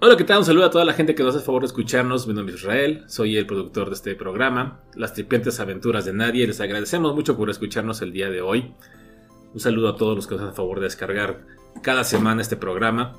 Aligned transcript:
Hola, 0.00 0.16
¿qué 0.16 0.22
tal? 0.22 0.38
Un 0.38 0.44
saludo 0.44 0.66
a 0.66 0.70
toda 0.70 0.84
la 0.84 0.92
gente 0.92 1.16
que 1.16 1.24
nos 1.24 1.34
hace 1.34 1.44
favor 1.44 1.62
de 1.62 1.66
escucharnos. 1.66 2.28
Mi 2.28 2.32
nombre 2.32 2.54
es 2.54 2.60
Israel, 2.60 3.02
soy 3.08 3.36
el 3.36 3.46
productor 3.46 3.88
de 3.88 3.96
este 3.96 4.14
programa, 4.14 4.80
Las 4.94 5.12
Tripientes 5.12 5.58
Aventuras 5.58 6.04
de 6.04 6.12
Nadie. 6.12 6.46
Les 6.46 6.60
agradecemos 6.60 7.16
mucho 7.16 7.36
por 7.36 7.50
escucharnos 7.50 8.00
el 8.00 8.12
día 8.12 8.30
de 8.30 8.40
hoy. 8.40 8.74
Un 9.52 9.58
saludo 9.58 9.88
a 9.88 9.96
todos 9.96 10.14
los 10.14 10.28
que 10.28 10.36
nos 10.36 10.44
hacen 10.44 10.54
favor 10.54 10.78
de 10.78 10.84
descargar 10.84 11.40
cada 11.82 12.04
semana 12.04 12.42
este 12.42 12.56
programa. 12.56 13.16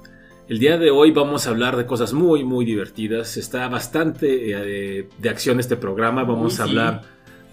El 0.47 0.59
día 0.59 0.77
de 0.77 0.89
hoy 0.89 1.11
vamos 1.11 1.47
a 1.47 1.50
hablar 1.50 1.75
de 1.75 1.86
cosas 1.86 2.13
muy, 2.13 2.45
muy 2.45 2.63
divertidas. 2.63 3.36
Está 3.36 3.68
bastante 3.68 4.51
eh, 4.54 5.09
de 5.18 5.29
acción 5.29 5.59
este 5.59 5.75
programa. 5.75 6.23
Vamos 6.23 6.61
a 6.61 6.64
hablar 6.64 7.01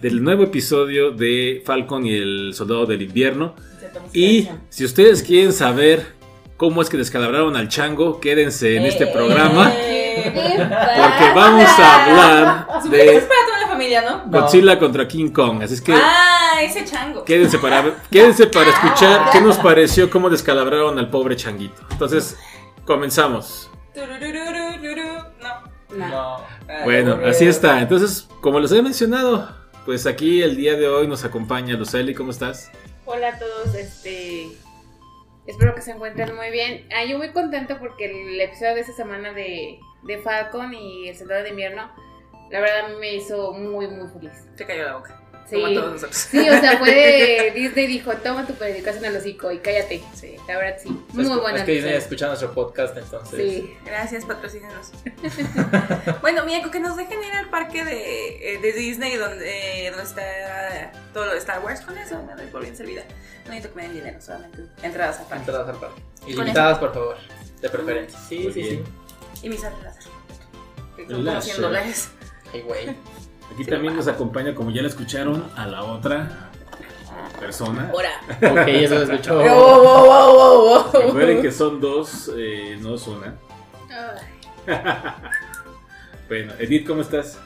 del 0.01 0.23
nuevo 0.23 0.45
episodio 0.45 1.11
de 1.11 1.65
Falcon 1.66 2.06
y 2.06 2.15
el 2.15 2.55
Soldado 2.55 2.87
del 2.87 3.02
Invierno. 3.02 3.56
Y 4.12 4.47
si 4.69 4.84
ustedes 4.84 5.24
quieren 5.24 5.52
saber 5.52 6.16
cómo 6.56 6.83
es 6.83 6.88
que 6.88 6.96
descalabraron 6.96 7.56
al 7.56 7.69
chango, 7.69 8.20
quédense 8.20 8.77
en 8.77 8.84
este 8.84 9.06
programa. 9.06 9.70
Porque 9.73 11.33
vamos 11.34 11.69
a 11.78 12.05
hablar 12.05 12.66
Supongo 12.83 12.91
que 12.91 13.16
es 13.16 13.23
de 13.23 13.28
para 13.28 13.47
toda 13.47 13.60
la 13.60 13.69
familia, 13.69 14.02
¿no? 14.02 14.24
No. 14.27 14.41
Godzilla 14.41 14.78
contra 14.78 15.06
King 15.06 15.30
Kong. 15.30 15.62
Así 15.62 15.74
es 15.74 15.80
que 15.83 15.92
Ah, 15.95 16.61
ese 16.62 16.84
chango. 16.84 17.24
quédense 17.24 17.59
para, 17.59 17.95
quédense 18.11 18.47
para 18.47 18.70
escuchar 18.70 19.30
qué 19.30 19.41
nos 19.41 19.56
pareció 19.59 20.11
cómo 20.11 20.30
descalabraron 20.30 20.98
al 20.98 21.11
pobre 21.11 21.37
changuito. 21.37 21.83
Entonces, 21.91 22.37
comenzamos. 22.84 23.70
No. 23.97 24.06
No. 25.97 26.36
Ah, 26.69 26.80
Bueno, 26.84 27.19
así 27.27 27.47
está. 27.47 27.80
Entonces, 27.80 28.28
como 28.41 28.59
les 28.61 28.73
he 28.73 28.83
mencionado, 28.83 29.48
pues 29.84 30.06
aquí 30.06 30.42
el 30.42 30.56
día 30.56 30.75
de 30.75 30.88
hoy 30.88 31.06
nos 31.06 31.25
acompaña 31.25 31.75
Luceli. 31.77 32.14
¿Cómo 32.14 32.30
estás? 32.33 32.70
Hola 33.05 33.28
a 33.28 33.38
todos, 33.38 33.75
este. 33.75 34.48
Espero 35.46 35.74
que 35.74 35.80
se 35.80 35.92
encuentren 35.92 36.34
muy 36.34 36.50
bien. 36.50 36.89
Ah, 36.94 37.05
yo 37.05 37.19
muy 37.19 37.30
contenta 37.30 37.78
porque 37.78 38.06
el 38.06 38.41
episodio 38.41 38.75
de 38.75 38.80
esta 38.80 38.92
semana 38.92 39.33
de, 39.33 39.78
de 40.03 40.19
Falcon 40.19 40.75
y 40.75 41.08
el 41.08 41.16
Soldado 41.16 41.44
de 41.44 41.50
Invierno, 41.50 41.91
la 42.50 42.61
verdad 42.61 42.97
me 42.98 43.14
hizo 43.14 43.53
muy, 43.53 43.86
muy 43.88 44.08
feliz. 44.08 44.33
Te 44.56 44.66
cayó 44.66 44.84
la 44.84 44.97
boca. 44.97 45.22
Sí. 45.48 45.55
Como 45.56 45.66
a 45.66 45.75
todos 45.75 45.92
nosotros. 45.92 46.16
Sí, 46.16 46.48
o 46.48 46.61
sea, 46.61 46.78
fue 46.78 46.91
de 46.92 47.50
Disney 47.55 47.86
dijo, 47.86 48.12
toma 48.14 48.47
tu 48.47 48.55
predicación 48.55 49.05
al 49.05 49.16
hocico 49.16 49.53
y 49.53 49.58
cállate. 49.58 50.03
Sí. 50.14 50.36
La 50.48 50.58
verdad 50.58 50.77
sí. 50.83 50.88
Es, 51.08 51.14
Muy 51.14 51.38
buena. 51.38 51.58
es 51.58 51.64
que 51.64 51.72
Disney 51.72 51.94
escucha 51.94 52.27
nuestro 52.27 52.53
podcast, 52.53 52.97
entonces. 52.97 53.41
Sí. 53.41 53.77
Gracias, 53.84 54.25
patrocínanos. 54.25 54.91
bueno, 56.20 56.44
mira, 56.44 56.62
con 56.62 56.70
que 56.70 56.80
nos 56.80 56.97
dejen 56.97 57.22
ir 57.22 57.33
al 57.33 57.48
parque 57.48 57.84
de, 57.84 58.55
eh, 58.55 58.58
de 58.58 58.72
Disney 58.72 59.16
donde, 59.16 59.86
eh, 59.86 59.91
donde 59.91 60.05
está 60.05 60.92
todo 61.12 61.27
lo 61.27 61.33
de 61.33 61.38
Star 61.38 61.62
Wars, 61.64 61.81
con 61.83 61.97
eso 61.97 62.20
me 62.22 62.34
doy 62.34 62.47
por 62.47 62.62
bien 62.62 62.77
servida. 62.77 63.05
No 63.44 63.50
necesito 63.50 63.75
que 63.75 63.77
me 63.77 63.83
den 63.84 63.94
dinero, 63.94 64.20
solamente 64.20 64.62
entradas 64.83 65.20
al 65.20 65.27
parque. 65.27 65.38
Entradas 65.38 65.69
al 65.69 65.81
parque. 65.81 66.03
Con 66.20 66.31
Ilimitadas, 66.31 66.78
por 66.78 66.92
favor. 66.92 67.16
De 67.60 67.70
preferencia. 67.70 68.19
Sí, 68.28 68.38
Muy 68.41 68.53
sí, 68.53 68.62
bien. 68.62 68.84
Y 69.42 69.48
mis 69.48 69.60
como 69.60 69.83
láser. 71.22 71.42
100 71.42 71.60
dólares. 71.62 72.10
sí. 72.20 72.50
Ay, 72.53 72.62
güey. 72.62 72.97
Aquí 73.52 73.64
también 73.64 73.97
nos 73.97 74.08
acompaña, 74.08 74.55
como 74.55 74.70
ya 74.70 74.83
la 74.83 74.89
escucharon, 74.89 75.50
a 75.56 75.66
la 75.66 75.83
otra 75.83 76.50
persona. 77.41 77.91
Ahora. 77.91 78.11
Ok, 78.36 78.69
eso 78.69 79.06
se 79.06 79.12
escuchó. 79.14 79.38
Wow, 79.38 79.83
wow, 79.83 80.05
wow, 80.05 80.34
wow, 80.34 80.91
wow. 80.92 81.03
Recuerden 81.03 81.42
que 81.42 81.53
son 81.53 81.80
dos, 81.80 82.30
eh, 82.36 82.77
no 82.80 82.94
es 82.97 83.06
una. 83.06 83.34
Ay. 83.91 84.72
Bueno, 86.28 86.53
Edith, 86.58 86.86
¿cómo 86.86 87.03
estás? 87.03 87.38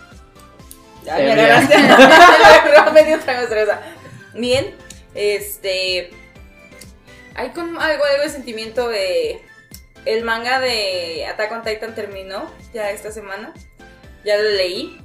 Ya 1.05 1.17
me 1.17 1.33
agarraste. 1.33 1.77
Me 2.93 3.19
trago 3.19 3.41
de 3.43 3.49
cerveza. 3.49 3.81
Bien, 4.35 4.75
este. 5.15 6.11
Hay 7.35 7.51
como 7.51 7.81
algo, 7.81 8.05
algo 8.05 8.23
de 8.23 8.29
sentimiento 8.31 8.89
de. 8.89 9.43
El 10.07 10.25
manga 10.25 10.61
de 10.61 11.27
Attack 11.27 11.53
on 11.53 11.63
Titan 11.63 11.95
terminó 11.95 12.51
ya 12.73 12.91
esta 12.91 13.11
semana. 13.13 13.53
Ya 14.25 14.39
lo 14.39 14.49
leí. 14.51 14.99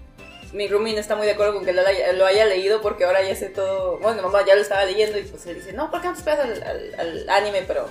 Mi 0.56 0.68
roomie 0.68 0.94
no 0.94 1.00
está 1.00 1.16
muy 1.16 1.26
de 1.26 1.34
acuerdo 1.34 1.54
con 1.54 1.66
que 1.66 1.74
lo 1.74 1.86
haya, 1.86 2.14
lo 2.14 2.26
haya 2.26 2.46
leído 2.46 2.82
porque 2.82 3.04
ahora 3.06 3.22
ya 3.22 3.36
sé 3.36 3.50
todo. 3.50 3.98
Bueno, 4.00 4.22
mamá 4.24 4.40
ya 4.48 4.56
lo 4.56 4.62
estaba 4.62 4.86
leyendo 4.86 5.18
y 5.20 5.24
pues 5.24 5.46
él 5.48 5.56
dice: 5.56 5.74
No, 5.74 5.92
¿por 5.92 6.02
qué 6.02 6.08
no 6.08 6.14
te 6.14 6.20
esperas 6.20 6.40
al, 6.40 6.64
al- 6.64 6.96
al 7.00 7.30
anime? 7.30 7.64
Pero. 7.68 7.88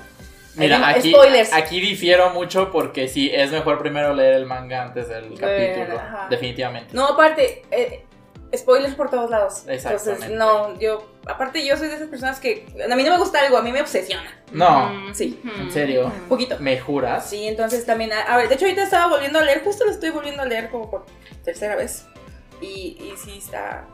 Mira, 0.57 0.89
aquí, 0.89 1.11
spoilers. 1.13 1.53
aquí 1.53 1.81
difiero 1.81 2.31
mucho 2.31 2.71
porque 2.71 3.09
sí, 3.09 3.29
es 3.35 3.51
mejor 3.51 3.79
primero 3.81 4.15
leer 4.15 4.35
el 4.35 4.47
manga 4.47 4.83
antes 4.83 5.09
del 5.09 5.31
Bueno, 5.31 5.41
capítulo. 5.41 5.99
ajá. 5.99 6.27
Definitivamente. 6.31 6.95
No, 6.95 7.07
aparte, 7.09 7.63
eh, 7.73 8.05
spoilers 8.57 8.95
por 8.95 9.11
todos 9.11 9.29
lados. 9.31 9.65
Exactamente. 9.67 10.27
Entonces, 10.27 10.31
no, 10.39 10.79
yo, 10.79 11.11
aparte 11.27 11.67
yo 11.67 11.77
soy 11.77 11.89
de 11.89 11.97
esas 11.97 12.07
personas 12.09 12.39
que, 12.39 12.65
a 12.89 12.95
mí 12.95 13.03
no 13.03 13.11
me 13.11 13.19
gusta 13.19 13.41
algo, 13.41 13.57
a 13.59 13.63
mí 13.63 13.73
me 13.73 13.81
obsesiona. 13.81 14.31
No, 14.53 14.91
Mm, 14.91 15.13
Sí. 15.15 15.41
mm, 15.43 15.61
¿En 15.63 15.73
serio? 15.73 16.05
Un 16.07 16.29
poquito. 16.29 16.57
¿me 16.61 16.79
juras? 16.79 17.29
Sí, 17.29 17.49
entonces 17.49 17.85
también, 17.85 18.13
a, 18.13 18.23
a 18.23 18.37
ver, 18.37 18.49
de 18.49 18.55
hecho 18.55 18.67
ahorita 18.67 18.85
estaba 18.85 19.09
volviendo 19.09 19.41
a 19.41 19.43
leer, 19.43 19.65
justo 19.65 19.85
lo 19.85 19.91
estoy 19.91 20.11
volviendo 20.11 20.43
a 20.43 20.47
leer 20.47 20.71
como 20.71 20.89
por 20.89 21.05
tercera 21.45 21.75
vez. 21.75 22.07
Y, 22.65 22.97
y 23.13 23.15
sí, 23.17 23.39
está, 23.39 23.87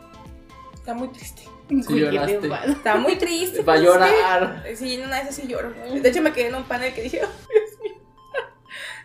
está 0.74 0.94
muy 0.94 1.08
triste. 1.08 1.42
Lloraste. 1.68 2.50
Está 2.70 2.96
muy 2.96 3.16
triste. 3.16 3.62
Va 3.62 3.74
a 3.74 3.76
pues, 3.76 3.86
llorar. 3.88 4.64
sí. 4.68 4.76
Sí, 4.76 4.94
en 4.94 5.04
una 5.06 5.16
de 5.16 5.22
esas 5.22 5.36
sí 5.36 5.46
lloro. 5.46 5.70
De 5.72 6.08
hecho 6.08 6.20
me 6.22 6.32
quedé 6.32 6.48
en 6.48 6.54
un 6.56 6.64
panel 6.64 6.92
que 6.94 7.02
dije, 7.02 7.20
"Oh, 7.24 7.28
Dios 7.48 7.80
mío". 7.82 8.02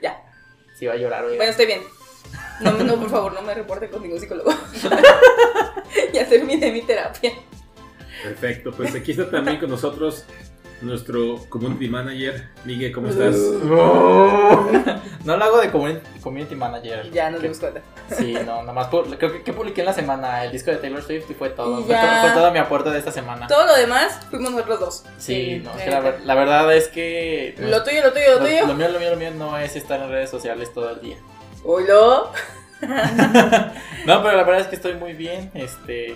Ya, 0.02 0.22
Sí, 0.78 0.86
va 0.88 0.94
a 0.94 0.98
llorar, 0.98 1.24
oiga. 1.24 1.38
bueno, 1.38 1.52
estoy 1.52 1.66
bien. 1.68 1.81
No, 2.62 2.72
no, 2.72 2.96
por 3.00 3.09
favor, 3.09 3.34
no 3.34 3.42
me 3.42 3.54
reporte 3.54 3.90
con 3.90 4.02
ningún 4.02 4.20
psicólogo. 4.20 4.52
ya 6.14 6.28
terminé 6.28 6.72
mi 6.72 6.81
terapia. 6.81 7.31
Perfecto, 8.24 8.72
pues 8.72 8.96
aquí 8.96 9.12
está 9.12 9.30
también 9.30 9.59
con 9.59 9.70
nosotros 9.70 10.25
nuestro 10.81 11.38
community 11.50 11.88
manager, 11.88 12.50
Miguel, 12.66 12.91
¿cómo 12.91 13.08
estás? 13.08 13.36
No 15.24 15.38
lo 15.38 15.44
hago 15.44 15.59
de 15.59 15.72
community, 15.72 16.06
community 16.22 16.56
manager. 16.56 17.09
Ya 17.12 17.31
nos 17.31 17.41
dimos 17.41 17.59
cuenta. 17.59 17.81
Sí, 18.16 18.36
no, 18.46 18.62
nomás 18.62 18.88
creo 18.88 19.18
que, 19.18 19.41
que 19.41 19.53
publiqué 19.53 19.81
en 19.81 19.88
la 19.88 19.94
semana 19.94 20.44
el 20.46 20.52
disco 20.52 20.69
de 20.69 20.78
Taylor 20.78 21.02
Swift 21.02 21.30
y 21.30 21.34
fue 21.34 21.50
todo. 21.50 21.80
Y 21.80 21.84
Fue, 21.84 21.96
fue 21.96 22.31
todo 22.31 22.52
mi 22.52 22.59
aporte 22.59 22.91
de 22.91 23.00
esta 23.00 23.12
semana. 23.12 23.47
Todo 23.47 23.66
lo 23.66 23.75
demás 23.75 24.19
fuimos 24.30 24.52
nosotros 24.52 24.80
dos. 24.80 25.03
Sí, 25.18 25.36
Sí, 25.36 25.62
no, 25.63 25.72
la 25.72 25.78
que 25.78 26.25
la, 26.25 26.36
verdad 26.36 26.74
es 26.75 26.88
que. 26.90 27.56
Lo 27.57 27.84
tuyo, 27.84 28.03
lo 28.03 28.13
tuyo, 28.13 28.25
lo 28.36 28.40
lo, 28.40 28.46
tuyo. 28.46 28.68
lo 28.68 28.74
mío, 28.75 28.88
lo 28.90 29.00
mío, 29.00 29.09
lo 29.12 29.18
mío 29.18 29.31
no 29.31 29.57
es 29.57 29.75
estar 29.75 30.00
en 30.00 30.09
redes 30.09 30.30
sociales 30.30 30.72
todo 30.74 30.92
el 30.92 31.02
día. 31.02 31.18
Hola. 31.63 32.25
No, 34.06 34.22
pero 34.22 34.38
la 34.38 34.44
verdad 34.44 34.62
es 34.62 34.68
que 34.68 34.75
estoy 34.75 34.94
muy 34.94 35.13
bien, 35.13 35.50
este, 35.56 36.16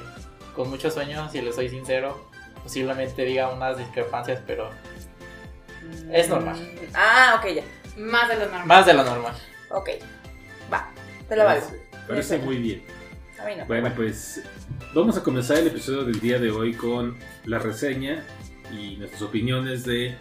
con 0.55 0.69
muchos 0.69 0.93
sueños, 0.93 1.31
si 1.31 1.41
les 1.41 1.55
soy 1.55 1.69
sincero. 1.69 2.28
Posiblemente 2.63 3.23
diga 3.25 3.49
unas 3.49 3.77
discrepancias, 3.77 4.41
pero 4.45 4.69
Es 6.11 6.29
normal. 6.29 6.57
Ah, 6.93 7.39
ok, 7.41 7.51
ya. 7.55 7.63
Más 7.97 8.29
de 8.29 8.35
lo 8.35 8.41
normal. 8.45 8.65
más 8.67 8.85
de 8.85 8.93
lo 8.93 9.03
normal. 9.03 9.33
Ok. 9.71 9.89
Va. 10.71 10.91
Te 11.27 11.35
la 11.35 11.43
valgo. 11.45 11.67
Parece, 12.07 12.37
muy 12.39 12.57
bien. 12.57 12.83
A 13.41 13.45
mí 13.45 13.55
no. 13.55 13.65
Bueno, 13.65 13.91
pues 13.95 14.43
vamos 14.93 15.17
a 15.17 15.23
comenzar 15.23 15.57
el 15.57 15.67
episodio 15.67 16.03
del 16.03 16.19
día 16.19 16.39
de 16.39 16.51
hoy 16.51 16.73
con 16.73 17.17
la 17.45 17.59
reseña 17.59 18.23
y 18.71 18.97
nuestras 18.97 19.21
opiniones 19.21 19.85
de 19.85 20.15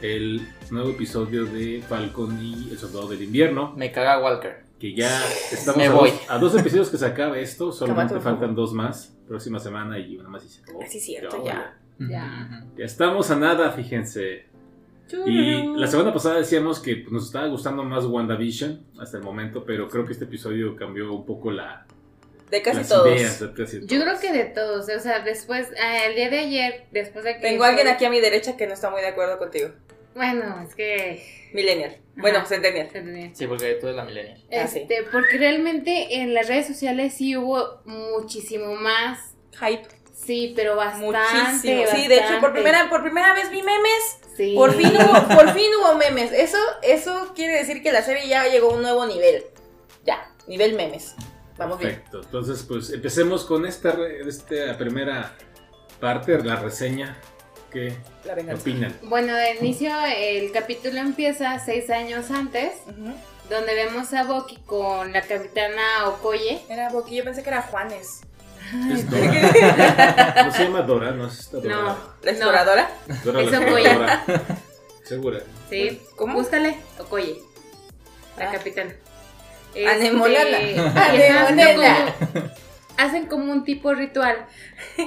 el 0.00 0.46
nuevo 0.70 0.90
episodio 0.90 1.44
de 1.44 1.82
Falcon 1.88 2.38
y 2.42 2.70
el 2.70 2.78
Soldado 2.78 3.08
del 3.08 3.22
Invierno, 3.22 3.72
Me 3.76 3.92
caga 3.92 4.18
Walker. 4.20 4.64
que 4.80 4.94
ya 4.94 5.22
estamos 5.52 5.76
Me 5.76 5.86
a, 5.86 5.90
voy. 5.92 6.10
Dos, 6.10 6.20
a 6.28 6.38
dos 6.38 6.54
episodios 6.58 6.90
que 6.90 6.98
se 6.98 7.06
acabe 7.06 7.40
esto, 7.42 7.70
solamente 7.72 8.18
faltan 8.20 8.54
dos 8.54 8.72
más, 8.72 9.16
próxima 9.28 9.58
semana 9.60 9.98
y 9.98 10.16
una 10.16 10.28
más 10.28 10.44
y 10.44 10.48
se 10.48 10.62
acabó. 10.62 10.80
Sí, 10.88 10.98
cierto, 11.00 11.44
Ya, 11.44 11.52
ya. 11.52 11.78
Ya. 12.10 12.64
Estamos 12.76 13.30
a 13.30 13.36
nada, 13.36 13.70
fíjense. 13.72 14.46
Y 15.26 15.76
la 15.76 15.86
semana 15.86 16.12
pasada 16.12 16.36
decíamos 16.38 16.80
que 16.80 16.96
pues, 16.96 17.12
nos 17.12 17.26
estaba 17.26 17.46
gustando 17.48 17.84
más 17.84 18.04
WandaVision 18.06 18.86
hasta 18.98 19.18
el 19.18 19.22
momento, 19.22 19.64
pero 19.64 19.88
creo 19.88 20.06
que 20.06 20.12
este 20.12 20.24
episodio 20.24 20.74
cambió 20.76 21.12
un 21.12 21.26
poco 21.26 21.50
la, 21.50 21.86
De 22.50 22.62
casi 22.62 22.78
las 22.78 22.88
todos. 22.88 23.08
ideas. 23.08 23.40
de 23.40 23.52
casi 23.52 23.80
Yo 23.86 24.00
creo 24.00 24.18
que 24.20 24.32
de 24.32 24.44
todos, 24.46 24.88
o 24.88 25.00
sea, 25.00 25.20
después, 25.20 25.68
ah, 25.82 26.06
el 26.06 26.14
día 26.14 26.30
de 26.30 26.38
ayer, 26.38 26.86
después 26.92 27.24
de 27.24 27.34
que... 27.34 27.40
Tengo 27.40 27.64
a 27.64 27.68
alguien 27.68 27.88
aquí 27.88 28.04
a 28.04 28.10
mi 28.10 28.20
derecha 28.20 28.56
que 28.56 28.66
no 28.66 28.72
está 28.72 28.90
muy 28.90 29.02
de 29.02 29.08
acuerdo 29.08 29.38
contigo. 29.38 29.70
Bueno, 30.14 30.62
es 30.66 30.74
que... 30.74 31.50
Millennial. 31.52 31.96
Bueno, 32.16 32.38
Ajá. 32.38 32.46
Centennial. 32.46 32.88
Sí, 33.34 33.46
porque 33.46 33.74
tú 33.74 33.86
eres 33.86 33.96
la 33.96 34.04
millennial. 34.04 34.42
Ah, 34.50 34.66
sí. 34.66 34.80
Este, 34.80 35.02
porque 35.10 35.36
realmente 35.36 36.16
en 36.16 36.32
las 36.32 36.48
redes 36.48 36.66
sociales 36.66 37.14
sí 37.14 37.36
hubo 37.36 37.82
muchísimo 37.84 38.74
más, 38.76 39.34
Hype. 39.60 39.82
Sí, 40.24 40.52
pero 40.56 40.76
bastante, 40.76 41.06
Muchísimo. 41.06 41.82
Sí, 41.94 42.08
de 42.08 42.16
hecho, 42.16 42.40
por 42.40 42.52
primera, 42.52 42.88
por 42.90 43.02
primera 43.02 43.34
vez 43.34 43.50
vi 43.50 43.62
memes. 43.62 44.18
Sí. 44.36 44.54
Por 44.56 44.72
fin 44.74 44.92
hubo, 44.96 45.28
por 45.36 45.52
fin 45.52 45.70
hubo 45.80 45.94
memes. 45.96 46.32
Eso, 46.32 46.58
eso 46.82 47.32
quiere 47.34 47.58
decir 47.58 47.82
que 47.82 47.92
la 47.92 48.02
serie 48.02 48.28
ya 48.28 48.46
llegó 48.48 48.70
a 48.70 48.74
un 48.74 48.82
nuevo 48.82 49.04
nivel. 49.06 49.44
Ya, 50.04 50.30
nivel 50.46 50.74
memes. 50.74 51.14
Vamos 51.58 51.78
bien. 51.78 51.92
Perfecto. 51.96 52.22
Entonces, 52.22 52.64
pues 52.66 52.90
empecemos 52.90 53.44
con 53.44 53.66
esta, 53.66 53.92
re- 53.92 54.26
esta 54.26 54.76
primera 54.78 55.34
parte, 56.00 56.38
la 56.42 56.56
reseña. 56.56 57.18
¿Qué 57.70 57.96
La 58.26 58.54
opinan? 58.54 58.94
Bueno, 59.04 59.34
de 59.34 59.54
inicio 59.56 59.90
el 60.14 60.52
capítulo 60.52 60.98
empieza 60.98 61.58
seis 61.58 61.88
años 61.88 62.30
antes, 62.30 62.72
donde 63.48 63.74
vemos 63.74 64.12
a 64.12 64.24
Boki 64.24 64.56
con 64.66 65.10
la 65.12 65.22
capitana 65.22 66.06
Okoye. 66.08 66.60
Era 66.68 66.90
Boqui, 66.90 67.16
yo 67.16 67.24
pensé 67.24 67.42
que 67.42 67.48
era 67.48 67.62
Juanes. 67.62 68.20
Es 68.92 69.10
Dora. 69.10 70.44
No 70.46 70.52
se 70.52 70.64
llama 70.64 70.82
Dora, 70.82 71.10
no 71.12 71.26
es 71.26 71.38
esta 71.40 71.56
Dora. 71.58 71.74
No, 71.76 71.96
¿La 72.22 72.30
exploradora? 72.30 72.88
Dora 73.24 73.42
la 73.42 73.50
Es 73.50 73.58
Okoye. 73.58 73.86
exploradora. 73.86 74.24
Segura. 75.04 75.40
sí, 75.68 76.00
¿Cómo? 76.16 76.34
Búscale, 76.34 76.78
Okoye. 76.98 77.38
la 78.38 78.48
Ah. 78.48 78.52
capitana. 78.52 78.92
Este, 79.74 79.88
Anemonela. 81.28 82.14
hacen 82.98 83.26
como- 83.26 83.50
un 83.52 83.64
tipo 83.64 83.92
ritual. 83.94 84.46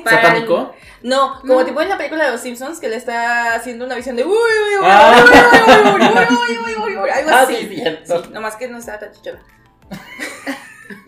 ¿Satánico? 0.04 0.74
No, 1.02 1.40
como 1.42 1.60
No. 1.62 1.66
tipo 1.66 1.82
en 1.82 1.90
la 1.90 1.98
película 1.98 2.26
de 2.26 2.32
los 2.32 2.42
Simpsons 2.42 2.80
que 2.80 2.88
le 2.90 2.96
está 2.98 3.54
haciendo 3.56 3.86
una 3.86 3.96
visión 3.96 4.16
de 4.16 4.24
uy, 4.26 4.32
uy, 4.32 4.36
uy, 4.38 4.78
uy, 4.80 4.86
Ah. 4.90 5.24
uy, 5.24 5.30
uy, 5.32 5.92
uy, 5.94 6.02
uy, 6.02 6.58
uy, 6.58 6.58
uy, 6.58 6.76
uy, 6.84 6.98
uy, 6.98 7.10
algo 7.10 7.30
Ah, 7.32 7.42
así. 7.44 7.56
sí, 7.58 7.68
cierto. 7.76 8.24
Sí, 8.24 8.30
nomás 8.32 8.56
que 8.58 8.68
no 8.68 8.78
estaba 8.80 9.00
tan 9.00 9.12
chichona. 9.14 9.40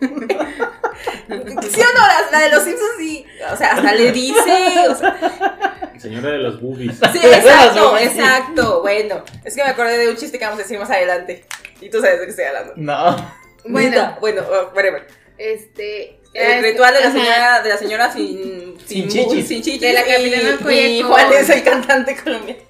¿Sí 0.00 1.80
o 1.80 1.98
no? 1.98 2.06
La, 2.06 2.28
la 2.32 2.38
de 2.40 2.50
los 2.50 2.64
Simpsons 2.64 2.90
sí. 2.98 3.24
O 3.52 3.56
sea, 3.56 3.72
hasta 3.72 3.94
le 3.94 4.12
dice. 4.12 4.88
O 4.88 4.94
sea, 4.94 5.90
Señora 5.98 6.30
de 6.30 6.38
los 6.38 6.60
boobies. 6.60 6.96
sí, 7.12 7.18
exacto, 7.22 7.90
boobies, 7.90 8.12
exacto. 8.16 8.80
Bueno, 8.82 9.24
es 9.44 9.54
que 9.54 9.62
me 9.64 9.70
acordé 9.70 9.98
de 9.98 10.08
un 10.08 10.16
chiste 10.16 10.38
que 10.38 10.44
vamos 10.44 10.60
a 10.60 10.62
decir 10.62 10.78
más 10.78 10.90
adelante. 10.90 11.44
Y 11.80 11.90
tú 11.90 12.00
sabes 12.00 12.18
de 12.20 12.24
qué 12.24 12.30
estoy 12.30 12.44
hablando. 12.46 12.72
No. 12.76 13.16
Bueno. 13.64 14.16
Bueno, 14.20 14.42
uh, 14.42 14.74
whatever. 14.74 15.06
Este. 15.36 16.20
El 16.34 16.62
ritual 16.62 16.94
de 16.94 17.00
la 17.00 17.06
ajá. 17.08 17.18
señora, 17.18 17.62
de 17.62 17.68
la 17.70 17.76
señora 17.78 18.12
sin, 18.12 18.76
Sin 18.86 19.08
chichis. 19.08 19.48
sin 19.48 19.62
chichis 19.62 19.80
De 19.80 19.92
la 19.94 20.04
capitana 20.04 20.58
y, 20.72 20.98
y 20.98 21.00
con- 21.02 21.10
Juan 21.10 21.32
es 21.32 21.48
el 21.50 21.62
cantante 21.64 22.16
colombiano. 22.16 22.60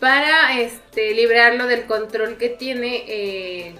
Para 0.00 0.58
este, 0.60 1.12
librarlo 1.14 1.66
del 1.66 1.84
control 1.84 2.36
que 2.38 2.48
tiene 2.48 3.04
eh, 3.06 3.74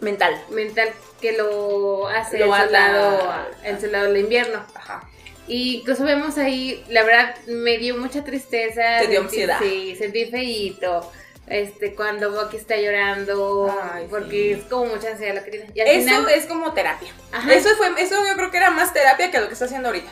Mental. 0.00 0.40
mental 0.50 0.90
que 1.20 1.32
lo 1.32 2.06
hace 2.08 2.38
Lo 2.38 2.54
el, 2.54 2.62
soldado, 2.62 3.46
el 3.64 3.80
soldado 3.80 4.04
del 4.06 4.18
invierno. 4.18 4.64
Ajá. 4.74 5.08
Y 5.48 5.78
incluso 5.78 6.04
vemos 6.04 6.36
ahí, 6.38 6.84
la 6.88 7.02
verdad, 7.02 7.34
me 7.46 7.78
dio 7.78 7.96
mucha 7.96 8.22
tristeza. 8.22 8.98
Te 9.00 9.08
dio 9.08 9.20
ansiedad. 9.22 9.58
Sí, 9.60 9.96
sentí 9.96 10.26
feíto. 10.26 11.10
Este, 11.46 11.94
cuando 11.94 12.30
Bucky 12.30 12.58
está 12.58 12.76
llorando, 12.76 13.74
Ay, 13.94 14.06
porque 14.10 14.54
sí. 14.54 14.60
es 14.60 14.64
como 14.66 14.86
mucha 14.94 15.10
ansiedad 15.10 15.34
lo 15.36 15.44
que 15.44 15.50
tiene. 15.50 15.66
Eso 15.74 16.16
final, 16.16 16.28
es 16.28 16.44
como 16.44 16.74
terapia. 16.74 17.10
Ajá. 17.32 17.54
Eso 17.54 17.70
fue, 17.76 17.88
eso 17.98 18.16
yo 18.26 18.34
creo 18.34 18.50
que 18.50 18.58
era 18.58 18.70
más 18.70 18.92
terapia 18.92 19.30
que 19.30 19.40
lo 19.40 19.46
que 19.46 19.54
está 19.54 19.64
haciendo 19.64 19.88
ahorita. 19.88 20.10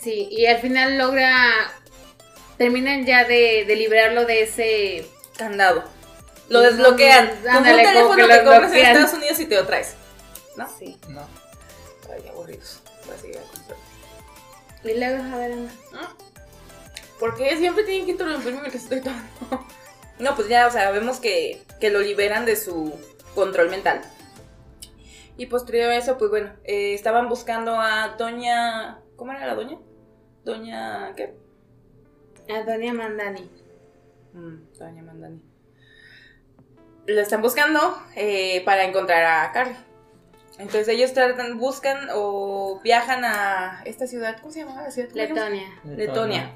sí, 0.00 0.26
y 0.30 0.46
al 0.46 0.58
final 0.58 0.98
logra, 0.98 1.72
terminan 2.58 3.06
ya 3.06 3.24
de, 3.24 3.64
de 3.64 3.76
librarlo 3.76 4.24
de 4.24 4.42
ese... 4.42 5.06
Candado. 5.38 5.84
Lo 6.48 6.60
desbloquean. 6.60 7.30
Como 7.42 7.58
un 7.58 7.64
teléfono 7.64 8.16
que 8.16 8.22
que, 8.22 8.44
compras 8.44 8.72
en. 8.72 8.78
Estados 8.78 9.14
Unidos 9.14 9.40
y 9.40 9.46
te 9.46 9.54
lo 9.54 9.66
traes. 9.66 9.94
¿No? 10.56 10.68
Sí. 10.78 10.98
No. 11.08 11.26
Ay, 12.12 12.28
aburridos. 12.28 12.80
Voy 13.06 13.14
a 13.14 13.18
seguir 13.18 13.38
a 13.38 13.42
comprar. 13.42 13.78
Y 14.84 14.98
luego, 14.98 15.22
a 15.22 15.36
ver, 15.38 15.52
Ana. 15.52 15.72
Porque 17.18 17.56
siempre 17.56 17.84
tienen 17.84 18.04
que 18.04 18.12
interrumpirme 18.12 18.60
mientras 18.60 18.82
estoy 18.82 19.00
tomando. 19.00 19.66
No, 20.18 20.34
pues 20.36 20.48
ya, 20.48 20.66
o 20.66 20.70
sea, 20.70 20.90
vemos 20.90 21.18
que, 21.20 21.62
que 21.80 21.90
lo 21.90 22.00
liberan 22.00 22.44
de 22.44 22.56
su 22.56 22.92
control 23.34 23.70
mental. 23.70 24.02
Y 25.36 25.46
posterior 25.46 25.90
a 25.90 25.96
eso, 25.96 26.18
pues 26.18 26.30
bueno, 26.30 26.52
eh, 26.64 26.94
estaban 26.94 27.28
buscando 27.28 27.74
a 27.80 28.16
Doña. 28.18 29.00
¿Cómo 29.16 29.32
era 29.32 29.46
la 29.46 29.54
doña? 29.54 29.78
Doña. 30.44 31.14
¿Qué? 31.16 31.34
A 32.52 32.62
Doña 32.64 32.92
Mandani. 32.92 33.50
Mm, 34.32 34.78
Doña 34.78 35.02
Mandani. 35.02 35.51
La 37.06 37.22
están 37.22 37.42
buscando 37.42 38.00
eh, 38.14 38.62
para 38.64 38.84
encontrar 38.84 39.24
a 39.24 39.52
Carly. 39.52 39.76
Entonces 40.58 40.88
ellos 40.88 41.12
tratan, 41.12 41.58
buscan 41.58 42.08
o 42.14 42.80
viajan 42.84 43.24
a 43.24 43.82
esta 43.84 44.06
ciudad. 44.06 44.36
¿Cómo 44.40 44.52
se 44.52 44.64
dijimos? 44.64 44.96
Letonia. 45.14 45.80
Letonia. 45.84 46.52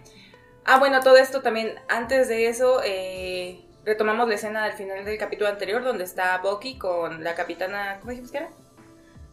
Ah, 0.64 0.78
bueno, 0.78 1.00
todo 1.00 1.16
esto 1.16 1.43
también, 1.43 1.75
antes 1.88 2.28
de 2.28 2.48
eso, 2.48 2.81
eh, 2.84 3.64
retomamos 3.84 4.28
la 4.28 4.34
escena 4.34 4.64
del 4.64 4.75
final 4.75 5.04
del 5.04 5.16
capítulo 5.16 5.48
anterior, 5.48 5.82
donde 5.82 6.04
está 6.04 6.38
Bucky 6.38 6.76
con 6.76 7.22
la 7.22 7.34
capitana, 7.34 7.99
¿cómo 8.00 8.10
dijimos 8.10 8.31
que 8.31 8.38
era? 8.38 8.50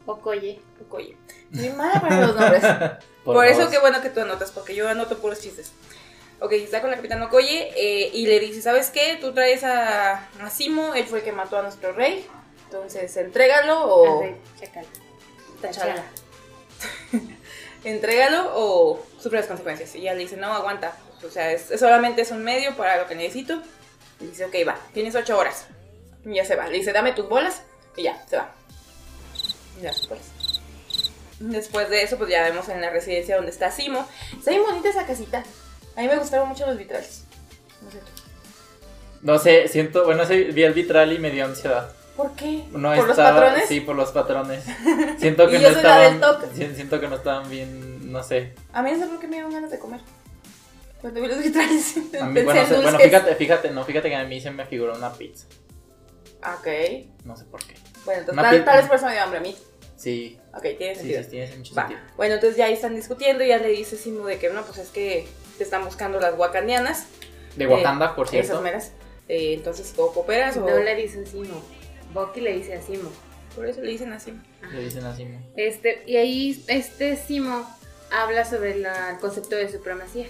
Okoye. 0.06 0.60
Okoye. 0.86 1.18
Muy 1.52 1.70
mala 1.70 2.02
para 2.02 2.28
los 2.28 2.36
nombres. 2.36 2.64
Por, 3.24 3.36
Por 3.36 3.46
eso 3.46 3.70
qué 3.70 3.80
bueno 3.80 4.02
que 4.02 4.10
tú 4.10 4.22
anotas, 4.22 4.52
porque 4.52 4.76
yo 4.76 4.88
anoto 4.88 5.18
puros 5.18 5.42
chistes. 5.42 5.72
Ok, 6.44 6.52
está 6.52 6.82
con 6.82 6.90
la 6.90 6.98
capitana 6.98 7.28
Okoye 7.28 7.72
eh, 7.74 8.12
y 8.14 8.28
le 8.28 8.38
dice, 8.42 8.62
¿sabes 8.62 8.90
qué? 8.90 9.18
Tú 9.22 9.34
traes 9.34 9.64
a, 9.64 10.28
a 10.42 10.50
Simo, 10.50 10.94
él 10.94 11.06
fue 11.06 11.20
el 11.20 11.24
que 11.24 11.32
mató 11.32 11.58
a 11.58 11.62
nuestro 11.62 11.94
rey, 11.94 12.28
entonces 12.66 13.16
entrégalo 13.16 13.86
o... 13.86 14.20
Arre, 14.20 14.36
chécala. 14.60 14.88
Tachala. 15.62 16.04
Entrégalo 17.86 18.52
o 18.56 19.06
sufre 19.22 19.40
las 19.40 19.48
consecuencias. 19.48 19.96
Y 19.96 20.00
ella 20.00 20.16
le 20.16 20.20
dice, 20.20 20.36
no, 20.36 20.52
aguanta. 20.54 20.98
O 21.26 21.30
sea, 21.30 21.50
es, 21.54 21.72
es 21.72 21.80
solamente 21.80 22.24
es 22.24 22.32
un 22.32 22.44
medio 22.44 22.76
para 22.76 22.98
lo 22.98 23.08
que 23.08 23.16
necesito. 23.16 23.62
Y 24.20 24.26
dice, 24.26 24.44
ok, 24.44 24.56
va, 24.68 24.78
tienes 24.94 25.16
ocho 25.16 25.38
horas. 25.38 25.68
Y 26.26 26.36
ya 26.36 26.44
se 26.44 26.58
va. 26.58 26.68
Le 26.68 26.78
dice, 26.78 26.92
dame 26.92 27.14
tus 27.14 27.30
bolas. 27.30 27.62
Y 27.96 28.04
ya, 28.04 28.22
se 28.28 28.36
va. 28.36 28.52
Y 29.80 29.84
ya, 29.84 29.94
sus 29.94 30.10
bolas. 30.10 30.26
Después 31.40 31.90
de 31.90 32.04
eso, 32.04 32.18
pues 32.18 32.30
ya 32.30 32.44
vemos 32.44 32.68
en 32.68 32.82
la 32.82 32.90
residencia 32.90 33.38
donde 33.38 33.52
está 33.52 33.72
Simo. 33.72 34.06
Está 34.38 34.52
bien 34.52 34.64
bonita 34.64 34.90
esa 34.90 35.06
casita. 35.06 35.46
A 35.96 36.02
mí 36.02 36.08
me 36.08 36.18
gustaron 36.18 36.50
mucho 36.50 36.66
los 36.66 36.78
vitrales. 36.78 37.24
No 37.82 37.92
sé. 37.92 37.98
No 39.22 39.40
sé, 39.40 39.68
siento, 39.68 40.04
bueno, 40.06 40.26
sí, 40.26 40.36
vi 40.46 40.64
el 40.64 40.74
vitral 40.74 41.14
y 41.14 41.20
me 41.20 41.32
dio 41.32 41.46
ansiedad. 41.46 41.92
¿Por 42.18 42.32
qué? 42.36 42.64
No 42.72 42.90
¿Por 42.94 43.08
los 43.08 43.10
estaba- 43.18 43.40
patrones? 43.40 43.68
Sí, 43.68 43.80
por 43.80 43.96
los 43.96 44.12
patrones. 44.12 44.64
Siento 45.18 45.48
que 45.48 45.56
Y 45.56 45.60
no 45.60 45.68
yo 45.70 45.74
soy 45.74 45.84
la 45.84 46.00
del 46.00 46.14
estaban. 46.16 46.42
toque. 46.42 46.56
si- 46.56 46.76
Siento 46.76 47.00
que 47.00 47.08
no 47.08 47.16
estaban 47.16 47.50
bien, 47.50 48.12
no 48.12 48.24
sé. 48.24 48.54
A 48.74 48.82
mí 48.84 48.92
no 48.92 49.00
sé 49.00 49.06
por 49.08 49.20
qué 49.20 49.28
me 49.28 49.34
dieron 49.38 49.52
ganas 49.52 49.72
de 49.72 49.80
comer. 49.80 50.02
Cuando 51.02 51.22
vi 51.22 51.28
los 51.28 51.40
vitrales. 51.42 51.98
A 52.22 52.26
mí, 52.26 52.34
pensé 52.34 52.44
bueno, 52.44 52.62
en 52.76 52.82
bueno, 52.84 53.00
fíjate, 53.00 53.36
fíjate, 53.36 53.72
no, 53.72 53.84
fíjate 53.84 54.10
que 54.10 54.16
a 54.16 54.24
mí 54.26 54.40
se 54.40 54.52
me 54.52 54.66
figuró 54.66 54.96
una 54.96 55.12
pizza. 55.14 55.48
Ok. 56.60 56.68
No 57.26 57.36
sé 57.36 57.46
por 57.46 57.64
qué. 57.66 57.76
Bueno, 58.06 58.20
entonces 58.22 58.34
Una 58.34 58.64
tal, 58.66 58.78
vez 58.78 58.88
por 58.88 58.96
eso 58.98 59.06
me 59.06 59.14
dio 59.14 59.22
hambre 59.24 59.40
a 59.40 59.42
mí. 59.42 59.56
Sí, 59.96 60.38
Ok, 60.54 60.62
tiene 60.78 60.96
sí, 60.96 61.00
sentido. 61.02 61.24
sí, 61.24 61.30
tiene 61.30 61.56
mucho 61.58 61.74
sentido. 61.74 62.00
Bueno, 62.18 62.36
entonces 62.36 62.58
ya 62.58 62.66
ahí 62.66 62.74
están 62.74 62.94
discutiendo 62.96 63.44
y 63.44 63.48
ya 63.48 63.58
le 63.58 63.70
dice 63.70 63.96
Simu 63.98 64.26
de 64.26 64.38
que 64.38 64.50
no, 64.50 64.62
pues 64.64 64.78
es 64.78 64.90
que 64.90 65.26
te 65.58 65.64
están 65.64 65.84
buscando 65.86 66.20
las 66.20 66.38
wakandianas. 66.38 67.06
De 67.56 67.68
Wakanda, 67.68 68.16
por 68.16 68.28
Esas 68.28 68.46
cierto. 68.48 68.62
meras. 68.62 68.92
Eh, 69.30 69.54
entonces, 69.54 69.94
¿o 69.98 70.12
cooperas 70.14 70.58
o...? 70.58 70.62
No 70.62 70.78
le 70.78 70.96
dice 70.96 71.22
a 71.22 71.26
Simo. 71.26 71.64
Bucky 72.14 72.42
le 72.42 72.54
dice 72.58 72.74
a 72.76 72.82
Simo. 72.82 73.10
Por 73.56 73.68
eso 73.68 73.82
le 73.82 73.92
dicen 73.92 74.12
así. 74.12 74.34
Le 74.72 74.82
dicen 74.82 75.06
así. 75.06 75.26
¿no? 75.26 75.40
Este, 75.56 76.04
y 76.08 76.18
ahí 76.18 76.64
este 76.68 77.16
Simo 77.18 77.70
habla 78.12 78.46
sobre 78.46 78.76
la- 78.78 79.12
el 79.12 79.18
concepto 79.20 79.56
de 79.56 79.72
supremacía. 79.72 80.28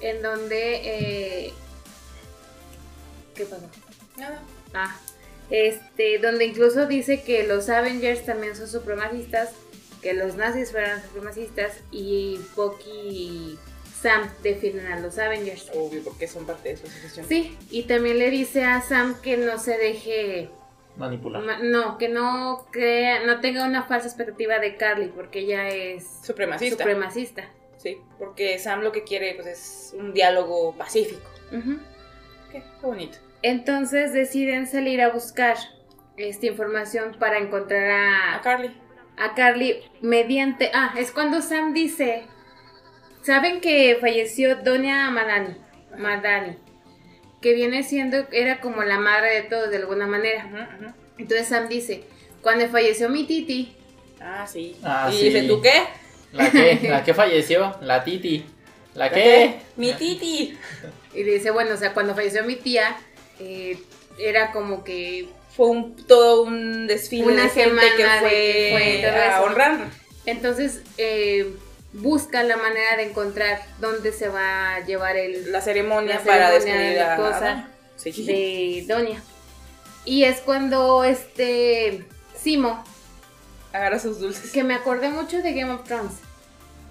En 0.00 0.22
donde. 0.22 0.80
eh, 1.46 1.52
¿Qué 3.34 3.44
pasó? 3.46 3.68
Nada. 4.16 4.42
Ah, 4.74 4.96
este, 5.50 6.18
donde 6.18 6.44
incluso 6.46 6.86
dice 6.86 7.22
que 7.22 7.46
los 7.46 7.68
Avengers 7.68 8.24
también 8.24 8.56
son 8.56 8.68
supremacistas, 8.68 9.50
que 10.02 10.14
los 10.14 10.36
nazis 10.36 10.70
fueran 10.70 11.02
supremacistas 11.02 11.72
y 11.90 12.40
Bucky 12.56 13.58
Sam 14.04 14.28
defienden 14.42 14.86
a 14.92 15.00
los 15.00 15.18
Avengers. 15.18 15.70
Obvio, 15.74 16.04
porque 16.04 16.28
son 16.28 16.44
parte 16.46 16.68
de 16.68 16.76
su 16.76 16.86
asociación. 16.86 17.26
Sí, 17.26 17.56
y 17.70 17.84
también 17.84 18.18
le 18.18 18.28
dice 18.30 18.64
a 18.64 18.80
Sam 18.82 19.16
que 19.22 19.36
no 19.38 19.58
se 19.58 19.78
deje, 19.78 20.50
Manipular. 20.96 21.42
ma- 21.42 21.58
no, 21.62 21.96
que 21.96 22.08
no 22.10 22.66
crea, 22.70 23.24
no 23.24 23.40
tenga 23.40 23.64
una 23.64 23.84
falsa 23.84 24.06
expectativa 24.08 24.58
de 24.58 24.76
Carly, 24.76 25.08
porque 25.08 25.38
ella 25.40 25.68
es 25.70 26.06
Supremacista. 26.22 26.76
supremacista. 26.84 27.44
sí, 27.78 27.96
porque 28.18 28.58
Sam 28.58 28.82
lo 28.82 28.92
que 28.92 29.04
quiere 29.04 29.34
pues, 29.34 29.46
es 29.46 29.94
un 29.98 30.12
diálogo 30.12 30.74
pacífico. 30.76 31.28
Qué 32.52 32.62
bonito. 32.82 33.16
Entonces 33.42 34.12
deciden 34.12 34.66
salir 34.66 35.00
a 35.02 35.08
buscar 35.10 35.56
esta 36.16 36.46
información 36.46 37.16
para 37.18 37.38
encontrar 37.38 37.90
A 37.90 38.36
a, 38.36 38.40
Carly. 38.42 38.70
a 39.16 39.34
Carly 39.34 39.80
mediante... 40.00 40.70
Ah, 40.74 40.94
es 40.96 41.10
cuando 41.10 41.40
Sam 41.42 41.72
dice... 41.74 42.24
Saben 43.24 43.60
que 43.60 43.96
falleció 44.00 44.56
Doña 44.56 45.10
Madani, 45.10 45.54
Madani, 45.96 46.56
que 47.40 47.54
viene 47.54 47.82
siendo, 47.82 48.26
era 48.32 48.60
como 48.60 48.82
la 48.82 48.98
madre 48.98 49.34
de 49.34 49.42
todos 49.42 49.70
de 49.70 49.78
alguna 49.78 50.06
manera. 50.06 50.46
Entonces 51.16 51.48
Sam 51.48 51.68
dice, 51.68 52.04
cuando 52.42 52.68
falleció 52.68 53.08
mi 53.08 53.24
titi, 53.24 53.76
Ah, 54.20 54.46
sí. 54.46 54.76
Ah, 54.82 55.10
y 55.12 55.16
sí. 55.18 55.24
dice, 55.24 55.42
¿tú 55.42 55.60
qué? 55.60 55.82
¿La 56.32 56.50
que 56.50 56.80
¿La 56.88 57.04
que 57.04 57.12
falleció? 57.14 57.76
La 57.82 58.02
Titi. 58.04 58.44
¿La 58.94 59.10
¿Qué? 59.10 59.14
que 59.14 59.60
Mi 59.76 59.92
titi. 59.92 60.56
y 61.12 61.22
dice, 61.22 61.50
bueno, 61.50 61.74
o 61.74 61.76
sea, 61.76 61.92
cuando 61.92 62.14
falleció 62.14 62.42
mi 62.44 62.56
tía, 62.56 62.96
eh, 63.40 63.78
era 64.18 64.50
como 64.52 64.82
que... 64.84 65.28
Fue 65.54 65.68
un, 65.68 65.94
todo 65.94 66.42
un 66.42 66.86
desfile 66.88 67.26
Una 67.26 67.42
de 67.44 67.48
gente 67.50 67.80
que 67.80 67.96
semana 68.02 68.20
fue, 68.20 68.30
de- 68.30 69.00
que 69.02 69.08
fue 69.12 69.22
a 69.28 69.42
honrar. 69.42 69.78
Entonces 70.26 70.80
eh, 70.98 71.54
busca 71.94 72.42
la 72.42 72.56
manera 72.56 72.96
de 72.96 73.04
encontrar 73.04 73.62
dónde 73.80 74.12
se 74.12 74.28
va 74.28 74.74
a 74.74 74.80
llevar 74.80 75.16
el, 75.16 75.50
La 75.52 75.60
ceremonia, 75.60 76.16
La 76.16 76.20
para 76.22 76.50
despedir 76.50 76.94
de 76.94 77.00
a 77.00 77.16
cosa 77.16 77.36
Adán. 77.36 77.72
Sí, 77.96 78.12
sí. 78.12 78.26
de 78.26 78.84
Doña. 78.92 79.22
Y 80.04 80.24
es 80.24 80.40
cuando 80.40 81.04
este 81.04 82.04
Simo, 82.38 82.84
Agarra 83.72 83.98
sus 83.98 84.20
dulces. 84.20 84.50
que 84.52 84.62
me 84.62 84.74
acordé 84.74 85.08
mucho 85.08 85.40
de 85.40 85.52
Game 85.52 85.72
of 85.72 85.84
Thrones. 85.84 86.12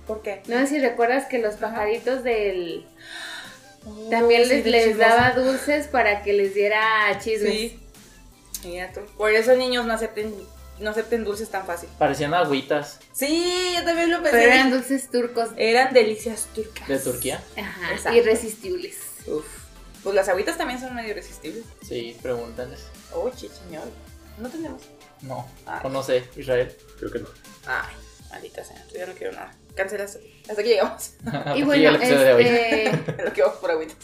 ¿Por 0.07 0.21
qué? 0.21 0.41
No 0.47 0.57
sé 0.59 0.67
si 0.67 0.79
recuerdas 0.79 1.25
que 1.27 1.39
los 1.39 1.55
Ajá. 1.55 1.69
pajaritos 1.69 2.23
del 2.23 2.85
Oh, 3.85 4.09
también 4.09 4.47
sí, 4.47 4.63
les, 4.63 4.97
daba 4.97 5.31
dulces 5.31 5.87
para 5.87 6.23
que 6.23 6.33
les 6.33 6.53
diera 6.53 7.17
chismes. 7.19 7.51
Sí. 7.51 7.79
Mira 8.63 8.91
tú. 8.93 9.01
Por 9.17 9.31
eso 9.31 9.55
niños 9.55 9.85
no 9.85 9.93
acepten, 9.93 10.33
no 10.79 10.89
acepten 10.89 11.23
dulces 11.23 11.49
tan 11.49 11.65
fácil. 11.65 11.89
Parecían 11.99 12.33
agüitas 12.33 12.99
Sí, 13.13 13.73
yo 13.75 13.83
también 13.85 14.09
lo 14.11 14.17
Pero 14.23 14.31
pensé. 14.31 14.45
eran 14.47 14.71
dulces 14.71 15.09
turcos. 15.09 15.49
Eran 15.57 15.93
delicias 15.93 16.47
turcas. 16.53 16.87
de 16.87 16.99
Turquía. 16.99 17.41
Ajá, 17.57 17.91
Exacto. 17.93 18.17
irresistibles. 18.17 18.97
Uf. 19.27 19.45
Pues 20.03 20.15
las 20.15 20.27
agüitas 20.29 20.57
también 20.57 20.79
son 20.79 20.93
medio 20.95 21.11
irresistibles. 21.11 21.63
Sí, 21.87 22.17
pregúntales. 22.21 22.81
Oye, 23.13 23.49
señor. 23.49 23.83
No 24.37 24.49
tenemos. 24.49 24.81
No, 25.21 25.47
Ay. 25.65 25.79
o 25.83 25.89
no 25.89 26.03
sé, 26.03 26.27
Israel. 26.35 26.75
Creo 26.99 27.11
que 27.11 27.19
no. 27.19 27.27
Ay, 27.65 27.93
maldita 28.29 28.63
sea. 28.65 28.83
Yo 28.97 29.07
no 29.07 29.13
quiero 29.13 29.31
nada. 29.33 29.55
Cancelas. 29.75 30.17
Hasta 30.49 30.59
aquí 30.61 30.69
llegamos. 30.71 31.11
Y 31.55 31.63
bueno, 31.63 31.91
este, 32.01 32.91
lo 33.23 33.31
que 33.31 33.41
vamos 33.41 33.57
por 33.59 33.71
agüitas. 33.71 33.97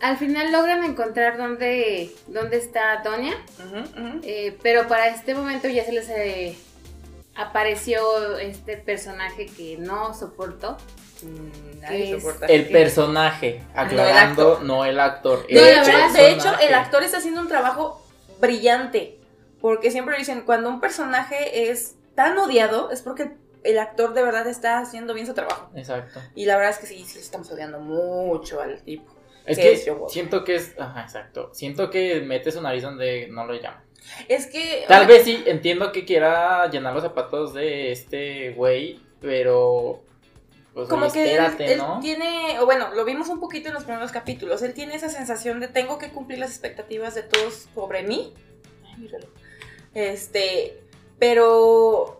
Al 0.00 0.16
final 0.16 0.52
logran 0.52 0.84
encontrar 0.84 1.38
dónde, 1.38 2.12
dónde 2.26 2.58
está 2.58 3.02
ujú. 3.02 4.20
eh, 4.22 4.56
pero 4.62 4.88
para 4.88 5.08
este 5.08 5.34
momento 5.34 5.68
ya 5.68 5.84
se 5.84 5.92
les 5.92 6.08
eh, 6.10 6.56
apareció 7.34 8.36
este 8.38 8.76
personaje 8.76 9.46
que 9.46 9.76
no 9.78 10.14
soportó. 10.14 10.76
Mm, 11.22 11.80
Nadie 11.80 12.20
soporta. 12.20 12.46
El 12.46 12.68
personaje, 12.68 13.62
aclarando, 13.74 14.60
no 14.62 14.84
el 14.84 15.00
actor. 15.00 15.46
De, 15.46 15.54
No, 15.54 15.60
la 15.60 16.30
hecho, 16.30 16.52
de 16.56 16.66
el 16.66 16.74
actor 16.74 17.02
está 17.02 17.18
haciendo 17.18 17.40
un 17.40 17.48
trabajo 17.48 18.04
brillante. 18.40 19.18
Porque 19.60 19.90
siempre 19.90 20.18
dicen, 20.18 20.42
cuando 20.42 20.68
un 20.68 20.80
personaje 20.80 21.70
es 21.70 21.94
tan 22.14 22.36
odiado, 22.36 22.90
es 22.90 23.00
porque 23.02 23.32
el 23.64 23.78
actor 23.78 24.12
de 24.14 24.22
verdad 24.22 24.46
está 24.46 24.78
haciendo 24.78 25.14
bien 25.14 25.26
su 25.26 25.34
trabajo. 25.34 25.70
Exacto. 25.74 26.20
Y 26.34 26.44
la 26.44 26.56
verdad 26.56 26.72
es 26.72 26.78
que 26.78 26.86
sí, 26.86 27.04
sí 27.04 27.18
estamos 27.18 27.50
odiando 27.50 27.80
mucho 27.80 28.60
al 28.60 28.82
tipo. 28.82 29.15
Es 29.46 29.58
Que 29.58 29.72
es 29.72 29.88
siento 30.08 30.44
que 30.44 30.56
es. 30.56 30.74
Ajá, 30.78 31.02
exacto. 31.02 31.50
Siento 31.54 31.88
que 31.90 32.20
mete 32.20 32.50
su 32.50 32.60
nariz 32.60 32.82
donde 32.82 33.28
no 33.28 33.46
lo 33.46 33.54
llama. 33.54 33.84
Es 34.28 34.46
que. 34.46 34.84
Tal 34.88 35.06
vez 35.06 35.24
sí, 35.24 35.42
entiendo 35.46 35.92
que 35.92 36.04
quiera 36.04 36.68
llenar 36.68 36.94
los 36.94 37.02
zapatos 37.02 37.54
de 37.54 37.92
este 37.92 38.50
güey, 38.50 39.00
pero. 39.20 40.02
Pues 40.74 40.88
Como 40.90 41.10
que 41.10 41.24
espérate, 41.24 41.72
él 41.72 41.78
¿no? 41.78 42.00
tiene, 42.00 42.60
o 42.60 42.66
bueno, 42.66 42.92
lo 42.94 43.06
vimos 43.06 43.30
un 43.30 43.40
poquito 43.40 43.68
en 43.68 43.74
los 43.74 43.84
primeros 43.84 44.12
capítulos, 44.12 44.60
él 44.60 44.74
tiene 44.74 44.94
esa 44.94 45.08
sensación 45.08 45.58
de 45.58 45.68
tengo 45.68 45.96
que 45.96 46.10
cumplir 46.10 46.38
las 46.38 46.50
expectativas 46.50 47.14
de 47.14 47.22
todos 47.22 47.66
sobre 47.74 48.02
mí. 48.02 48.34
Ay, 48.84 48.96
mi 48.98 49.08
reloj. 49.08 49.30
Este, 49.94 50.78
pero 51.18 52.15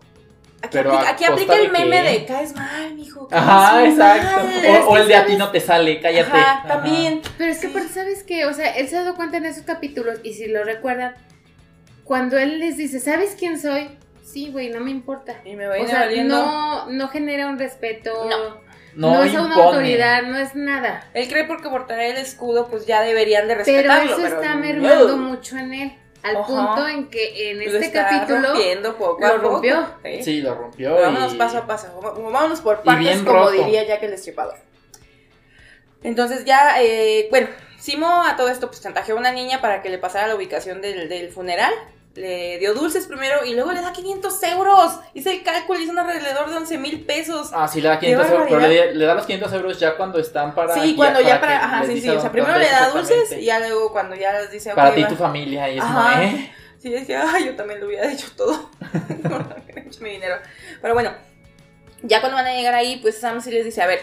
aquí 0.66 0.76
Pero 0.78 0.92
aplica, 0.92 1.11
¿a 1.11 1.12
aquí 1.14 1.25
aplica 1.25 1.54
de 1.56 1.62
el 1.64 1.73
meme 1.73 2.02
qué? 2.02 2.11
de 2.20 2.25
caes 2.26 2.54
mal, 2.54 2.94
mijo. 2.94 3.26
caes 3.28 3.42
Ajá, 3.42 3.85
exacto. 3.87 4.46
mal". 4.46 4.82
O, 4.82 4.90
o 4.90 4.96
el 4.99 5.08
de 5.08 5.16
a 5.16 5.26
ti 5.26 5.37
no 5.37 5.50
te 5.50 5.61
sale, 5.61 6.00
cállate. 6.00 6.30
Ajá, 6.30 6.52
Ajá. 6.58 6.68
también. 6.68 7.23
Pero 7.38 7.50
es 7.50 7.58
que 7.58 7.68
¿sabes 7.88 8.23
qué? 8.25 8.44
O 8.46 8.52
sea, 8.54 8.70
él 8.76 8.88
se 8.88 8.96
ha 8.96 9.02
dado 9.02 9.16
cuenta 9.16 9.37
en 9.38 9.46
esos 9.46 9.64
capítulos, 9.64 10.20
y 10.23 10.35
si 10.35 10.46
lo 10.46 10.62
recuerdan, 10.64 11.14
cuando 12.04 12.38
él 12.38 12.61
les 12.61 12.76
dice, 12.76 13.00
¿sabes 13.00 13.35
quién 13.38 13.58
soy? 13.61 13.88
Sí, 14.23 14.50
güey, 14.50 14.70
no 14.70 14.80
me 14.80 14.90
importa. 14.90 15.40
Y 15.44 15.54
me 15.56 15.68
voy 15.68 15.80
O 15.80 15.87
sea, 15.87 16.00
valiendo. 16.00 16.37
no, 16.37 16.90
no 16.90 17.08
genera 17.08 17.46
un 17.49 17.58
respeto, 17.58 18.28
No. 18.28 18.61
no, 18.94 19.14
No, 19.14 19.23
es 19.25 19.32
una 19.35 19.54
autoridad, 19.54 20.23
no 20.23 20.37
es 20.38 20.54
nada. 20.54 21.04
Él 21.14 21.28
cree 21.28 21.44
porque 21.44 21.68
por 21.68 21.87
tener 21.87 22.16
el 22.16 22.23
escudo, 22.23 22.66
pues 22.68 22.87
ya 22.87 23.02
deberían 23.02 23.46
de 23.49 23.54
Pero 23.56 23.64
respetarlo. 23.64 24.12
eso 24.18 24.26
está 24.26 24.54
no. 24.54 24.61
mermando 24.61 25.16
mucho 25.16 25.56
en 25.58 25.75
él, 25.75 25.92
al 26.28 26.37
Ajá. 26.37 26.47
punto 26.47 26.88
en 26.88 27.09
que 27.09 27.50
en 27.50 27.59
Lo 27.59 27.64
este 27.64 27.87
está 27.87 28.09
capítulo 28.09 28.49
rompiendo 28.49 28.97
poco 28.97 29.21
lo 29.21 29.26
a 29.26 29.37
poco. 29.37 29.49
rompió. 29.54 29.87
Sí. 30.04 30.23
Sí, 30.23 30.40
lo 30.42 30.54
rompió. 30.54 30.90
Pero 30.95 31.06
vámonos 31.06 31.35
y- 31.35 31.37
paso 31.37 31.59
a 31.59 31.66
paso, 31.66 31.88
vamos- 32.02 32.33
vámonos 32.33 32.61
por 32.61 32.80
Y 32.83 32.87
partes, 32.87 33.04
bien 33.04 33.25
como 33.25 33.38
rojo. 33.38 33.50
diría 33.52 33.85
Jack 33.87 34.02
el 34.02 34.11
Destripador. 34.12 34.56
Entonces 36.02 36.45
ya, 36.45 36.80
eh, 36.83 37.26
bueno, 37.30 37.49
Simo 37.78 38.25
a 38.25 38.37
todo 38.37 38.49
esto 38.49 38.68
pues 38.68 38.80
chantajeó 38.80 39.14
a 39.16 39.18
una 39.21 39.30
niña 39.33 39.61
para 39.61 39.80
que 39.83 39.90
le 39.90 39.99
pasara 39.99 40.26
la 40.26 40.35
ubicación 40.35 40.80
del, 40.80 41.09
del 41.09 41.30
funeral. 41.30 41.73
Le 42.16 42.58
dio 42.58 42.73
dulces 42.73 43.06
primero 43.06 43.44
y 43.44 43.54
luego 43.54 43.73
le 43.73 43.82
da 43.82 43.92
500 43.92 44.42
euros. 44.44 44.99
Hice 45.12 45.32
el 45.32 45.42
cálculo 45.42 45.78
y 45.78 45.85
es 45.85 45.90
un 45.90 45.99
alrededor 45.99 46.49
de 46.49 46.56
11 46.56 46.78
mil 46.78 47.04
pesos. 47.04 47.50
Ah, 47.52 47.68
sí, 47.68 47.80
le 47.80 47.88
da 47.88 47.99
Qué 47.99 48.06
500 48.06 48.30
euros, 48.30 48.46
pero 48.49 48.61
le, 48.61 48.94
le 48.94 49.04
da 49.04 49.14
los 49.14 49.26
500 49.26 49.52
euros 49.52 49.78
ya 49.78 49.96
cuando 49.96 50.18
están 50.18 50.54
para. 50.54 50.75
sí, 50.75 50.96
cuando 50.96 51.20
ya 51.20 51.40
para... 51.40 51.64
Ajá, 51.64 51.87
sí, 51.87 52.00
sí. 52.00 52.08
O 52.08 52.20
sea, 52.20 52.32
primero 52.32 52.56
le 52.58 52.70
da 52.70 52.88
dulces 52.90 53.32
y 53.32 53.44
ya 53.44 53.58
luego 53.61 53.92
cuando 53.92 54.16
ya 54.16 54.32
les 54.40 54.50
dice... 54.50 54.73
Para 54.75 54.94
ti 54.94 55.02
y 55.02 55.08
tu 55.08 55.16
familia, 55.16 55.70
y 55.70 55.76
es 55.78 55.85
Ajá. 55.85 56.25
¿eh? 56.25 56.52
Sí, 56.78 56.94
es 56.94 57.06
que, 57.06 57.16
ay, 57.16 57.46
yo 57.46 57.56
también 57.56 57.80
le 57.80 57.87
hubiera 57.87 58.06
dicho 58.08 58.28
todo. 58.37 58.70
No, 59.23 59.38
no 59.38 59.56
hubiera 59.64 59.82
hecho 59.82 60.00
mi 60.00 60.11
dinero. 60.11 60.37
Pero 60.80 60.94
bueno, 60.94 61.12
ya 62.02 62.20
cuando 62.20 62.37
van 62.37 62.46
a 62.46 62.54
llegar 62.54 62.75
ahí, 62.75 62.99
pues 63.02 63.18
Sam 63.18 63.40
sí 63.40 63.50
les 63.50 63.64
dice, 63.64 63.82
a 63.82 63.87
ver, 63.87 64.00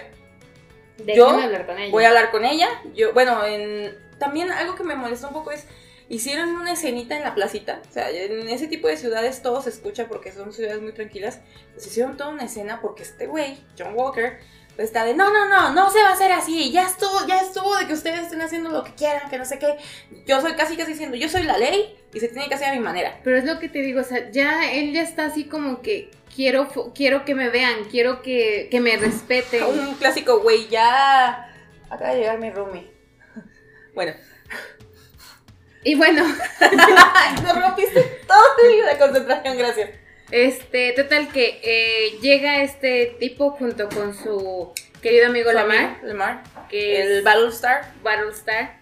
déjenme 0.97 1.15
Yo 1.15 1.29
hablar 1.29 1.65
con 1.65 1.79
ella. 1.79 1.91
voy 1.91 2.03
a 2.03 2.07
hablar 2.09 2.31
con 2.31 2.45
ella. 2.45 2.67
Yo, 2.93 3.13
bueno, 3.13 3.45
en, 3.45 3.97
también 4.19 4.51
algo 4.51 4.75
que 4.75 4.83
me 4.83 4.95
molestó 4.95 5.27
un 5.27 5.33
poco 5.33 5.51
es, 5.51 5.65
hicieron 6.13 6.49
una 6.49 6.73
escenita 6.73 7.17
en 7.17 7.23
la 7.23 7.33
placita. 7.33 7.81
O 7.89 7.93
sea, 7.93 8.09
en 8.09 8.47
ese 8.49 8.67
tipo 8.67 8.87
de 8.87 8.97
ciudades 8.97 9.41
todo 9.41 9.61
se 9.61 9.69
escucha 9.69 10.07
porque 10.07 10.31
son 10.31 10.53
ciudades 10.53 10.81
muy 10.81 10.93
tranquilas. 10.93 11.39
Pues 11.73 11.87
hicieron 11.87 12.17
toda 12.17 12.29
una 12.29 12.45
escena 12.45 12.81
porque 12.81 13.03
este 13.03 13.27
güey, 13.27 13.57
John 13.77 13.95
Walker, 13.95 14.39
pues 14.75 14.87
está 14.87 15.05
de, 15.05 15.13
no, 15.15 15.31
no, 15.31 15.47
no, 15.49 15.73
no 15.73 15.91
se 15.91 16.01
va 16.01 16.09
a 16.09 16.13
hacer 16.13 16.31
así. 16.31 16.71
Ya 16.71 16.85
estuvo, 16.85 17.25
ya 17.27 17.39
estuvo 17.39 17.75
de 17.77 17.87
que 17.87 17.93
ustedes 17.93 18.21
estén 18.21 18.41
haciendo 18.41 18.69
lo 18.69 18.83
que 18.83 18.93
quieran, 18.93 19.29
que 19.29 19.37
no 19.37 19.45
sé 19.45 19.57
qué. 19.59 19.77
Yo 20.25 20.41
soy 20.41 20.53
casi, 20.53 20.77
casi 20.77 20.91
diciendo, 20.91 21.17
yo 21.17 21.29
soy 21.29 21.43
la 21.43 21.57
ley 21.57 21.95
y 22.13 22.19
se 22.19 22.27
tiene 22.27 22.47
que 22.47 22.55
hacer 22.55 22.69
a 22.69 22.73
mi 22.73 22.79
manera. 22.79 23.19
Pero 23.23 23.37
es 23.37 23.45
lo 23.45 23.59
que 23.59 23.69
te 23.69 23.79
digo, 23.79 24.01
o 24.01 24.03
sea, 24.03 24.29
ya 24.31 24.71
él 24.71 24.93
ya 24.93 25.01
está 25.01 25.25
así 25.25 25.45
como 25.45 25.81
que 25.81 26.11
quiero, 26.35 26.67
quiero 26.93 27.25
que 27.25 27.35
me 27.35 27.49
vean, 27.49 27.85
quiero 27.89 28.21
que, 28.21 28.67
que 28.69 28.79
me 28.81 28.97
respeten. 28.97 29.63
Un 29.89 29.95
clásico, 29.95 30.39
güey, 30.41 30.67
ya... 30.69 31.49
Acaba 31.89 32.11
de 32.11 32.19
llegar 32.19 32.39
mi 32.39 32.49
roomie. 32.49 32.91
Bueno, 33.93 34.13
Y 35.83 35.95
bueno, 35.95 36.23
me 37.43 37.53
rompiste 37.53 38.01
toda 38.27 38.91
la 38.91 38.97
concentración, 38.97 39.57
gracias. 39.57 39.89
este, 40.31 40.93
total 40.93 41.27
que 41.29 41.59
eh, 41.63 42.19
llega 42.21 42.61
este 42.63 43.17
tipo 43.19 43.51
junto 43.51 43.89
con 43.89 44.15
su 44.15 44.71
querido 45.01 45.27
amigo 45.27 45.51
Lamar, 45.51 45.97
Lamar. 46.03 46.43
que 46.69 47.01
El 47.01 47.17
es 47.17 47.23
Battlestar. 47.23 47.91
Battlestar, 48.01 48.77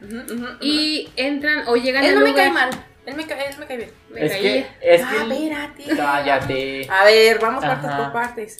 y 0.62 1.10
entran 1.16 1.64
o 1.68 1.76
llegan 1.76 2.04
él 2.04 2.16
no 2.16 2.22
me 2.22 2.34
cae 2.36 2.52
mal. 2.52 2.70
Él 3.04 3.16
me 3.16 3.26
cae, 3.26 3.50
él 3.50 3.58
me 3.58 3.66
cae 3.66 3.78
bien. 3.78 3.92
Me 4.12 4.26
Es 4.26 4.32
caía. 4.32 4.42
que. 4.80 4.94
Es 4.96 5.02
ah, 5.04 5.10
que. 5.10 5.34
espérate. 5.34 5.84
Cállate. 5.98 6.88
A 6.90 7.04
ver, 7.06 7.40
vamos 7.40 7.66
partes 7.66 7.92
por 7.92 8.14
partes. 8.14 8.58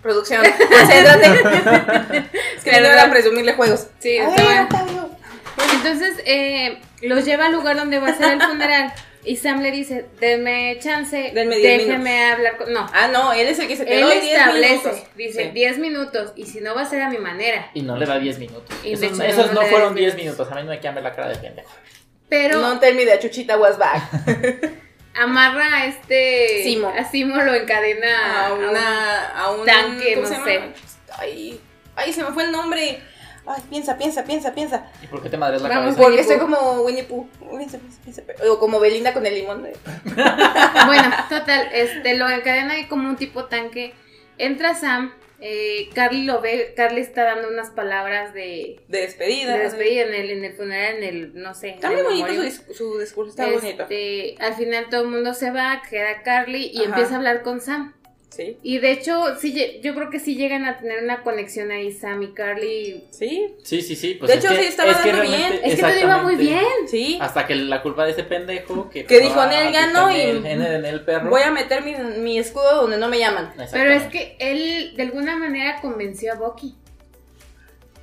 Producción, 0.00 0.42
concéntrate. 0.70 1.26
es 2.56 2.64
que 2.64 2.70
Claro, 2.70 2.88
no 2.96 3.00
a 3.02 3.10
presumirle 3.10 3.52
juegos. 3.52 3.88
Sí, 4.00 4.18
A 4.18 4.30
está 4.30 4.42
ver, 4.42 4.68
Octavio. 5.62 5.78
Entonces 5.92 6.22
eh, 6.26 6.78
los 7.02 7.24
lleva 7.24 7.46
al 7.46 7.52
lugar 7.52 7.76
donde 7.76 7.98
va 7.98 8.08
a 8.08 8.14
ser 8.16 8.32
el 8.32 8.42
funeral 8.42 8.92
y 9.24 9.36
Sam 9.36 9.60
le 9.62 9.70
dice, 9.70 10.06
denme 10.20 10.78
chance, 10.80 11.30
Denme 11.32 11.58
déjeme 11.58 12.24
hablar 12.24 12.56
con... 12.56 12.72
No, 12.72 12.86
Ah, 12.92 13.08
no, 13.08 13.32
él 13.32 13.46
es 13.46 13.58
el 13.58 13.68
que 13.68 13.76
se 13.76 13.84
te 13.84 13.94
él 13.98 14.00
doy 14.04 14.20
10 14.20 14.24
establece, 14.38 14.88
minutos. 14.88 15.02
dice 15.16 15.44
Sí. 15.44 15.50
10 15.50 15.78
minutos 15.78 16.32
y 16.36 16.46
si 16.46 16.60
no 16.60 16.74
va 16.74 16.82
a 16.82 16.86
ser 16.86 17.02
a 17.02 17.08
mi 17.10 17.18
manera. 17.18 17.70
Y 17.74 17.82
no 17.82 17.96
le 17.96 18.06
da 18.06 18.18
10 18.18 18.38
minutos. 18.38 18.76
Y 18.82 18.88
de 18.96 19.06
Esos, 19.06 19.20
hecho 19.20 19.22
esos 19.24 19.52
no 19.52 19.62
fueron 19.62 19.94
10 19.94 20.14
10 20.16 20.24
minutos. 20.24 20.50
A 20.50 20.54
mí 20.56 20.62
no 20.62 20.70
me 20.70 20.80
quedan 20.80 20.96
ver 20.96 21.04
la 21.04 21.14
cara 21.14 21.28
de 21.28 21.36
pendejo. 21.36 21.70
Pero 22.28 22.60
No 22.60 22.80
me 22.80 23.04
that 23.06 23.20
Chuchita 23.20 23.58
was 23.58 23.78
back. 23.78 24.02
amarra 25.14 25.76
a 25.76 25.86
este... 25.86 26.62
Simo. 26.64 26.88
A 26.88 27.04
Simo 27.04 27.36
lo 27.36 27.54
encadena 27.54 28.46
a 28.46 28.54
una 28.54 29.28
a 29.28 29.50
un 29.50 29.66
tanque, 29.66 30.14
¿cómo 30.14 30.28
no 30.28 30.44
sé. 30.44 30.60
Ay, 31.18 31.60
ay, 31.94 32.12
se 32.12 32.24
me 32.24 32.32
fue 32.32 32.44
el 32.44 32.52
nombre. 32.52 33.00
Ay, 33.46 33.62
piensa, 33.68 33.98
piensa, 33.98 34.24
piensa, 34.24 34.54
piensa. 34.54 34.86
¿Y 35.02 35.06
por 35.08 35.22
qué 35.22 35.28
te 35.28 35.36
madres 35.36 35.62
la 35.62 35.68
Vamos, 35.68 35.82
cabeza? 35.96 36.02
Porque 36.02 36.20
estoy 36.20 36.38
como 36.38 36.82
Winnie 36.82 37.04
Pooh. 37.04 37.26
Piensa, 37.56 37.78
piensa, 37.78 38.22
piensa. 38.22 38.22
O 38.48 38.58
como 38.58 38.78
Belinda 38.78 39.12
con 39.12 39.26
el 39.26 39.34
limón. 39.34 39.66
Bueno, 40.86 41.10
total, 41.28 41.68
este, 41.72 42.16
lo 42.16 42.28
encadena 42.28 42.74
ahí 42.74 42.86
como 42.86 43.08
un 43.08 43.16
tipo 43.16 43.46
tanque. 43.46 43.94
Entra 44.38 44.74
Sam, 44.74 45.12
eh, 45.40 45.88
Carly 45.94 46.22
lo 46.24 46.40
ve, 46.40 46.72
Carly 46.76 47.00
está 47.00 47.24
dando 47.24 47.48
unas 47.48 47.70
palabras 47.70 48.32
de, 48.32 48.80
De 48.88 49.00
despedida. 49.02 49.56
de 49.56 49.64
despedida 49.64 50.02
en 50.04 50.14
el, 50.14 50.30
en 50.30 50.44
el 50.44 50.52
funeral, 50.54 50.96
en 50.96 51.02
el, 51.04 51.34
no 51.34 51.54
sé. 51.54 51.70
Está 51.70 51.90
muy 51.90 52.02
bonito 52.02 52.32
su, 52.50 52.74
su 52.74 52.98
discurso, 52.98 53.30
está 53.30 53.50
bonito. 53.50 53.82
Este, 53.82 54.36
al 54.38 54.54
final 54.54 54.86
todo 54.88 55.02
el 55.02 55.08
mundo 55.08 55.34
se 55.34 55.50
va, 55.50 55.82
queda 55.88 56.22
Carly 56.22 56.70
y 56.72 56.78
Ajá. 56.78 56.84
empieza 56.90 57.14
a 57.14 57.16
hablar 57.16 57.42
con 57.42 57.60
Sam. 57.60 57.94
Sí, 58.34 58.56
Y 58.62 58.78
de 58.78 58.92
hecho, 58.92 59.36
sí, 59.38 59.80
yo 59.82 59.94
creo 59.94 60.08
que 60.08 60.18
sí 60.18 60.36
llegan 60.36 60.64
a 60.64 60.78
tener 60.78 61.02
una 61.04 61.22
conexión 61.22 61.70
ahí, 61.70 61.92
Sam 61.92 62.22
y 62.22 62.32
Carly. 62.32 63.04
sí, 63.10 63.54
Sí, 63.62 63.82
sí, 63.82 63.94
sí. 63.94 64.14
Pues 64.14 64.30
De 64.30 64.38
hecho, 64.38 64.48
que- 64.48 64.62
sí, 64.62 64.68
estaba 64.68 64.92
dando 64.92 65.20
bien. 65.20 65.60
Es 65.62 65.74
que 65.76 65.82
todo 65.82 65.98
iba 66.00 66.22
muy 66.22 66.36
bien. 66.36 66.64
sí. 66.88 67.18
Hasta 67.20 67.46
que 67.46 67.54
la 67.56 67.82
culpa 67.82 68.06
de 68.06 68.12
ese 68.12 68.24
pendejo 68.24 68.88
que, 68.88 69.04
Que 69.04 69.20
dijo, 69.20 69.44
"Nel 69.46 69.66
picar 69.68 69.92
ganó 69.92 70.08
en 70.10 70.16
y 70.16 70.20
el- 70.22 70.46
en 70.46 70.62
el, 70.62 70.74
en 70.76 70.84
el 70.86 71.04
perro. 71.04 71.28
Voy 71.28 71.42
a 71.42 71.50
meter 71.50 71.82
mi, 71.82 71.94
mi 72.20 72.38
escudo 72.38 72.82
donde 72.82 72.96
no 72.96 73.08
me 73.08 73.18
llaman. 73.18 73.52
Pero 73.70 73.92
es 73.92 74.04
que 74.04 74.36
él 74.38 74.94
de 74.96 75.02
alguna 75.02 75.36
manera 75.36 75.80
convenció 75.82 76.32
a 76.32 76.36
Bucky. 76.36 76.74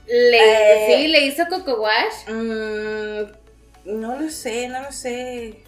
Le, 0.07 0.37
Eh. 0.37 0.87
Sí, 1.01 1.07
le 1.07 1.25
hizo 1.25 1.43
Coco 1.49 1.81
Wash. 1.81 2.27
Mm, 2.31 3.99
no 3.99 4.19
lo 4.19 4.29
sé, 4.29 4.67
no 4.67 4.81
lo 4.81 4.91
sé. 4.91 5.63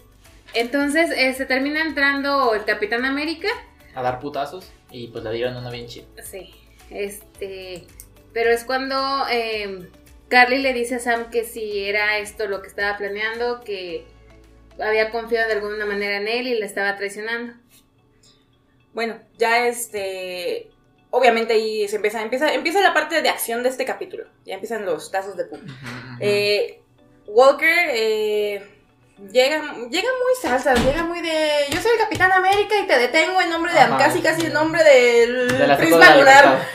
Entonces 0.54 1.10
eh, 1.16 1.32
se 1.34 1.46
termina 1.46 1.80
entrando 1.82 2.54
el 2.54 2.64
Capitán 2.64 3.04
América. 3.04 3.48
A 3.94 4.02
dar 4.02 4.20
putazos 4.20 4.70
y 4.90 5.08
pues 5.08 5.24
le 5.24 5.32
dieron 5.32 5.56
una 5.56 5.70
bien 5.70 5.86
chida. 5.86 6.06
Sí. 6.22 6.54
Este. 6.90 7.86
Pero 8.32 8.50
es 8.50 8.64
cuando 8.64 8.96
eh, 9.30 9.90
Carly 10.28 10.58
le 10.58 10.72
dice 10.72 10.96
a 10.96 10.98
Sam 10.98 11.30
que 11.30 11.44
si 11.44 11.84
era 11.84 12.18
esto 12.18 12.46
lo 12.46 12.62
que 12.62 12.68
estaba 12.68 12.96
planeando, 12.96 13.60
que 13.60 14.06
había 14.80 15.10
confiado 15.10 15.48
de 15.48 15.54
alguna 15.54 15.84
manera 15.84 16.16
en 16.16 16.28
él 16.28 16.46
y 16.46 16.58
le 16.58 16.64
estaba 16.64 16.96
traicionando. 16.96 17.54
Bueno, 18.94 19.20
ya 19.38 19.66
este. 19.66 20.70
Obviamente 21.10 21.52
ahí 21.52 21.86
se 21.88 21.96
empieza, 21.96 22.22
empieza, 22.22 22.54
empieza 22.54 22.80
la 22.80 22.94
parte 22.94 23.20
de 23.20 23.28
acción 23.28 23.62
de 23.62 23.68
este 23.68 23.84
capítulo. 23.84 24.24
Ya 24.46 24.54
empiezan 24.54 24.86
los 24.86 25.10
tazos 25.10 25.36
de 25.36 25.44
pum. 25.44 25.60
Eh, 26.20 26.80
Walker 27.26 27.90
eh, 27.90 28.71
llega, 29.30 29.58
llega 29.90 30.08
muy 30.08 30.32
salsa, 30.40 30.74
llega 30.74 31.04
muy 31.04 31.20
de. 31.20 31.66
Yo 31.70 31.80
soy 31.80 31.92
el 31.92 31.98
Capitán 31.98 32.32
América 32.32 32.74
y 32.82 32.86
te 32.86 32.98
detengo 32.98 33.40
en 33.40 33.50
nombre 33.50 33.72
de. 33.72 33.80
Ajá. 33.80 33.98
casi 33.98 34.20
casi 34.20 34.46
el 34.46 34.52
nombre 34.52 34.82
del. 34.82 35.48
De 35.48 35.66
de 35.66 35.76
Prisma 35.76 36.16
lunar. 36.16 36.58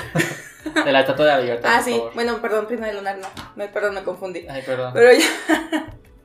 De 0.86 0.92
la 0.92 1.00
estatua 1.00 1.26
de 1.26 1.32
la 1.32 1.40
libertad. 1.40 1.70
Ah, 1.72 1.76
por 1.78 1.86
sí. 1.86 1.92
favor. 1.92 2.14
Bueno, 2.14 2.42
perdón, 2.42 2.68
Prisma 2.68 2.92
lunar 2.92 3.18
no. 3.18 3.28
Me, 3.56 3.68
perdón, 3.70 3.96
me 3.96 4.04
confundí. 4.04 4.46
Ay, 4.50 4.62
perdón. 4.66 4.92
Pero 4.94 5.12
ya. 5.14 5.26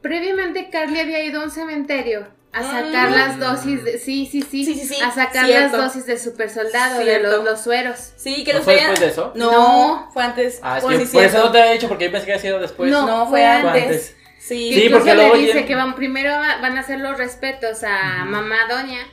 Previamente 0.01 0.69
Carly 0.69 0.99
había 1.01 1.23
ido 1.23 1.41
a 1.41 1.45
un 1.45 1.51
cementerio 1.51 2.27
a 2.53 2.63
sacar 2.63 3.11
Mm. 3.11 3.15
las 3.15 3.39
dosis 3.39 3.85
de... 3.85 3.99
Sí, 3.99 4.29
sí, 4.31 4.43
sí. 4.43 4.65
Sí, 4.65 4.75
sí, 4.75 4.87
sí, 4.95 5.01
A 5.01 5.11
sacar 5.13 5.47
cierto. 5.47 5.77
las 5.79 5.87
dosis 5.87 6.07
de 6.07 6.19
super 6.19 6.51
soldado, 6.51 6.99
de 7.05 7.21
los, 7.21 7.45
los 7.45 7.61
sueros. 7.63 8.13
Sí, 8.17 8.43
que 8.45 8.53
¿No 8.53 8.59
los 8.59 8.65
fue 8.65 8.75
después 8.75 9.01
de 9.01 9.07
eso? 9.07 9.33
No, 9.37 9.51
No. 9.53 10.11
fue 10.13 10.23
antes. 10.25 10.59
Ah, 10.63 10.79
es 10.79 10.85
Oh, 10.85 10.89
que 10.89 11.07
sí, 11.07 11.13
por 11.17 11.23
eso 11.25 11.39
no 11.39 11.51
te 11.53 11.61
había 11.63 11.73
dicho 11.73 11.89
porque 11.89 12.07
yo 12.07 12.11
pensé 12.11 12.27
que 12.27 12.33
había 12.33 12.43
sido 12.43 12.59
después. 12.59 12.91
No, 12.91 13.07
No, 13.07 13.21
fue 13.27 13.31
fue 13.31 13.41
Fue 13.41 13.47
antes. 13.47 13.83
antes. 13.85 14.17
Sí. 14.45 14.73
Sí, 14.75 14.85
Incluso 14.87 15.05
porque 15.05 15.15
le 15.15 15.39
dice 15.39 15.65
que 15.67 15.75
van, 15.77 15.95
primero 15.95 16.33
va- 16.33 16.59
van 16.61 16.77
a 16.77 16.81
hacer 16.81 16.99
los 16.99 17.17
respetos 17.17 17.85
a 17.85 18.25
mamá 18.25 18.57
doña. 18.69 19.07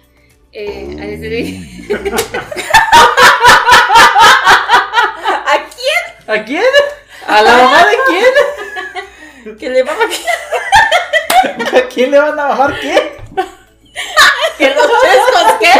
Eh, 0.51 0.97
a 0.99 1.03
decir- 1.05 1.87
¿A 5.45 5.55
quién? 5.75 6.01
¿A 6.27 6.43
quién? 6.45 6.63
¿A 7.27 7.41
la 7.43 7.57
mamá 7.57 7.85
de 7.85 7.97
quién? 8.07 9.57
Que 9.57 9.69
le 9.69 9.83
va 9.83 9.91
a 9.93 9.95
¿A 11.77 11.81
quién 11.87 12.11
le 12.11 12.17
van 12.19 12.39
a 12.39 12.45
bajar 12.47 12.79
qué? 12.79 13.17
que 14.57 14.69
los 14.73 14.87
chescos, 15.01 15.53
¿qué? 15.59 15.71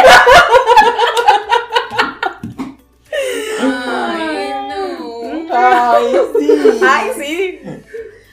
Ay, 3.60 4.52
no. 4.68 5.56
Ay, 5.56 6.16
sí. 6.38 6.80
Ay, 6.88 7.10
sí. 7.18 7.60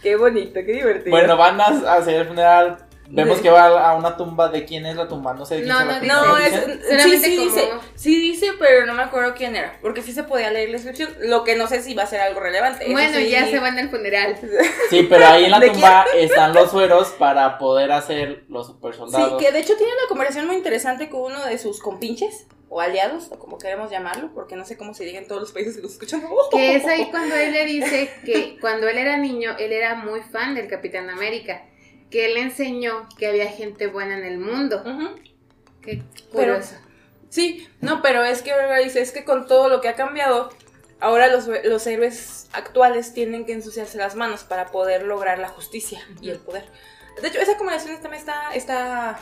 Qué 0.07 0.15
bonito, 0.15 0.53
qué 0.53 0.71
divertido. 0.71 1.11
Bueno, 1.11 1.35
van 1.35 1.59
a 1.59 1.65
hacer 1.95 2.21
el 2.21 2.27
funeral. 2.27 2.77
Vemos 3.09 3.39
que 3.39 3.49
va 3.49 3.89
a 3.89 3.95
una 3.95 4.15
tumba. 4.15 4.47
¿De 4.47 4.63
quién 4.63 4.85
es 4.85 4.95
la 4.95 5.05
tumba? 5.07 5.33
No 5.33 5.45
sé 5.45 5.55
de 5.55 5.63
quién 5.63 5.73
No, 5.73 5.79
se 5.79 5.85
no. 6.07 6.23
No, 6.25 6.35
¿Qué 6.37 6.45
es, 6.45 6.53
dicen? 6.53 6.81
sí, 7.11 7.17
sí 7.19 7.35
como- 7.37 7.49
dice, 7.49 7.69
sí 7.95 8.21
dice, 8.21 8.51
pero 8.57 8.85
no 8.85 8.93
me 8.93 9.03
acuerdo 9.03 9.33
quién 9.35 9.55
era, 9.57 9.77
porque 9.81 10.01
sí 10.01 10.13
se 10.13 10.23
podía 10.23 10.49
leer 10.49 10.69
la 10.69 10.73
descripción, 10.77 11.09
lo 11.23 11.43
que 11.43 11.57
no 11.57 11.67
sé 11.67 11.81
si 11.81 11.93
va 11.93 12.03
a 12.03 12.07
ser 12.07 12.21
algo 12.21 12.39
relevante. 12.39 12.83
eso 12.85 12.91
Bueno, 12.93 13.17
sí. 13.17 13.29
ya 13.29 13.45
se 13.47 13.59
van 13.59 13.77
al 13.77 13.89
funeral. 13.89 14.37
Sí, 14.89 15.05
pero 15.09 15.25
ahí 15.27 15.43
en 15.45 15.51
la 15.51 15.59
¿De 15.59 15.71
tumba 15.71 16.05
están 16.15 16.53
los 16.53 16.71
sueros 16.71 17.09
para 17.19 17.57
poder 17.57 17.91
hacer 17.91 18.45
los 18.47 18.67
super 18.67 18.93
Sí, 18.93 18.99
soldados. 18.99 19.41
que 19.41 19.51
de 19.51 19.59
hecho 19.59 19.75
tiene 19.75 19.91
una 19.91 20.07
conversación 20.07 20.47
muy 20.47 20.55
interesante 20.55 21.09
con 21.09 21.23
uno 21.33 21.45
de 21.45 21.57
sus 21.57 21.81
compinches, 21.81 22.47
o 22.69 22.81
aliados, 22.81 23.27
o 23.31 23.39
como 23.39 23.57
queremos 23.57 23.89
llamarlo, 23.91 24.31
porque 24.33 24.55
no 24.55 24.65
sé 24.65 24.77
cómo 24.77 24.93
se 24.93 25.05
diga 25.05 25.19
en 25.19 25.27
todos 25.27 25.41
los 25.41 25.51
países 25.51 25.75
que 25.77 25.81
los 25.81 25.93
escuchan. 25.93 26.21
Que 26.51 26.75
es 26.75 26.85
ahí 26.85 27.09
cuando 27.11 27.35
él 27.35 27.51
le 27.53 27.65
dice 27.65 28.09
que 28.25 28.57
cuando 28.59 28.87
él 28.87 28.97
era 28.97 29.17
niño, 29.17 29.55
él 29.57 29.71
era 29.71 29.95
muy 29.95 30.21
fan 30.21 30.55
del 30.55 30.67
Capitán 30.67 31.09
América. 31.09 31.63
Que 32.09 32.25
él 32.25 32.37
enseñó 32.37 33.07
que 33.17 33.27
había 33.27 33.47
gente 33.49 33.87
buena 33.87 34.17
en 34.17 34.23
el 34.23 34.37
mundo. 34.37 34.81
Ujú. 34.85 35.15
Qué 35.81 36.03
Pero- 36.33 36.53
curioso. 36.53 36.75
Sí, 37.29 37.67
no, 37.81 38.01
pero 38.01 38.23
es 38.23 38.41
que 38.41 38.53
dice, 38.83 39.01
es 39.01 39.11
que 39.11 39.25
con 39.25 39.47
todo 39.47 39.67
lo 39.67 39.81
que 39.81 39.89
ha 39.89 39.95
cambiado, 39.95 40.49
ahora 40.99 41.27
los, 41.27 41.47
los 41.65 41.85
héroes 41.85 42.47
actuales 42.53 43.13
tienen 43.13 43.45
que 43.45 43.51
ensuciarse 43.53 43.97
las 43.97 44.15
manos 44.15 44.43
para 44.45 44.67
poder 44.67 45.03
lograr 45.03 45.37
la 45.37 45.49
justicia 45.49 45.99
y 46.21 46.29
el 46.29 46.39
poder. 46.39 46.65
De 47.21 47.27
hecho, 47.27 47.39
esa 47.39 47.57
conversación 47.57 48.01
también 48.01 48.21
está, 48.21 48.53
está, 48.53 49.19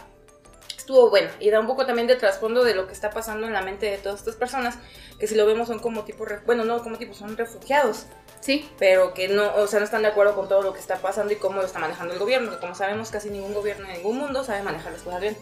estuvo 0.85 1.09
buena 1.09 1.31
y 1.39 1.49
da 1.49 1.59
un 1.59 1.65
poco 1.65 1.87
también 1.87 2.07
de 2.07 2.15
trasfondo 2.15 2.63
de 2.63 2.75
lo 2.75 2.85
que 2.85 2.93
está 2.93 3.09
pasando 3.09 3.47
en 3.47 3.53
la 3.53 3.63
mente 3.63 3.87
de 3.87 3.97
todas 3.97 4.19
estas 4.19 4.35
personas, 4.35 4.77
que 5.19 5.25
si 5.25 5.33
lo 5.33 5.47
vemos 5.47 5.67
son 5.67 5.79
como 5.79 6.03
tipo, 6.03 6.25
bueno, 6.45 6.63
no 6.63 6.83
como 6.83 6.97
tipo, 6.97 7.15
son 7.15 7.35
refugiados, 7.35 8.05
Sí, 8.41 8.69
pero 8.77 9.15
que 9.15 9.27
no, 9.27 9.55
o 9.55 9.65
sea, 9.65 9.79
no 9.79 9.85
están 9.85 10.03
de 10.03 10.09
acuerdo 10.09 10.35
con 10.35 10.47
todo 10.47 10.61
lo 10.61 10.71
que 10.71 10.79
está 10.79 10.97
pasando 10.97 11.33
y 11.33 11.37
cómo 11.37 11.61
lo 11.61 11.65
está 11.65 11.79
manejando 11.79 12.13
el 12.13 12.19
gobierno, 12.19 12.51
que 12.51 12.59
como 12.59 12.75
sabemos 12.75 13.09
casi 13.09 13.31
ningún 13.31 13.55
gobierno 13.55 13.87
en 13.87 13.93
ningún 13.93 14.19
mundo 14.19 14.43
sabe 14.43 14.61
manejar 14.61 14.91
las 14.91 15.01
cosas 15.01 15.19
bien. 15.19 15.35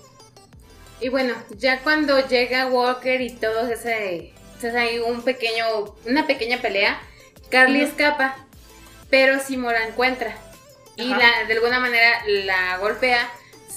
y 1.02 1.10
bueno, 1.10 1.34
ya 1.50 1.82
cuando 1.82 2.26
llega 2.26 2.68
Walker 2.68 3.20
y 3.20 3.32
todo 3.32 3.68
ese, 3.68 4.32
ese 4.58 4.78
hay 4.78 5.00
un 5.00 5.22
pequeño, 5.24 5.66
una 6.06 6.26
pequeña 6.28 6.62
pelea, 6.62 7.02
Carly 7.50 7.82
escapa, 7.82 8.38
pero 9.10 9.42
Simo 9.42 9.70
la 9.70 9.86
encuentra. 9.86 10.38
Y 10.96 11.10
la, 11.10 11.44
de 11.46 11.54
alguna 11.56 11.82
manera 11.82 12.24
la 12.26 12.78
golpea, 12.78 13.30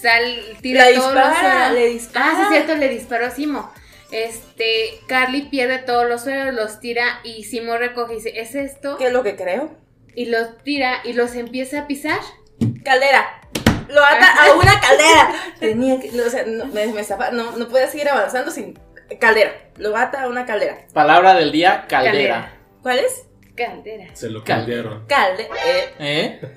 sal, 0.07 0.59
tira 0.61 0.87
Le 0.87 0.95
todos 0.95 1.13
dispara, 1.13 1.73
le 1.73 1.87
dispara. 1.89 2.27
Ah, 2.27 2.35
sí, 2.37 2.43
es 2.43 2.49
cierto, 2.49 2.75
le 2.77 2.89
disparó 2.89 3.27
a 3.27 3.31
Simo. 3.31 3.73
Este, 4.13 5.01
Carly 5.09 5.43
pierde 5.43 5.79
todos 5.79 6.09
los 6.09 6.23
sueros, 6.23 6.55
los 6.55 6.79
tira 6.81 7.21
y 7.25 7.45
Simo 7.45 7.77
recoge 7.77 8.13
y 8.13 8.17
dice, 8.17 8.41
¿es 8.41 8.55
esto? 8.55 8.97
¿Qué 8.99 9.09
es 9.09 9.13
lo 9.13 9.23
que 9.23 9.37
creo? 9.37 9.77
Y 10.15 10.27
los 10.27 10.59
tira 10.63 11.01
y 11.05 11.13
los 11.13 11.35
empieza 11.35 11.81
a 11.81 11.87
pisar. 11.87 12.21
Caldera. 12.85 13.41
Lo 13.89 14.05
ata 14.05 14.45
a 14.45 14.55
una 14.55 14.81
caldera. 14.81 15.35
Tenía 15.61 16.01
que, 16.01 16.09
o 16.21 16.31
sea, 16.31 16.45
no, 16.47 16.67
me, 16.67 16.87
me 16.87 17.03
no, 17.33 17.57
no 17.57 17.69
podía 17.69 17.89
seguir 17.89 18.09
avanzando 18.09 18.51
sin 18.51 18.79
caldera. 19.21 19.53
Lo 19.77 19.97
ata 19.97 20.23
a 20.23 20.29
una 20.29 20.47
caldera. 20.47 20.79
Palabra 20.93 21.35
del 21.35 21.53
día, 21.53 21.85
caldera. 21.89 22.57
¿Cuál 22.83 23.01
es? 23.01 23.26
Caldera. 23.57 24.07
Se 24.15 24.29
lo 24.29 24.45
Cal- 24.45 24.61
caldearon. 24.61 25.07
Calde. 25.07 25.49
Eh. 25.67 25.95
¿Eh? 25.99 26.41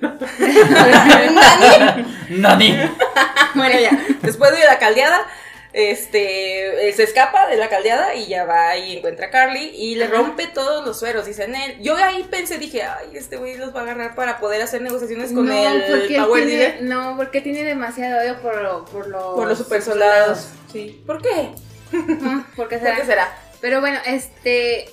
Nani. 1.32 2.06
Nani. 2.30 2.78
bueno, 3.54 3.80
ya. 3.80 3.90
Después 4.22 4.52
de 4.52 4.64
la 4.64 4.78
caldeada, 4.78 5.26
este, 5.72 6.88
eh, 6.88 6.92
se 6.92 7.04
escapa 7.04 7.46
de 7.46 7.56
la 7.56 7.68
caldeada 7.68 8.14
y 8.14 8.26
ya 8.26 8.44
va 8.44 8.76
y 8.76 8.98
encuentra 8.98 9.26
a 9.26 9.30
Carly 9.30 9.70
y 9.74 9.94
le 9.94 10.08
rompe 10.08 10.46
todos 10.48 10.84
los 10.84 10.98
sueros, 10.98 11.26
dicen 11.26 11.54
él. 11.54 11.76
Yo 11.80 11.96
ahí 11.96 12.26
pensé, 12.30 12.58
dije, 12.58 12.82
ay, 12.82 13.10
este 13.14 13.36
güey 13.36 13.56
los 13.56 13.74
va 13.74 13.80
a 13.80 13.82
agarrar 13.84 14.14
para 14.14 14.38
poder 14.38 14.62
hacer 14.62 14.82
negociaciones 14.82 15.32
con 15.32 15.46
no, 15.46 15.52
el 15.52 16.14
Power 16.16 16.46
tiene, 16.46 16.78
no, 16.82 17.16
porque 17.16 17.40
tiene 17.40 17.62
demasiado 17.64 18.20
odio 18.20 18.40
por, 18.40 18.84
por 18.90 19.08
los 19.08 19.34
por 19.34 19.48
los 19.48 19.58
super 19.58 19.80
soldados. 19.80 20.48
Sí. 20.72 21.02
¿Por 21.06 21.22
qué? 21.22 21.50
Ujú, 21.92 22.44
¿Por 22.56 22.68
qué 22.68 22.78
¿Por 22.78 22.96
qué 22.96 23.04
será? 23.04 23.32
Pero 23.60 23.80
bueno, 23.80 23.98
este, 24.06 24.90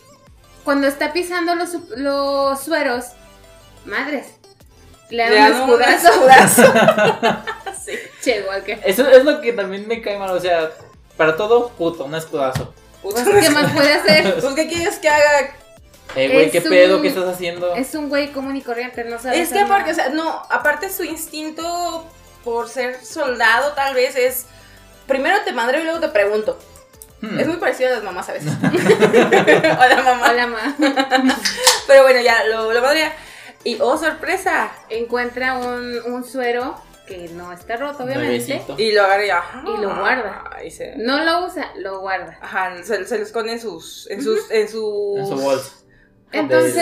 cuando 0.68 0.86
está 0.88 1.14
pisando 1.14 1.56
los, 1.56 1.72
su- 1.72 1.88
los 1.96 2.60
sueros, 2.60 3.06
madres, 3.86 4.26
le 5.10 5.34
dan 5.34 5.62
un 5.62 5.82
escudazo. 5.82 6.62
sí. 7.86 7.94
Che, 8.22 8.44
Walker. 8.44 8.78
Eso 8.84 9.08
es 9.08 9.24
lo 9.24 9.40
que 9.40 9.54
también 9.54 9.88
me 9.88 10.02
cae 10.02 10.20
mal. 10.20 10.32
O 10.32 10.42
sea, 10.42 10.72
para 11.16 11.38
todo, 11.38 11.70
puto, 11.70 12.04
un 12.04 12.16
escudazo. 12.16 12.74
Pues, 13.02 13.16
¿Qué 13.16 13.50
más 13.50 13.72
puede 13.72 13.94
hacer? 13.94 14.36
Pues, 14.42 14.56
¿qué 14.56 14.68
quieres 14.68 15.00
que 15.00 15.08
haga? 15.08 15.56
Eh, 16.18 16.34
güey, 16.34 16.52
¿qué 16.52 16.60
pedo? 16.60 17.02
¿Qué 17.02 17.08
estás 17.08 17.30
haciendo? 17.30 17.74
Es 17.74 17.96
un 17.96 18.10
güey 18.10 18.34
común 18.34 18.58
y 18.58 18.62
corriente, 18.62 19.06
no 19.06 19.20
sabe. 19.20 19.40
Es 19.40 19.54
que 19.54 19.60
aparte, 19.60 19.92
o 19.92 19.96
sea, 19.96 20.10
no, 20.10 20.44
aparte 20.50 20.92
su 20.92 21.06
instinto 21.06 22.06
por 22.44 22.68
ser 22.68 23.06
soldado 23.06 23.72
tal 23.72 23.96
vez 23.96 24.18
es, 24.18 24.48
primero 25.08 25.38
te 25.46 25.54
madreo 25.54 25.80
y 25.80 25.84
luego 25.86 26.02
te 26.02 26.10
pregunto. 26.10 26.60
Hmm. 27.22 27.40
Es 27.40 27.48
muy 27.48 27.58
parecido 27.58 27.90
a 27.90 27.94
las 27.94 28.04
mamás 28.04 28.30
a 28.30 28.34
veces. 28.34 28.52
Hola 28.62 30.02
mamá. 30.04 30.30
Hola, 30.32 30.48
ma. 30.48 30.76
Pero 31.88 32.04
bueno, 32.04 32.22
ya 32.22 32.44
lo, 32.46 32.72
lo 32.74 32.82
madrea. 32.82 33.14
Y 33.64 33.78
oh, 33.82 33.98
sorpresa. 33.98 34.72
Encuentra 34.90 35.58
un, 35.58 36.00
un 36.14 36.24
suero 36.24 36.80
que 37.08 37.30
no 37.30 37.52
está 37.54 37.78
roto, 37.78 38.04
obviamente. 38.04 38.62
Y 38.78 38.92
lo 38.92 39.04
agarra 39.04 39.26
y, 39.26 39.30
ajá, 39.30 39.64
Y 39.66 39.82
lo 39.82 39.96
guarda. 39.96 40.44
Y 40.66 40.72
se, 40.72 40.96
No 40.98 41.24
lo 41.24 41.46
usa, 41.46 41.72
lo 41.78 42.00
guarda. 42.02 42.38
ajá, 42.42 42.84
se, 42.84 43.06
se 43.06 43.18
lo 43.18 43.24
esconde 43.24 43.54
en 43.54 43.62
sus, 43.62 44.08
en 44.12 44.22
sus, 44.22 44.52
en 44.52 44.68
sus, 44.68 45.18
En 45.20 45.28
su 45.28 45.36
bolsa. 45.42 45.72
Entonces 46.34 46.76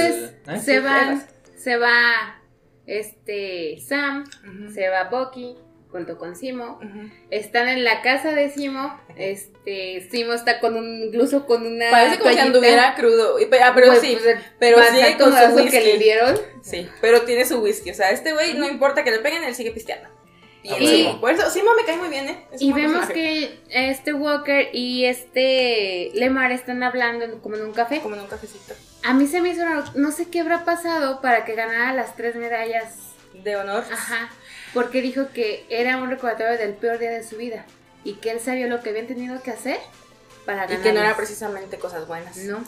Del- 0.45 0.55
¿eh? 0.55 0.59
se 0.59 0.73
Sí, 0.73 0.79
van, 0.79 1.27
se 1.55 1.77
va 1.77 2.41
este 2.87 3.77
Sam, 3.87 4.23
se 4.73 4.89
va 4.89 5.03
Bucky 5.05 5.55
junto 5.95 6.17
con 6.17 6.35
Simo. 6.35 6.77
Están 7.31 7.69
en 7.69 7.83
la 7.85 8.01
casa 8.01 8.31
de 8.31 8.49
Simo. 8.49 8.99
Este, 9.15 10.05
Simo 10.11 10.33
está 10.33 10.59
con 10.59 10.75
un, 10.75 11.03
incluso 11.03 11.45
con 11.45 11.65
una 11.65 11.89
Parece 11.89 12.19
como 12.19 12.31
si 12.31 12.39
anduviera 12.39 12.95
crudo. 12.95 13.39
Y 13.39 13.45
ah, 13.63 13.71
pero 13.73 13.87
Pues, 13.87 14.01
sí, 14.01 14.17
pues, 14.21 14.37
pero 14.59 14.77
bastante 14.77 15.17
con 15.17 15.31
su 15.33 15.55
whisky. 15.55 15.71
que 15.71 15.83
le 15.83 15.97
dieron. 15.97 16.37
Sí, 16.61 16.89
pero 16.99 17.21
tiene 17.21 17.45
su 17.45 17.59
whisky. 17.61 17.91
O 17.91 17.93
sea, 17.93 18.11
este 18.11 18.33
güey 18.33 18.55
no 18.55 18.67
importa 18.67 19.03
que 19.05 19.11
le 19.11 19.19
peguen, 19.19 19.43
él 19.45 19.55
sigue 19.55 19.71
pisteando. 19.71 20.09
Bien, 20.63 20.81
Y- 20.81 20.87
Simo. 20.87 21.21
Por 21.21 21.31
eso, 21.31 21.49
Simo 21.49 21.71
me 21.75 21.85
cae 21.85 21.95
muy 21.95 22.09
bien, 22.09 22.27
¿eh? 22.27 22.45
Es 22.51 22.61
Y 22.61 22.73
vemos 22.73 23.05
personaje. 23.05 23.13
que 23.13 23.59
este 23.91 24.13
Walker 24.13 24.69
y 24.73 25.05
este 25.05 26.11
Lemar 26.13 26.51
están 26.51 26.83
hablando 26.83 27.41
como 27.41 27.55
en 27.55 27.63
un 27.63 27.71
café. 27.71 28.01
Como 28.01 28.15
en 28.15 28.21
un 28.21 28.27
cafecito. 28.27 28.73
A 29.03 29.13
mí 29.13 29.27
se 29.27 29.39
me 29.41 29.49
hizo 29.49 29.63
raro, 29.63 29.83
no 29.95 30.11
sé 30.11 30.27
qué 30.29 30.41
habrá 30.41 30.65
pasado 30.65 31.21
para 31.21 31.45
que 31.45 31.53
ganara 31.55 31.93
las 31.93 32.15
tres 32.17 32.35
medallas. 32.35 32.95
De 33.33 33.55
honor. 33.57 33.83
Ajá. 33.91 34.29
Porque 34.75 35.01
dijo 35.01 35.29
que 35.33 35.65
era 35.69 35.97
un 35.97 36.09
recordatorio 36.11 36.57
del 36.59 36.73
peor 36.73 36.99
día 36.99 37.09
de 37.09 37.23
su 37.27 37.37
vida. 37.37 37.65
Y 38.03 38.13
que 38.17 38.29
él 38.29 38.39
sabía 38.39 38.67
lo 38.67 38.81
que 38.81 38.89
habían 38.91 39.07
tenido 39.07 39.41
que 39.41 39.49
hacer 39.49 39.79
para 40.45 40.65
Y 40.65 40.67
ganar. 40.67 40.83
que 40.83 40.93
no 40.93 40.99
era 40.99 41.17
precisamente 41.17 41.79
cosas 41.79 42.07
buenas. 42.07 42.37
No. 42.37 42.63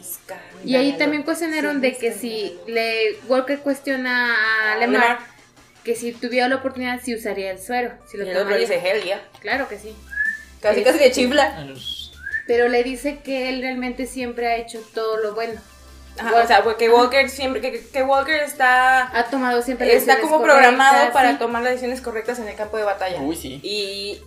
Escándalo. 0.00 0.60
Y 0.64 0.76
ahí 0.76 0.96
también 0.96 1.22
cuestionaron 1.22 1.76
Sí, 1.76 1.80
de 1.82 1.96
que 1.96 2.12
si 2.12 2.58
le 2.66 3.18
Walker 3.28 3.58
cuestiona 3.58 4.72
a 4.72 4.76
Lemar, 4.78 5.02
Lemar. 5.02 5.18
que 5.84 5.94
si 5.94 6.12
tuviera 6.12 6.48
la 6.48 6.56
oportunidad 6.56 7.00
sí 7.02 7.14
usaría 7.14 7.50
el 7.50 7.58
suero. 7.60 7.92
Si 8.10 8.16
Y 8.16 8.20
lo 8.20 8.30
el 8.30 8.36
otro 8.38 8.56
dice 8.56 8.74
hell 8.76 9.02
yeah. 9.02 9.22
Claro 9.40 9.68
que 9.68 9.78
sí. 9.78 9.94
Casi 10.60 10.82
casi 10.84 10.98
que 10.98 11.10
chifla. 11.12 11.66
Pero 12.46 12.68
le 12.68 12.82
dice 12.82 13.18
que 13.22 13.48
él 13.50 13.60
realmente 13.62 14.06
siempre 14.06 14.46
ha 14.46 14.56
hecho 14.56 14.80
todo 14.94 15.18
lo 15.18 15.34
bueno. 15.34 15.60
Ajá, 16.18 16.42
o 16.42 16.46
sea, 16.46 16.62
porque 16.64 16.88
Walker 16.88 17.28
siempre, 17.30 17.60
que, 17.60 17.86
que 17.86 18.02
Walker 18.02 18.40
está, 18.40 19.16
Ha 19.18 19.24
tomado 19.30 19.62
siempre 19.62 19.86
las 19.86 19.96
está 19.96 20.20
como 20.20 20.42
programado 20.42 20.92
correctas, 20.94 21.12
para 21.14 21.32
sí. 21.32 21.38
tomar 21.38 21.62
las 21.62 21.72
decisiones 21.72 22.00
correctas 22.00 22.38
en 22.38 22.48
el 22.48 22.54
campo 22.56 22.76
de 22.76 22.82
batalla. 22.84 23.20
Uy, 23.20 23.36
sí. 23.36 23.60
Y 23.62 24.20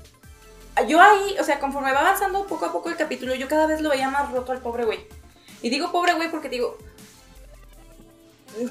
yo 0.88 1.02
ahí, 1.02 1.36
o 1.40 1.44
sea, 1.44 1.60
conforme 1.60 1.92
va 1.92 2.00
avanzando 2.00 2.48
poco 2.48 2.66
a 2.66 2.72
poco 2.72 2.90
el 2.90 2.96
capítulo, 2.96 3.36
yo 3.36 3.48
cada 3.48 3.66
vez 3.68 3.82
lo 3.82 3.90
veía 3.90 4.10
más 4.10 4.32
roto 4.32 4.52
al 4.52 4.60
pobre 4.60 4.86
güey. 4.86 5.00
Y 5.62 5.70
digo 5.70 5.92
pobre 5.92 6.14
güey 6.14 6.30
porque 6.32 6.50
digo, 6.50 6.78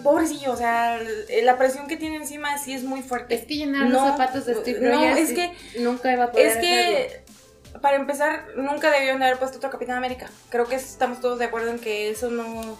pobrecillo, 0.02 0.52
o 0.52 0.56
sea, 0.56 0.98
la 1.42 1.56
presión 1.58 1.86
que 1.88 1.96
tiene 1.96 2.16
encima 2.16 2.58
sí 2.58 2.74
es 2.74 2.82
muy 2.84 3.02
fuerte. 3.02 3.34
Es 3.34 3.44
que 3.46 3.56
llenar 3.56 3.86
No, 3.88 3.92
los 4.00 4.02
zapatos 4.10 4.46
de 4.46 4.54
Steve 4.56 4.80
no, 4.80 4.94
Rogers 4.94 5.18
es 5.20 5.32
que- 5.32 5.80
nunca 5.80 6.12
iba 6.12 6.24
a 6.24 6.30
poder 6.32 6.46
Es 6.46 6.56
hacerlo. 6.56 6.68
que, 6.70 7.78
para 7.80 7.96
empezar, 7.96 8.46
nunca 8.56 8.90
debieron 8.90 9.20
de 9.20 9.26
haber 9.26 9.38
puesto 9.38 9.56
otro 9.58 9.70
Capitán 9.70 9.96
América. 9.96 10.28
Creo 10.50 10.66
que 10.66 10.74
estamos 10.76 11.20
todos 11.20 11.38
de 11.38 11.46
acuerdo 11.46 11.70
en 11.70 11.78
que 11.78 12.10
eso 12.10 12.28
no, 12.30 12.76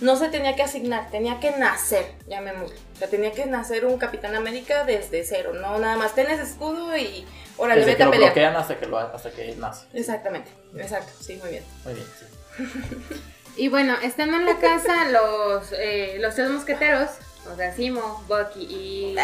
no 0.00 0.16
se 0.16 0.28
tenía 0.28 0.54
que 0.56 0.62
asignar, 0.62 1.10
tenía 1.10 1.40
que 1.40 1.50
nacer, 1.52 2.12
llamémoslo. 2.28 2.76
O 2.94 2.96
sea, 2.98 3.08
tenía 3.08 3.32
que 3.32 3.46
nacer 3.46 3.84
un 3.84 3.98
Capitán 3.98 4.34
América 4.34 4.84
desde 4.84 5.24
cero, 5.24 5.52
no 5.54 5.78
nada 5.78 5.96
más 5.96 6.14
tenés 6.14 6.38
escudo 6.40 6.96
y 6.96 7.26
órale, 7.56 7.80
Desde 7.80 7.92
vete 7.92 7.96
que 7.98 8.02
a 8.02 8.06
lo 8.06 8.12
pelear. 8.12 8.32
bloquean 8.32 8.56
hasta 8.56 8.78
que, 8.78 8.86
lo, 8.86 8.98
hasta 8.98 9.30
que 9.30 9.54
nace. 9.56 9.86
Exactamente, 9.94 10.50
exacto, 10.76 11.12
sí, 11.20 11.36
muy 11.36 11.50
bien. 11.50 11.64
Muy 11.84 11.94
bien, 11.94 12.06
sí. 12.18 12.64
Y 13.56 13.66
bueno, 13.68 13.96
estando 14.02 14.36
en 14.36 14.46
la 14.46 14.56
casa, 14.58 15.10
los, 15.10 15.72
eh, 15.72 16.16
los 16.20 16.32
tres 16.36 16.48
mosqueteros, 16.48 17.10
o 17.52 17.56
sea, 17.56 17.74
Simo, 17.74 18.24
Bucky 18.28 18.60
y... 18.70 19.16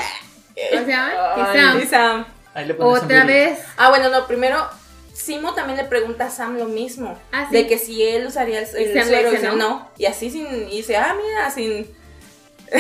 ¿Cómo 0.73 0.85
se 0.85 0.91
llama? 0.91 1.13
Y 1.37 1.57
Sam. 1.57 1.81
Y 1.81 1.87
Sam. 1.87 2.27
Ahí 2.53 2.67
le 2.67 2.75
Otra 2.77 3.25
vez. 3.25 3.61
Ah, 3.77 3.91
bueno, 3.91 4.09
no, 4.09 4.27
primero, 4.27 4.69
Simo 5.15 5.55
también 5.55 5.79
le 5.79 5.85
pregunta 5.85 6.27
a 6.27 6.31
Sam 6.31 6.59
lo 6.59 6.67
mismo. 6.67 7.17
Ah, 7.31 7.47
sí. 7.49 7.57
De 7.57 7.67
que 7.69 7.79
si 7.79 8.03
él 8.03 8.27
usaría 8.27 8.59
el, 8.59 8.77
el 8.77 8.97
Y 8.97 9.05
suero, 9.05 9.31
dice 9.31 9.53
no. 9.53 9.89
Y 9.97 10.07
así 10.07 10.29
sin, 10.29 10.47
y 10.69 10.79
dice, 10.79 10.97
ah, 10.97 11.17
mira, 11.17 11.51
sin... 11.51 11.89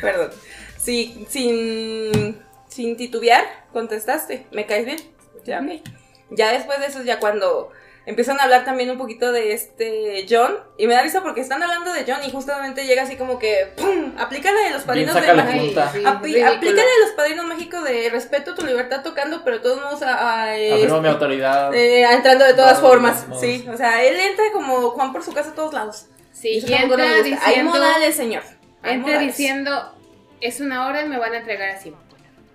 Perdón. 0.00 0.30
Sí, 0.78 1.26
sin, 1.28 2.42
sin 2.68 2.96
titubear, 2.96 3.44
contestaste, 3.72 4.46
¿me 4.50 4.66
caes 4.66 4.86
bien? 4.86 4.98
Ya, 5.44 5.60
ok. 5.60 5.82
Ya 6.30 6.52
después 6.52 6.80
de 6.80 6.86
eso, 6.86 7.02
ya 7.02 7.20
cuando 7.20 7.70
empiezan 8.06 8.38
a 8.38 8.44
hablar 8.44 8.64
también 8.64 8.90
un 8.90 8.98
poquito 8.98 9.32
de 9.32 9.52
este 9.52 10.26
John, 10.28 10.54
y 10.76 10.86
me 10.86 10.94
da 10.94 11.02
risa 11.02 11.22
porque 11.22 11.40
están 11.40 11.62
hablando 11.62 11.92
de 11.92 12.04
John 12.06 12.20
y 12.26 12.30
justamente 12.30 12.86
llega 12.86 13.02
así 13.02 13.16
como 13.16 13.38
que, 13.38 13.72
¡pum! 13.76 14.12
Aplica 14.18 14.52
la 14.52 14.60
de 14.60 14.70
los 14.70 14.84
Bien, 14.84 14.86
padrinos 15.06 15.14
de 15.14 15.20
sácale 15.20 15.42
México. 15.44 15.80
sí, 15.92 16.00
la 16.02 16.60
de 16.60 17.00
los 17.02 17.10
padrinos 17.16 17.46
México 17.46 17.80
de 17.82 18.10
respeto 18.10 18.54
tu 18.54 18.64
libertad 18.66 19.02
tocando, 19.02 19.42
pero 19.44 19.56
de 19.56 19.62
todos 19.62 19.80
modos 19.80 20.02
a, 20.02 20.44
a, 20.44 20.52
Afirmo 20.52 21.00
mi 21.00 21.08
autoridad. 21.08 21.74
eh, 21.74 22.02
entrando 22.04 22.44
de 22.44 22.54
todas 22.54 22.80
formas. 22.80 23.26
modos. 23.28 23.40
Sí, 23.40 23.66
o 23.72 23.76
sea, 23.76 24.02
él 24.04 24.16
entra 24.16 24.44
como 24.52 24.90
Juan 24.90 25.12
por 25.12 25.22
su 25.22 25.32
casa 25.32 25.50
a 25.50 25.54
todos 25.54 25.72
lados. 25.72 26.06
Sí, 26.32 26.58
y 26.58 26.60
no 26.70 26.76
entra 26.76 27.04
gusta. 27.04 27.04
Hay 27.04 27.22
diciendo, 27.22 27.70
modales, 27.70 28.14
señor. 28.16 28.42
Hay 28.82 28.94
entra 28.94 29.12
modales. 29.12 29.36
diciendo, 29.36 29.94
es 30.40 30.60
una 30.60 30.86
hora 30.88 31.02
y 31.02 31.08
me 31.08 31.18
van 31.18 31.32
a 31.32 31.38
entregar 31.38 31.70
a 31.70 31.78
Simo. 31.80 31.96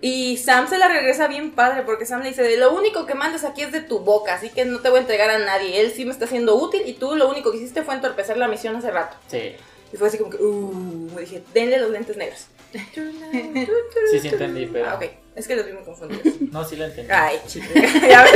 Y 0.02 0.38
Sam 0.38 0.68
se 0.68 0.78
la 0.78 0.88
regresa 0.88 1.28
bien 1.28 1.50
padre 1.50 1.82
porque 1.82 2.06
Sam 2.06 2.22
le 2.22 2.30
dice, 2.30 2.42
de 2.42 2.56
lo 2.56 2.72
único 2.72 3.04
que 3.04 3.14
mandas 3.14 3.44
aquí 3.44 3.62
es 3.62 3.72
de 3.72 3.82
tu 3.82 3.98
boca, 3.98 4.34
así 4.34 4.48
que 4.48 4.64
no 4.64 4.80
te 4.80 4.88
voy 4.88 4.98
a 4.98 5.00
entregar 5.02 5.28
a 5.28 5.38
nadie. 5.38 5.80
Él 5.80 5.92
sí 5.94 6.06
me 6.06 6.12
está 6.12 6.26
siendo 6.26 6.56
útil 6.56 6.82
y 6.86 6.94
tú 6.94 7.16
lo 7.16 7.28
único 7.28 7.50
que 7.52 7.58
hiciste 7.58 7.82
fue 7.82 7.94
entorpecer 7.94 8.38
la 8.38 8.48
misión 8.48 8.74
hace 8.76 8.90
rato. 8.90 9.16
Sí. 9.28 9.54
Y 9.92 9.96
fue 9.96 10.08
así 10.08 10.18
como 10.18 10.30
que, 10.30 10.38
uh, 10.38 11.10
me 11.14 11.22
dije, 11.22 11.42
denle 11.52 11.78
los 11.78 11.90
lentes 11.90 12.16
negros. 12.16 12.46
Sí, 12.72 14.20
sí 14.20 14.28
entendí, 14.28 14.66
pero. 14.66 14.88
Ah, 14.88 14.94
ok. 14.94 15.04
Es 15.34 15.48
que 15.48 15.56
los 15.56 15.66
vi 15.66 15.72
muy 15.72 15.82
confundidos. 15.82 16.40
No, 16.52 16.64
sí 16.64 16.76
lo 16.76 16.84
entendí. 16.84 17.12
Ay, 17.12 17.40
chica. 17.46 17.66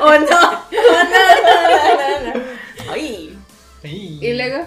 Oh 0.00 0.18
no. 0.18 0.40
Oh 0.50 0.68
no, 0.70 1.14
no, 1.42 2.32
no, 2.32 2.34
no. 2.34 2.92
Ay. 2.92 3.36
Sí. 3.82 4.18
Y 4.20 4.32
luego, 4.34 4.66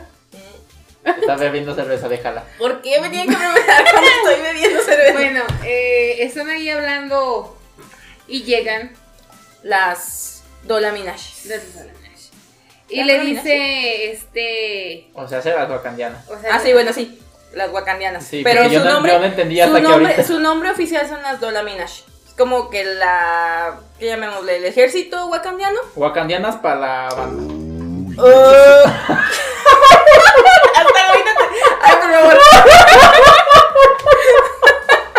Está 1.05 1.35
bebiendo 1.35 1.75
cerveza, 1.75 2.07
déjala. 2.09 2.43
¿Por 2.57 2.81
qué 2.81 2.99
me 2.99 3.09
tienen 3.09 3.29
que 3.29 3.35
preguntar 3.37 3.83
cuando 3.91 4.09
estoy 4.09 4.41
bebiendo 4.41 4.81
cerveza? 4.81 5.13
bueno, 5.13 5.43
eh, 5.63 6.17
están 6.19 6.49
ahí 6.49 6.69
hablando 6.69 7.57
y 8.27 8.43
llegan 8.43 8.91
Las 9.63 10.43
Dolaminash. 10.63 11.45
los 11.45 11.59
Alanash. 11.75 12.29
Y 12.89 12.97
¿Las 12.97 13.07
le 13.07 13.13
Dolaminash? 13.13 13.43
dice, 13.43 14.11
este... 14.11 15.09
O 15.13 15.27
sea, 15.27 15.41
se 15.41 15.51
las 15.51 15.69
wakandianas. 15.69 16.27
O 16.29 16.39
sea, 16.39 16.55
Ah, 16.55 16.59
sí, 16.59 16.73
bueno, 16.73 16.91
sí. 16.93 17.19
Las 17.53 17.71
wakandianas. 17.71 18.25
Sí, 18.25 18.41
Pero 18.43 18.63
su 18.65 18.69
yo 18.71 18.83
no- 18.83 18.93
nombre, 18.93 19.13
yo 19.13 19.19
no 19.19 19.25
entendí 19.25 19.57
su, 19.57 19.63
hasta 19.63 19.75
que 19.77 19.81
nombre 19.81 20.23
su 20.25 20.39
nombre 20.39 20.69
oficial 20.71 21.07
son 21.07 21.21
las 21.21 21.39
Dolaminash. 21.39 22.01
Es 22.27 22.33
como 22.37 22.69
que 22.69 22.83
la. 22.83 23.79
¿Qué 23.97 24.07
llamémosle? 24.07 24.57
¿El 24.57 24.65
ejército 24.65 25.27
wakandiano? 25.27 25.79
Wakandianas 25.95 26.57
para 26.57 26.75
la 26.79 27.09
banda. 27.15 27.53
Uh. 28.21 28.89
Hasta 32.05 32.19
ahorita 32.19 32.85
te- 32.85 32.95
Ay, 32.95 33.69
por 33.73 34.03
favor. 34.03 35.15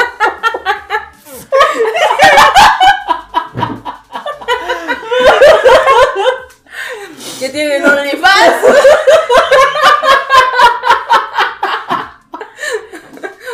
¿Qué 7.38 7.48
tienen 7.50 7.84
OnlyFans? 7.84 8.54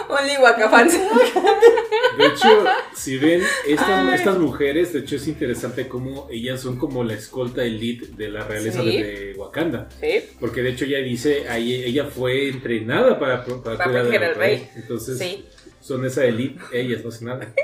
Only 0.09 0.37
Wakafans. 0.39 0.93
De 2.19 2.27
hecho, 2.27 2.65
si 3.13 3.19
ven, 3.19 3.43
estas, 3.67 4.15
estas 4.15 4.39
mujeres, 4.39 4.95
de 4.95 5.01
hecho 5.01 5.17
es 5.17 5.29
interesante 5.29 5.87
cómo 5.87 6.29
ellas 6.31 6.63
son 6.63 6.79
como 6.79 7.05
la 7.05 7.13
escolta 7.13 7.63
elite 7.63 8.07
de 8.17 8.31
la 8.31 8.45
realeza 8.45 8.83
Sí. 8.83 9.03
de, 9.03 9.35
Wakanda. 9.37 9.89
Sí, 10.01 10.31
Porque 10.41 10.63
de 10.63 10.71
hecho 10.71 10.87
ella 10.87 10.99
dice, 11.01 11.47
ahí 11.49 11.75
ella 11.85 12.07
fue 12.07 12.49
entrenada 12.49 13.19
para, 13.19 13.45
para, 13.45 13.63
Para 13.63 13.85
cuidar 13.85 14.03
proteger 14.03 14.21
del 14.21 14.31
al 14.31 14.35
rey. 14.37 14.69
Entonces, 14.77 15.19
sí. 15.19 15.45
son 15.81 16.07
esa 16.07 16.25
elite, 16.25 16.59
ellas, 16.73 17.03
no 17.03 17.11
hace 17.11 17.25
nada. 17.25 17.53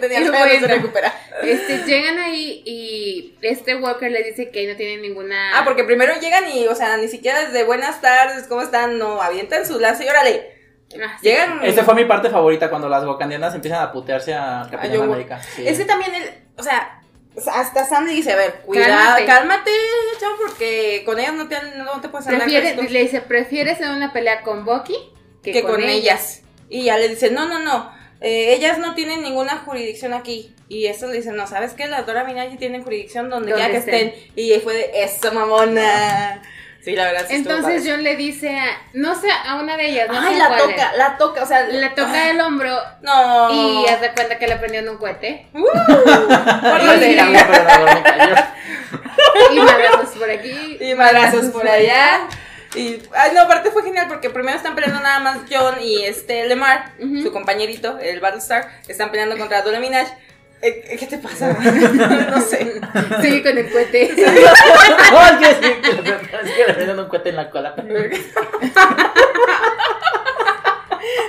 Pero 0.00 0.32
no 0.32 0.48
se 0.60 0.66
recupera. 0.66 1.14
Este, 1.42 1.84
llegan 1.86 2.18
ahí 2.18 2.62
y 2.66 3.36
este 3.40 3.76
Walker 3.76 4.10
les 4.10 4.26
dice 4.26 4.50
que 4.50 4.58
ahí 4.58 4.66
no 4.66 4.76
tienen 4.76 5.00
ninguna... 5.00 5.58
Ah, 5.58 5.64
porque 5.64 5.84
primero 5.84 6.12
llegan 6.20 6.44
y, 6.52 6.66
o 6.66 6.74
sea, 6.74 6.96
ni 6.96 7.08
siquiera 7.08 7.46
desde 7.46 7.64
buenas 7.64 8.00
tardes, 8.00 8.46
¿cómo 8.48 8.60
están? 8.62 8.98
No, 8.98 9.22
avientan 9.22 9.64
su 9.66 9.78
lance 9.78 10.04
y 10.04 10.08
órale. 10.08 10.57
Ah, 10.94 11.16
sí. 11.20 11.28
Llegan. 11.28 11.64
Esa 11.64 11.84
fue 11.84 11.94
mi 11.94 12.04
parte 12.04 12.30
favorita 12.30 12.70
cuando 12.70 12.88
las 12.88 13.04
wakandianas 13.04 13.54
empiezan 13.54 13.82
a 13.82 13.92
putearse 13.92 14.34
a 14.34 14.66
Capitán 14.70 15.02
América. 15.02 15.42
Sí. 15.42 15.66
Es 15.66 15.78
que 15.78 15.84
también 15.84 16.14
él, 16.14 16.30
o 16.56 16.62
sea, 16.62 17.02
hasta 17.52 17.84
Sam 17.84 18.06
le 18.06 18.12
dice, 18.12 18.32
a 18.32 18.36
ver, 18.36 18.62
cuidado, 18.64 18.94
Cálmate. 18.94 19.24
cálmate, 19.26 19.70
chavo, 20.18 20.34
porque 20.38 21.02
con 21.04 21.18
ellas 21.18 21.34
no 21.34 21.48
te, 21.48 21.56
no 21.76 22.00
te 22.00 22.08
puedes 22.08 22.26
andar 22.26 22.48
le 22.48 23.00
dice, 23.02 23.20
¿prefieres 23.20 23.80
en 23.80 23.90
una 23.90 24.12
pelea 24.12 24.42
con 24.42 24.64
Bucky 24.64 24.96
que, 25.42 25.52
que 25.52 25.62
con, 25.62 25.82
ellas. 25.82 26.42
Y 26.68 26.84
ya 26.84 26.98
le 26.98 27.08
dice, 27.08 27.30
no, 27.30 27.48
no, 27.48 27.58
no, 27.60 27.92
eh, 28.20 28.54
ellas 28.54 28.78
no 28.78 28.94
tienen 28.94 29.22
ninguna 29.22 29.58
jurisdicción 29.58 30.12
aquí. 30.12 30.54
Y 30.68 30.86
eso 30.86 31.06
le 31.06 31.14
dice, 31.14 31.32
no, 31.32 31.46
¿sabes 31.46 31.72
qué? 31.72 31.86
Las 31.86 32.04
Dora 32.04 32.24
Milaje 32.24 32.56
tienen 32.56 32.82
jurisdicción 32.82 33.30
donde 33.30 33.52
Donde 33.52 33.66
ya 33.66 33.70
que 33.70 33.78
estén. 33.78 34.08
estén. 34.08 34.32
Y 34.36 34.52
fue 34.60 34.74
de, 34.74 34.90
eso, 35.02 35.32
mamona. 35.32 36.42
Sí, 36.88 36.96
la 36.96 37.04
verdad 37.04 37.26
sí 37.28 37.34
Entonces. 37.34 37.84
John 37.86 38.02
le 38.02 38.16
dice, 38.16 38.58
a, 38.58 38.64
no 38.94 39.14
sé, 39.14 39.28
a 39.30 39.56
una 39.56 39.76
de 39.76 39.90
ellas, 39.90 40.08
no 40.08 40.18
Ay, 40.18 40.32
sé 40.32 40.38
la 40.38 40.48
cuál 40.48 40.60
toca, 40.60 40.90
es. 40.90 40.96
la 40.96 41.18
toca, 41.18 41.42
o 41.42 41.46
sea. 41.46 41.64
Le 41.66 41.90
toca 41.90 42.30
el 42.30 42.40
hombro 42.40 42.74
No. 43.02 43.50
y 43.52 43.86
haz 43.88 44.00
de 44.00 44.10
cuenta 44.12 44.38
que 44.38 44.46
le 44.48 44.56
prendió 44.56 44.80
en 44.80 44.88
un 44.88 44.96
cohete. 44.96 45.48
Uh, 45.52 45.66
la 46.62 48.02
cayó. 48.02 48.34
Y 49.52 49.60
madrazos 49.60 50.10
por 50.18 50.30
aquí. 50.30 50.78
Y 50.80 50.94
madrazos 50.94 51.44
por 51.46 51.68
allá. 51.68 52.20
Y, 52.74 53.02
ay, 53.14 53.32
no, 53.34 53.42
aparte 53.42 53.70
fue 53.70 53.82
genial 53.82 54.06
porque 54.08 54.30
primero 54.30 54.56
están 54.56 54.74
peleando 54.74 55.00
nada 55.00 55.20
más 55.20 55.38
John 55.50 55.76
y 55.82 56.04
este 56.04 56.46
Lemar, 56.46 56.92
su 57.22 57.32
compañerito, 57.32 57.98
el 57.98 58.20
Battlestar, 58.20 58.68
están 58.88 59.10
peleando 59.10 59.36
contra 59.36 59.60
Dora 59.62 59.78
Minaj. 59.80 60.06
Eh, 60.60 60.96
¿Qué 60.98 61.06
te 61.06 61.18
pasa? 61.18 61.52
no 62.30 62.40
sé. 62.40 62.80
Sigue 63.22 63.42
con 63.42 63.58
el 63.58 63.70
cohete. 63.70 64.08
Que 64.08 64.24
sí, 64.24 64.32
que 66.76 66.84
le- 66.84 66.92
un 67.02 67.08
cohete 67.08 67.28
en 67.30 67.36
la 67.36 67.48
cola. 67.50 67.74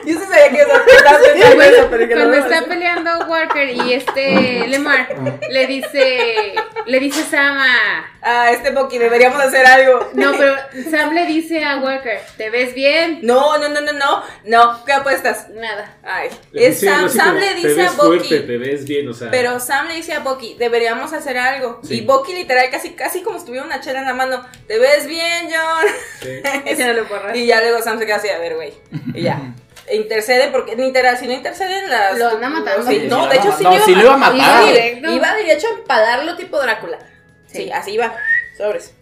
Yo 0.06 0.18
sí 0.20 0.26
sabía 0.26 0.50
que 0.50 0.62
estaba 0.62 0.84
pensando 0.86 1.62
eso, 1.63 1.88
pero 1.89 2.08
que 2.08 2.15
no 2.15 2.22
Cuando 2.22 2.30
me 2.32 2.38
está 2.38 2.50
pareció. 2.50 2.68
peleando 2.70 3.26
Walker 3.28 3.70
y 3.70 3.94
este 3.94 4.68
Lemar 4.68 5.08
le 5.50 5.68
dice, 5.68 6.54
le 6.86 7.00
dice 7.00 7.24
Sam 7.24 7.58
a... 7.58 8.06
Ah, 8.22 8.52
este 8.52 8.72
Bucky, 8.72 8.98
deberíamos 8.98 9.39
hacer 9.42 9.65
algo. 9.65 10.10
No, 10.13 10.34
pero 10.38 10.54
Sam 10.92 11.13
le 11.13 11.26
dice 11.26 11.63
a 11.63 11.78
Walker, 11.78 12.20
¿te 12.36 12.50
ves 12.50 12.74
bien? 12.74 13.20
No, 13.22 13.58
no, 13.58 13.70
no, 13.70 13.80
no, 13.80 13.94
no. 13.94 14.24
No, 14.44 14.84
¿qué 14.86 14.92
apuestas? 14.92 15.48
Nada. 15.52 15.96
Ay, 16.04 16.30
Le 16.52 16.68
es 16.68 16.82
dice 16.82 16.92
Sam, 16.94 17.06
así 17.06 17.18
Sam 17.18 17.28
como, 17.30 17.39
le 17.39 17.56
dice 17.56 17.82
a 17.82 17.89
fuerte, 17.92 18.18
Bucky. 18.18 18.39
te 18.48 18.58
ves 18.58 18.86
bien, 18.86 19.08
o 19.08 19.13
sea. 19.13 19.32
Pero 19.32 19.60
Sam 19.62 19.88
le 19.88 19.96
dice 19.96 20.13
a 20.13 20.20
Bucky, 20.20 20.56
deberíamos 20.60 21.13
hacer 21.13 21.38
algo. 21.38 21.80
Sí. 21.84 22.00
Y 22.00 22.02
Bucky 22.02 22.34
literal, 22.34 22.70
casi, 22.70 22.92
casi 22.92 23.22
como 23.22 23.39
si 23.39 23.46
tuviera 23.46 23.65
una 23.65 23.80
chela 23.80 24.00
en 24.00 24.06
la 24.08 24.13
mano. 24.13 24.46
¿Te 24.68 24.78
ves 24.80 25.08
bien, 25.08 25.48
John? 25.50 25.86
sí. 26.22 26.42
Ese 26.65 26.86
no 26.88 26.94
lo 26.94 27.06
borras. 27.06 27.36
Y 27.38 27.46
ya 27.46 27.62
luego 27.62 27.82
Sam 27.82 28.00
se 28.00 28.06
queda 28.06 28.18
así, 28.18 28.28
a 28.28 28.38
ver, 28.39 28.56
güey. 28.56 28.74
Y 29.13 29.22
ya. 29.22 29.39
intercede 29.91 30.49
porque 30.49 30.75
literal, 30.75 31.17
si 31.17 31.28
no 31.28 31.34
interceden 31.34 31.89
las... 31.89 32.17
Lo 32.17 32.30
anda 32.30 32.49
matando. 32.49 32.89
Sí, 32.89 33.04
no, 33.08 33.23
sí, 33.23 33.30
de 33.30 33.36
hecho 33.38 33.52
sí, 33.58 33.63
no, 33.63 33.69
lo 33.71 33.75
iba, 33.75 33.86
sí 33.86 33.93
a 33.93 33.95
lo 33.97 34.02
iba 34.04 34.13
a 34.13 34.17
matar. 34.17 34.36
Iba, 34.38 34.71
Directo. 34.71 35.12
iba 35.12 35.34
derecho 35.36 35.67
a 35.67 35.71
empalarlo 35.80 36.36
tipo 36.38 36.60
Drácula. 36.60 36.99
Sí, 37.47 37.63
Sí. 37.63 37.71
así 37.71 37.91
iba, 37.91 38.15
sobres. 38.58 38.93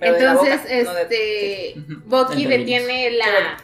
Pero 0.00 0.14
de 0.14 0.20
la 0.24 0.30
Entonces, 0.32 0.60
boca, 0.62 0.82
no 0.84 0.94
de- 0.94 1.02
este, 1.02 1.80
Ujú. 1.80 2.00
Bucky 2.06 2.46
detiene 2.46 3.08
bueno. 3.10 3.18
la... 3.18 3.56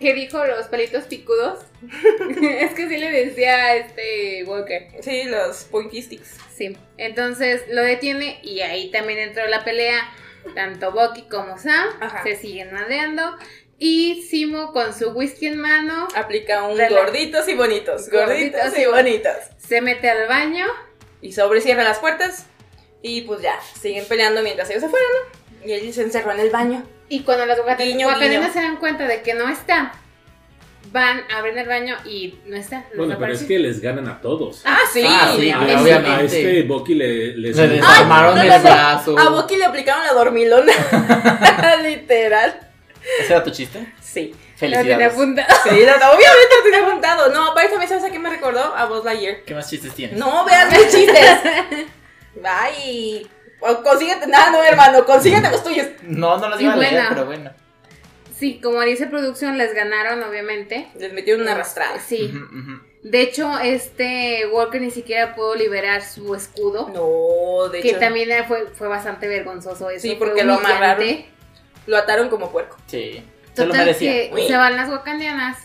¿Qué 0.00 0.14
dijo 0.14 0.44
los 0.44 0.66
palitos 0.66 1.04
picudos? 1.04 1.60
es 2.42 2.74
que 2.74 2.88
sí 2.88 2.96
le 2.96 3.12
decía 3.12 3.54
a 3.66 3.74
este 3.76 4.42
Walker. 4.44 4.88
Sí, 5.00 5.24
los 5.24 5.64
pointy 5.64 6.02
sticks. 6.02 6.38
Sí. 6.56 6.76
Entonces 6.96 7.62
lo 7.68 7.82
detiene 7.82 8.40
y 8.42 8.60
ahí 8.62 8.90
también 8.90 9.18
entró 9.20 9.46
la 9.46 9.62
pelea. 9.62 10.00
Tanto 10.56 10.90
Bucky 10.90 11.28
como 11.28 11.56
Sam 11.56 11.86
Ajá. 12.00 12.24
se 12.24 12.34
siguen 12.34 12.72
madeando. 12.72 13.36
Y 13.84 14.22
Simo 14.22 14.72
con 14.72 14.94
su 14.94 15.10
whisky 15.10 15.48
en 15.48 15.58
mano 15.58 16.06
Aplica 16.14 16.62
un 16.62 16.78
Rela- 16.78 16.90
gorditos 17.04 17.48
y 17.48 17.54
bonitos. 17.54 18.08
Gorditos, 18.10 18.60
Gorditos 18.60 18.78
y 18.78 18.82
y 18.82 18.86
bonitos. 18.86 19.32
se 19.58 19.80
mete 19.80 20.08
al 20.08 20.28
baño. 20.28 20.66
Y 21.20 21.32
sobre 21.32 21.60
cierra 21.60 21.82
las 21.82 21.98
puertas. 21.98 22.46
Y 23.02 23.22
pues 23.22 23.40
ya, 23.42 23.58
siguen 23.80 24.04
peleando 24.08 24.40
mientras 24.42 24.70
ellos 24.70 24.82
se 24.82 24.88
fueron, 24.88 25.08
¿no? 25.10 25.68
Y 25.68 25.72
él 25.72 25.92
se 25.92 26.02
encerró 26.02 26.30
en 26.30 26.38
el 26.40 26.50
baño. 26.50 26.84
Y 27.08 27.20
cuando 27.22 27.44
las 27.44 27.58
guaca- 27.58 27.82
Guiño, 27.82 28.06
guacaninas 28.06 28.40
guiño. 28.40 28.52
se 28.52 28.60
dan 28.60 28.76
cuenta 28.76 29.08
de 29.08 29.22
que 29.22 29.34
no 29.34 29.48
está, 29.48 29.92
van, 30.92 31.22
abren 31.34 31.58
el 31.58 31.66
baño 31.66 31.96
y 32.04 32.38
no 32.46 32.56
está. 32.56 32.84
Bueno, 32.96 33.16
pero 33.18 33.32
es 33.32 33.42
que 33.42 33.58
les 33.58 33.80
ganan 33.80 34.06
a 34.06 34.20
todos. 34.20 34.62
Ah, 34.64 34.78
sí. 34.92 35.02
Ah, 35.04 35.34
sí, 35.36 35.50
A, 35.50 35.60
obviamente. 35.60 35.90
este- 35.90 36.06
a 36.10 36.20
este 36.22 36.62
Bucky 36.62 36.94
le, 36.94 37.36
les 37.36 37.56
Le 37.56 37.66
desarmaron 37.68 38.36
no, 38.36 38.42
el 38.42 38.48
no, 38.48 38.54
no. 38.58 38.62
brazo. 38.62 39.18
A 39.18 39.28
Bucky 39.30 39.56
le 39.56 39.64
aplicaron 39.64 40.04
la 40.06 40.12
dormilona. 40.12 40.72
Literal. 41.82 42.68
¿Ese 43.20 43.32
era 43.32 43.42
tu 43.44 43.50
chiste? 43.50 43.92
Sí. 44.00 44.34
Tenía 44.58 44.78
Felicidades. 44.78 45.12
apuntado. 45.12 45.48
Sí, 45.64 45.70
no, 45.70 45.96
no, 45.98 46.06
obviamente 46.12 46.54
lo 46.58 46.62
tenía 46.64 46.86
apuntado. 46.86 47.28
No, 47.32 47.54
para 47.54 47.66
eso 47.66 47.78
me 47.78 47.88
sabes 47.88 48.04
a 48.04 48.10
qué 48.10 48.18
me 48.18 48.30
recordó 48.30 48.60
a 48.76 48.86
Buzz 48.86 49.04
Lightyear. 49.04 49.42
¿Qué 49.44 49.54
más 49.54 49.68
chistes 49.68 49.92
tienes? 49.94 50.16
No, 50.16 50.44
vean 50.44 50.68
mis 50.70 50.88
chistes. 50.88 51.30
O 53.60 53.82
consíguete. 53.82 54.26
Nada, 54.26 54.50
no, 54.50 54.62
hermano. 54.62 55.04
Consíguete 55.04 55.50
los 55.50 55.62
tuyos. 55.62 55.86
No, 56.02 56.36
no 56.38 56.48
los 56.48 56.58
Sí, 56.58 56.64
iba 56.64 56.74
a 56.74 56.76
leer, 56.76 56.92
buena. 56.92 57.08
pero 57.10 57.26
bueno. 57.26 57.50
Sí, 58.36 58.60
como 58.60 58.80
dice 58.82 59.06
producción, 59.06 59.56
les 59.56 59.72
ganaron, 59.74 60.22
obviamente. 60.24 60.88
Les 60.98 61.12
metieron 61.12 61.42
una 61.42 61.52
arrastrada. 61.52 62.00
Sí. 62.00 62.32
De 63.02 63.20
hecho, 63.20 63.58
este 63.60 64.46
Walker 64.52 64.80
ni 64.80 64.90
siquiera 64.90 65.34
pudo 65.34 65.54
liberar 65.54 66.02
su 66.02 66.34
escudo. 66.34 66.88
No, 66.92 67.68
de 67.68 67.80
que 67.80 67.90
hecho. 67.90 67.98
también 68.00 68.44
fue, 68.46 68.66
fue 68.74 68.88
bastante 68.88 69.28
vergonzoso 69.28 69.90
eso. 69.90 70.02
Sí, 70.02 70.16
fue 70.16 70.26
porque 70.28 70.44
lo 70.44 70.54
amarraron. 70.54 71.24
Lo 71.86 71.96
ataron 71.96 72.28
como 72.28 72.50
puerco. 72.52 72.76
Sí. 72.86 73.24
Se 73.54 73.62
lo 73.66 73.72
Total 73.72 73.86
merecía. 73.86 74.30
que 74.30 74.46
se 74.46 74.56
van 74.56 74.76
las 74.76 74.88
wakandianas. 74.88 75.58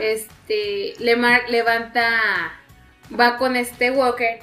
este, 0.00 0.94
Lemar 0.98 1.48
levanta, 1.48 2.10
va 3.18 3.36
con 3.38 3.56
este 3.56 3.90
Walker 3.90 4.38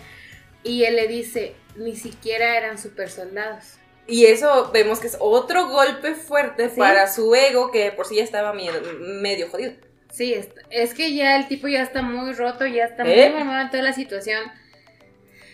y 0.64 0.84
él 0.86 0.96
le 0.96 1.08
dice, 1.08 1.56
ni 1.76 1.96
siquiera 1.96 2.58
eran 2.58 2.78
super 2.78 3.10
soldados. 3.10 3.76
Y 4.08 4.26
eso 4.26 4.72
vemos 4.74 5.00
que 5.00 5.08
es 5.08 5.18
otro 5.20 5.68
golpe 5.70 6.14
fuerte 6.16 6.70
Sí. 6.70 6.76
para 6.78 7.08
su 7.08 7.34
ego, 7.36 7.72
que 7.72 7.92
por 7.92 8.06
sí 8.06 8.16
ya 8.18 8.24
estaba 8.24 8.52
miedo- 8.54 8.82
medio 9.00 9.50
jodido. 9.50 9.74
Sí, 10.12 10.34
es, 10.34 10.50
es 10.70 10.94
que 10.94 11.14
ya 11.16 11.38
el 11.38 11.48
tipo 11.48 11.68
ya 11.68 11.82
está 11.82 12.02
muy 12.02 12.34
roto, 12.34 12.66
ya 12.66 12.86
está 12.86 13.04
¿Eh? 13.06 13.30
muy 13.30 13.40
mamado 13.40 13.62
en 13.62 13.70
toda 13.72 13.82
la 13.84 13.94
situación. 13.94 14.42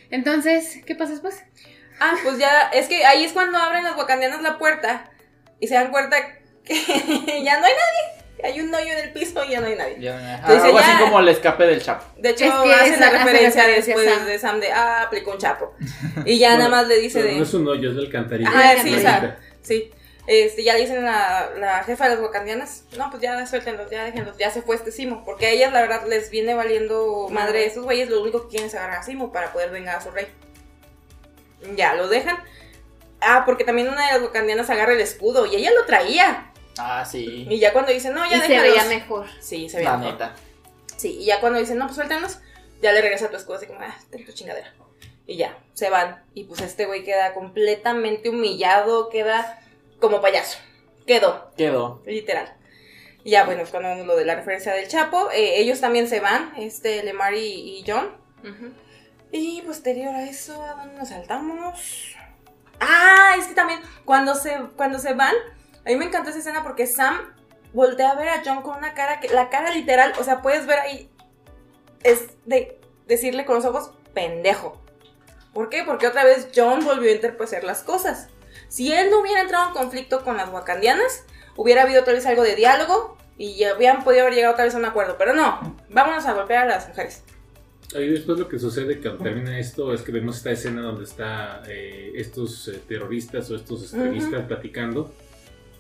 Entonces, 0.09 0.79
¿qué 0.85 0.95
pasa 0.95 1.11
después? 1.11 1.43
Ah, 1.99 2.15
pues 2.23 2.37
ya, 2.39 2.69
es 2.73 2.87
que 2.87 3.05
ahí 3.05 3.23
es 3.23 3.33
cuando 3.33 3.57
abren 3.57 3.83
las 3.83 3.95
wakandianas 3.97 4.41
la 4.41 4.57
puerta 4.57 5.11
y 5.59 5.67
se 5.67 5.73
dan 5.75 5.91
cuenta 5.91 6.17
que 6.63 6.73
ya 7.43 7.59
no 7.59 7.65
hay 7.65 7.73
nadie. 7.73 8.19
Hay 8.41 8.61
un 8.61 8.73
hoyo 8.73 8.93
en 8.93 8.99
el 8.99 9.11
piso 9.11 9.43
y 9.43 9.49
ya 9.49 9.59
no 9.59 9.67
hay 9.67 9.75
nadie. 9.75 9.97
Ya, 9.99 10.35
Entonces 10.37 10.63
algo 10.63 10.79
ya- 10.79 10.93
así 10.95 11.03
como 11.03 11.19
el 11.19 11.27
escape 11.27 11.65
del 11.65 11.83
Chapo. 11.83 12.05
De 12.17 12.29
hecho, 12.29 12.45
Es 12.45 12.51
que 12.53 12.73
hace 12.73 12.89
esa- 12.93 12.99
la 12.99 13.07
hace 13.07 13.17
referencia 13.17 13.63
a 13.63 13.67
después 13.67 14.09
Sam. 14.09 14.25
de 14.25 14.39
Sam 14.39 14.59
de, 14.61 14.71
ah, 14.71 15.01
aplicó 15.01 15.31
un 15.31 15.37
chapo. 15.39 15.73
Y 16.25 16.39
ya 16.39 16.51
Bueno, 16.51 16.69
nada 16.69 16.69
más 16.81 16.87
le 16.87 16.99
dice 17.01 17.21
de... 17.21 17.33
No 17.33 17.43
es 17.43 17.53
un 17.53 17.67
hoyo, 17.67 17.89
es 17.89 17.95
del 17.97 18.05
alcantarilla. 18.05 18.49
Ajá, 18.49 18.81
sí, 18.81 18.95
o 18.95 18.99
sea, 18.99 19.37
sí. 19.61 19.91
Este, 20.25 20.63
ya 20.63 20.75
dicen 20.75 21.05
a 21.05 21.49
la 21.57 21.83
jefa 21.83 22.07
de 22.07 22.11
las 22.15 22.23
wakandianas, 22.23 22.83
no, 22.97 23.09
pues 23.09 23.21
ya 23.21 23.45
suéltenlos, 23.47 23.89
ya 23.89 24.05
déjenlos, 24.05 24.37
ya 24.37 24.51
se 24.51 24.61
fue 24.61 24.75
este 24.77 24.91
Simo. 24.93 25.25
Porque 25.25 25.47
a 25.47 25.49
ellas, 25.49 25.73
la 25.73 25.81
verdad, 25.81 26.03
les 26.07 26.29
viene 26.29 26.53
valiendo 26.53 27.27
madre 27.31 27.65
esos 27.65 27.83
güeyes, 27.83 28.09
lo 28.09 28.21
único 28.21 28.43
que 28.43 28.49
quieren 28.49 28.67
es 28.67 28.75
agarrar 28.75 28.99
a 28.99 29.03
Simo 29.03 29.33
para 29.33 29.51
poder 29.51 29.71
vengar 29.71 29.97
a 29.97 30.01
su 30.01 30.11
rey. 30.11 30.27
Ya, 31.75 31.95
lo 31.95 32.07
dejan. 32.07 32.37
Ah, 33.21 33.43
porque 33.45 33.63
también 33.63 33.89
una 33.89 34.05
de 34.07 34.13
las 34.13 34.21
wakandianas 34.21 34.69
agarra 34.69 34.93
el 34.93 35.01
escudo 35.01 35.45
y 35.45 35.55
ella 35.55 35.71
lo 35.71 35.85
traía. 35.85 36.51
Ah, 36.77 37.03
sí. 37.05 37.45
Y 37.49 37.59
ya 37.59 37.73
cuando 37.73 37.91
dicen, 37.91 38.13
no, 38.13 38.29
ya 38.29 38.37
y 38.37 38.41
se 38.41 38.59
veía 38.59 38.85
mejor. 38.85 39.27
Sí, 39.41 39.67
se 39.69 39.77
veía 39.77 39.91
La 39.91 39.97
mejor. 39.97 40.13
neta. 40.13 40.35
Sí, 40.95 41.17
y 41.19 41.25
ya 41.25 41.39
cuando 41.41 41.59
dicen, 41.59 41.77
no, 41.77 41.85
pues 41.85 41.95
suéltanos, 41.95 42.39
ya 42.81 42.91
le 42.93 43.01
regresa 43.01 43.29
tu 43.29 43.35
escudo 43.37 43.57
así 43.57 43.65
como, 43.67 43.79
ah, 43.81 43.95
ten 44.09 44.25
tu 44.25 44.31
chingadera. 44.31 44.73
Y 45.27 45.35
ya, 45.37 45.57
se 45.73 45.89
van. 45.89 46.23
Y 46.33 46.45
pues 46.45 46.61
este 46.61 46.85
güey 46.85 47.03
queda 47.03 47.33
completamente 47.33 48.29
humillado, 48.29 49.09
queda 49.09 49.61
como 49.99 50.21
payaso. 50.21 50.57
Quedó, 51.05 51.51
Quedó. 51.57 52.01
literal. 52.05 52.55
Y 53.23 53.31
ya, 53.31 53.43
bueno, 53.45 53.61
es 53.63 53.69
cuando 53.69 54.05
lo 54.05 54.15
de 54.15 54.25
la 54.25 54.35
referencia 54.35 54.73
del 54.73 54.87
Chapo, 54.87 55.29
eh, 55.31 55.59
ellos 55.59 55.81
también 55.81 56.07
se 56.07 56.19
van, 56.19 56.53
este, 56.57 57.03
Lemar 57.03 57.33
y, 57.33 57.79
y 57.79 57.83
John. 57.85 58.15
Y 59.31 59.61
posterior 59.63 60.15
a 60.15 60.23
eso, 60.23 60.63
¿a 60.63 60.73
dónde 60.75 60.95
nos 60.97 61.09
saltamos? 61.09 62.15
Ah, 62.79 63.35
es 63.37 63.47
que 63.47 63.53
también 63.53 63.79
cuando 64.05 64.35
se, 64.35 64.57
cuando 64.75 64.99
se 64.99 65.13
van, 65.13 65.35
a 65.85 65.89
mí 65.89 65.95
me 65.95 66.05
encantó 66.05 66.29
esa 66.29 66.39
escena 66.39 66.63
porque 66.63 66.87
Sam 66.87 67.33
voltea 67.73 68.11
a 68.11 68.15
ver 68.15 68.29
a 68.29 68.41
John 68.45 68.61
con 68.61 68.77
una 68.77 68.93
cara 68.93 69.19
que, 69.19 69.29
la 69.29 69.49
cara 69.49 69.71
literal, 69.71 70.13
o 70.19 70.23
sea, 70.23 70.41
puedes 70.41 70.65
ver 70.65 70.79
ahí, 70.79 71.11
es 72.03 72.29
de 72.45 72.79
decirle 73.07 73.45
con 73.45 73.55
los 73.55 73.65
ojos, 73.65 73.91
pendejo. 74.13 74.81
¿Por 75.53 75.69
qué? 75.69 75.83
Porque 75.83 76.07
otra 76.07 76.23
vez 76.23 76.49
John 76.55 76.83
volvió 76.85 77.09
a 77.09 77.15
interpretar 77.15 77.63
las 77.63 77.83
cosas. 77.83 78.29
Si 78.67 78.93
él 78.93 79.09
no 79.09 79.19
hubiera 79.19 79.41
entrado 79.41 79.67
en 79.67 79.73
conflicto 79.73 80.23
con 80.23 80.37
las 80.37 80.49
wakandianas, 80.49 81.23
hubiera 81.55 81.83
habido 81.83 82.03
tal 82.03 82.15
vez 82.15 82.25
algo 82.25 82.43
de 82.43 82.55
diálogo 82.55 83.17
y 83.37 83.63
habían 83.63 84.03
podido 84.03 84.23
haber 84.23 84.35
llegado 84.35 84.55
tal 84.55 84.65
vez 84.65 84.75
a 84.75 84.77
un 84.77 84.85
acuerdo, 84.85 85.17
pero 85.17 85.33
no, 85.33 85.77
vámonos 85.89 86.25
a 86.25 86.33
golpear 86.33 86.63
a 86.63 86.67
las 86.67 86.87
mujeres. 86.87 87.23
Ahí 87.95 88.07
después 88.07 88.37
lo 88.37 88.47
que 88.47 88.59
sucede 88.59 88.99
cuando 88.99 89.23
termina 89.23 89.57
esto 89.57 89.93
es 89.93 90.01
que 90.01 90.11
vemos 90.11 90.37
esta 90.37 90.51
escena 90.51 90.81
donde 90.83 91.05
está 91.05 91.63
eh, 91.67 92.11
estos 92.15 92.67
eh, 92.67 92.79
terroristas 92.87 93.49
o 93.49 93.55
estos 93.55 93.81
extremistas 93.81 94.45
platicando 94.45 95.11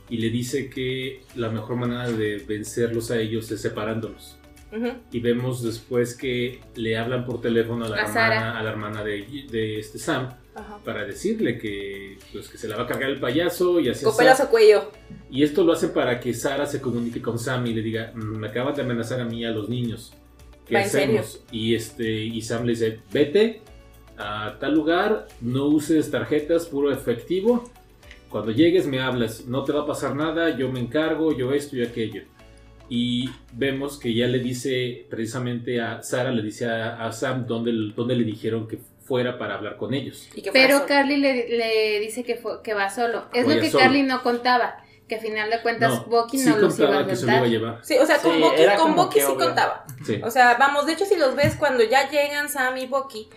y 0.09 0.17
le 0.17 0.29
dice 0.31 0.69
que 0.71 1.21
la 1.35 1.49
mejor 1.49 1.75
manera 1.75 2.09
de 2.11 2.37
vencerlos 2.47 3.11
a 3.11 3.19
ellos 3.19 3.51
es 3.51 3.61
separándolos. 3.61 4.37
Ujú. 4.75 4.87
Y 5.11 5.19
vemos 5.19 5.63
después 5.63 6.15
que 6.15 6.61
le 6.75 6.97
hablan 6.97 7.25
por 7.25 7.41
teléfono 7.41 7.85
a 7.85 7.89
la 7.89 7.95
A 7.97 7.99
hermana, 8.01 8.13
Sara. 8.13 8.59
a 8.59 8.63
la 8.63 8.69
hermana 8.71 9.03
de, 9.03 9.45
de 9.49 9.79
este 9.79 9.97
Sam 9.99 10.29
Ajá. 10.55 10.79
para 10.83 11.05
decirle 11.05 11.57
que, 11.59 12.17
pues, 12.33 12.49
que 12.49 12.57
se 12.57 12.67
la 12.67 12.75
va 12.77 12.83
a 12.83 12.87
cargar 12.87 13.09
el 13.11 13.19
payaso 13.19 13.79
y 13.79 13.89
así 13.89 14.03
Copelas 14.03 14.39
o 14.41 14.49
cuello. 14.49 14.91
Y 15.29 15.43
esto 15.43 15.63
lo 15.63 15.73
hace 15.73 15.89
para 15.89 16.19
que 16.19 16.33
Sara 16.33 16.65
se 16.65 16.81
comunique 16.81 17.21
con 17.21 17.37
Sam 17.37 17.67
y 17.67 17.73
le 17.75 17.81
diga, 17.83 18.11
"Mm, 18.15 18.37
me 18.37 18.47
acaban 18.47 18.73
de 18.75 18.81
amenazar 18.81 19.21
a 19.21 19.25
mí 19.25 19.41
y 19.41 19.45
a 19.45 19.51
los 19.51 19.69
niños. 19.69 20.13
¿Qué 20.69 20.77
hacemos? 20.77 21.43
Y 21.51 21.75
este 21.75 22.09
y 22.23 22.41
Sam 22.41 22.63
le 22.65 22.71
dice, 22.73 22.99
vete 23.11 23.61
a 24.17 24.57
tal 24.59 24.73
lugar, 24.75 25.27
no 25.41 25.65
uses 25.65 26.09
tarjetas, 26.11 26.65
puro 26.65 26.91
efectivo. 26.91 27.69
Cuando 28.29 28.51
llegues 28.51 28.85
me 28.85 28.99
hablas, 28.99 29.45
no 29.47 29.63
te 29.63 29.71
va 29.71 29.81
a 29.81 29.85
pasar 29.87 30.15
nada, 30.15 30.55
yo 30.55 30.71
me 30.71 30.79
encargo, 30.79 31.35
yo 31.35 31.53
esto 31.53 31.75
y 31.77 31.83
aquello. 31.83 32.23
Y 32.89 33.29
vemos 33.53 33.97
que 33.99 34.13
ya 34.13 34.27
le 34.27 34.39
dice 34.39 35.05
precisamente 35.09 35.79
a 35.81 36.01
Sara, 36.03 36.31
le 36.31 36.41
dice 36.41 36.65
a, 36.65 37.05
a 37.05 37.11
Sam 37.11 37.45
dónde, 37.47 37.71
dónde 37.95 38.15
le 38.15 38.23
dijeron 38.23 38.67
que 38.67 38.79
fuera 39.03 39.37
para 39.39 39.55
hablar 39.55 39.77
con 39.77 39.93
ellos. 39.93 40.27
Y 40.35 40.41
que 40.41 40.51
fuera 40.51 40.67
Pero. 40.75 40.85
Carly 40.87 41.17
le, 41.17 41.49
le 41.57 41.99
dice 41.99 42.23
que, 42.23 42.35
fue- 42.35 42.61
que 42.63 42.73
va 42.73 42.89
solo. 42.89 43.25
Es 43.33 43.45
Voy 43.45 43.55
lo 43.55 43.59
a 43.59 43.63
que 43.63 43.69
solo. 43.71 43.83
Carly 43.83 44.03
no 44.03 44.21
contaba. 44.21 44.83
Que 45.09 45.15
a 45.15 45.19
final 45.19 45.49
de 45.49 45.59
cuentas 45.61 46.05
Bucky 46.05 46.37
sí 46.37 46.49
no 46.49 46.57
los 46.57 46.79
iba 46.79 46.99
a 46.99 47.05
que 47.07 47.15
se 47.15 47.25
lo 47.25 47.31
iba 47.33 47.41
a 47.41 47.47
llevar. 47.47 47.79
Sí, 47.83 47.97
o 47.97 48.05
sea, 48.05 48.19
con 48.19 48.31
Sí, 48.35 48.39
Bucky, 48.41 48.63
con 48.77 48.95
Bucky 48.95 49.19
sí 49.19 49.25
obvio. 49.25 49.45
contaba. 49.47 49.83
Sí. 50.05 50.21
O 50.23 50.29
sea, 50.31 50.55
vamos, 50.59 50.85
de 50.85 50.93
hecho, 50.93 51.05
si 51.05 51.15
los 51.17 51.35
ves 51.35 51.55
cuando 51.55 51.83
ya 51.83 52.09
llegan 52.09 52.47
Sam 52.47 52.77
y 52.77 52.85
Bucky, 52.85 53.27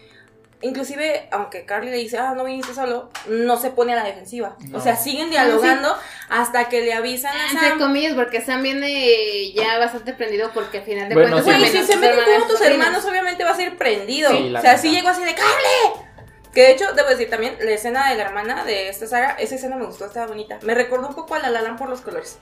inclusive, 0.61 1.29
aunque 1.33 1.65
Carly 1.65 1.91
le 1.91 1.97
dice, 1.97 2.19
ah, 2.19 2.35
no 2.37 2.45
viniste 2.45 2.73
solo, 2.75 3.11
no 3.27 3.57
se 3.57 3.71
pone 3.71 3.95
a 3.95 3.97
la 3.97 4.05
defensiva. 4.05 4.57
No. 4.69 4.79
O 4.79 4.81
sea, 4.81 4.97
siguen 4.97 5.31
dialogando 5.31 5.97
hasta 6.29 6.69
que 6.69 6.83
le 6.83 6.93
avisan 6.93 7.35
a 7.37 7.47
Entre 7.51 7.69
Sam. 7.71 7.79
comillas, 7.79 8.15
porque 8.15 8.41
Sam 8.41 8.63
viene 8.63 9.53
ya 9.53 9.79
bastante 9.79 10.13
prendido 10.13 10.51
porque 10.55 10.79
al 10.79 10.85
final 10.85 11.09
de 11.09 11.15
Bueno, 11.15 11.43
cuentas... 11.43 11.55
sí. 11.55 11.61
Güey, 11.71 11.71
si 11.87 11.93
se 11.93 11.97
meten 11.97 12.19
como 12.35 12.47
tus 12.49 12.61
hermanos, 12.61 13.05
obviamente 13.05 13.43
va 13.45 13.51
a 13.51 13.57
ser 13.57 13.77
prendido. 13.77 14.31
Sí, 14.31 14.51
la 14.51 14.59
o 14.61 14.63
sea, 14.63 14.73
neta. 14.73 14.83
sí 14.83 14.91
llegó 14.91 15.09
así 15.09 15.25
de 15.25 15.35
¡Carly! 15.35 16.07
Que 16.53 16.63
de 16.63 16.73
hecho, 16.73 16.93
debo 16.93 17.09
decir 17.09 17.31
también, 17.31 17.57
la 17.61 17.71
escena 17.71 18.11
de 18.11 18.17
la 18.17 18.25
hermana 18.25 18.65
de 18.65 18.89
esta 18.89 19.07
saga, 19.07 19.31
esa 19.39 19.55
escena 19.55 19.77
me 19.77 19.87
gustó, 19.87 20.07
estaba 20.07 20.27
bonita. 20.27 20.59
Me 20.63 20.75
recordó 20.75 21.09
un 21.09 21.15
poco 21.15 21.35
a 21.35 21.39
La 21.39 21.51
La 21.51 21.63
Land 21.63 21.79
por 21.79 21.89
los 21.89 22.01
colores. 22.03 22.39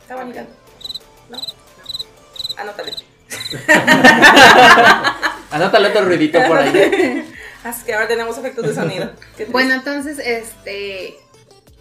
Está 0.00 0.16
bonita. 0.16 0.44
¿No? 1.28 1.38
Anótale. 2.56 2.92
Anótale 5.50 5.88
otro 5.88 6.04
ruidito 6.04 6.40
por 6.46 6.58
ahí. 6.58 7.34
Así 7.64 7.84
que 7.84 7.94
ahora 7.94 8.08
tenemos 8.08 8.36
efectos 8.38 8.66
de 8.66 8.74
sonido. 8.74 9.10
Bueno, 9.48 9.74
entonces, 9.74 10.18
este... 10.18 11.18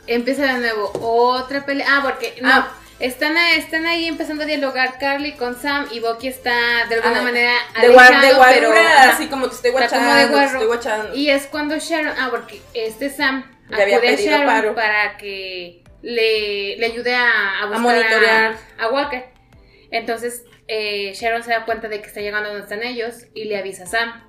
Empieza 0.07 0.43
de 0.45 0.59
nuevo 0.59 0.91
otra 1.01 1.65
pelea. 1.65 1.85
Ah, 1.89 2.01
porque... 2.03 2.35
No, 2.41 2.49
Ah. 2.49 2.71
Están, 2.99 3.38
a- 3.38 3.55
están 3.55 3.86
ahí 3.86 4.07
empezando 4.07 4.43
a 4.43 4.45
dialogar 4.47 4.97
Carly 4.97 5.33
con 5.33 5.55
Sam 5.55 5.88
y 5.91 5.99
Bucky 5.99 6.27
está 6.29 6.86
de 6.89 6.95
alguna 6.95 7.19
Ah, 7.19 7.23
manera 7.23 7.53
De, 7.79 7.89
guar, 7.89 8.10
de 8.10 8.15
alejado, 8.29 8.45
pero, 8.53 8.71
ajá. 8.71 9.12
así 9.12 9.27
como 9.27 9.47
te 9.47 9.55
estoy 9.55 9.71
guachando, 9.71 10.15
de 10.15 10.23
te 10.25 10.31
guarro. 10.31 10.47
estoy 10.53 10.65
guachando. 10.67 11.15
Y 11.15 11.29
es 11.29 11.45
cuando 11.45 11.77
Sharon, 11.77 12.13
ah, 12.17 12.29
porque 12.31 12.60
este 12.73 13.10
Sam 13.12 13.43
Le 13.69 13.83
había 13.83 13.97
acude 13.97 14.13
a 14.13 14.15
Sharon 14.15 14.45
paro. 14.47 14.75
para 14.75 15.17
que 15.17 15.83
le, 16.01 16.77
le 16.77 16.86
ayude 16.88 17.13
a, 17.13 17.62
a 17.62 17.65
buscar 17.65 17.81
monitorear. 17.81 18.55
a, 18.79 18.83
a 18.86 18.89
Walker. 18.89 19.25
Entonces 19.91 20.43
eh, 20.67 21.13
Sharon 21.13 21.43
se 21.43 21.51
da 21.51 21.65
cuenta 21.65 21.88
de 21.89 22.01
que 22.01 22.07
está 22.07 22.21
llegando 22.21 22.49
donde 22.49 22.63
están 22.63 22.81
ellos 22.83 23.25
y 23.36 23.45
le 23.45 23.57
avisa 23.60 23.83
a 23.83 23.88
Sam. 23.88 24.23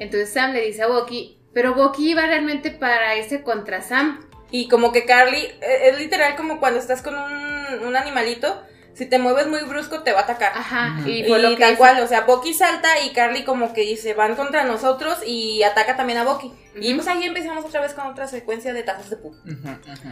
Entonces 0.00 0.32
Sam 0.32 0.52
le 0.52 0.62
dice 0.62 0.82
a 0.82 0.88
Bucky, 0.88 1.38
pero 1.54 1.74
Bucky 1.74 2.10
iba 2.10 2.26
realmente 2.26 2.72
para 2.72 3.16
irse 3.16 3.42
contra 3.42 3.82
Sam. 3.82 4.26
Y 4.50 4.68
como 4.68 4.90
que 4.90 5.04
Carly, 5.04 5.44
eh, 5.60 5.90
es 5.90 5.98
literal 5.98 6.34
como 6.34 6.58
cuando 6.58 6.80
estás 6.80 7.02
con 7.02 7.14
un, 7.14 7.59
un 7.86 7.96
animalito, 7.96 8.62
si 8.94 9.06
te 9.06 9.18
mueves 9.18 9.46
muy 9.46 9.60
brusco 9.62 10.02
te 10.02 10.12
va 10.12 10.20
a 10.20 10.22
atacar. 10.24 10.52
Ajá, 10.54 10.96
y 11.06 11.22
Y, 11.24 11.28
lo 11.28 11.50
que 11.50 11.56
tal 11.56 11.70
hizo. 11.72 11.78
cual, 11.78 12.00
o 12.00 12.06
sea, 12.06 12.22
Bucky 12.22 12.52
salta 12.52 13.00
y 13.00 13.12
Carly 13.12 13.44
como 13.44 13.72
que 13.72 13.96
se 13.96 14.14
van 14.14 14.34
contra 14.34 14.64
nosotros 14.64 15.18
y 15.24 15.62
ataca 15.62 15.96
también 15.96 16.18
a 16.18 16.24
Bucky. 16.24 16.52
Y 16.80 16.88
Ujú. 16.92 16.96
pues 16.96 17.08
ahí 17.08 17.24
empezamos 17.24 17.64
otra 17.64 17.80
vez 17.80 17.94
con 17.94 18.06
otra 18.08 18.26
secuencia 18.26 18.72
de 18.74 18.82
tazas 18.82 19.08
de 19.10 19.16
pu. 19.16 19.28
Ujú, 19.28 19.48
ujú. 19.52 20.08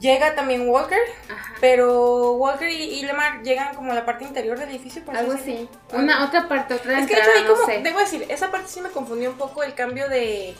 Llega 0.00 0.34
también 0.34 0.68
Walker, 0.68 0.98
pero 1.60 2.32
Walker 2.32 2.68
y, 2.68 2.74
y 2.98 3.02
Lemar 3.06 3.42
llegan 3.42 3.74
como 3.74 3.92
a 3.92 3.94
la 3.94 4.04
parte 4.04 4.24
interior 4.24 4.58
del 4.58 4.68
edificio. 4.70 5.02
por 5.04 5.16
Algo 5.16 5.32
así. 5.32 5.68
Una 5.92 6.24
otra 6.24 6.48
parte, 6.48 6.74
otra 6.74 6.98
Es 6.98 7.06
que 7.06 7.14
de 7.14 7.20
hecho 7.20 7.30
entrada, 7.30 7.38
ahí 7.40 7.44
no 7.48 7.54
como, 7.54 7.66
sé. 7.66 7.78
debo 7.82 7.98
decir, 8.00 8.26
esa 8.28 8.50
parte 8.50 8.68
sí 8.68 8.80
me 8.80 8.90
confundió 8.90 9.30
un 9.30 9.36
poco 9.38 9.62
el 9.62 9.74
cambio 9.74 10.08
de, 10.08 10.54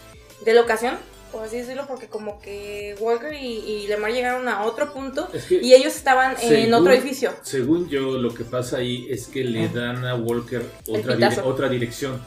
de 0.44 0.54
locación, 0.54 0.96
por 1.34 1.42
así 1.44 1.58
decirlo, 1.58 1.84
porque 1.86 2.06
como 2.08 2.40
que 2.40 2.94
Walker 3.00 3.34
y, 3.34 3.58
y 3.58 3.86
Lemar 3.88 4.12
llegaron 4.12 4.48
a 4.48 4.62
otro 4.64 4.92
punto 4.94 5.28
Es 5.34 5.44
que, 5.44 5.56
y 5.62 5.74
ellos 5.74 5.94
estaban 5.94 6.36
en 6.40 6.72
otro 6.72 6.92
edificio. 6.92 7.32
según 7.42 7.88
yo, 7.90 8.16
lo 8.16 8.32
que 8.32 8.44
pasa 8.44 8.78
ahí 8.78 9.06
es 9.10 9.26
que 9.26 9.44
le 9.44 9.68
dan 9.68 10.06
a 10.06 10.14
Walker 10.14 10.62
otra, 10.88 11.16
dire- 11.16 11.42
otra 11.44 11.68
dirección. 11.68 12.22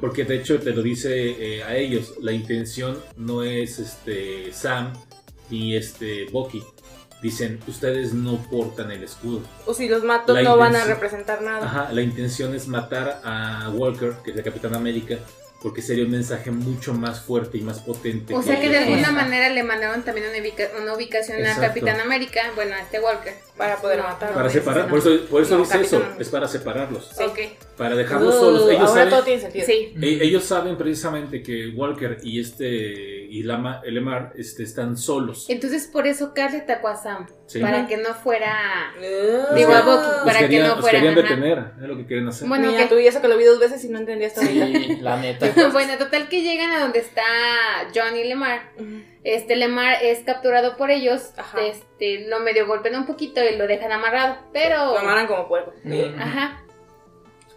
Porque 0.00 0.24
de 0.24 0.36
hecho 0.36 0.58
te 0.58 0.70
lo 0.72 0.82
dice 0.82 1.12
eh, 1.58 1.62
a 1.62 1.76
ellos. 1.76 2.14
La 2.20 2.32
intención 2.32 2.98
no 3.16 3.42
es 3.42 3.78
este 3.78 4.52
Sam 4.52 4.92
ni 5.48 5.76
este 5.76 6.26
Bucky. 6.30 6.62
Dicen, 7.22 7.60
ustedes 7.68 8.12
no 8.12 8.36
portan 8.50 8.90
el 8.90 9.02
escudo. 9.04 9.40
O 9.64 9.72
si 9.72 9.88
los 9.88 10.02
mato 10.02 10.34
La 10.34 10.42
no 10.42 10.56
van 10.56 10.74
a 10.74 10.84
representar 10.84 11.40
nada. 11.40 11.64
Ajá, 11.64 11.92
la 11.92 12.02
intención 12.02 12.52
es 12.54 12.66
matar 12.66 13.20
a 13.24 13.70
Walker, 13.74 14.14
que 14.24 14.32
es 14.32 14.36
el 14.36 14.42
Capitán 14.42 14.74
América, 14.74 15.18
porque 15.62 15.80
sería 15.80 16.04
un 16.04 16.10
mensaje 16.10 16.50
mucho 16.50 16.92
más 16.92 17.20
fuerte 17.20 17.56
y 17.58 17.60
más 17.60 17.78
potente. 17.80 18.34
O 18.34 18.42
sea 18.42 18.60
que 18.60 18.68
de 18.68 18.78
alguna 18.78 19.10
manera 19.12 19.48
le 19.48 19.62
mandaron 19.62 20.02
también 20.02 20.26
una, 20.28 20.38
ubica- 20.38 20.70
una 20.82 20.94
ubicación 20.94 21.38
Exacto. 21.38 21.62
a 21.62 21.68
Capitán 21.68 22.00
América, 22.00 22.40
bueno, 22.56 22.74
a 22.74 22.80
este 22.80 22.98
Walker. 23.00 23.34
Para 23.56 23.76
poder 23.76 23.98
No, 23.98 24.04
matarlo. 24.04 24.34
Para 24.34 24.48
separar, 24.50 24.84
no. 24.84 24.90
por 24.90 24.98
eso, 24.98 25.10
por 25.30 25.42
eso 25.42 25.56
No, 25.56 25.60
dice 25.64 25.80
eso, 25.82 26.04
es 26.18 26.28
para 26.30 26.48
separarlos, 26.48 27.10
Sí. 27.16 27.22
Ok, 27.22 27.38
para 27.76 27.94
dejarlos 27.94 28.34
Uh, 28.34 28.38
solos. 28.40 28.62
Ellos 28.70 28.80
ahora 28.80 28.92
saben, 28.94 29.10
todo 29.10 29.22
tiene 29.22 29.40
sentido. 29.40 29.66
sí. 29.66 29.94
e- 30.02 30.18
ellos 30.24 30.42
saben 30.44 30.76
precisamente 30.76 31.42
que 31.42 31.68
Walker 31.68 32.18
y 32.24 32.40
este 32.40 33.21
y 33.32 33.44
Lama, 33.44 33.80
Lemar 33.86 34.34
este, 34.36 34.62
están 34.62 34.98
solos. 34.98 35.46
Entonces 35.48 35.86
por 35.86 36.06
eso 36.06 36.34
Carly 36.34 36.58
atacó 36.58 36.88
a 36.88 36.96
Sam, 36.96 37.26
Sí. 37.46 37.60
para 37.60 37.86
que 37.86 37.96
no 37.96 38.12
fuera... 38.12 38.92
Uh, 38.98 39.54
Digo, 39.54 39.72
a 39.72 39.80
Bucky, 39.80 40.26
para 40.26 40.38
que 40.40 40.44
querían, 40.44 40.68
no 40.68 40.74
los 40.74 40.80
fueran, 40.82 41.00
querían 41.00 41.14
detener, 41.14 41.72
es 41.80 41.88
lo 41.88 41.96
que 41.96 42.04
quieren 42.06 42.28
hacer. 42.28 42.46
Bueno, 42.46 42.70
Mira, 42.70 42.82
ok. 42.84 42.88
tú 42.90 42.98
y 42.98 43.06
eso 43.06 43.22
que 43.22 43.28
lo 43.28 43.38
vi 43.38 43.44
dos 43.44 43.58
veces 43.58 43.82
y 43.86 43.88
no 43.88 44.00
entendí 44.00 44.26
hasta 44.26 44.42
ahorita. 44.42 44.66
Sí, 44.66 44.96
la 45.00 45.16
neta. 45.16 45.50
bueno, 45.72 45.96
total 45.96 46.28
que 46.28 46.42
llegan 46.42 46.72
a 46.72 46.80
donde 46.80 46.98
está 46.98 47.22
John 47.94 48.14
y 48.18 48.24
Lemar. 48.24 48.70
Este 49.24 49.56
Lemar 49.56 49.94
es 50.02 50.18
capturado 50.24 50.76
por 50.76 50.90
ellos, 50.90 51.30
Ajá. 51.38 51.58
este 51.62 52.28
lo 52.28 52.40
medio 52.40 52.66
golpean 52.66 52.96
un 52.96 53.06
poquito 53.06 53.40
y 53.42 53.56
lo 53.56 53.66
dejan 53.66 53.92
amarrado, 53.92 54.36
pero... 54.52 54.76
Lo 54.92 54.98
amarran 54.98 55.26
como 55.26 55.48
puerco. 55.48 55.72
Mm. 55.84 56.20
Ajá. 56.20 56.62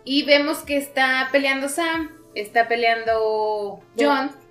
Y 0.05 0.23
vemos 0.23 0.59
que 0.59 0.77
está 0.77 1.27
peleando 1.33 1.67
Sam, 1.67 2.11
está 2.33 2.69
peleando 2.69 3.81
John. 3.99 4.44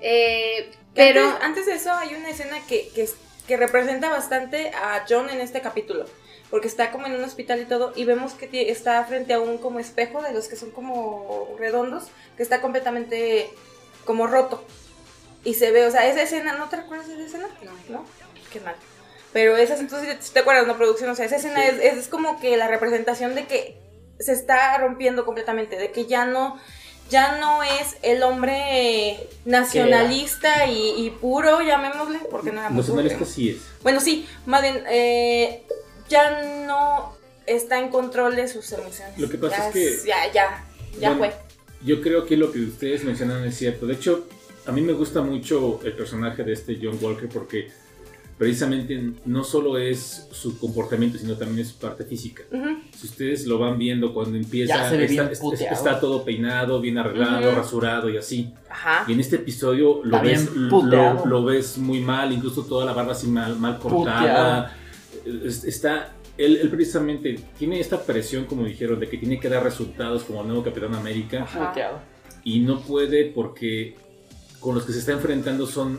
Eh, 0.00 0.70
pero 0.94 1.22
antes, 1.24 1.42
antes 1.44 1.66
de 1.66 1.74
eso 1.74 1.92
hay 1.92 2.14
una 2.14 2.30
escena 2.30 2.58
que, 2.68 2.88
que, 2.94 3.02
es- 3.04 3.16
que 3.46 3.56
representa 3.56 4.08
bastante 4.10 4.70
a 4.70 5.04
John 5.08 5.30
en 5.30 5.40
este 5.40 5.60
capítulo. 5.60 6.04
Porque 6.50 6.66
está 6.66 6.90
como 6.90 7.06
en 7.06 7.14
un 7.14 7.22
hospital 7.22 7.60
y 7.60 7.64
todo. 7.64 7.92
Y 7.94 8.04
vemos 8.04 8.32
que 8.34 8.70
está 8.70 9.04
frente 9.04 9.32
a 9.34 9.38
un 9.40 9.58
como 9.58 9.78
espejo 9.78 10.20
de 10.20 10.32
los 10.32 10.48
que 10.48 10.56
son 10.56 10.72
como 10.72 11.54
redondos. 11.60 12.08
Que 12.36 12.42
está 12.42 12.60
completamente 12.60 13.48
como 14.04 14.26
roto. 14.26 14.64
Y 15.44 15.54
se 15.54 15.70
ve, 15.70 15.86
o 15.86 15.90
sea, 15.92 16.08
esa 16.08 16.22
escena, 16.22 16.54
¿no 16.54 16.68
te 16.68 16.76
recuerdas 16.76 17.06
de 17.06 17.14
esa 17.14 17.22
escena? 17.24 17.48
No. 17.62 17.72
¿No? 17.88 18.04
Qué 18.52 18.58
mal. 18.60 18.74
Pero 19.32 19.56
esa, 19.56 19.76
entonces, 19.76 20.16
si 20.20 20.32
te 20.32 20.40
acuerdas, 20.40 20.66
¿no? 20.66 20.76
Producción, 20.76 21.08
o 21.10 21.14
sea, 21.14 21.24
esa 21.26 21.36
escena 21.36 21.62
Sí. 21.62 21.68
es, 21.82 21.96
es 21.98 22.08
como 22.08 22.40
que 22.40 22.56
la 22.56 22.66
representación 22.66 23.36
de 23.36 23.46
que 23.46 23.78
se 24.18 24.32
está 24.32 24.76
rompiendo 24.78 25.24
completamente, 25.24 25.76
de 25.76 25.92
que 25.92 26.06
ya 26.06 26.24
no, 26.26 26.60
ya 27.10 27.38
no 27.38 27.62
es 27.62 27.96
el 28.02 28.22
hombre 28.22 29.28
nacionalista 29.44 30.66
y, 30.66 31.04
y 31.06 31.10
puro, 31.10 31.60
llamémosle, 31.60 32.20
porque 32.30 32.52
no 32.52 32.60
era 32.60 32.68
puro, 32.68 32.80
Nacionalista 32.80 33.24
sí 33.24 33.50
es. 33.50 33.56
Bueno, 33.82 34.00
sí, 34.00 34.26
más 34.46 34.62
bien, 34.62 34.82
eh, 34.88 35.62
ya 36.08 36.42
no 36.66 37.14
está 37.46 37.78
en 37.78 37.88
control 37.88 38.36
de 38.36 38.48
sus 38.48 38.70
emociones. 38.72 39.18
Lo 39.18 39.28
que 39.28 39.38
pasa 39.38 39.56
Ya 39.58 39.68
es 39.68 39.72
que- 39.72 40.06
Ya, 40.08 40.32
ya, 40.32 40.64
ya 40.98 41.12
Bueno, 41.14 41.34
fue. 41.34 41.50
Yo 41.82 42.00
creo 42.02 42.26
que 42.26 42.36
lo 42.36 42.52
que 42.52 42.60
ustedes 42.60 43.04
mencionan 43.04 43.44
es 43.44 43.56
cierto. 43.56 43.86
De 43.86 43.94
hecho, 43.94 44.26
a 44.66 44.72
mí 44.72 44.80
me 44.82 44.92
gusta 44.92 45.22
mucho 45.22 45.80
el 45.84 45.94
personaje 45.94 46.44
de 46.44 46.52
este 46.52 46.78
John 46.80 46.98
Walker 47.00 47.28
porque 47.28 47.70
precisamente 48.40 48.98
no 49.26 49.44
solo 49.44 49.76
es 49.76 50.26
su 50.32 50.58
comportamiento, 50.58 51.18
sino 51.18 51.34
también 51.36 51.58
es 51.60 51.68
su 51.68 51.76
parte 51.78 52.04
física. 52.06 52.42
Si 52.98 53.06
ustedes 53.06 53.46
lo 53.46 53.58
van 53.58 53.78
viendo 53.78 54.14
cuando 54.14 54.38
empieza, 54.38 54.76
Ya 54.78 54.88
se 54.88 54.96
ve 54.96 55.04
está, 55.04 55.12
bien 55.24 55.32
está- 55.34 55.42
puteado. 55.44 55.76
está 55.76 56.00
todo 56.00 56.24
peinado, 56.24 56.80
bien 56.80 56.96
arreglado, 56.96 57.54
rasurado 57.54 58.08
y 58.08 58.16
así. 58.16 58.50
Ajá. 58.70 59.04
Y 59.06 59.12
en 59.12 59.20
este 59.20 59.36
episodio 59.36 60.00
lo 60.04 60.22
ves, 60.22 60.50
lo, 60.54 61.44
ves 61.44 61.76
muy 61.76 62.00
mal, 62.00 62.32
incluso 62.32 62.62
toda 62.64 62.86
la 62.86 62.94
barba 62.94 63.12
así 63.12 63.26
mal, 63.26 63.58
mal 63.58 63.78
cortada. 63.78 64.74
Es- 65.44 65.64
Está, 65.64 66.14
él, 66.38 66.56
él 66.62 66.70
precisamente 66.70 67.38
tiene 67.58 67.78
esta 67.78 68.02
presión, 68.02 68.46
como 68.46 68.64
dijeron, 68.64 68.98
de 68.98 69.06
que 69.10 69.18
tiene 69.18 69.38
que 69.38 69.50
dar 69.50 69.62
resultados 69.62 70.22
como 70.22 70.40
el 70.40 70.46
nuevo 70.48 70.62
Capitán 70.64 70.94
América 70.94 71.42
Ajá. 71.42 71.74
Y 72.42 72.60
no 72.60 72.80
puede 72.80 73.26
porque 73.26 73.96
con 74.60 74.74
los 74.74 74.84
que 74.86 74.92
se 74.94 75.00
está 75.00 75.12
enfrentando 75.12 75.66
son 75.66 75.98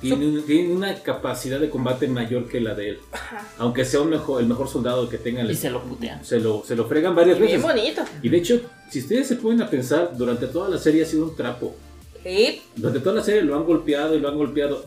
tienen, 0.00 0.44
tienen 0.44 0.72
una 0.76 0.94
capacidad 1.02 1.58
de 1.58 1.70
combate 1.70 2.06
mayor 2.08 2.48
que 2.48 2.60
la 2.60 2.74
de 2.74 2.90
él. 2.90 2.98
Ajá. 3.12 3.46
Aunque 3.58 3.84
sea 3.84 4.00
un 4.00 4.10
mejor, 4.10 4.40
el 4.42 4.46
mejor 4.48 4.68
soldado 4.68 5.08
que 5.08 5.18
tengan, 5.18 5.50
Y 5.50 5.54
se 5.54 5.70
lo 5.70 5.82
putean. 5.82 6.24
se 6.24 6.38
lo, 6.40 6.62
se 6.64 6.76
lo 6.76 6.86
fregan 6.86 7.14
varias 7.14 7.38
Bien 7.38 7.62
veces. 7.62 7.62
bonito. 7.62 8.02
Y 8.22 8.28
de 8.28 8.36
hecho, 8.36 8.60
si 8.90 9.00
ustedes 9.00 9.26
se 9.26 9.36
pueden 9.36 9.62
a 9.62 9.70
pensar, 9.70 10.16
durante 10.16 10.46
toda 10.46 10.68
la 10.68 10.78
serie 10.78 11.02
ha 11.02 11.06
sido 11.06 11.24
un 11.24 11.36
trapo. 11.36 11.74
Sí. 12.22 12.62
Durante 12.74 13.00
toda 13.00 13.16
la 13.16 13.22
serie 13.22 13.42
lo 13.42 13.56
han 13.56 13.64
golpeado 13.64 14.14
y 14.14 14.20
lo 14.20 14.28
han 14.28 14.36
golpeado. 14.36 14.84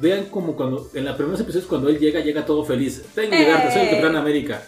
Vean 0.00 0.26
como 0.26 0.56
cuando, 0.56 0.90
en 0.94 1.04
la 1.04 1.16
primeros 1.16 1.40
episodios, 1.40 1.66
cuando 1.68 1.88
él 1.88 1.98
llega, 1.98 2.20
llega 2.20 2.44
todo 2.46 2.64
feliz. 2.64 3.02
Tengo 3.14 3.30
que 3.30 3.36
llegarte, 3.38 3.70
soy 3.72 3.82
el 3.82 3.86
¡Eh! 3.88 3.90
Capitán 3.90 4.16
América. 4.16 4.62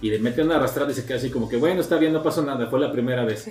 Y 0.00 0.10
le 0.10 0.18
meten 0.18 0.46
una 0.46 0.56
arrastrada 0.56 0.92
y 0.92 0.94
se 0.94 1.04
queda 1.06 1.16
así 1.16 1.30
como 1.30 1.48
que, 1.48 1.56
bueno, 1.56 1.80
está 1.80 1.96
bien, 1.96 2.12
no 2.12 2.22
pasó 2.22 2.42
nada, 2.42 2.66
fue 2.66 2.78
la 2.78 2.92
primera 2.92 3.24
vez. 3.24 3.48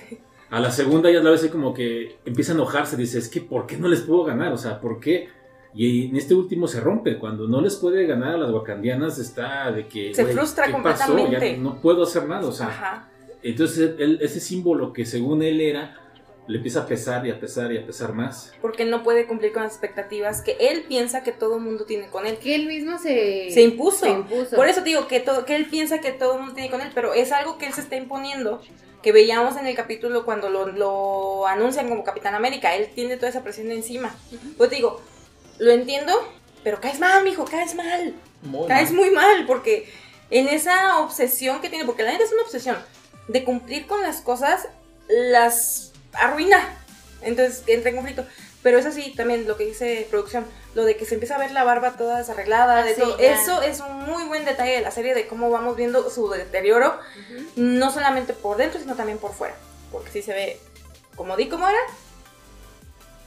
A 0.51 0.59
la 0.59 0.71
segunda 0.71 1.11
ya 1.11 1.21
la 1.21 1.31
vez 1.31 1.45
como 1.51 1.73
que 1.73 2.17
empieza 2.23 2.51
a 2.51 2.55
enojarse, 2.55 2.95
dice, 2.95 3.17
es 3.19 3.27
que 3.27 3.41
¿por 3.41 3.65
qué 3.65 3.77
no 3.77 3.87
les 3.87 4.01
puedo 4.01 4.23
ganar? 4.23 4.53
O 4.53 4.57
sea, 4.57 4.79
¿por 4.79 4.99
qué? 4.99 5.27
Y 5.75 6.07
en 6.09 6.15
este 6.15 6.33
último 6.33 6.67
se 6.67 6.79
rompe, 6.79 7.17
cuando 7.19 7.47
no 7.47 7.59
les 7.59 7.75
puede 7.75 8.05
ganar 8.07 8.35
a 8.35 8.37
las 8.37 8.51
wakandianas 8.51 9.17
está 9.19 9.71
de 9.71 9.87
que... 9.87 10.13
Se 10.15 10.25
frustra 10.25 10.67
¿qué 10.67 10.73
pasó? 10.81 11.07
completamente. 11.13 11.51
Ya 11.57 11.57
no 11.61 11.81
puedo 11.81 12.03
hacer 12.03 12.25
nada, 12.27 12.47
o 12.47 12.51
sea... 12.53 12.67
Ajá. 12.67 13.09
Entonces 13.43 13.91
él- 13.99 14.19
ese 14.21 14.39
símbolo 14.39 14.93
que 14.93 15.05
según 15.05 15.43
él 15.43 15.59
era, 15.61 15.97
le 16.47 16.57
empieza 16.57 16.81
a 16.81 16.85
pesar 16.87 17.27
y 17.27 17.31
a 17.31 17.39
pesar 17.39 17.71
y 17.73 17.77
a 17.77 17.85
pesar 17.85 18.13
más. 18.13 18.53
Porque 18.61 18.85
no 18.85 19.03
puede 19.03 19.27
cumplir 19.27 19.51
con 19.51 19.63
las 19.63 19.73
expectativas 19.73 20.41
que 20.41 20.55
él 20.59 20.85
piensa 20.87 21.23
que 21.23 21.31
todo 21.31 21.57
el 21.57 21.61
mundo 21.61 21.85
tiene 21.85 22.07
con 22.07 22.25
él. 22.25 22.37
que 22.37 22.55
él 22.55 22.67
mismo 22.67 22.97
se, 22.97 23.51
Se 23.51 23.61
impuso. 23.61 24.05
se 24.05 24.11
impuso. 24.11 24.55
Por 24.55 24.67
eso 24.67 24.81
digo 24.81 25.07
que, 25.07 25.19
todo, 25.19 25.45
que 25.45 25.55
él 25.57 25.65
piensa 25.65 25.99
que 25.99 26.11
todo 26.11 26.35
el 26.35 26.39
mundo 26.39 26.53
tiene 26.55 26.71
con 26.71 26.81
él, 26.81 26.89
pero 26.95 27.13
es 27.13 27.31
algo 27.33 27.57
que 27.57 27.67
él 27.67 27.73
se 27.73 27.81
está 27.81 27.97
imponiendo, 27.97 28.61
que 29.03 29.11
veíamos 29.11 29.57
en 29.57 29.67
el 29.67 29.75
capítulo 29.75 30.23
cuando 30.25 30.49
lo, 30.49 30.67
lo 30.71 31.47
anuncian 31.47 31.89
como 31.89 32.03
Capitán 32.03 32.33
América, 32.33 32.75
él 32.75 32.87
tiene 32.95 33.17
toda 33.17 33.29
esa 33.29 33.43
presión 33.43 33.67
de 33.67 33.75
encima. 33.75 34.15
Pues 34.57 34.69
te 34.69 34.77
digo, 34.77 35.01
lo 35.59 35.71
entiendo, 35.71 36.13
pero 36.63 36.79
caes 36.81 36.99
mal, 36.99 37.23
mijo, 37.23 37.45
caes 37.45 37.75
mal, 37.75 38.13
Muy 38.41 38.67
caes 38.67 38.91
mal. 38.91 38.99
muy 39.01 39.09
mal, 39.11 39.45
porque 39.45 39.91
en 40.29 40.47
esa 40.47 40.99
obsesión 40.99 41.61
que 41.61 41.69
tiene, 41.69 41.85
porque 41.85 42.03
la 42.03 42.11
neta 42.11 42.23
es 42.23 42.31
una 42.33 42.41
obsesión, 42.43 42.77
de 43.27 43.43
cumplir 43.43 43.87
con 43.87 44.01
las 44.01 44.21
cosas, 44.21 44.67
las 45.07 45.91
arruina, 46.13 46.77
entonces 47.21 47.63
entra 47.67 47.89
en 47.89 47.95
conflicto. 47.97 48.25
Pero 48.63 48.79
es 48.79 48.85
así 48.87 49.13
también 49.15 49.47
lo 49.47 49.57
que 49.57 49.65
dice 49.65 50.07
producción, 50.09 50.43
lo 50.73 50.85
de 50.85 50.97
que 50.97 51.05
se 51.05 51.13
empieza 51.13 51.35
a 51.35 51.37
ver 51.37 51.51
la 51.51 51.63
barba 51.63 51.91
toda 51.97 52.17
desarreglada, 52.17 52.81
de 52.83 52.91
Ah, 52.91 52.95
sí, 52.95 53.01
todo. 53.01 53.17
ya. 53.19 53.33
Eso 53.39 53.61
es 53.61 53.79
un 53.79 53.99
muy 54.05 54.23
buen 54.23 54.43
detalle 54.43 54.71
de 54.73 54.81
la 54.81 54.89
serie, 54.89 55.13
de 55.13 55.27
cómo 55.27 55.51
vamos 55.51 55.75
viendo 55.75 56.09
su 56.09 56.27
deterioro, 56.29 56.97
no 57.55 57.91
solamente 57.91 58.33
por 58.33 58.57
dentro, 58.57 58.79
sino 58.79 58.95
también 58.95 59.19
por 59.19 59.33
fuera. 59.33 59.53
Porque 59.91 60.09
sí 60.09 60.23
se 60.23 60.33
ve, 60.33 60.59
como 61.15 61.37
di 61.37 61.47
cómo 61.47 61.67
era, 61.69 61.77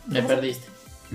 Me 0.06 0.22
perdiste. 0.24 0.66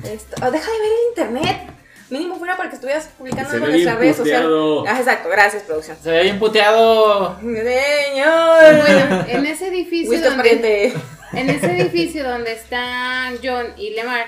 Esto- 0.03 0.35
ah, 0.41 0.51
deja 0.51 0.71
de 0.71 0.77
ver 0.79 0.87
el 0.87 1.09
internet. 1.09 1.69
mínimo 2.09 2.35
fuera 2.37 2.55
para 2.57 2.69
que 2.69 2.75
estuvieras 2.75 3.09
publicando 3.17 3.49
Se 3.49 3.55
en 3.57 3.63
nuestras 3.63 3.97
redes 3.97 4.17
sociales. 4.17 4.49
Ah, 4.87 4.99
exacto, 4.99 5.29
gracias, 5.29 5.63
producción. 5.63 5.97
Se 6.03 6.11
ve 6.11 6.23
bien 6.23 6.37
puteado. 6.39 7.39
Señor. 7.39 8.63
Bueno, 8.85 9.25
en 9.27 9.45
ese 9.47 9.67
edificio 9.67 10.21
donde, 10.21 10.93
en 11.33 11.49
ese 11.49 11.65
edificio 11.79 12.23
donde 12.23 12.53
están 12.53 13.37
John 13.43 13.67
y 13.77 13.91
Lemar, 13.91 14.27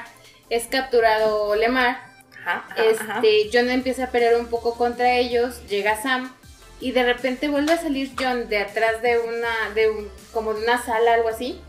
es 0.50 0.66
capturado 0.68 1.56
Lemar. 1.56 2.00
Ajá, 2.42 2.66
ajá, 2.70 2.84
ajá. 3.00 3.22
Este, 3.24 3.50
John 3.54 3.70
empieza 3.70 4.06
a 4.06 4.12
pelear 4.12 4.36
un 4.36 4.48
poco 4.48 4.76
contra 4.76 5.14
ellos, 5.14 5.62
llega 5.68 6.02
Sam 6.02 6.32
y 6.80 6.92
de 6.92 7.04
repente 7.04 7.48
vuelve 7.50 7.74
a 7.74 7.78
salir 7.82 8.12
John 8.20 8.50
de 8.50 8.60
atrás 8.60 9.02
de 9.02 9.20
una, 9.20 9.74
de 9.76 9.90
un, 9.90 10.10
como 10.34 10.54
de 10.54 10.64
una 10.64 10.84
sala, 10.84 11.14
algo 11.16 11.30
así. 11.30 11.60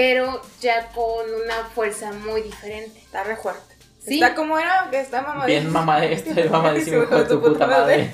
Pero 0.00 0.40
ya 0.62 0.88
con 0.94 1.26
una 1.44 1.56
fuerza 1.74 2.10
muy 2.10 2.40
diferente. 2.40 2.98
Está 3.00 3.22
re 3.22 3.36
fuerte. 3.36 3.74
Sí. 4.02 4.14
Está 4.14 4.34
como 4.34 4.58
era, 4.58 4.88
que 4.90 4.98
está 4.98 5.20
mamadísimo. 5.20 5.46
Bien 5.46 5.70
mamá 5.70 6.02
esto, 6.06 6.30
mamadísimo 6.50 7.02
hijo 7.02 7.16
de 7.16 7.24
tu 7.26 7.38
puta 7.42 7.66
madre. 7.66 8.10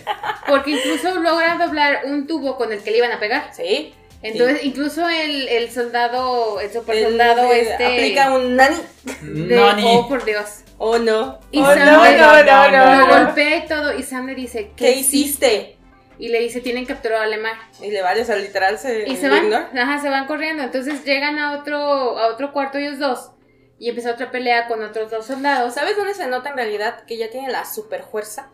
Porque 0.49 0.72
incluso 0.72 1.14
logra 1.20 1.57
doblar 1.64 2.01
un 2.07 2.26
tubo 2.26 2.57
con 2.57 2.72
el 2.72 2.82
que 2.82 2.91
le 2.91 2.99
iban 2.99 3.12
a 3.12 3.20
pegar. 3.20 3.51
Sí. 3.55 3.95
Entonces, 4.20 4.64
incluso 4.64 5.09
el, 5.09 5.47
el 5.47 5.70
soldado, 5.70 6.59
el 6.59 6.72
super 6.72 7.01
soldado 7.05 7.53
el- 7.53 7.68
este. 7.68 7.87
Aplica 7.87 8.34
un 8.34 8.57
nani. 8.57 8.76
de- 9.22 9.57
No, 9.57 9.72
ni. 9.74 9.84
Oh, 9.87 10.09
por 10.09 10.24
Dios. 10.24 10.62
Oh, 10.78 10.99
no. 10.99 11.39
Y 11.53 11.61
oh, 11.61 11.66
Sam 11.66 11.78
no, 11.87 12.03
le- 12.05 12.16
no, 12.16 12.43
no, 12.43 12.70
no, 12.70 13.07
no, 13.07 13.26
golpea 13.26 13.57
y 13.59 13.68
todo. 13.68 13.97
Y 13.97 14.03
Sam 14.03 14.26
le 14.26 14.34
dice, 14.34 14.72
¿Qué 14.74 14.91
hiciste? 14.91 15.76
Y 16.18 16.28
le 16.28 16.40
dice, 16.40 16.60
tienen 16.60 16.86
capturado 16.86 17.22
a 17.22 17.26
Lemar. 17.26 17.56
Y 17.82 17.90
le 17.90 18.02
vale, 18.02 18.22
o 18.22 18.24
sea, 18.24 18.36
literal 18.36 18.78
se. 18.78 19.08
Y 19.08 19.16
se 19.16 19.28
van, 19.28 19.52
ajá, 19.52 20.00
se 20.00 20.08
van 20.08 20.26
corriendo. 20.26 20.62
Entonces 20.62 21.04
llegan 21.04 21.38
a 21.38 21.58
otro, 21.58 21.76
a 22.18 22.28
otro 22.28 22.52
cuarto 22.52 22.78
ellos 22.78 22.98
dos. 22.98 23.30
Y 23.78 23.90
empieza 23.90 24.12
otra 24.12 24.30
pelea 24.30 24.66
con 24.68 24.82
otros 24.82 25.10
dos 25.10 25.26
soldados. 25.26 25.74
¿Sabes 25.74 25.96
dónde 25.96 26.14
se 26.14 26.26
nota 26.26 26.48
en 26.50 26.56
realidad 26.56 27.04
que 27.04 27.18
ya 27.18 27.28
tiene 27.30 27.52
la 27.52 27.64
super 27.66 28.02
fuerza? 28.02 28.50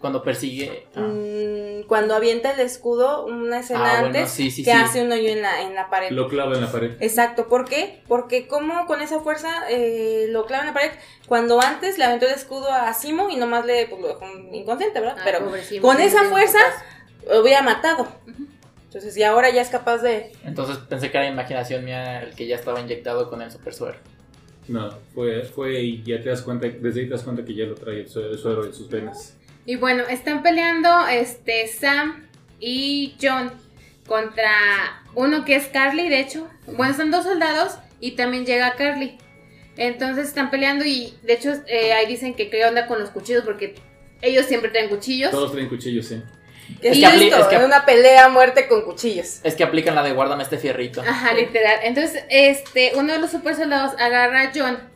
Cuando 0.00 0.22
persigue. 0.22 0.86
ah. 0.96 1.00
Mm, 1.00 1.86
cuando 1.86 2.14
avienta 2.14 2.52
el 2.52 2.60
escudo, 2.60 3.24
una 3.26 3.60
escena 3.60 3.80
Ah, 3.84 4.00
bueno, 4.00 4.06
antes, 4.18 4.30
sí, 4.30 4.50
sí, 4.50 4.62
que 4.64 4.70
sí. 4.72 4.76
hace 4.76 5.02
un 5.02 5.12
hoyo 5.12 5.28
en 5.30 5.42
la, 5.42 5.62
en 5.62 5.74
la 5.74 5.88
pared. 5.90 6.10
Lo 6.10 6.28
clava 6.28 6.54
en 6.54 6.60
la 6.62 6.70
pared. 6.72 6.92
Exacto, 7.00 7.48
¿por 7.48 7.66
qué? 7.66 8.02
Porque 8.08 8.46
como 8.46 8.86
con 8.86 9.00
esa 9.02 9.20
fuerza 9.20 9.50
eh, 9.70 10.26
lo 10.28 10.44
clava 10.46 10.62
en 10.64 10.68
la 10.68 10.74
pared, 10.74 10.90
cuando 11.26 11.60
antes 11.60 11.96
le 11.98 12.04
aventó 12.04 12.26
el 12.26 12.32
escudo 12.34 12.70
a 12.70 12.92
Simo 12.94 13.28
y 13.30 13.36
nomás 13.36 13.64
le 13.66 13.86
pues, 13.86 14.00
lo 14.00 14.08
dejó 14.08 14.26
inconsciente, 14.52 15.00
¿verdad? 15.00 15.16
Ay, 15.18 15.22
Pero 15.24 15.44
pobrecito, 15.44 15.82
con 15.86 16.00
esa 16.00 16.24
fuerza 16.24 16.58
hubiera 17.40 17.62
matado. 17.62 18.08
Entonces, 18.86 19.16
y 19.16 19.22
ahora 19.24 19.50
ya 19.50 19.60
es 19.60 19.70
capaz 19.70 19.98
de... 19.98 20.30
Entonces 20.44 20.78
pensé 20.88 21.10
que 21.10 21.18
era 21.18 21.26
imaginación 21.26 21.84
mía 21.84 22.22
el 22.22 22.34
que 22.34 22.46
ya 22.46 22.54
estaba 22.54 22.80
inyectado 22.80 23.28
con 23.28 23.42
el 23.42 23.50
super 23.50 23.74
suero. 23.74 23.98
No, 24.68 24.90
fue, 25.14 25.42
fue 25.42 25.80
y 25.80 26.02
ya 26.04 26.20
te 26.20 26.28
das 26.28 26.42
cuenta, 26.42 26.68
desde 26.68 27.00
ahí 27.00 27.06
te 27.06 27.12
das 27.12 27.22
cuenta 27.22 27.44
que 27.44 27.54
ya 27.54 27.64
lo 27.64 27.74
trae 27.74 28.00
el 28.00 28.08
suero, 28.08 28.30
el 28.30 28.38
suero 28.38 28.64
en 28.64 28.72
sus 28.72 28.88
venas. 28.88 29.36
Y 29.66 29.76
bueno, 29.76 30.04
están 30.08 30.42
peleando 30.42 31.06
este 31.08 31.66
Sam 31.66 32.28
y 32.60 33.14
John 33.20 33.50
contra 34.06 34.52
uno 35.14 35.44
que 35.44 35.56
es 35.56 35.66
Carly, 35.66 36.08
de 36.08 36.20
hecho. 36.20 36.48
Bueno, 36.76 36.94
son 36.94 37.10
dos 37.10 37.24
soldados 37.24 37.78
y 38.00 38.12
también 38.12 38.46
llega 38.46 38.74
Carly. 38.76 39.18
Entonces 39.76 40.28
están 40.28 40.50
peleando 40.50 40.84
y 40.84 41.14
de 41.24 41.32
hecho 41.32 41.52
eh, 41.66 41.92
ahí 41.92 42.06
dicen 42.06 42.34
que 42.34 42.48
qué 42.48 42.64
onda 42.64 42.86
con 42.86 43.00
los 43.00 43.10
cuchillos 43.10 43.42
porque 43.44 43.74
ellos 44.22 44.46
siempre 44.46 44.70
traen 44.70 44.88
cuchillos. 44.88 45.30
Todos 45.30 45.52
traen 45.52 45.68
cuchillos, 45.68 46.06
sí. 46.06 46.22
Es 46.82 46.98
es 46.98 47.10
que 47.10 47.16
listo, 47.16 47.38
es 47.38 47.46
que- 47.46 47.56
en 47.56 47.64
una 47.64 47.84
pelea 47.86 48.26
a 48.26 48.28
muerte 48.28 48.68
con 48.68 48.82
cuchillos. 48.82 49.40
Es 49.42 49.54
que 49.54 49.64
aplican 49.64 49.94
la 49.94 50.02
de 50.02 50.12
guárdame 50.12 50.42
este 50.42 50.58
fierrito. 50.58 51.00
Ajá, 51.02 51.32
literal. 51.32 51.78
Entonces, 51.82 52.24
este, 52.28 52.92
uno 52.96 53.12
de 53.14 53.18
los 53.20 53.30
super 53.30 53.54
soldados 53.54 53.92
agarra 53.98 54.42
a 54.42 54.52
John, 54.54 54.92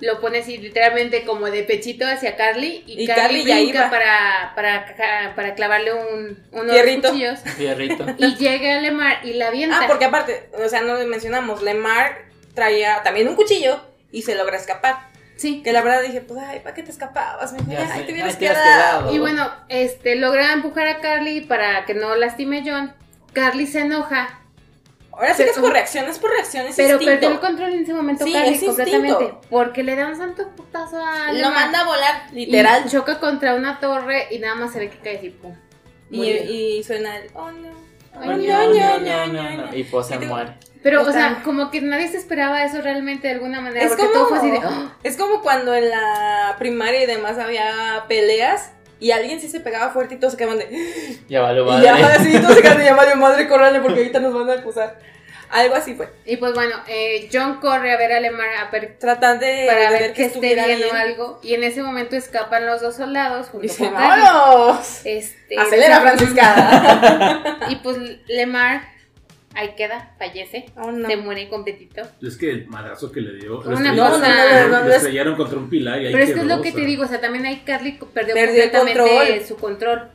lo 0.00 0.20
pone 0.20 0.40
así 0.40 0.58
literalmente 0.58 1.24
como 1.24 1.46
de 1.46 1.62
pechito 1.62 2.06
hacia 2.06 2.36
Carly 2.36 2.84
y, 2.86 3.02
Y 3.02 3.06
Carly, 3.06 3.22
Carly 3.22 3.44
ya 3.46 3.54
brinca 3.56 3.78
iba. 3.78 3.90
para, 3.90 4.52
para, 4.54 5.34
para 5.34 5.54
clavarle 5.54 5.94
un, 5.94 6.46
uno 6.52 6.64
de 6.64 6.72
Fierrito. 6.72 7.02
los 7.08 7.10
cuchillos. 7.12 7.38
Fierrito. 7.56 8.06
Y 8.18 8.36
llega 8.36 8.80
Lemar 8.82 9.24
y 9.24 9.32
la 9.34 9.48
avienta. 9.48 9.80
Ah, 9.82 9.86
porque 9.86 10.04
aparte, 10.04 10.50
o 10.62 10.68
sea, 10.68 10.82
no 10.82 10.96
le 10.96 11.06
mencionamos, 11.06 11.62
Lemar 11.62 12.26
traía 12.54 13.02
también 13.04 13.26
un 13.28 13.36
cuchillo 13.36 13.80
y 14.12 14.22
se 14.22 14.34
logra 14.34 14.56
escapar. 14.58 15.08
Sí. 15.36 15.62
Que 15.62 15.72
la 15.72 15.82
verdad 15.82 16.02
dije, 16.02 16.20
pues, 16.22 16.40
ay, 16.42 16.60
¿para 16.60 16.74
qué 16.74 16.82
te 16.82 16.90
escapabas? 16.90 17.52
Me 17.52 17.58
Ya 17.74 17.80
ay, 17.92 18.00
sé, 18.00 18.04
te 18.06 18.12
hubieras 18.12 18.36
quedado. 18.36 18.56
quedado. 18.64 19.14
Y 19.14 19.18
bueno, 19.18 19.50
este, 19.68 20.16
logra 20.16 20.52
empujar 20.52 20.86
a 20.88 21.00
Carly 21.00 21.42
para 21.42 21.84
que 21.84 21.94
no 21.94 22.14
lastime 22.16 22.60
a 22.60 22.62
John. 22.64 22.94
Carly 23.32 23.66
se 23.66 23.80
enoja, 23.80 24.40
Ahora 25.12 25.32
sí 25.32 25.44
que 25.44 25.50
es 25.50 25.58
por 25.58 25.72
reacción, 25.72 26.04
es 26.10 26.18
por 26.18 26.30
reacción, 26.30 26.66
es 26.66 26.76
pero 26.76 26.90
instinto. 26.96 27.12
perdió 27.12 27.30
el 27.30 27.40
control 27.40 27.72
en 27.72 27.82
ese 27.84 27.94
momento 27.94 28.24
Sí, 28.26 28.32
Carly 28.34 28.54
es 28.54 28.64
completamente. 28.64 29.08
instinto. 29.24 29.40
Porque 29.48 29.82
le 29.82 29.96
da 29.96 30.08
un 30.08 30.16
santo 30.16 30.46
putazo 30.54 30.98
a 31.02 31.32
Lo 31.32 31.50
manda 31.52 31.80
a 31.80 31.84
volar, 31.84 32.22
literal. 32.32 32.82
Y 32.86 32.90
choca 32.90 33.18
contra 33.18 33.54
una 33.54 33.80
torre 33.80 34.26
y 34.30 34.38
nada 34.40 34.54
más 34.56 34.72
se 34.74 34.78
ve 34.78 34.90
que 34.90 34.98
cae 34.98 35.16
así, 35.16 35.30
pum. 35.30 35.54
Y, 36.10 36.82
suena 36.84 37.16
el, 37.16 37.30
oh 37.34 37.50
no. 37.50 37.68
Ay, 38.18 38.28
Oh, 38.28 38.36
no, 38.36 38.36
no, 38.36 38.38
no, 38.38 38.98
no, 38.98 38.98
no, 38.98 39.26
no, 39.26 39.56
no. 39.56 39.66
no. 39.70 39.74
Y 39.76 39.84
pues 39.84 40.06
se 40.06 40.18
muere. 40.18 40.52
Pero, 40.88 41.02
o 41.02 41.12
sea, 41.12 41.40
como 41.44 41.70
que 41.70 41.80
nadie 41.80 42.06
se 42.08 42.16
esperaba 42.16 42.62
eso 42.64 42.80
realmente 42.80 43.26
de 43.28 43.34
alguna 43.34 43.60
manera. 43.60 43.84
Es 43.84 43.96
como, 43.96 44.10
todo 44.10 44.28
fue 44.28 44.38
así 44.38 44.50
de. 44.50 44.58
"Oh". 44.58 44.90
es 45.02 45.16
como 45.16 45.42
cuando 45.42 45.74
en 45.74 45.90
la 45.90 46.54
primaria 46.58 47.02
y 47.02 47.06
demás 47.06 47.38
había 47.38 48.04
peleas 48.08 48.70
y 49.00 49.10
alguien 49.10 49.40
sí 49.40 49.48
se 49.48 49.58
pegaba 49.60 49.90
fuerte 49.92 50.14
y 50.14 50.18
todos 50.18 50.34
se 50.34 50.38
quedaban 50.38 50.58
de. 50.58 51.18
Ya 51.28 51.40
vale, 51.42 51.62
Y 51.62 51.64
madre. 51.64 51.84
ya 51.84 51.94
así 52.14 52.32
todos 52.40 52.54
se 52.54 52.62
quedaban 52.62 52.78
de 52.78 52.84
llamar 52.84 53.16
madre, 53.16 53.48
corrale 53.48 53.80
porque 53.80 53.98
ahorita 54.00 54.20
nos 54.20 54.32
van 54.32 54.48
a 54.48 54.52
acusar. 54.60 54.98
Algo 55.48 55.76
así 55.76 55.94
fue. 55.94 56.08
Y 56.24 56.38
pues 56.38 56.54
bueno, 56.54 56.74
eh, 56.88 57.28
John 57.32 57.60
corre 57.60 57.92
a 57.92 57.96
ver 57.96 58.12
a 58.12 58.18
Lemar 58.20 58.48
a 58.60 58.70
per- 58.70 58.96
Tratan 58.98 59.38
de, 59.38 59.64
para 59.68 59.80
de 59.82 59.90
ver 59.90 60.00
ver 60.02 60.12
que 60.12 60.22
que 60.22 60.24
esté 60.26 60.54
bien, 60.54 60.78
bien. 60.78 60.88
o 60.92 60.96
algo. 60.98 61.40
Y 61.42 61.54
en 61.54 61.62
ese 61.62 61.82
momento 61.82 62.16
escapan 62.16 62.66
los 62.66 62.80
dos 62.80 62.96
soldados 62.96 63.48
junto 63.50 63.66
Y 63.66 63.70
con. 63.70 63.92
¡vámonos! 63.94 65.02
Este, 65.04 65.56
Acelera, 65.58 66.00
Francisca. 66.00 67.58
Y 67.70 67.76
pues 67.76 67.96
Lemar 68.26 68.82
ahí 69.56 69.74
queda, 69.76 70.14
fallece. 70.18 70.66
Oh, 70.76 70.92
no. 70.92 71.08
Se 71.08 71.16
muere 71.16 71.48
completito. 71.48 72.02
Es 72.22 72.36
que 72.36 72.50
el 72.50 72.66
madrazo 72.68 73.10
que 73.10 73.20
le 73.20 73.34
dio. 73.34 73.60
Una 73.60 73.92
lo 73.94 74.92
estrellaron, 74.92 75.34
contra 75.34 75.58
un 75.58 75.68
pilar 75.68 76.00
y 76.00 76.06
ahí 76.06 76.12
Pero 76.12 76.24
es 76.24 76.32
que 76.32 76.40
es 76.40 76.46
lo 76.46 76.62
que 76.62 76.70
o 76.70 76.74
te 76.74 76.80
digo, 76.82 77.04
o 77.04 77.08
sea, 77.08 77.20
también 77.20 77.46
ahí 77.46 77.62
Carly 77.64 77.98
perdió, 78.12 78.34
Perdió 78.34 78.70
completamente 78.70 78.98
control. 79.02 79.46
su 79.46 79.56
control. 79.56 80.08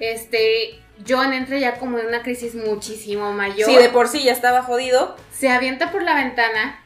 Este, 0.00 0.80
John 1.06 1.32
entra 1.32 1.58
ya 1.58 1.76
como 1.76 1.98
en 1.98 2.06
una 2.06 2.22
crisis 2.22 2.54
muchísimo 2.54 3.32
mayor. 3.32 3.68
Sí, 3.68 3.76
de 3.76 3.88
por 3.88 4.08
sí 4.08 4.24
ya 4.24 4.32
estaba 4.32 4.62
jodido. 4.62 5.16
Se 5.32 5.48
avienta 5.48 5.92
por 5.92 6.02
la 6.02 6.14
ventana, 6.14 6.82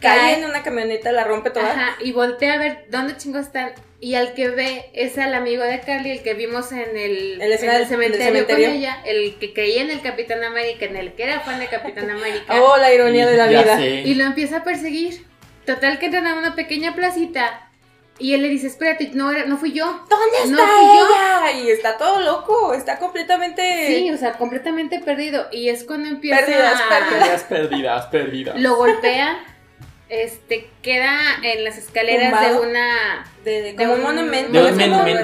Cae 0.00 0.38
en 0.38 0.44
una 0.44 0.62
camioneta, 0.62 1.12
la 1.12 1.24
rompe 1.24 1.50
toda. 1.50 1.70
ajá, 1.70 1.96
y 2.00 2.12
voltea 2.12 2.54
a 2.54 2.58
ver 2.58 2.86
dónde 2.90 3.16
chingos 3.16 3.42
están. 3.46 3.72
Y 4.02 4.14
al 4.14 4.32
que 4.32 4.48
ve 4.48 4.90
es 4.94 5.18
al 5.18 5.34
amigo 5.34 5.62
de 5.62 5.80
Carly, 5.80 6.10
el 6.10 6.22
que 6.22 6.32
vimos 6.32 6.72
en 6.72 6.96
el, 6.96 7.40
escena 7.42 7.74
en 7.76 7.82
el 7.82 7.86
cementerio, 7.86 8.24
del 8.26 8.34
cementerio. 8.34 8.68
con 8.68 8.76
ella, 8.76 9.02
el 9.04 9.34
que 9.38 9.52
creía 9.52 9.82
en 9.82 9.90
el 9.90 10.00
Capitán 10.00 10.42
América, 10.42 10.86
en 10.86 10.96
el 10.96 11.12
que 11.12 11.24
era 11.24 11.40
fan 11.40 11.60
de 11.60 11.66
Capitán 11.66 12.08
América. 12.10 12.62
Oh, 12.62 12.78
la 12.78 12.92
ironía 12.94 13.26
de 13.26 13.36
la 13.36 13.46
vida. 13.46 13.76
sé. 13.76 14.02
Y 14.06 14.14
lo 14.14 14.24
empieza 14.24 14.58
a 14.58 14.64
perseguir. 14.64 15.26
Total 15.66 15.98
que 15.98 16.06
entran 16.06 16.26
a 16.26 16.34
una 16.34 16.54
pequeña 16.54 16.94
placita. 16.94 17.66
Y 18.18 18.34
él 18.34 18.42
le 18.42 18.48
dice, 18.48 18.66
espérate, 18.66 19.10
no, 19.14 19.30
era, 19.30 19.46
no 19.46 19.56
fui 19.56 19.72
yo. 19.72 19.86
¿Dónde 20.08 20.36
está 20.44 20.48
No 20.48 20.66
fui 20.66 20.86
yo. 20.98 21.06
ella? 21.06 21.52
Y 21.62 21.70
está 21.70 21.96
todo 21.96 22.20
loco, 22.20 22.74
está 22.74 22.98
completamente... 22.98 23.86
Sí, 23.86 24.10
o 24.10 24.16
sea, 24.18 24.34
completamente 24.34 24.98
perdido. 25.00 25.48
Y 25.52 25.70
es 25.70 25.84
cuando 25.84 26.08
empieza 26.08 26.40
Pérdidas, 26.44 26.80
a... 26.80 26.88
Perdidas, 26.88 27.42
perdidas, 27.44 28.06
perdidas. 28.06 28.60
Lo 28.60 28.76
golpea. 28.76 29.38
Este, 30.10 30.68
queda 30.82 31.18
en 31.44 31.62
las 31.62 31.78
escaleras 31.78 32.30
Tumbado. 32.32 32.62
de 32.62 32.68
una... 32.68 33.32
De, 33.44 33.50
de- 33.62 33.72
De 33.72 33.76
como 33.76 33.92
un, 33.92 34.00
un- 34.00 34.04
monumento. 34.04 34.50
de 34.52 34.58
un 34.58 34.66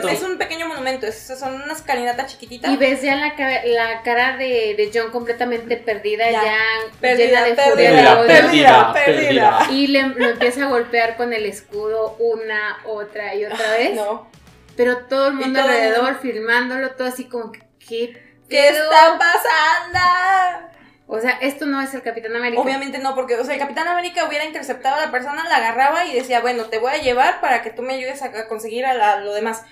es, 0.09 0.23
un 0.23 0.39
pequeño 0.39 0.69
monumento, 0.69 1.07
es- 1.09 1.27
son 1.39 1.55
unas 1.61 1.79
escalinatas 1.79 2.31
chiquititas. 2.31 2.71
Y 2.73 2.77
ves 2.77 3.03
ya 3.03 3.17
la, 3.17 3.35
la 3.65 4.03
cara 4.03 4.37
de, 4.37 4.75
de 4.77 4.91
John 4.95 5.11
completamente 5.11 5.77
perdida, 5.77 6.31
Ya. 6.31 6.43
ya, 6.45 6.59
Perdida, 7.01 7.27
llena 7.27 7.45
de 7.45 7.55
perdida, 7.55 7.71
furia 7.73 7.91
de 7.91 8.27
Perdida, 8.29 8.91
odio. 8.93 9.05
perdida. 9.05 9.67
Y 9.73 9.87
le, 9.89 10.03
lo 10.07 10.31
empieza 10.31 10.65
a 10.65 10.69
golpear 10.69 11.17
con 11.17 11.33
el 11.33 11.47
escudo 11.47 12.17
una, 12.21 12.79
otra 12.87 13.35
y 13.35 13.45
otra 13.45 13.73
vez. 13.73 13.95
No. 13.97 14.31
Pero 14.77 14.99
todo 15.07 15.27
el 15.29 15.35
mundo 15.35 15.59
todo 15.61 15.69
el 15.69 15.75
alrededor 15.77 16.21
filmándolo, 16.21 16.91
todo 16.93 17.09
así 17.09 17.25
como 17.25 17.51
que, 17.51 17.61
¿qué, 17.81 18.23
¿Qué 18.49 18.69
está 18.69 19.19
pasando? 19.19 20.69
O 21.09 21.21
sea, 21.21 21.33
esto 21.41 21.67
no 21.67 21.81
es 21.81 21.95
el 21.95 22.03
Capitán 22.03 22.35
América. 22.35 22.61
Obviamente 22.61 22.99
no, 22.99 23.15
porque, 23.15 23.37
o 23.37 23.45
sea, 23.45 23.55
el 23.55 23.61
Capitán 23.61 23.87
América 23.87 24.25
hubiera 24.25 24.45
interceptado 24.45 24.97
a 24.97 25.07
la 25.07 25.11
persona, 25.13 25.45
la 25.49 25.57
agarraba 25.59 26.05
y 26.05 26.15
decía, 26.15 26.41
bueno, 26.41 26.65
te 26.65 26.79
voy 26.79 26.93
a 26.93 26.97
llevar 26.99 27.41
para 27.41 27.63
que 27.63 27.71
tú 27.71 27.83
me 27.83 27.95
ayudes 27.95 28.23
a, 28.23 28.49
conseguir 28.49 28.85
a 28.87 28.95
la- 28.95 29.21
lo 29.21 29.33
demás. 29.33 29.63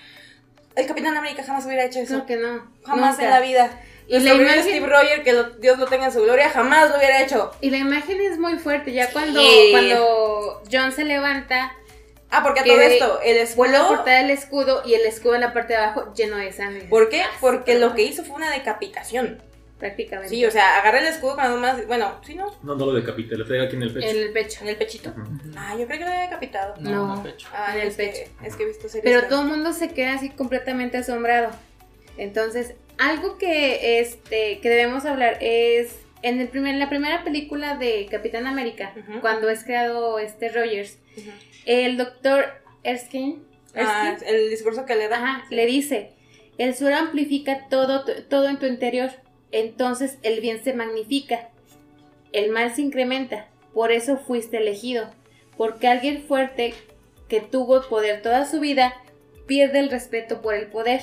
El 0.77 0.87
Capitán 0.87 1.15
América 1.17 1.43
jamás 1.43 1.65
hubiera 1.65 1.83
hecho 1.83 1.99
eso. 1.99 2.23
Creo 2.23 2.25
que 2.25 2.35
no. 2.37 2.71
jamás 2.85 3.11
nunca. 3.11 3.23
en 3.25 3.29
la 3.31 3.39
vida. 3.41 3.69
Y 4.07 4.19
la 4.19 4.33
imagen- 4.33 4.61
Steve 4.63 4.85
Rogers, 4.85 5.23
que 5.23 5.33
lo- 5.33 5.49
Dios 5.51 5.77
lo 5.79 5.87
tenga 5.87 6.05
en 6.05 6.11
su 6.13 6.21
gloria, 6.21 6.49
jamás 6.49 6.89
lo 6.89 6.97
hubiera 6.97 7.21
hecho. 7.21 7.51
Y 7.59 7.69
la 7.69 7.77
imagen 7.77 8.21
es 8.21 8.37
muy 8.37 8.57
fuerte. 8.57 8.93
Ya 8.93 9.09
cuando, 9.11 9.39
Sí. 9.41 9.69
cuando 9.71 10.63
John 10.71 10.91
se 10.91 11.03
levanta, 11.05 11.73
Ah, 12.29 12.43
porque 12.43 12.59
a 12.61 12.63
todo 12.63 12.79
esto, 12.79 13.19
el 13.23 13.47
vuelve 13.55 13.75
a 13.75 13.79
escudo... 13.81 13.95
cortar 13.97 14.23
el 14.23 14.29
escudo 14.29 14.83
y 14.85 14.93
el 14.93 15.05
escudo 15.05 15.35
en 15.35 15.41
la 15.41 15.53
parte 15.53 15.73
de 15.73 15.79
abajo 15.79 16.13
lleno 16.13 16.37
de 16.37 16.51
sangre. 16.53 16.85
¿Por 16.89 17.09
qué? 17.09 17.23
Porque 17.41 17.75
lo 17.79 17.93
que 17.95 18.03
hizo 18.03 18.23
fue 18.23 18.35
una 18.35 18.51
decapitación. 18.51 19.41
Prácticamente. 19.85 20.29
Sí, 20.35 20.43
o 20.45 20.51
sea, 20.51 20.79
agarra 20.79 20.99
el 20.99 21.05
escudo 21.07 21.35
cuando 21.35 21.57
más. 21.59 21.85
Bueno, 21.87 22.19
sí, 22.25 22.35
¿no? 22.35 22.47
No, 22.63 22.75
no 22.75 22.85
lo 22.87 22.93
decapita, 22.93 23.35
le 23.35 23.45
pega 23.45 23.63
aquí 23.65 23.75
en 23.75 23.83
el 23.83 23.93
pecho. 23.93 24.07
En 24.07 24.17
el 24.17 24.31
pecho. 24.31 24.59
En 24.61 24.67
el 24.69 24.75
pechito. 24.77 25.13
Ah, 25.55 25.75
yo 25.77 25.85
creo 25.85 25.99
que 25.99 26.05
lo 26.05 26.11
había 26.11 26.21
decapitado. 26.23 26.73
No. 26.79 27.13
en 27.13 27.25
el 27.25 27.31
pecho. 27.33 27.47
Ah, 27.53 27.73
En 27.75 27.81
el 27.81 27.87
es 27.89 27.95
que- 27.97 28.05
pecho. 28.07 28.31
es 28.43 28.55
que 28.55 28.63
he 28.63 28.65
visto 28.67 28.89
series. 28.89 29.03
Pero 29.03 29.27
todo 29.27 29.41
el 29.41 29.47
mundo 29.47 29.73
se 29.73 29.89
queda 29.89 30.13
así 30.13 30.29
completamente 30.29 30.97
asombrado. 30.97 31.51
Entonces, 32.17 32.75
algo 32.97 33.37
que, 33.37 33.99
este, 33.99 34.59
que 34.61 34.69
debemos 34.69 35.05
hablar 35.05 35.37
es 35.41 35.99
en 36.21 36.39
el 36.39 36.47
primer, 36.47 36.75
la 36.75 36.89
primera 36.89 37.23
película 37.23 37.75
de 37.77 38.07
Capitán 38.09 38.47
América, 38.47 38.93
cuando 39.21 39.49
es 39.49 39.63
creado 39.63 40.17
este 40.17 40.49
Rogers, 40.49 40.97
el 41.65 41.97
doctor 41.97 42.45
Erskine, 42.83 43.39
Ah, 43.75 44.11
Erskine, 44.13 44.31
el 44.31 44.49
discurso 44.49 44.85
que 44.85 44.95
le 44.95 45.07
da. 45.09 45.17
ajá, 45.17 45.45
le 45.49 45.65
dice, 45.65 46.13
el 46.57 46.73
suero 46.73 46.95
amplifica 46.95 47.67
todo, 47.69 48.05
tu- 48.05 48.21
todo 48.29 48.47
en 48.47 48.57
tu 48.57 48.65
interior, 48.65 49.11
entonces 49.51 50.17
el 50.23 50.41
bien 50.41 50.63
se 50.63 50.73
magnifica, 50.73 51.49
el 52.31 52.51
mal 52.51 52.73
se 52.75 52.81
incrementa, 52.81 53.47
por 53.73 53.91
eso 53.91 54.17
fuiste 54.17 54.57
elegido, 54.57 55.09
porque 55.57 55.87
alguien 55.87 56.23
fuerte 56.27 56.73
que 57.29 57.41
tuvo 57.41 57.81
poder 57.87 58.21
toda 58.21 58.45
su 58.45 58.59
vida 58.59 58.93
pierde 59.47 59.79
el 59.79 59.89
respeto 59.89 60.41
por 60.41 60.53
el 60.55 60.67
poder, 60.67 61.01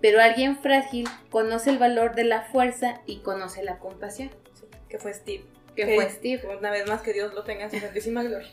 pero 0.00 0.20
alguien 0.20 0.56
frágil 0.58 1.08
conoce 1.30 1.70
el 1.70 1.78
valor 1.78 2.14
de 2.14 2.24
la 2.24 2.42
fuerza 2.42 3.00
y 3.06 3.18
conoce 3.20 3.62
la 3.62 3.78
compasión, 3.78 4.30
Sí, 4.54 4.64
que 4.88 4.98
fue 4.98 5.12
Steve. 5.14 5.44
que 5.76 5.94
fue 5.94 6.08
Steve. 6.10 6.42
Una 6.58 6.70
vez 6.70 6.86
más, 6.86 7.02
que 7.02 7.12
Dios 7.12 7.34
lo 7.34 7.42
tenga 7.42 7.64
en 7.64 7.70
su 7.70 7.80
santísima 7.80 8.22
gloria. 8.22 8.48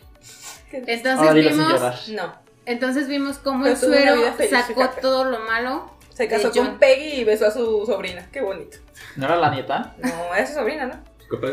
Que- 0.69 0.77
Entonces 0.87 1.27
Ahora 1.27 1.33
vimos. 1.33 2.09
No. 2.09 2.33
entonces 2.65 3.07
vimos 3.07 3.37
cómo 3.39 3.63
Pero 3.63 3.75
el 3.75 3.79
suero 3.81 4.15
sacó 4.49 4.89
todo 5.01 5.25
lo 5.25 5.39
malo. 5.39 5.91
Se 6.13 6.27
casó 6.27 6.51
con 6.51 6.77
Peggy 6.77 7.21
y 7.21 7.23
besó 7.23 7.47
a 7.47 7.51
su 7.51 7.85
sobrina. 7.85 8.27
Qué 8.31 8.41
bonito. 8.41 8.77
¿No 9.15 9.25
era 9.25 9.35
la 9.35 9.49
nieta? 9.51 9.95
No, 9.99 10.35
es 10.35 10.49
su 10.49 10.55
sobrina, 10.55 10.85
¿no? 10.85 11.11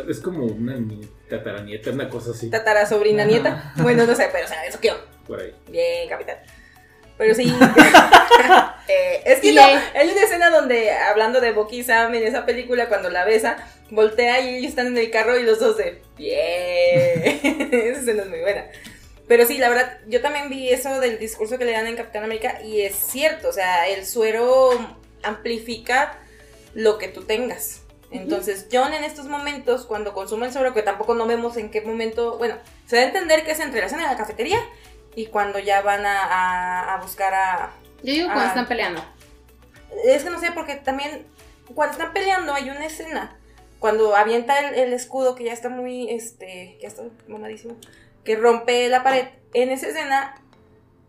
Es 0.09 0.21
como 0.21 0.45
una 0.45 0.75
ni- 0.77 1.09
tataranieta, 1.29 1.91
una 1.91 2.09
cosa 2.09 2.33
así. 2.33 2.51
Tatara 2.51 2.85
sobrina 2.87 3.23
Ajá. 3.23 3.31
nieta. 3.31 3.73
Bueno, 3.77 4.07
no 4.07 4.15
sé, 4.15 4.29
pero 4.33 4.45
o 4.45 4.49
sea, 4.49 4.65
eso 4.65 4.81
qué 4.81 4.91
onda. 4.91 5.05
Por 5.27 5.41
ahí. 5.41 5.55
Bien, 5.69 6.09
capitán. 6.09 6.37
Pero 7.17 7.35
sí. 7.35 7.53
Eh, 8.91 9.21
es 9.27 9.41
que 9.41 9.53
no, 9.53 9.61
hay 9.63 10.09
una 10.09 10.23
escena 10.23 10.49
donde, 10.49 10.91
hablando 10.91 11.43
de 11.43 11.53
Bucky 11.53 11.81
y 11.81 11.83
Sam 11.85 12.15
en 12.15 12.23
esa 12.27 12.47
película, 12.47 12.89
cuando 12.89 13.11
la 13.11 13.27
besa, 13.27 13.59
voltea 13.91 14.41
y 14.41 14.55
ellos 14.57 14.71
están 14.71 14.87
en 14.87 14.97
el 14.97 15.11
carro 15.11 15.39
y 15.39 15.43
los 15.43 15.61
dos 15.61 15.77
de. 15.77 16.01
Bien. 16.17 17.39
esa 17.71 18.01
escena 18.01 18.23
es 18.23 18.29
muy 18.31 18.41
buena. 18.41 18.65
Pero 19.27 19.45
sí, 19.45 19.59
la 19.59 19.69
verdad, 19.69 19.99
yo 20.07 20.23
también 20.23 20.49
vi 20.49 20.71
eso 20.71 21.01
del 21.01 21.19
discurso 21.19 21.59
que 21.59 21.67
le 21.67 21.73
dan 21.73 21.87
en 21.87 21.97
Capitán 21.97 22.25
América 22.25 22.63
y 22.63 22.81
es 22.81 22.95
cierto, 22.97 23.51
o 23.51 23.53
sea, 23.53 23.87
el 23.89 24.07
suero 24.07 24.71
amplifica 25.23 26.19
lo 26.79 26.97
que 26.99 27.09
tú 27.09 27.23
tengas. 27.25 27.83
Entonces, 28.11 28.67
John 28.73 28.93
en 28.95 29.05
estos 29.05 29.27
momentos, 29.27 29.85
cuando 29.85 30.13
consume 30.15 30.47
el 30.47 30.53
suero, 30.53 30.73
que 30.73 30.83
tampoco 30.83 31.15
no 31.15 31.27
vemos 31.27 31.57
en 31.57 31.71
qué 31.71 31.81
momento, 31.83 32.39
bueno, 32.39 32.55
se 32.87 32.97
da 32.97 33.03
a 33.03 33.07
entender 33.07 33.45
que 33.45 33.51
es 33.51 33.61
entre 33.61 33.81
la 33.81 33.89
cena 33.89 34.05
de 34.05 34.09
la 34.13 34.17
cafetería 34.17 34.61
y 35.15 35.27
cuando 35.27 35.59
ya 35.59 35.83
van 35.83 36.07
a, 36.07 36.23
a- 36.23 36.95
a 36.95 37.03
buscar 37.03 37.35
a... 37.35 37.71
Yo 38.03 38.13
digo 38.15 38.27
cuando 38.29 38.45
están 38.49 38.69
peleando. 38.69 39.05
Es 40.05 40.23
que 40.23 40.31
no 40.31 40.39
sé, 40.39 40.53
porque 40.53 40.77
también 40.77 41.27
cuando 41.75 41.93
están 41.93 42.13
peleando 42.13 42.55
hay 42.55 42.71
una 42.71 42.87
escena, 42.87 43.37
cuando 43.81 44.15
avienta 44.17 44.59
el, 44.61 44.75
el 44.77 44.93
escudo 44.93 45.35
que 45.35 45.45
ya 45.45 45.53
está 45.53 45.69
muy, 45.69 46.09
este, 46.11 46.79
ya 46.81 46.89
está 46.89 47.03
mamadísimo, 47.27 47.77
que 48.25 48.37
rompe 48.37 48.89
la 48.89 49.03
pared, 49.03 49.27
en 49.53 49.71
esa 49.71 49.89
escena 49.89 50.41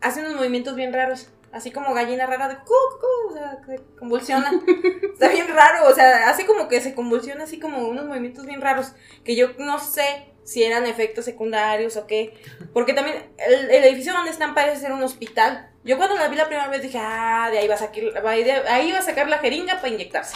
hace 0.01 0.21
unos 0.21 0.35
movimientos 0.35 0.75
bien 0.75 0.91
raros. 0.93 1.29
Así 1.51 1.71
como 1.71 1.93
gallina 1.93 2.25
rara 2.27 2.47
de 2.47 2.55
o 2.55 3.33
sea, 3.33 3.57
que 3.65 3.81
convulsiona. 3.97 4.51
Está 5.13 5.29
bien 5.29 5.47
raro, 5.47 5.87
o 5.87 5.93
sea, 5.93 6.29
hace 6.29 6.45
como 6.45 6.67
que 6.67 6.79
se 6.81 6.93
convulsiona 6.93 7.45
así 7.45 7.59
como 7.59 7.87
unos 7.87 8.05
movimientos 8.05 8.45
bien 8.45 8.61
raros. 8.61 8.93
Que 9.23 9.35
yo 9.35 9.49
no 9.57 9.79
sé 9.79 10.33
si 10.43 10.63
eran 10.63 10.85
efectos 10.85 11.25
secundarios 11.25 11.97
o 11.97 12.05
qué. 12.07 12.33
Porque 12.73 12.93
también 12.93 13.31
el, 13.37 13.71
el 13.71 13.83
edificio 13.83 14.13
donde 14.13 14.31
están 14.31 14.53
parece 14.53 14.81
ser 14.81 14.91
un 14.91 15.03
hospital. 15.03 15.71
Yo 15.83 15.97
cuando 15.97 16.15
la 16.15 16.27
vi 16.27 16.35
la 16.35 16.47
primera 16.47 16.67
vez 16.67 16.81
dije, 16.81 16.99
ah, 17.01 17.49
de 17.51 17.59
ahí 17.59 17.67
va 17.67 17.75
a 17.75 17.77
sacar, 17.77 18.03
de 18.03 18.51
ahí 18.67 18.91
va 18.91 18.99
a 18.99 19.03
sacar 19.03 19.27
la 19.27 19.39
jeringa 19.39 19.75
para 19.75 19.89
inyectarse. 19.89 20.35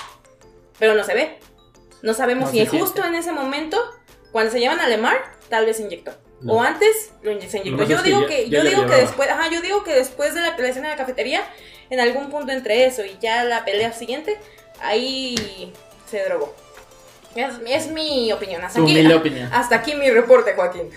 Pero 0.80 0.95
no 0.95 1.03
se 1.03 1.14
ve. 1.14 1.39
No 2.01 2.14
sabemos 2.14 2.45
No 2.45 2.51
si 2.51 2.57
se 2.57 2.64
es 2.64 2.70
justo 2.70 3.03
en 3.05 3.16
ese 3.16 3.32
momento, 3.32 3.78
cuando 4.32 4.51
se 4.51 4.59
llevan 4.59 4.80
a 4.80 4.88
Lemar, 4.88 5.18
tal 5.49 5.66
vez 5.66 5.78
se 5.78 5.84
inyectó. 5.84 6.14
No. 6.44 6.54
O 6.54 6.62
antes 6.62 7.12
lo 7.22 7.32
inyectó. 7.32 7.84
Yo 7.86 8.02
digo 8.04 8.26
que, 8.28 8.50
ya 8.50 8.64
yo 8.64 8.70
digo 8.70 8.86
que 8.86 8.96
después, 8.96 9.30
ajá, 9.30 9.50
yo 9.50 9.62
digo 9.62 9.84
que 9.84 9.94
después 9.94 10.36
de 10.36 10.41
la, 10.41 10.58
la 10.58 10.68
escena 10.68 10.89
de 10.89 10.96
la 10.96 10.98
cafetería, 10.98 11.44
en 11.89 12.00
algún 12.00 12.30
punto 12.30 12.52
entre 12.52 12.86
eso 12.86 13.06
y 13.06 13.18
ya 13.22 13.44
la 13.44 13.66
pelea 13.66 13.94
siguiente, 13.94 14.38
ahí 14.82 15.74
se 16.10 16.24
drogó. 16.26 16.54
Es, 17.36 17.54
es 17.66 17.88
mi 17.88 18.32
opinión. 18.32 18.64
Hasta 18.64 18.82
aquí, 18.82 18.91
humilde 18.91 19.16
opinión. 19.16 19.50
hasta 19.52 19.76
aquí 19.76 19.96
mi 19.96 20.10
reporte, 20.12 20.54
Joaquín. 20.54 20.89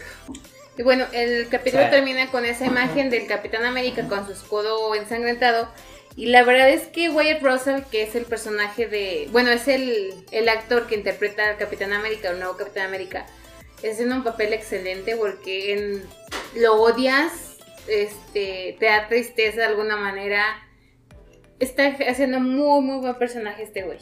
Y 0.76 0.82
bueno, 0.82 1.06
el 1.12 1.48
capítulo 1.48 1.88
termina 1.88 2.30
con 2.30 2.44
esa 2.44 2.66
imagen 2.66 3.08
del 3.08 3.26
Capitán 3.26 3.64
América 3.64 4.06
con 4.08 4.26
su 4.26 4.32
escudo 4.32 4.94
ensangrentado. 4.94 5.68
Y 6.16 6.26
la 6.26 6.42
verdad 6.44 6.68
es 6.70 6.86
que 6.86 7.08
Wyatt 7.08 7.42
Russell, 7.42 7.82
que 7.90 8.02
es 8.02 8.14
el 8.14 8.24
personaje 8.24 8.86
de. 8.86 9.28
Bueno, 9.32 9.50
es 9.50 9.68
el, 9.68 10.12
el 10.32 10.48
actor 10.48 10.86
que 10.86 10.94
interpreta 10.94 11.48
al 11.48 11.56
Capitán 11.56 11.92
América, 11.92 12.30
el 12.30 12.38
nuevo 12.38 12.56
Capitán 12.56 12.86
América, 12.86 13.26
haciendo 13.78 14.16
un 14.16 14.24
papel 14.24 14.52
excelente 14.52 15.16
porque 15.16 15.74
en- 15.74 16.02
lo 16.60 16.80
odias, 16.80 17.58
este, 17.88 18.76
te 18.78 18.86
da 18.86 19.08
tristeza 19.08 19.58
de 19.58 19.64
alguna 19.66 19.96
manera. 19.96 20.44
Está 21.58 21.86
haciendo 22.08 22.40
muy, 22.40 22.82
muy 22.82 22.98
buen 23.00 23.14
personaje 23.16 23.62
este 23.62 23.82
güey. 23.82 23.98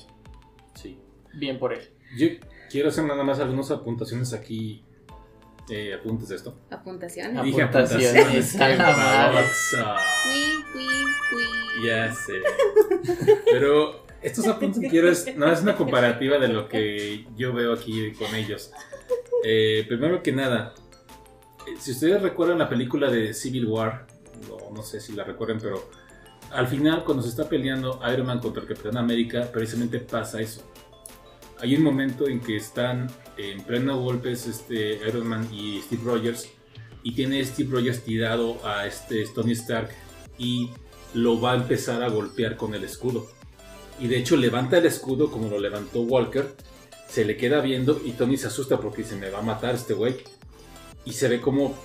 Sí. 0.74 0.98
Bien 1.34 1.58
por 1.58 1.72
él. 1.72 1.88
Yo 2.16 2.28
quiero 2.70 2.88
hacer 2.88 3.04
nada 3.04 3.22
más 3.24 3.38
algunas 3.40 3.70
apuntaciones 3.70 4.32
aquí. 4.32 4.84
Eh, 5.70 5.94
apuntes 5.94 6.28
de 6.28 6.36
esto. 6.36 6.58
Apuntaciones. 6.70 7.42
Dije 7.42 7.62
Apuntaciones. 7.62 8.54
Ya 11.84 12.12
sé. 12.14 12.34
Pero 13.50 14.04
estos 14.22 14.46
apuntes 14.46 14.80
que 14.80 14.88
quiero 14.88 15.08
es, 15.10 15.34
no 15.36 15.50
es 15.50 15.60
una 15.62 15.76
comparativa 15.76 16.38
de 16.38 16.48
lo 16.48 16.68
que 16.68 17.26
yo 17.36 17.52
veo 17.52 17.72
aquí 17.72 18.12
con 18.12 18.34
ellos. 18.34 18.72
Eh, 19.46 19.84
primero 19.86 20.22
que 20.22 20.32
nada, 20.32 20.72
eh, 21.66 21.74
si 21.78 21.90
ustedes 21.90 22.22
recuerdan 22.22 22.58
la 22.58 22.66
película 22.66 23.10
de 23.10 23.34
Civil 23.34 23.66
War, 23.66 24.06
no, 24.72 24.82
sé 24.82 25.02
si 25.02 25.12
la 25.12 25.22
recuerdan, 25.22 25.58
pero 25.60 25.90
al 26.50 26.66
final 26.66 27.04
cuando 27.04 27.22
se 27.22 27.28
está 27.28 27.46
peleando 27.46 28.00
Iron 28.10 28.26
Man 28.26 28.38
contra 28.38 28.62
el 28.62 28.68
Capitán 28.68 28.96
América, 28.96 29.50
precisamente 29.52 29.98
pasa 29.98 30.40
eso. 30.40 30.62
Hay 31.60 31.76
un 31.76 31.82
momento 31.82 32.26
en 32.26 32.40
que 32.40 32.56
están 32.56 33.10
en 33.36 33.62
pleno 33.64 34.00
golpes 34.00 34.46
este 34.46 35.06
Iron 35.06 35.26
Man 35.26 35.46
y 35.52 35.82
Steve 35.82 36.02
Rogers 36.02 36.48
y 37.02 37.14
tiene 37.14 37.44
Steve 37.44 37.68
Rogers 37.70 38.02
tirado 38.02 38.66
a 38.66 38.86
este 38.86 39.26
Tony 39.34 39.52
Stark 39.52 39.90
y 40.38 40.70
lo 41.12 41.38
va 41.38 41.52
a 41.52 41.56
empezar 41.56 42.02
a 42.02 42.08
golpear 42.08 42.56
con 42.56 42.74
el 42.74 42.82
escudo. 42.82 43.26
Y 44.00 44.08
de 44.08 44.16
hecho 44.16 44.38
levanta 44.38 44.78
el 44.78 44.86
escudo 44.86 45.30
como 45.30 45.48
lo 45.48 45.58
levantó 45.58 46.00
Walker, 46.00 46.54
se 47.14 47.24
le 47.24 47.36
queda 47.36 47.60
viendo 47.60 48.00
y 48.04 48.10
Tony 48.10 48.36
se 48.36 48.48
asusta 48.48 48.80
porque 48.80 49.02
dice 49.02 49.14
me 49.14 49.30
va 49.30 49.38
a 49.38 49.42
matar 49.42 49.76
este 49.76 49.94
güey. 49.94 50.16
Y 51.04 51.12
se 51.12 51.28
ve 51.28 51.40
como 51.40 51.76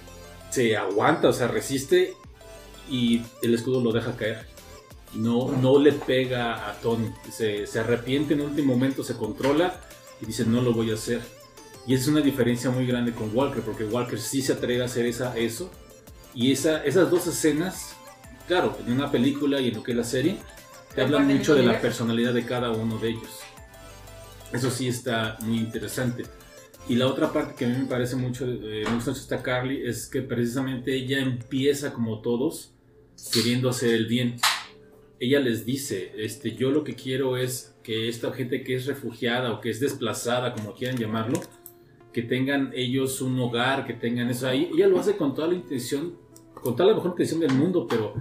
se 0.50 0.76
aguanta, 0.76 1.28
o 1.28 1.34
sea, 1.34 1.48
resiste 1.48 2.16
y 2.90 3.22
el 3.44 3.54
escudo 3.54 3.80
lo 3.80 3.92
deja 3.92 4.18
caer. 4.18 4.48
No, 5.14 5.52
no 5.52 5.78
le 5.78 5.92
pega 5.92 6.68
a 6.68 6.74
Tony, 6.82 7.12
se, 7.32 7.68
se 7.68 7.80
arrepiente 7.80 8.34
en 8.34 8.42
último 8.42 8.74
momento, 8.74 9.04
se 9.04 9.18
controla 9.18 9.80
y 10.20 10.26
dice 10.26 10.46
no 10.46 10.64
lo 10.64 10.74
voy 10.74 10.90
a 10.90 10.96
hacer. 10.96 11.22
Y 11.86 11.94
es 11.94 12.08
una 12.08 12.22
diferencia 12.22 12.72
muy 12.72 12.88
grande 12.88 13.14
con 13.14 13.30
Walker, 13.36 13.62
porque 13.62 13.84
Walker 13.84 14.20
sí 14.20 14.42
se 14.42 14.54
atreve 14.54 14.82
a 14.82 14.86
hacer 14.86 15.06
esa, 15.06 15.38
eso. 15.38 15.70
Y 16.34 16.52
esa, 16.52 16.84
esas 16.84 17.12
dos 17.12 17.28
escenas, 17.28 17.94
claro, 18.48 18.76
en 18.84 18.94
una 18.94 19.12
película 19.12 19.62
y 19.62 19.68
en 19.68 19.76
lo 19.76 19.84
que 19.84 19.92
es 19.92 19.98
la 19.98 20.04
serie, 20.04 20.38
te 20.96 21.04
hablan 21.04 21.28
mucho 21.28 21.54
de 21.54 21.62
la 21.62 21.80
personalidad 21.80 22.34
de 22.34 22.46
cada 22.46 22.72
uno 22.72 22.98
de 22.98 23.10
ellos. 23.10 23.42
Eso 24.52 24.70
sí 24.70 24.88
está 24.88 25.38
muy 25.42 25.58
interesante. 25.58 26.24
Y 26.88 26.96
la 26.96 27.08
otra 27.08 27.32
parte 27.32 27.54
que 27.56 27.66
a 27.66 27.68
mí 27.68 27.78
me 27.78 27.86
parece 27.86 28.16
mucho, 28.16 28.46
eh, 28.46 28.84
me 28.86 28.96
gusta 28.96 29.12
mucho 29.12 29.22
esta 29.22 29.44
Carly, 29.44 29.86
es 29.86 30.08
que 30.08 30.24
precisamente 30.24 30.96
ella 30.96 31.20
empieza 31.20 31.94
como 31.94 32.20
todos, 32.22 32.74
queriendo 33.32 33.70
hacer 33.70 33.94
el 33.94 34.08
bien. 34.08 34.38
Ella 35.20 35.40
les 35.40 35.66
dice, 35.66 36.14
este, 36.18 36.56
yo 36.56 36.72
lo 36.72 36.84
que 36.84 36.96
quiero 36.96 37.38
es 37.38 37.76
que 37.84 38.10
esta 38.10 38.32
gente 38.32 38.64
que 38.64 38.76
es 38.76 38.88
refugiada 38.88 39.54
o 39.54 39.62
que 39.62 39.70
es 39.70 39.80
desplazada, 39.80 40.54
como 40.56 40.74
quieran 40.74 40.98
llamarlo, 40.98 41.40
que 42.12 42.24
tengan 42.24 42.72
ellos 42.74 43.22
un 43.22 43.40
hogar, 43.40 43.86
que 43.86 43.94
tengan 43.94 44.30
eso 44.30 44.48
ahí. 44.48 44.72
Ella 44.74 44.88
lo 44.88 45.00
hace 45.00 45.16
con 45.16 45.36
toda 45.36 45.50
la 45.50 45.54
intención, 45.54 46.18
con 46.56 46.76
toda 46.76 46.90
la 46.90 46.96
mejor 46.96 47.12
intención 47.12 47.40
del 47.40 47.54
mundo, 47.54 47.86
pero 47.88 48.16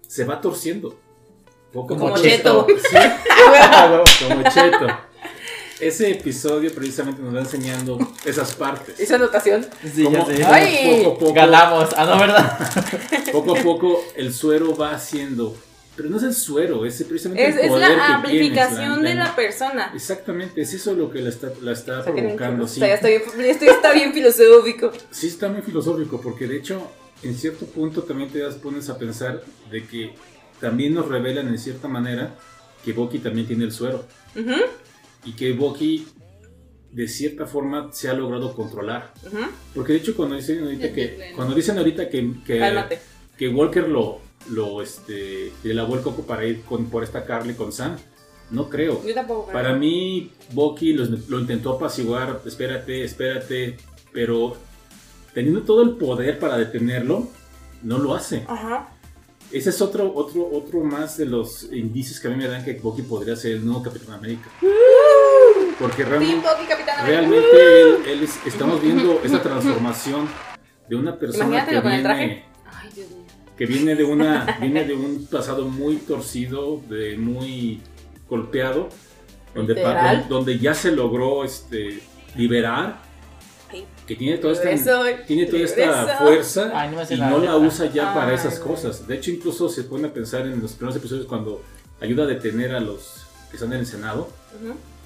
se 0.00 0.24
va 0.24 0.40
torciendo. 0.40 0.98
Poco 1.72 1.94
a 1.94 1.98
Como 1.98 2.10
poco. 2.10 2.22
Cheto. 2.22 2.66
Sí, 2.68 2.96
como 4.28 4.42
Cheto. 4.44 5.11
Ese 5.82 6.10
episodio 6.12 6.72
precisamente 6.74 7.20
nos 7.20 7.34
va 7.34 7.40
enseñando 7.40 7.98
esas 8.24 8.54
partes. 8.54 8.98
Hizo 9.00 9.16
anotación. 9.16 9.66
Sí, 9.94 10.06
ya 10.10 10.24
sé. 10.24 10.44
Ay. 10.44 11.02
poco 11.02 11.10
a 11.16 11.18
poco, 11.18 11.32
Ganamos. 11.34 11.88
Ah, 11.96 12.04
no, 12.06 12.18
¿verdad? 12.20 12.72
poco 13.32 13.56
a 13.56 13.60
poco 13.62 14.04
el 14.16 14.32
suero 14.32 14.76
va 14.76 14.92
haciendo 14.92 15.56
Pero 15.96 16.08
no 16.08 16.16
es 16.18 16.22
el 16.22 16.34
suero, 16.34 16.86
es 16.86 17.02
precisamente 17.02 17.46
Es, 17.48 17.56
el 17.56 17.60
es 17.62 17.68
poder 17.68 17.80
la 17.82 17.88
que 17.88 17.94
tienes, 17.94 18.14
amplificación 18.16 19.02
de 19.02 19.14
la- 19.14 19.24
la 19.24 19.36
persona. 19.36 19.90
Exactamente, 19.94 20.60
es 20.62 20.72
eso 20.72 20.94
lo 20.94 21.10
que 21.10 21.20
la 21.20 21.28
está, 21.30 21.50
la 21.60 21.72
está 21.72 22.00
O 22.00 22.04
sea, 22.04 22.12
provocando. 22.14 22.66
Sí. 22.68 22.80
O 22.80 22.84
sea, 22.84 22.88
ya 22.88 22.94
está 22.94 23.08
bien, 23.08 23.22
esto 23.50 23.64
ya 23.66 23.72
está 23.72 23.92
bien 23.92 24.12
filosófico. 24.14 24.92
sí 25.10 25.26
está 25.26 25.48
muy 25.48 25.62
filosófico, 25.62 26.20
porque 26.20 26.46
de 26.46 26.56
hecho, 26.58 26.80
en 27.24 27.34
cierto 27.36 27.66
punto 27.66 28.04
también 28.04 28.30
te 28.30 28.38
das, 28.38 28.54
pones 28.54 28.88
a 28.88 28.96
pensar 28.98 29.42
de 29.70 29.84
que 29.86 30.14
también 30.60 30.94
nos 30.94 31.08
revelan 31.08 31.48
en 31.48 31.58
cierta 31.58 31.88
manera 31.88 32.34
que 32.84 32.92
Boki 32.92 33.18
también 33.18 33.46
tiene 33.48 33.64
el 33.64 33.72
suero. 33.72 34.04
Ujú, 34.34 34.54
Y 35.24 35.32
que 35.32 35.52
Boki, 35.52 36.06
de 36.90 37.08
cierta 37.08 37.46
forma, 37.46 37.92
se 37.92 38.08
ha 38.08 38.14
logrado 38.14 38.54
controlar. 38.54 39.12
Porque 39.74 39.92
de 39.92 39.98
hecho, 40.00 40.16
cuando 40.16 40.36
dicen 40.36 40.62
ahorita 40.64 40.92
que, 40.92 41.32
cuando 41.34 41.54
dicen 41.54 41.78
ahorita 41.78 42.08
que, 42.08 42.34
que 43.36 43.48
Walker 43.48 43.88
lo, 43.88 44.20
lo 44.50 44.82
este, 44.82 45.52
le 45.62 45.74
lavó 45.74 45.96
el 45.96 46.02
coco 46.02 46.22
para 46.22 46.44
ir 46.44 46.62
con, 46.62 46.86
por 46.86 47.02
esta 47.02 47.24
Carly 47.24 47.54
con 47.54 47.72
Sam, 47.72 47.96
no 48.50 48.68
creo. 48.68 49.04
Yo 49.04 49.14
tampoco 49.14 49.46
creo. 49.46 49.52
Para 49.52 49.74
mí, 49.74 50.30
Bucky 50.52 50.92
lo, 50.92 51.04
lo 51.28 51.40
intentó 51.40 51.72
apaciguar, 51.74 52.40
espérate, 52.44 53.04
espérate, 53.04 53.78
pero 54.12 54.56
teniendo 55.32 55.62
todo 55.62 55.82
el 55.82 55.96
poder 55.96 56.38
para 56.38 56.58
detenerlo, 56.58 57.28
no 57.82 57.98
lo 57.98 58.14
hace. 58.14 58.44
Ajá. 58.46 58.92
Ese 59.52 59.70
es 59.70 59.80
otro, 59.82 60.12
otro, 60.14 60.48
otro 60.50 60.80
más 60.80 61.18
de 61.18 61.26
los 61.26 61.64
indicios 61.72 62.18
que 62.20 62.28
a 62.28 62.30
mí 62.30 62.36
me 62.36 62.48
dan 62.48 62.64
que 62.64 62.72
Bucky 62.74 63.02
podría 63.02 63.36
ser 63.36 63.52
el 63.52 63.64
nuevo 63.66 63.82
Capitán 63.82 64.14
América. 64.14 64.48
Porque 65.78 66.04
realmente, 66.04 67.80
él, 67.82 67.96
él 68.06 68.22
es- 68.22 68.38
estamos 68.46 68.80
viendo 68.80 69.20
esa 69.24 69.42
transformación 69.42 70.28
de 70.88 70.96
una 70.96 71.18
persona 71.18 71.66
que 71.66 71.80
viene, 71.80 72.44
Ay, 72.66 72.90
Dios 72.94 73.10
mío. 73.10 73.18
que 73.56 73.66
viene 73.66 73.94
de 73.94 74.04
una 74.04 74.56
viene 74.60 74.84
de 74.84 74.94
un 74.94 75.26
pasado 75.26 75.66
muy 75.66 75.96
torcido, 75.96 76.80
de 76.88 77.16
muy 77.18 77.80
golpeado, 78.28 78.88
donde, 79.54 79.74
donde 80.28 80.58
ya 80.58 80.72
se 80.74 80.92
logró 80.92 81.44
este 81.44 82.00
liberar, 82.36 83.01
que 84.06 84.16
tiene 84.16 84.38
toda 84.38 84.52
esta, 84.54 84.64
regreso, 84.64 85.04
tiene 85.26 85.46
toda 85.46 85.62
esta 85.62 86.04
regreso. 86.04 86.18
fuerza 86.18 86.70
Ay, 86.74 86.90
no 86.90 87.02
y 87.14 87.20
no 87.20 87.38
la 87.38 87.56
usa 87.56 87.86
ya 87.86 88.12
para 88.14 88.34
esas 88.34 88.58
cosas. 88.58 89.06
De 89.06 89.14
hecho, 89.16 89.30
incluso 89.30 89.68
se 89.68 89.84
pone 89.84 90.08
a 90.08 90.12
pensar 90.12 90.42
en 90.42 90.60
los 90.60 90.72
primeros 90.72 90.96
episodios 90.96 91.26
cuando 91.26 91.62
ayuda 92.00 92.24
a 92.24 92.26
detener 92.26 92.74
a 92.74 92.80
los 92.80 93.24
que 93.50 93.56
están 93.56 93.72
en 93.72 93.80
el 93.80 93.86
Senado. 93.86 94.28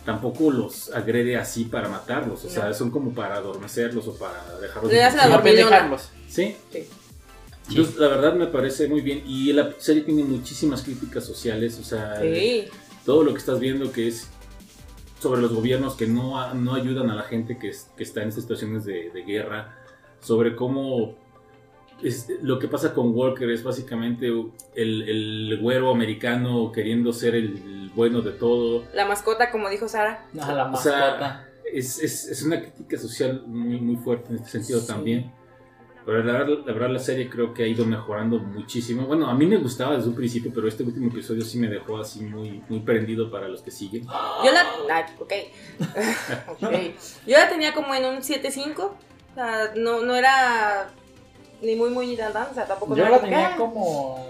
Tampoco 0.04 0.50
los 0.52 0.90
agrede 0.94 1.36
así 1.36 1.64
para 1.64 1.88
matarlos, 1.88 2.44
o 2.44 2.48
sea, 2.50 2.72
son 2.72 2.90
como 2.92 3.12
para 3.12 3.34
adormecerlos 3.36 4.06
o 4.06 4.14
para 4.14 4.56
dejarlos. 4.60 4.92
Le 4.92 5.02
hace 5.02 5.16
la 5.16 5.26
No 5.26 5.32
dormilona. 5.34 5.62
pendejarlos. 5.68 6.08
Sí, 6.28 6.56
Sí. 6.72 6.86
Entonces, 7.70 7.96
la 7.96 8.06
verdad 8.06 8.34
me 8.34 8.46
parece 8.46 8.86
muy 8.86 9.00
bien. 9.00 9.24
Y 9.26 9.52
la 9.52 9.74
serie 9.78 10.02
tiene 10.04 10.22
muchísimas 10.22 10.82
críticas 10.82 11.24
sociales. 11.24 11.76
O 11.80 11.84
sea, 11.84 12.20
Sí. 12.22 12.66
todo 13.04 13.24
lo 13.24 13.32
que 13.32 13.38
estás 13.40 13.58
viendo 13.58 13.90
que 13.90 14.06
es 14.06 14.28
sobre 15.26 15.42
los 15.42 15.52
gobiernos 15.52 15.96
que 15.96 16.06
no, 16.06 16.54
no 16.54 16.74
ayudan 16.74 17.10
a 17.10 17.14
la 17.16 17.22
gente 17.22 17.58
que, 17.58 17.68
es- 17.70 17.90
que 17.96 18.04
está 18.04 18.22
en 18.22 18.30
situaciones 18.32 18.84
de, 18.84 19.10
de 19.10 19.22
guerra. 19.22 19.76
Sobre 20.20 20.54
cómo 20.54 21.14
es- 22.02 22.28
lo 22.42 22.58
que 22.58 22.68
pasa 22.68 22.94
con 22.94 23.14
Walker 23.14 23.50
es 23.50 23.62
básicamente 23.64 24.28
el, 24.74 25.02
el 25.02 25.58
güero 25.60 25.90
americano 25.90 26.70
queriendo 26.72 27.12
ser 27.12 27.34
el 27.34 27.90
bueno 27.94 28.20
de 28.20 28.32
todo. 28.32 28.84
La 28.94 29.06
mascota, 29.06 29.50
como 29.50 29.68
dijo 29.68 29.88
Sara. 29.88 30.26
No, 30.32 30.46
la 30.54 30.70
O 30.70 30.76
sea, 30.76 30.98
mascota. 30.98 31.48
es, 31.72 31.98
es- 32.02 32.28
es 32.28 32.42
una 32.44 32.60
crítica 32.60 32.96
social 32.98 33.42
muy, 33.46 33.80
muy 33.80 33.96
fuerte 33.96 34.30
en 34.30 34.36
este 34.36 34.50
sentido 34.50 34.80
Sí. 34.80 34.86
también. 34.86 35.32
Pero 36.06 36.22
la 36.22 36.32
verdad, 36.34 36.58
la 36.64 36.72
verdad 36.72 36.90
la 36.90 36.98
serie 37.00 37.28
creo 37.28 37.52
que 37.52 37.64
ha 37.64 37.66
ido 37.66 37.84
mejorando 37.84 38.38
muchísimo. 38.38 39.06
Bueno, 39.08 39.28
a 39.28 39.34
mí 39.34 39.44
me 39.44 39.56
gustaba 39.56 39.96
desde 39.96 40.08
un 40.08 40.14
principio, 40.14 40.52
pero 40.54 40.68
este 40.68 40.84
último 40.84 41.08
episodio 41.08 41.42
sí 41.42 41.58
me 41.58 41.66
dejó 41.66 41.98
así 41.98 42.20
muy, 42.20 42.62
muy 42.68 42.78
prendido 42.78 43.28
para 43.28 43.48
los 43.48 43.60
que 43.60 43.72
siguen. 43.72 44.06
Yo 44.06 44.52
la. 44.52 44.64
ah, 44.88 45.06
ok. 45.18 45.32
Ok. 46.48 46.72
Yo 47.26 47.36
la 47.36 47.48
tenía 47.48 47.74
como 47.74 47.92
en 47.92 48.04
un 48.04 48.18
7.5. 48.18 48.78
O 48.78 48.94
sea, 49.34 49.72
no, 49.74 50.02
no 50.02 50.14
era 50.14 50.88
ni 51.60 51.74
muy, 51.74 51.90
muy 51.90 52.16
tan. 52.16 52.30
O 52.30 52.54
sea, 52.54 52.66
tampoco 52.66 52.94
Yo 52.94 53.02
la 53.02 53.08
era 53.08 53.18
como 53.18 53.28
tenía 53.28 53.48
ah. 53.48 53.56
como. 53.56 54.26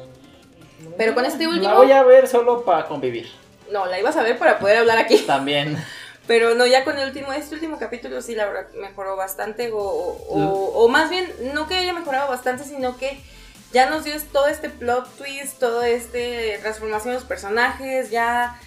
Pero 0.96 1.14
con 1.14 1.26
este 1.26 1.46
último- 1.46 1.68
La 1.68 1.74
voy 1.74 1.92
a 1.92 2.02
ver 2.04 2.26
solo 2.26 2.64
para 2.64 2.86
convivir. 2.86 3.28
No, 3.70 3.84
la 3.84 4.00
ibas 4.00 4.16
a 4.16 4.22
ver 4.22 4.38
para 4.38 4.58
poder 4.58 4.78
hablar 4.78 4.96
aquí. 4.96 5.18
También. 5.18 5.76
Pero 6.26 6.54
no, 6.56 6.66
ya 6.66 6.84
con 6.84 6.98
el 6.98 7.06
último, 7.08 7.32
este 7.32 7.54
último 7.54 7.78
capítulo 7.78 8.20
sí, 8.20 8.34
la 8.34 8.46
verdad, 8.46 8.68
mejoró 8.80 9.14
bastante. 9.16 9.70
O, 9.72 9.78
o, 9.78 10.38
o- 10.38 10.84
o 10.84 10.88
más 10.88 11.08
bien, 11.10 11.32
no 11.54 11.68
que 11.68 11.74
haya 11.76 11.92
mejorado 11.92 12.28
bastante, 12.28 12.64
sino 12.64 12.96
que 12.96 13.20
ya 13.72 13.88
nos 13.90 14.04
dio 14.04 14.14
todo 14.32 14.46
este 14.48 14.68
plot 14.70 15.08
twist, 15.18 15.58
todo 15.60 15.82
este 15.82 16.58
transformación 16.62 17.14
de 17.14 17.20
los 17.20 17.28
personajes, 17.28 18.10
ya. 18.10 18.58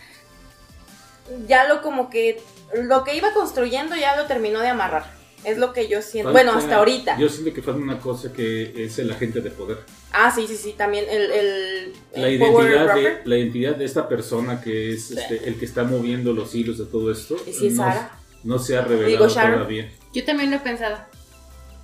Ya 1.48 1.68
lo 1.68 1.82
como 1.82 2.10
que. 2.10 2.42
Lo 2.74 3.04
que 3.04 3.16
iba 3.16 3.34
construyendo 3.34 3.96
ya 3.96 4.16
lo 4.16 4.26
terminó 4.28 4.60
de 4.62 4.70
amarrar. 4.70 5.12
Es 5.44 5.58
lo 5.58 5.74
que 5.74 5.88
yo 5.88 6.02
siento. 6.02 6.32
Bueno, 6.32 6.52
hasta 6.54 6.76
ahorita. 6.78 7.18
Yo 7.18 7.30
siento 7.30 7.54
que 7.54 7.62
falta 7.62 7.80
una 7.82 8.00
cosa 8.00 8.32
que 8.34 8.86
es 8.86 9.00
el 9.00 9.12
agente 9.12 9.42
de 9.42 9.50
poder. 9.52 9.80
Ah, 10.12 10.32
sí, 10.34 10.46
sí, 10.48 10.56
sí, 10.58 10.74
también 10.78 11.06
el. 11.10 11.32
el, 11.32 11.94
La 12.16 12.28
el 12.28 12.34
identidad, 12.42 12.96
de, 12.96 13.18
la 13.26 13.38
identidad 13.38 13.76
de 13.76 13.86
esta 13.86 14.08
persona 14.10 14.60
que 14.62 14.94
es 14.94 15.12
este, 15.12 15.48
el 15.48 15.60
que 15.60 15.66
está 15.66 15.84
moviendo 15.84 16.34
los 16.34 16.56
hilos 16.56 16.78
de 16.80 16.86
todo 16.86 17.12
esto. 17.12 17.36
¿Y 17.48 17.54
si 17.54 17.68
es 17.68 17.74
no, 17.74 17.84
Sara? 17.84 18.12
no 18.44 18.58
se 18.60 18.78
ha 18.78 18.82
revelado 18.82 19.08
Digo, 19.12 19.28
Sharon. 19.28 19.54
todavía. 19.56 19.92
Yo 20.14 20.26
también 20.26 20.50
lo 20.50 20.58
he 20.58 20.60
pensado. 20.60 20.98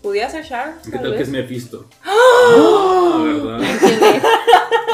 ¿Pudiera 0.02 0.30
ser 0.30 0.46
Char? 0.48 0.76
¿Qué 0.84 0.98
tal 0.98 1.16
que 1.16 1.24
es 1.24 1.30
Mephisto? 1.30 1.88
Ah, 2.08 3.24
¿verdad? 3.24 3.60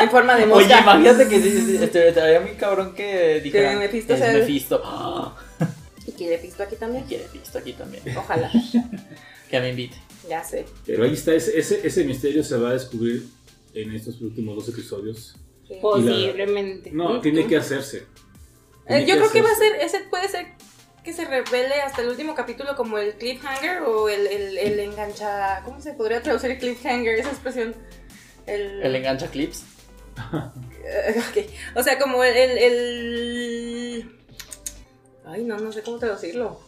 En 0.02 0.10
forma 0.10 0.36
de 0.36 0.44
Oye, 0.46 0.54
mosca. 0.54 0.82
imagínate 0.82 1.28
que 1.28 1.40
sí, 1.42 1.52
sí, 1.78 1.80
estaría 1.84 2.40
muy 2.40 2.52
cabrón 2.52 2.94
que 2.96 3.40
dijera. 3.42 3.72
Que 3.72 3.76
Mephisto 3.78 4.14
es 4.14 4.20
Mephisto. 4.34 4.82
Y 6.08 6.12
quiere 6.14 6.40
pisto 6.40 6.64
aquí 6.64 6.76
también. 6.78 7.04
quiere 7.06 7.26
Mephisto 7.26 7.60
aquí 7.60 7.74
también. 7.74 8.04
Ojalá. 8.18 8.50
Que 9.50 9.60
me 9.60 9.70
invite. 9.70 9.96
Ya 10.30 10.44
sé. 10.44 10.66
Pero 10.86 11.04
ahí 11.04 11.14
está, 11.14 11.34
ese, 11.34 11.58
ese, 11.58 11.86
ese 11.86 12.04
misterio 12.04 12.44
se 12.44 12.58
va 12.58 12.70
a 12.70 12.74
descubrir 12.74 13.26
en 13.74 13.94
estos 13.96 14.22
últimos 14.22 14.56
dos 14.56 14.70
episodios. 14.70 15.36
Sí. 15.68 15.76
Posiblemente. 15.82 16.92
No, 16.92 17.20
tiene 17.22 17.48
que 17.48 17.58
hacerse. 17.58 18.06
Eh, 18.88 19.06
yo 19.08 19.16
creo 19.16 19.32
que 19.32 19.42
va 19.42 19.50
a 19.50 19.54
hacerse. 19.54 19.78
ser, 19.90 20.00
ese 20.02 20.10
puede 20.10 20.28
ser 20.28 20.48
que 21.04 21.14
se 21.14 21.26
revele 21.26 21.76
hasta 21.82 22.02
el 22.04 22.10
último 22.10 22.36
capítulo 22.36 22.76
como 22.76 22.98
el 23.00 23.14
cliffhanger 23.16 23.82
o 23.84 24.10
el, 24.10 24.28
el, 24.28 24.58
el 24.58 24.80
engancha. 24.80 25.62
¿Cómo 25.66 25.82
se 25.82 25.94
podría 25.94 26.22
traducir 26.22 26.58
cliffhanger? 26.60 27.16
Esa 27.16 27.30
expresión. 27.30 27.76
El, 28.46 28.82
El 28.84 28.96
engancha 28.96 29.28
clips. 29.28 29.64
Eh, 30.86 31.16
ok. 31.20 31.78
O 31.78 31.84
sea, 31.84 31.98
como 31.98 32.24
el, 32.24 32.36
el, 32.36 32.58
el- 32.58 34.12
Ay, 35.26 35.44
no, 35.44 35.58
no 35.58 35.72
sé 35.72 35.82
cómo 35.82 35.98
traducirlo. 35.98 36.60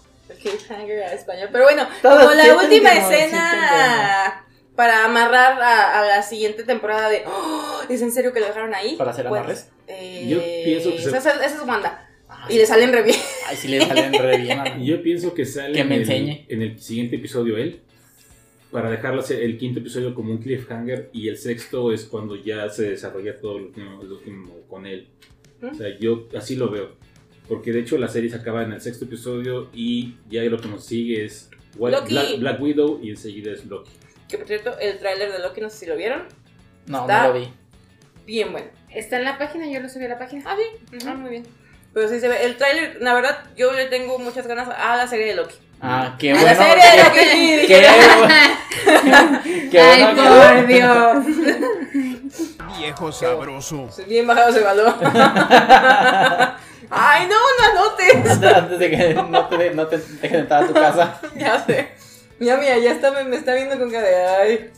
Cliffhanger 0.41 1.03
a 1.03 1.13
español. 1.13 1.49
Pero 1.51 1.63
bueno, 1.65 1.87
Todos 2.01 2.19
como 2.23 2.33
la 2.33 2.55
última 2.57 2.91
escena 2.93 4.45
para 4.75 5.05
amarrar 5.05 5.61
a, 5.61 5.99
a 6.01 6.05
la 6.07 6.23
siguiente 6.23 6.63
temporada 6.63 7.09
de. 7.09 7.23
"Oh, 7.27 7.81
¿Es 7.89 8.01
en 8.01 8.11
serio 8.11 8.33
que 8.33 8.39
lo 8.39 8.47
dejaron 8.47 8.73
ahí? 8.73 8.95
¿Para 8.97 9.11
hacer 9.11 9.27
Pues, 9.27 9.39
amarres? 9.39 9.69
eh, 9.87 10.25
Yo 10.27 10.39
pienso 10.63 10.91
que 10.91 10.99
se- 11.01 11.17
Esa, 11.17 11.45
esa 11.45 11.55
es 11.61 11.67
Wanda. 11.67 12.09
Ah, 12.29 12.47
Y 12.49 12.57
le 12.57 12.65
salen 12.65 12.91
re 12.91 13.03
bien. 13.03 13.17
Ay, 13.47 13.55
sí 13.55 13.67
le 13.67 13.85
salen 13.85 14.13
re 14.13 14.37
bien. 14.37 14.59
a- 14.61 14.77
Y 14.77 14.85
yo 14.87 15.01
pienso 15.03 15.33
que 15.33 15.45
sale 15.45 15.73
Que 15.73 15.83
me 15.83 15.95
en, 15.95 16.01
enseñe. 16.01 16.45
El, 16.49 16.55
en 16.63 16.71
el 16.71 16.79
siguiente 16.79 17.17
episodio 17.17 17.57
él. 17.57 17.81
Para 18.71 18.89
dejarlo 18.89 19.19
hacer 19.21 19.43
el 19.43 19.59
quinto 19.59 19.79
episodio 19.81 20.15
como 20.15 20.31
un 20.31 20.39
cliffhanger. 20.39 21.09
Y 21.13 21.27
el 21.29 21.37
sexto 21.37 21.93
es 21.93 22.05
cuando 22.05 22.35
ya 22.35 22.67
se 22.69 22.89
desarrolla 22.89 23.39
todo 23.39 23.59
lo 23.59 23.65
último, 23.67 24.01
lo 24.01 24.15
último 24.15 24.51
con 24.67 24.87
él. 24.87 25.07
O 25.61 25.73
sea, 25.75 25.95
yo 25.99 26.27
así 26.35 26.55
lo 26.55 26.69
veo. 26.71 26.95
Porque 27.47 27.71
de 27.71 27.79
hecho 27.81 27.97
la 27.97 28.07
serie 28.07 28.29
se 28.29 28.35
acaba 28.37 28.63
en 28.63 28.71
el 28.73 28.81
sexto 28.81 29.05
episodio. 29.05 29.69
Y 29.73 30.15
ya 30.29 30.41
lo 30.43 30.59
que 30.59 30.67
nos 30.67 30.85
sigue 30.85 31.25
es 31.25 31.49
White- 31.77 31.97
Loki. 31.99 32.13
Black, 32.13 32.39
Black 32.39 32.61
Widow. 32.61 32.99
Y 33.03 33.09
enseguida 33.11 33.51
es 33.51 33.65
Loki. 33.65 33.91
Que 34.29 34.37
por 34.37 34.47
cierto, 34.47 34.77
el 34.79 34.97
tráiler 34.99 35.31
de 35.31 35.39
Loki, 35.39 35.61
no 35.61 35.69
sé 35.69 35.77
si 35.77 35.85
lo 35.85 35.95
vieron. 35.95 36.23
No, 36.87 37.01
Está- 37.01 37.23
no 37.27 37.33
lo 37.33 37.39
vi. 37.39 37.47
Bien 38.25 38.51
bueno. 38.51 38.67
Está 38.93 39.17
en 39.17 39.23
la 39.25 39.37
página, 39.37 39.67
yo 39.67 39.79
lo 39.81 39.89
subí 39.89 40.05
a 40.05 40.09
la 40.09 40.17
página. 40.19 40.43
Ah, 40.45 40.55
sí. 40.57 40.95
Ujú. 40.97 41.07
Ah, 41.09 41.13
muy 41.15 41.29
bien. 41.31 41.43
Pero 41.93 42.07
sí 42.09 42.19
se 42.19 42.27
ve. 42.27 42.43
El 42.45 42.57
tráiler, 42.57 42.97
la 43.01 43.13
verdad, 43.13 43.43
yo 43.57 43.71
le 43.73 43.85
tengo 43.87 44.17
muchas 44.19 44.47
ganas 44.47 44.67
a 44.69 44.95
la 44.95 45.07
serie 45.07 45.27
de 45.27 45.35
Loki. 45.35 45.55
Ah, 45.81 46.15
qué 46.17 46.31
a 46.31 46.33
bueno. 46.33 46.47
la 46.47 46.55
serie 46.55 46.83
de 46.91 46.97
Loki. 47.03 47.67
Qué, 47.67 47.81
qué, 49.43 49.69
qué 49.69 49.79
Ay, 49.79 50.03
bueno 50.15 50.23
por 50.23 50.67
Dios. 50.67 51.25
Viejo 52.79 53.11
sabroso. 53.11 53.89
Bien 54.07 54.25
bajado 54.25 54.49
ese 54.49 54.61
valor. 54.61 54.95
Ay, 56.95 57.27
no, 57.27 57.35
no 57.35 57.79
anotes. 57.81 58.15
Antes, 58.31 58.53
antes 58.53 58.79
de 58.79 58.89
que 58.91 59.13
no 59.15 59.47
te, 59.47 59.73
no 59.73 59.87
te 59.87 59.97
dejen 59.97 60.39
entrar 60.41 60.63
a 60.63 60.67
tu 60.67 60.73
casa. 60.73 61.19
Ya 61.35 61.59
sé. 61.65 61.89
Mira, 62.39 62.57
mira, 62.57 62.77
ya 62.77 62.91
está, 62.91 63.11
me, 63.11 63.23
me 63.23 63.35
está 63.37 63.53
viendo 63.55 63.77
con 63.79 63.89
cara 63.91 64.07
de 64.07 64.15
ay. 64.25 64.71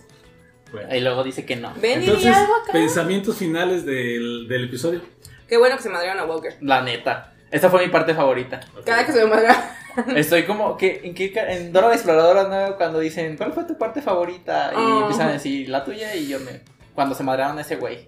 Y 0.92 1.00
luego 1.02 1.24
dice 1.24 1.46
que 1.46 1.56
no. 1.56 1.74
Ven 1.82 2.02
y 2.02 2.06
Entonces, 2.06 2.36
algo 2.36 2.54
acá. 2.56 2.74
pensamientos 2.74 3.38
finales 3.38 3.86
del, 3.86 4.48
del 4.48 4.66
episodio. 4.66 5.02
Qué 5.48 5.58
bueno 5.58 5.78
que 5.78 5.84
se 5.84 5.90
madrearon 5.90 6.22
a 6.22 6.26
Walker. 6.26 6.56
La 6.62 6.82
neta. 6.82 7.34
Esta 7.52 7.70
fue 7.70 7.86
mi 7.86 7.92
parte 7.92 8.14
favorita. 8.14 8.60
Cada 8.86 9.06
que 9.06 9.12
se 9.14 9.24
me 9.24 9.30
madrea. 9.30 9.78
Estoy 10.16 10.44
como 10.44 10.76
que 10.76 11.02
en, 11.04 11.14
qué 11.14 11.32
ca- 11.32 11.50
en 11.52 11.72
Dora 11.72 11.88
la 11.90 11.94
Exploradora 11.96 12.44
¿no? 12.70 12.76
cuando 12.76 13.00
dicen 13.00 13.38
¿cuál 13.38 13.54
fue 13.54 13.64
tu 13.64 13.78
parte 13.78 14.02
favorita? 14.02 14.72
Y 14.74 14.78
Ah. 14.78 15.00
empiezan 15.04 15.30
a 15.30 15.34
decir 15.34 15.70
la 15.70 15.86
tuya 15.86 16.14
y 16.16 16.28
yo 16.28 16.40
me 16.42 16.62
cuando 16.94 17.16
se 17.16 17.24
madrearon 17.24 17.58
a 17.58 17.62
ese 17.62 17.78
güey. 17.78 18.08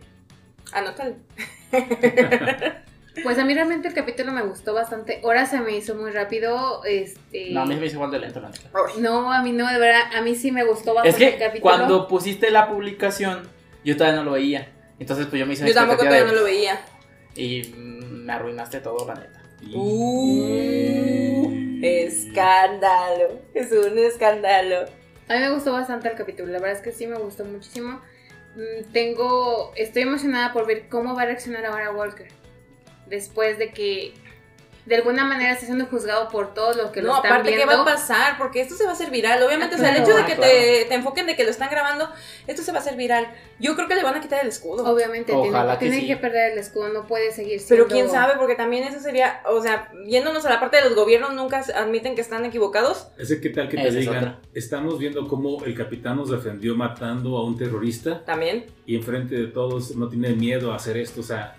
Anótalo. 0.74 1.16
Pues 3.24 3.38
a 3.40 3.46
mí 3.46 3.54
realmente 3.54 3.88
el 3.88 3.94
capítulo 3.94 4.32
me 4.32 4.42
gustó 4.44 4.74
bastante. 4.74 5.22
Ahora 5.24 5.46
se 5.46 5.60
me 5.60 5.76
hizo 5.76 5.96
muy 5.96 6.12
rápido. 6.12 6.84
Este... 6.86 7.52
No, 7.52 7.62
a 7.62 7.66
mí 7.66 7.74
se 7.76 7.80
me 7.80 7.86
hizo 7.88 7.96
igual 7.96 8.12
de 8.12 8.20
lento 8.20 8.40
la 8.40 8.50
neta. 8.50 8.70
No, 9.00 9.32
a 9.32 9.42
mí 9.42 9.52
no, 9.52 9.68
de 9.72 9.80
verdad, 9.80 10.02
a 10.16 10.22
mí 10.22 10.36
sí 10.36 10.52
me 10.52 10.64
gustó 10.64 10.92
Es 10.92 10.96
bastante 10.96 11.20
que 11.20 11.34
el 11.34 11.40
capítulo. 11.40 11.62
cuando 11.62 12.08
pusiste 12.08 12.52
la 12.52 12.70
publicación, 12.70 13.50
yo 13.84 13.98
todavía 13.98 14.20
no 14.20 14.26
lo 14.26 14.32
veía. 14.34 14.70
Entonces, 15.00 15.28
pues 15.28 15.40
yo 15.40 15.46
me 15.46 15.54
hice 15.54 15.68
Yo 15.68 15.74
tampoco 15.74 16.00
todavía 16.04 16.24
no 16.26 16.32
de- 16.32 16.36
lo 16.38 16.44
veía. 16.44 16.80
Y 17.36 17.74
me 17.78 18.34
arruinaste 18.34 18.80
todo, 18.82 19.06
la 19.08 19.16
neta. 19.16 19.42
Uh, 19.74 21.50
escándalo. 21.82 23.40
Es 23.54 23.72
un 23.72 23.98
escándalo. 23.98 24.86
A 25.28 25.34
mí 25.34 25.40
me 25.40 25.50
gustó 25.54 25.74
bastante 25.74 26.08
el 26.10 26.16
capítulo, 26.16 26.52
la 26.52 26.60
verdad 26.60 26.78
es 26.78 26.82
que 26.84 26.92
sí 26.92 27.06
me 27.08 27.18
gustó 27.18 27.44
muchísimo. 27.46 28.02
Mm, 28.56 28.92
Tengo, 28.92 29.72
estoy 29.76 30.04
emocionada 30.04 30.54
por 30.54 30.66
ver 30.66 30.88
cómo 30.90 31.16
va 31.16 31.24
a 31.24 31.26
reaccionar 31.26 31.66
ahora 31.66 31.92
Walker. 31.92 32.28
Después 33.10 33.58
de 33.58 33.72
que 33.72 34.14
de 34.86 34.96
alguna 34.96 35.26
manera 35.26 35.52
está 35.52 35.66
siendo 35.66 35.86
juzgado 35.88 36.30
por 36.30 36.54
todos 36.54 36.78
los 36.78 36.92
que 36.92 37.02
lo 37.02 37.10
no, 37.10 37.16
están 37.18 37.34
aparte, 37.34 37.50
¿qué 37.50 37.56
viendo. 37.58 37.76
va 37.76 37.82
a 37.82 37.86
pasar? 37.86 38.38
Porque 38.38 38.62
esto 38.62 38.74
se 38.74 38.86
va 38.86 38.92
a 38.92 38.94
hacer 38.94 39.12
viral. 39.12 39.44
Obviamente, 39.44 39.76
Ah, 39.76 39.80
o 39.80 39.82
sea, 39.82 39.94
el 39.94 40.02
hecho 40.02 40.16
de 40.16 40.22
Ah, 40.22 40.26
que 40.26 40.36
claro. 40.36 40.50
te, 40.50 40.86
te 40.88 40.96
enfoquen 40.96 41.26
de 41.28 41.36
que 41.36 41.44
lo 41.44 41.50
están 41.50 41.70
grabando, 41.70 42.10
esto 42.48 42.62
se 42.64 42.72
va 42.72 42.78
a 42.78 42.82
hacer 42.82 42.96
viral. 42.96 43.28
Yo 43.60 43.76
creo 43.76 43.90
que 43.90 43.96
le 43.96 44.04
van 44.04 44.16
a 44.16 44.22
quitar 44.22 44.42
el 44.42 44.48
escudo. 44.48 44.86
Obviamente 44.90 45.34
Ojalá 45.34 45.78
tiene, 45.78 45.96
que 45.96 46.00
tiene 46.00 46.02
sí. 46.04 46.08
que 46.08 46.16
perder 46.22 46.54
el 46.54 46.58
escudo, 46.60 46.88
no 46.88 47.06
puede 47.06 47.34
seguir 47.34 47.60
siendo... 47.60 47.86
Pero 47.86 47.88
quién 47.94 48.10
sabe, 48.10 48.36
porque 48.38 48.56
también 48.56 48.86
eso 48.86 49.02
sería, 49.02 49.42
o 49.46 49.62
sea, 49.62 49.92
yéndonos 50.06 50.46
a 50.46 50.50
la 50.52 50.62
parte 50.62 50.78
de 50.78 50.84
los 50.86 50.96
gobiernos, 50.96 51.34
nunca 51.34 51.66
admiten 51.76 52.16
que 52.16 52.22
están 52.22 52.46
equivocados. 52.46 53.10
Ese 53.18 53.42
qué 53.42 53.50
tal 53.50 53.68
que 53.68 53.76
te 53.76 53.90
es 53.90 53.94
digan, 53.96 54.16
otra. 54.20 54.40
estamos 54.54 54.98
viendo 55.00 55.28
cómo 55.28 55.66
el 55.66 55.76
capitán 55.76 56.16
nos 56.16 56.30
defendió 56.30 56.76
matando 56.78 57.36
a 57.38 57.44
un 57.44 57.58
terrorista 57.58 58.24
También. 58.24 58.68
y 58.86 58.96
enfrente 58.96 59.36
de 59.36 59.48
todos 59.48 59.98
no 59.98 60.08
tiene 60.08 60.30
miedo 60.30 60.72
a 60.72 60.78
hacer 60.78 60.96
esto, 60.96 61.20
o 61.20 61.24
sea, 61.26 61.58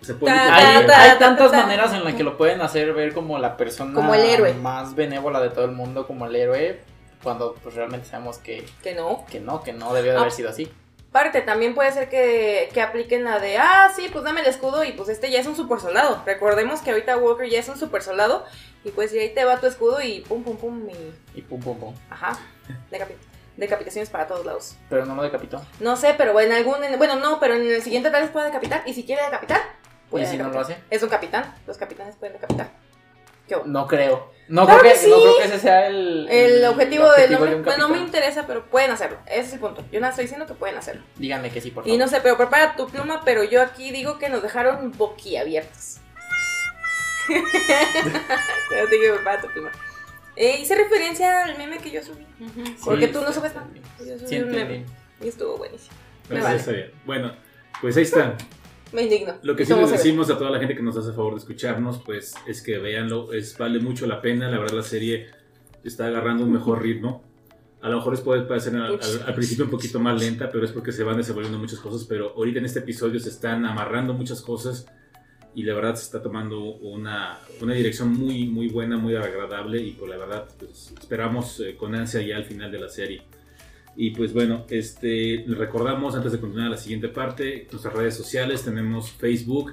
se 0.00 0.14
puede... 0.14 0.34
Ta- 0.34 0.54
Hay, 0.56 0.86
ta- 0.86 1.00
hay 1.02 1.10
ta- 1.12 1.18
tantas 1.18 1.50
ta- 1.50 1.56
ta- 1.58 1.62
maneras 1.64 1.92
en 1.92 2.04
las 2.04 2.14
que 2.14 2.22
lo 2.22 2.36
pueden 2.36 2.60
hacer 2.60 2.92
ver 2.94 3.12
como 3.14 3.38
la 3.38 3.56
persona 3.56 3.94
Como 3.94 4.14
el 4.14 4.20
héroe. 4.24 4.54
más 4.54 4.94
benévola 4.94 5.40
de 5.40 5.50
todo 5.50 5.64
el 5.64 5.72
mundo, 5.72 6.06
como 6.06 6.26
el 6.26 6.36
héroe, 6.36 6.80
cuando 7.22 7.54
pues 7.62 7.74
realmente 7.74 8.08
sabemos 8.08 8.38
que, 8.38 8.64
Que 8.82 8.94
no. 8.94 9.24
que 9.30 9.40
no, 9.40 9.62
que 9.62 9.72
no 9.72 9.92
debió 9.92 10.12
de 10.12 10.18
haber 10.18 10.32
Ah. 10.32 10.34
sido 10.34 10.50
así. 10.50 10.70
Parte, 11.12 11.40
también 11.40 11.74
puede 11.74 11.90
ser 11.90 12.10
que, 12.10 12.68
que 12.74 12.82
apliquen 12.82 13.24
la 13.24 13.38
de, 13.38 13.56
ah, 13.56 13.90
sí, 13.96 14.08
pues 14.12 14.24
dame 14.24 14.42
el 14.42 14.46
escudo 14.46 14.84
y 14.84 14.92
pues 14.92 15.08
este 15.08 15.30
ya 15.30 15.40
es 15.40 15.46
un 15.46 15.56
super 15.56 15.80
soldado. 15.80 16.22
Recordemos 16.26 16.80
que 16.80 16.90
ahorita 16.90 17.16
Walker 17.16 17.48
ya 17.48 17.58
es 17.60 17.68
un 17.68 17.78
super 17.78 18.02
soldado 18.02 18.44
y 18.84 18.90
pues 18.90 19.12
y 19.14 19.18
ahí 19.18 19.30
te 19.34 19.44
va 19.44 19.58
tu 19.58 19.66
escudo 19.66 20.02
y 20.02 20.20
pum, 20.20 20.44
pum, 20.44 20.56
pum 20.58 20.86
y, 21.34 21.38
Y 21.38 21.42
pum, 21.42 21.60
pum, 21.60 21.78
pum. 21.78 21.94
ajá, 22.10 22.38
decapi- 22.92 23.16
decapitaciones 23.56 24.10
para 24.10 24.26
todos 24.28 24.44
lados. 24.44 24.76
Pero 24.90 25.06
no 25.06 25.14
lo 25.14 25.22
decapitó. 25.22 25.62
No 25.80 25.96
sé, 25.96 26.14
pero 26.16 26.38
en 26.40 26.52
algún, 26.52 26.84
en- 26.84 26.98
bueno, 26.98 27.16
no, 27.16 27.40
pero 27.40 27.54
en 27.54 27.66
el 27.66 27.82
siguiente 27.82 28.10
tal 28.10 28.22
vez 28.22 28.30
pueda 28.30 28.44
decapitar 28.46 28.82
y 28.86 28.92
si 28.92 29.04
quiere 29.04 29.22
decapitar, 29.24 29.62
puede 29.62 29.87
¿Y 30.12 30.26
si 30.26 30.36
no 30.38 30.48
lo 30.50 30.60
hace? 30.60 30.78
Es 30.90 31.02
un 31.02 31.08
capitán, 31.08 31.54
los 31.66 31.76
capitanes 31.76 32.16
pueden 32.16 32.34
decapitar. 32.34 32.70
No 33.64 33.86
creo. 33.86 34.30
No, 34.48 34.64
Claro 34.64 34.80
creo, 34.80 34.92
que, 34.92 34.98
que 34.98 35.04
sí. 35.04 35.10
no 35.10 35.16
creo 35.20 35.36
que 35.38 35.44
ese 35.44 35.58
sea 35.58 35.86
el, 35.88 36.26
El 36.30 36.64
objetivo, 36.66 37.04
del 37.12 37.34
objetivo 37.34 37.38
hombre, 37.38 37.50
de 37.50 37.56
un 37.56 37.64
bueno, 37.64 37.88
no 37.88 37.94
me 37.94 37.98
interesa, 37.98 38.46
pero 38.46 38.64
pueden 38.66 38.90
hacerlo. 38.90 39.18
Ese 39.26 39.40
es 39.40 39.52
el 39.54 39.60
punto. 39.60 39.84
Yo 39.92 40.00
no 40.00 40.06
estoy 40.08 40.24
diciendo 40.24 40.46
que 40.46 40.54
pueden 40.54 40.76
hacerlo. 40.76 41.02
Díganme 41.16 41.50
que 41.50 41.60
sí, 41.60 41.70
por 41.70 41.82
favor. 41.84 41.94
Y 41.94 41.98
no 41.98 42.08
sé, 42.08 42.20
pero 42.22 42.36
prepara 42.36 42.76
tu 42.76 42.88
pluma, 42.88 43.22
pero 43.24 43.44
yo 43.44 43.62
aquí 43.62 43.90
digo 43.90 44.18
que 44.18 44.28
nos 44.28 44.42
dejaron 44.42 44.92
boquiabiertos. 44.96 45.98
Pero 48.70 48.88
te 48.88 48.98
digo, 48.98 49.14
prepara 49.16 49.40
tu 49.42 49.48
pluma. 49.48 49.70
Eh, 50.36 50.58
hice 50.60 50.74
referencia 50.76 51.44
al 51.44 51.58
meme 51.58 51.78
que 51.78 51.90
yo 51.90 52.02
subí. 52.02 52.26
Porque 52.84 53.08
tú 53.08 53.20
no 53.22 53.32
subes 53.32 53.54
nada. 53.54 53.66
Yo 53.98 54.18
subí 54.18 54.28
Sí, 54.28 54.38
un 54.40 54.50
meme. 54.50 54.84
Y 55.20 55.28
estuvo 55.28 55.56
buenísimo. 55.58 55.96
Pero 56.28 56.40
Me 56.40 56.46
vale. 56.56 56.92
Bueno, 57.04 57.32
pues 57.80 57.96
ahí 57.96 58.02
está. 58.04 58.34
Me 58.92 59.02
indigno. 59.02 59.34
Lo 59.42 59.54
que 59.56 59.64
sí 59.64 59.72
les 59.80 59.90
decimos 60.04 60.30
a 60.30 60.38
toda 60.38 60.50
la 60.50 60.58
gente 60.58 60.74
que 60.76 60.82
nos 60.82 60.96
hace 60.96 61.12
favor 61.12 61.34
de 61.34 61.38
escucharnos, 61.40 61.98
pues 62.04 62.34
es 62.46 62.62
que 62.62 62.78
véanlo, 62.78 63.32
es, 63.32 63.56
vale 63.58 63.78
mucho 63.80 64.06
la 64.06 64.20
pena, 64.22 64.50
la 64.50 64.58
verdad 64.58 64.76
la 64.76 64.82
serie 64.82 65.26
está 65.84 66.06
agarrando 66.06 66.44
un 66.44 66.52
mejor 66.52 66.82
ritmo. 66.82 67.22
A 67.80 67.88
lo 67.88 67.96
mejor 67.98 68.12
les 68.14 68.22
puede 68.22 68.42
parecer 68.42 68.74
al, 68.76 68.94
al- 69.00 69.22
al 69.26 69.34
principio 69.34 69.64
un 69.64 69.70
poquito 69.70 70.00
más 70.00 70.18
lenta, 70.20 70.50
pero 70.50 70.64
es 70.64 70.72
porque 70.72 70.90
se 70.92 71.04
van 71.04 71.16
desenvolviendo 71.16 71.58
muchas 71.58 71.78
cosas, 71.78 72.04
pero 72.08 72.32
ahorita 72.36 72.58
en 72.58 72.64
este 72.64 72.80
episodio 72.80 73.20
se 73.20 73.28
están 73.28 73.64
amarrando 73.66 74.14
muchas 74.14 74.40
cosas 74.42 74.86
y 75.54 75.62
la 75.62 75.74
verdad 75.74 75.94
se 75.94 76.02
está 76.04 76.20
tomando 76.22 76.60
una, 76.60 77.38
una 77.60 77.74
dirección 77.74 78.12
muy, 78.12 78.46
muy 78.48 78.68
buena, 78.68 78.96
muy 78.96 79.14
agradable 79.14 79.80
y 79.80 79.92
pues 79.92 80.10
la 80.10 80.16
verdad 80.16 80.48
pues, 80.58 80.92
esperamos 81.00 81.60
eh, 81.60 81.76
con 81.76 81.94
ansia 81.94 82.20
ya 82.22 82.36
al 82.36 82.44
final 82.44 82.70
de 82.72 82.78
la 82.80 82.88
serie. 82.88 83.22
Y 84.00 84.10
pues 84.10 84.32
bueno, 84.32 84.64
este, 84.70 85.44
recordamos 85.48 86.14
antes 86.14 86.30
de 86.30 86.38
continuar 86.38 86.70
la 86.70 86.76
siguiente 86.76 87.08
parte, 87.08 87.66
nuestras 87.72 87.92
redes 87.94 88.14
sociales, 88.14 88.62
tenemos 88.62 89.10
Facebook, 89.10 89.72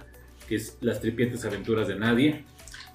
que 0.49 0.55
es 0.55 0.80
Las 0.82 0.99
Tripientes 0.99 1.45
Aventuras 1.45 1.88
de 1.88 1.95
Nadie. 1.95 2.43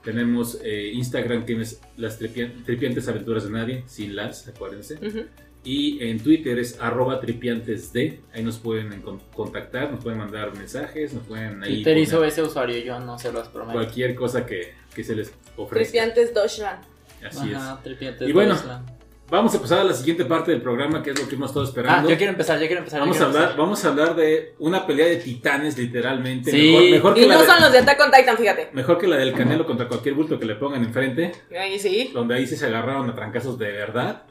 Tenemos 0.03 0.59
eh, 0.65 0.91
Instagram, 0.93 1.45
que 1.47 1.61
es 1.61 1.81
Las 1.97 2.19
Tripientes 2.19 3.07
Aventuras 3.07 3.45
de 3.45 3.51
Nadie, 3.51 3.85
sin 3.87 4.17
las, 4.17 4.49
acuérdense. 4.49 4.99
Y 5.63 6.03
en 6.03 6.19
Twitter 6.19 6.59
es 6.59 6.81
arroba 6.81 7.21
tripiantesd, 7.21 7.97
ahí 8.35 8.43
nos 8.43 8.59
pueden 8.59 9.01
con- 9.01 9.21
contactar, 9.33 9.93
nos 9.93 10.03
pueden 10.03 10.19
mandar 10.19 10.53
mensajes, 10.57 11.15
nos 11.15 11.25
pueden 11.29 11.63
ahí 11.63 11.75
Twitter 11.77 11.99
hizo 11.99 12.25
ese 12.25 12.43
usuario, 12.43 12.79
yo 12.83 12.99
no 12.99 13.19
se 13.21 13.31
los 13.31 13.47
prometo. 13.49 13.75
cualquier 13.75 14.17
cosa 14.17 14.45
que, 14.47 14.73
que 14.93 15.05
se 15.05 15.15
les 15.15 15.33
ofrezca. 15.57 15.93
Tripiantes 15.93 16.35
Deutschland. 16.35 16.83
Así 17.25 17.53
Ajá, 17.55 17.81
tripiantes 17.85 18.29
Y 18.29 18.33
bueno, 18.33 18.55
Deutschland. 18.55 19.00
Vamos 19.31 19.55
a 19.55 19.61
pasar 19.61 19.79
a 19.79 19.85
la 19.85 19.95
siguiente 19.95 20.25
parte 20.25 20.51
del 20.51 20.61
programa, 20.61 21.03
que 21.05 21.11
es 21.11 21.21
lo 21.21 21.29
que 21.29 21.37
hemos 21.37 21.51
estado 21.51 21.65
Ah, 21.65 21.69
esperando. 21.69 22.11
yo 22.11 22.17
quiero 22.17 22.33
empezar, 22.33 22.59
yo 22.59 22.67
quiero 22.67 22.79
empezar. 22.81 23.01
Vamos 23.01 23.21
a, 23.21 23.25
hablar, 23.27 23.43
empezar. 23.43 23.59
vamos 23.61 23.85
a 23.85 23.89
hablar 23.89 24.17
de 24.17 24.55
una 24.59 24.87
pelea 24.87 25.07
de 25.07 25.17
titanes, 25.17 25.79
literalmente. 25.79 26.51
Sí. 26.51 26.73
Mejor, 26.73 26.91
mejor 26.91 27.15
que 27.15 27.21
Y 27.21 27.27
la 27.27 27.35
no 27.35 27.41
de- 27.43 27.47
son 27.47 27.61
los 27.61 27.73
de 27.73 27.79
Attack 27.79 28.01
on 28.01 28.11
Titan, 28.11 28.37
fíjate. 28.37 28.69
mejor 28.73 28.99
que 28.99 29.07
la 29.07 29.17
del 29.17 29.33
Canelo 29.33 29.65
contra 29.67 29.87
cualquier 29.87 30.15
bulto 30.17 30.39
que 30.39 30.47
le 30.47 30.57
pongan 30.57 30.83
enfrente, 30.85 31.33
Ahí 31.57 31.79
sí. 31.79 32.11
donde 32.13 32.35
ahí 32.35 32.47
sí 32.47 32.57
se 32.57 32.67
agarraron 32.67 33.09
a 33.09 33.15
trancazos 33.15 33.57
de 33.57 33.71
verdad, 33.71 34.25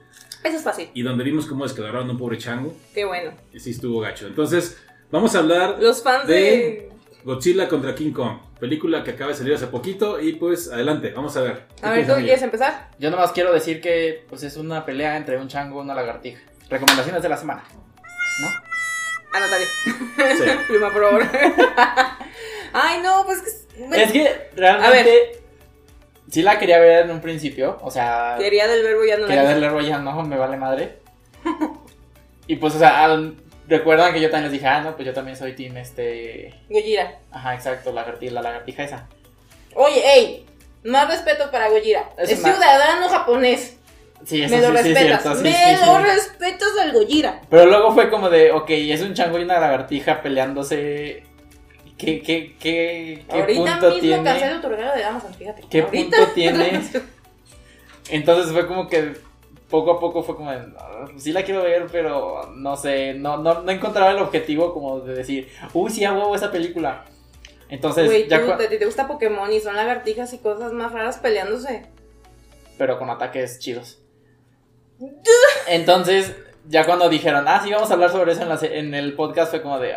Eso 0.43 0.57
es 0.57 0.63
fácil. 0.63 0.89
y 0.93 1.01
donde 1.01 1.23
vimos 1.23 1.45
cómo 1.45 1.63
descalabraron 1.63 2.09
a 2.09 2.11
un 2.11 2.17
pobre 2.17 2.37
chango, 2.37 2.73
Qué 2.93 3.05
bueno. 3.05 3.31
y 3.53 3.59
sí 3.61 3.71
estuvo 3.71 4.01
gacho. 4.01 4.27
Entonces, 4.27 4.77
vamos 5.11 5.33
a 5.33 5.39
hablar 5.39 5.77
Los 5.79 6.03
fans 6.03 6.27
De- 6.27 6.33
de. 6.33 6.89
Godzilla 7.24 7.67
contra 7.67 7.93
King 7.95 8.11
Kong, 8.13 8.38
película 8.59 9.03
que 9.03 9.11
acaba 9.11 9.32
de 9.32 9.38
salir 9.38 9.53
hace 9.53 9.67
poquito, 9.67 10.20
y 10.22 10.34
pues 10.34 10.72
adelante, 10.72 11.11
vamos 11.15 11.36
a 11.38 11.41
ver. 11.41 11.65
¿Qué 11.80 11.86
A 11.86 11.89
ver, 11.91 11.99
¿tú 11.99 12.05
piensan 12.05 12.24
quieres 12.24 12.41
empezar? 12.43 12.89
Yo 12.97 13.11
nomás 13.11 13.32
quiero 13.32 13.51
decir 13.53 13.82
que 13.82 14.26
pues 14.30 14.43
es 14.43 14.55
una 14.57 14.86
pelea 14.86 15.17
entre 15.17 15.38
un 15.38 15.47
chango 15.47 15.80
y 15.80 15.84
una 15.84 15.93
lagartija. 15.95 16.39
Recomendaciones 16.70 17.22
de 17.22 17.30
la 17.30 17.38
semana. 17.38 17.63
¿No? 18.41 18.47
Anótale. 19.38 19.65
Sí. 19.65 20.43
Pluma, 20.67 20.91
por 20.91 21.03
favor. 21.03 21.24
Ay, 22.74 23.01
no, 23.03 23.24
pues 23.26 23.65
que. 23.76 23.80
bueno, 23.86 23.95
Es 24.03 24.11
que 24.11 24.49
realmente 24.55 25.41
sí 26.30 26.41
la 26.41 26.57
quería 26.57 26.80
ver 26.80 27.05
en 27.05 27.11
un 27.11 27.22
principio. 27.22 27.78
O 27.82 27.91
sea, 27.91 28.36
Teoría 28.38 28.67
del 28.67 28.84
verbo 28.84 29.03
ya 29.05 29.17
no 29.17 29.26
quería 29.28 29.43
la 29.43 29.49
verle 29.49 29.70
rollo, 29.70 29.99
no, 29.99 30.24
me 30.24 30.38
vale 30.38 30.57
madre. 30.57 30.99
Y 32.47 32.55
pues, 32.55 32.74
o 32.74 32.80
sea, 32.80 33.03
al- 33.03 33.36
recuerdan 33.70 34.13
que 34.13 34.20
yo 34.20 34.30
también 34.30 34.51
les 34.51 34.59
dije, 34.59 34.67
ah, 34.67 34.82
no, 34.82 34.95
pues 34.95 35.05
yo 35.05 35.13
también 35.13 35.38
soy 35.38 35.53
team 35.53 35.78
este. 35.78 36.53
Gojira. 36.70 37.20
Ajá, 37.32 37.53
exacto, 37.55 37.91
lagartija, 37.93 38.34
la 38.34 38.41
lagartija 38.41 38.84
esa. 38.84 39.07
Oye, 39.76 40.01
ey. 40.15 40.45
Más 40.84 41.07
respeto 41.09 41.51
para 41.51 41.70
Gojira. 41.70 42.09
Es 42.17 42.30
Es, 42.32 42.39
una- 42.39 42.53
ciudadano 42.53 43.09
japonés. 43.09 43.76
Sí, 44.26 44.41
eso 44.43 44.53
Me 44.55 44.61
lo 44.61 44.67
sí, 44.78 44.84
sí, 44.84 44.89
es 44.89 44.95
respetas. 44.95 45.22
cierto, 45.22 45.38
sí, 45.38 45.43
Me 45.43 45.53
sí, 45.78 45.86
lo 45.86 45.97
respetas 45.99 46.67
al 46.82 46.91
Gojira. 46.93 47.41
Pero 47.49 47.65
luego 47.67 47.93
fue 47.93 48.09
como 48.09 48.30
de, 48.30 48.51
ok, 48.51 48.70
es 48.70 49.01
un 49.01 49.13
chango 49.13 49.39
y 49.39 49.43
una 49.43 49.59
lagartija 49.59 50.22
peleándose. 50.22 51.24
¿Qué, 51.97 52.22
qué, 52.22 52.55
qué, 52.59 53.26
qué 53.30 53.39
Ahorita 53.41 53.61
punto 53.74 53.86
mismo 53.88 53.99
tiene? 54.01 54.24
cancelo 54.24 54.61
tu 54.61 54.70
regalo 54.70 54.95
de 54.95 55.03
Amazon, 55.03 55.34
fíjate. 55.34 55.63
¿Qué 55.70 55.82
Ahorita. 55.82 56.17
punto 56.17 56.32
tiene? 56.34 56.82
Entonces 58.09 58.51
fue 58.53 58.67
como 58.67 58.88
que 58.88 59.15
poco 59.70 59.91
a 59.91 59.99
poco 59.99 60.24
fue 60.24 60.36
como 60.36 60.51
de, 60.51 60.59
"Ah, 60.78 61.05
sí 61.17 61.32
la 61.32 61.43
quiero 61.43 61.63
ver, 61.63 61.88
pero 61.91 62.51
no 62.55 62.76
sé, 62.76 63.13
no, 63.13 63.38
no, 63.38 63.61
no 63.61 63.72
encontraba 63.72 64.11
el 64.11 64.17
objetivo 64.20 64.74
como 64.74 64.99
de 65.01 65.13
decir, 65.15 65.49
uy, 65.74 65.89
sí, 65.91 66.03
a 66.05 66.13
huevo 66.13 66.36
esa 66.36 66.51
película. 66.51 67.05
Entonces, 67.70 68.05
Güey, 68.07 68.28
ya 68.28 68.39
tú, 68.41 68.47
cua- 68.47 68.57
te, 68.57 68.67
te 68.78 68.86
gusta 68.86 69.07
Pokémon 69.07 69.51
y 69.53 69.59
son 69.59 69.76
lagartijas 69.76 70.34
y 70.34 70.39
cosas 70.39 70.74
más 70.74 70.91
raras 70.91 71.17
peleándose. 71.20 71.86
pero 72.80 72.97
con 72.97 73.09
ataques 73.09 73.59
chidos. 73.59 73.99
Entonces, 75.67 76.36
ya 76.67 76.86
cuando 76.86 77.09
dijeron, 77.09 77.45
ah, 77.47 77.61
sí, 77.63 77.72
vamos 77.72 77.89
a 77.91 77.93
hablar 77.93 78.09
sobre 78.11 78.32
eso 78.32 78.41
en, 78.41 78.49
la 78.49 78.59
en 78.61 78.93
el 78.93 79.13
podcast, 79.15 79.51
fue 79.51 79.61
como 79.61 79.80
de, 79.80 79.93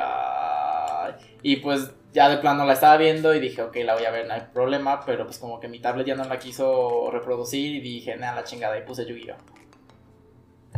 y 1.42 1.56
pues 1.56 1.90
ya 2.12 2.28
de 2.28 2.38
plano 2.38 2.64
la 2.66 2.74
estaba 2.74 2.96
viendo 2.98 3.34
y 3.34 3.40
dije, 3.40 3.62
ok, 3.62 3.76
la 3.84 3.94
voy 3.94 4.04
a 4.04 4.10
ver, 4.10 4.26
no 4.26 4.34
hay 4.34 4.42
problema, 4.52 5.00
pero 5.04 5.24
pues 5.24 5.38
como 5.38 5.58
que 5.60 5.68
mi 5.68 5.80
tablet 5.80 6.06
ya 6.06 6.14
no 6.14 6.24
la 6.24 6.38
quiso 6.38 7.10
reproducir 7.10 7.74
y 7.76 7.80
dije, 7.80 8.16
nada, 8.16 8.36
la 8.36 8.44
chingada, 8.44 8.76
y 8.78 8.82
puse 8.82 9.06
Yu-Gi-Oh! 9.06 9.36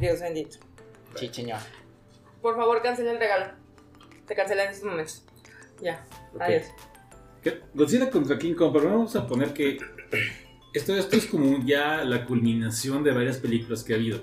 Dios 0.05 0.20
bendito. 0.20 0.59
Chicheño. 1.14 1.57
Por 2.42 2.57
favor, 2.57 2.82
cancela 2.82 3.12
el 3.12 3.18
regalo. 3.18 3.52
Te 4.26 4.34
cancela 4.34 4.64
en 4.64 4.70
estos 4.70 4.84
momentos. 4.88 5.24
Ya. 5.80 6.05
Adiós. 6.38 6.64
¿Qué? 7.42 7.61
Godzilla 7.72 8.11
contra 8.11 8.38
King 8.38 8.55
Kong, 8.55 8.70
pero 8.74 8.90
vamos 8.90 9.16
a 9.16 9.26
poner 9.26 9.55
que 9.55 9.78
esto, 10.74 10.94
esto 10.94 11.16
es 11.16 11.26
como 11.26 11.64
ya 11.64 12.05
la 12.05 12.26
culminación 12.26 13.02
de 13.02 13.12
varias 13.12 13.38
películas 13.38 13.82
que 13.82 13.94
ha 13.94 13.96
habido. 13.96 14.20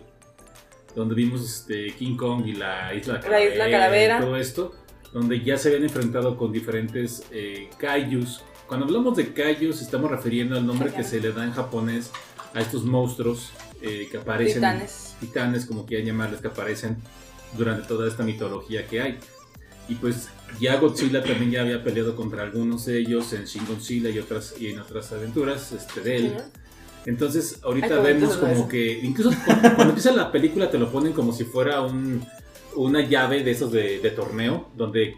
Donde 0.96 1.16
vimos 1.16 1.42
este, 1.44 1.96
King 1.96 2.16
Kong 2.16 2.46
y 2.46 2.54
la 2.54 2.94
Isla 2.94 3.20
La 3.28 3.44
Isla 3.44 3.72
Calavera. 3.72 4.18
y 4.18 4.22
todo 4.22 4.38
esto. 4.38 4.76
donde 5.14 5.42
ya 5.42 5.58
se 5.58 5.70
habían 5.70 5.84
enfrentado 5.84 6.38
con 6.38 6.52
diferentes 6.52 7.24
eh, 7.32 7.70
kaijus. 7.78 8.44
Cuando 8.68 8.86
hablamos 8.86 9.18
de 9.18 9.34
kaijus 9.34 9.82
estamos 9.82 10.12
refiriendo 10.12 10.56
al 10.58 10.66
nombre 10.66 10.92
que 10.92 11.04
se 11.04 11.20
le 11.20 11.32
da 11.32 11.44
en 11.44 11.54
japonés 11.54 12.12
a 12.54 12.62
estos 12.62 12.84
monstruos 12.84 13.52
eh, 13.82 14.08
que 14.12 14.18
aparecen, 14.18 14.56
Titanes. 14.56 15.11
Titanes, 15.22 15.66
como 15.66 15.86
quieran 15.86 16.08
llamarles, 16.08 16.42
que 16.42 16.48
aparecen 16.48 16.98
durante 17.58 17.88
toda 17.88 18.08
esta 18.10 18.24
mitología 18.24 18.86
que 18.88 19.02
hay. 19.02 19.20
Y 19.88 19.96
pues 19.96 20.28
ya 20.60 20.78
Godzilla 20.78 21.24
también 21.24 21.52
ya 21.52 21.62
había 21.62 21.84
peleado 21.84 22.16
contra 22.16 22.44
algunos 22.44 22.86
de 22.86 22.98
ellos 23.00 23.32
en 23.34 23.46
Shin 23.46 23.66
Godzilla 23.66 24.10
y 24.10 24.20
otras 24.20 24.56
y 24.60 24.68
en 24.68 24.80
otras 24.80 25.12
aventuras 25.14 25.72
este, 25.72 26.02
de 26.02 26.16
él. 26.18 26.34
Entonces, 27.06 27.60
ahorita 27.64 27.96
Ay, 27.98 28.04
vemos 28.04 28.38
como 28.38 28.68
que, 28.68 29.00
incluso 29.02 29.32
cuando, 29.46 29.62
cuando 29.76 29.84
empieza 29.94 30.12
la 30.12 30.32
película, 30.32 30.70
te 30.70 30.78
lo 30.78 30.92
ponen 30.92 31.14
como 31.14 31.34
si 31.34 31.46
fuera 31.46 31.82
un, 31.82 32.24
una 32.76 33.02
llave 33.02 33.44
de 33.44 33.52
esos 33.52 33.72
de, 33.72 34.00
de 34.00 34.12
torneo, 34.12 34.70
donde 34.78 35.16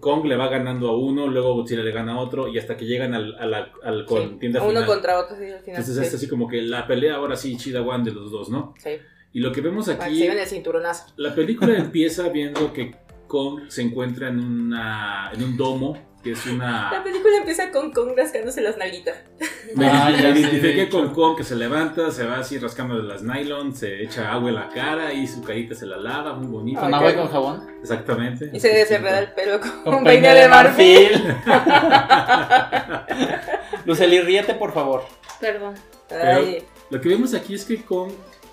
Kong 0.00 0.24
le 0.26 0.36
va 0.36 0.48
ganando 0.48 0.88
a 0.88 0.96
uno, 0.98 1.28
luego 1.28 1.54
Godzilla 1.54 1.82
le 1.84 1.92
gana 1.92 2.14
a 2.14 2.18
otro, 2.18 2.48
y 2.48 2.58
hasta 2.58 2.76
que 2.76 2.86
llegan 2.86 3.14
al, 3.14 3.36
al 3.38 4.00
Sí. 4.00 4.04
contienda 4.08 4.60
Uno 4.62 4.70
final. 4.70 4.86
contra 4.86 5.18
otro, 5.20 5.36
sí, 5.36 5.44
al 5.44 5.60
final. 5.60 5.80
Entonces 5.80 5.96
sí. 5.96 6.02
es 6.02 6.14
así 6.14 6.28
como 6.28 6.48
que 6.48 6.60
la 6.60 6.88
pelea 6.88 7.14
ahora 7.14 7.36
sí, 7.36 7.56
chida 7.56 7.82
one 7.82 8.02
de 8.04 8.10
los 8.10 8.32
dos, 8.32 8.48
¿no? 8.50 8.74
Sí. 8.82 8.90
Y 9.32 9.40
lo 9.40 9.52
que 9.52 9.60
vemos 9.60 9.88
aquí, 9.88 10.22
el 10.24 10.46
cinturonazo. 10.46 11.06
la 11.16 11.34
película 11.34 11.74
empieza 11.78 12.28
viendo 12.28 12.72
que 12.72 12.94
Kong 13.26 13.62
se 13.68 13.82
encuentra 13.82 14.28
en, 14.28 14.38
una, 14.40 15.30
en 15.32 15.42
un 15.42 15.56
domo, 15.56 15.96
que 16.22 16.32
es 16.32 16.46
La 16.46 16.52
una... 16.52 17.02
película 17.02 17.38
empieza 17.38 17.70
con 17.70 17.92
Kong 17.92 18.10
rascándose 18.14 18.60
las 18.60 18.76
nalguitas. 18.76 19.16
Me, 19.74 19.86
Ah, 19.88 20.10
ya 20.10 20.34
me 20.34 20.40
identifiqué 20.40 20.90
con 20.90 21.14
Kong 21.14 21.38
que 21.38 21.44
se 21.44 21.56
levanta, 21.56 22.10
se 22.10 22.26
va 22.26 22.40
así 22.40 22.58
rascando 22.58 22.96
de 22.96 23.04
las 23.04 23.22
nylon, 23.22 23.74
se 23.74 24.02
echa 24.02 24.30
agua 24.30 24.50
en 24.50 24.56
la 24.56 24.68
cara 24.68 25.14
y 25.14 25.26
su 25.26 25.42
carita 25.42 25.74
se 25.74 25.86
la 25.86 25.96
lava, 25.96 26.34
muy 26.34 26.46
bonito. 26.48 26.80
Con 26.80 26.92
agua 26.92 27.10
y 27.10 27.14
con 27.14 27.28
jabón. 27.28 27.66
Exactamente. 27.80 28.50
Y 28.52 28.60
se 28.60 28.68
desenreda 28.68 29.18
el 29.20 29.32
pelo 29.32 29.60
con, 29.60 29.70
Con 29.82 29.94
un 29.94 30.04
peine 30.04 30.34
de 30.34 30.48
marfil. 30.48 31.08
Luceli, 33.86 34.20
ríete, 34.20 34.54
por 34.54 34.72
favor. 34.74 35.04
Perdón. 35.40 35.74
Ay, 36.10 36.64
Lo 36.90 37.00
que 37.00 37.08
vemos 37.08 37.32
aquí 37.34 37.54
es 37.54 37.64
que 37.64 37.82
Kong 37.82 38.12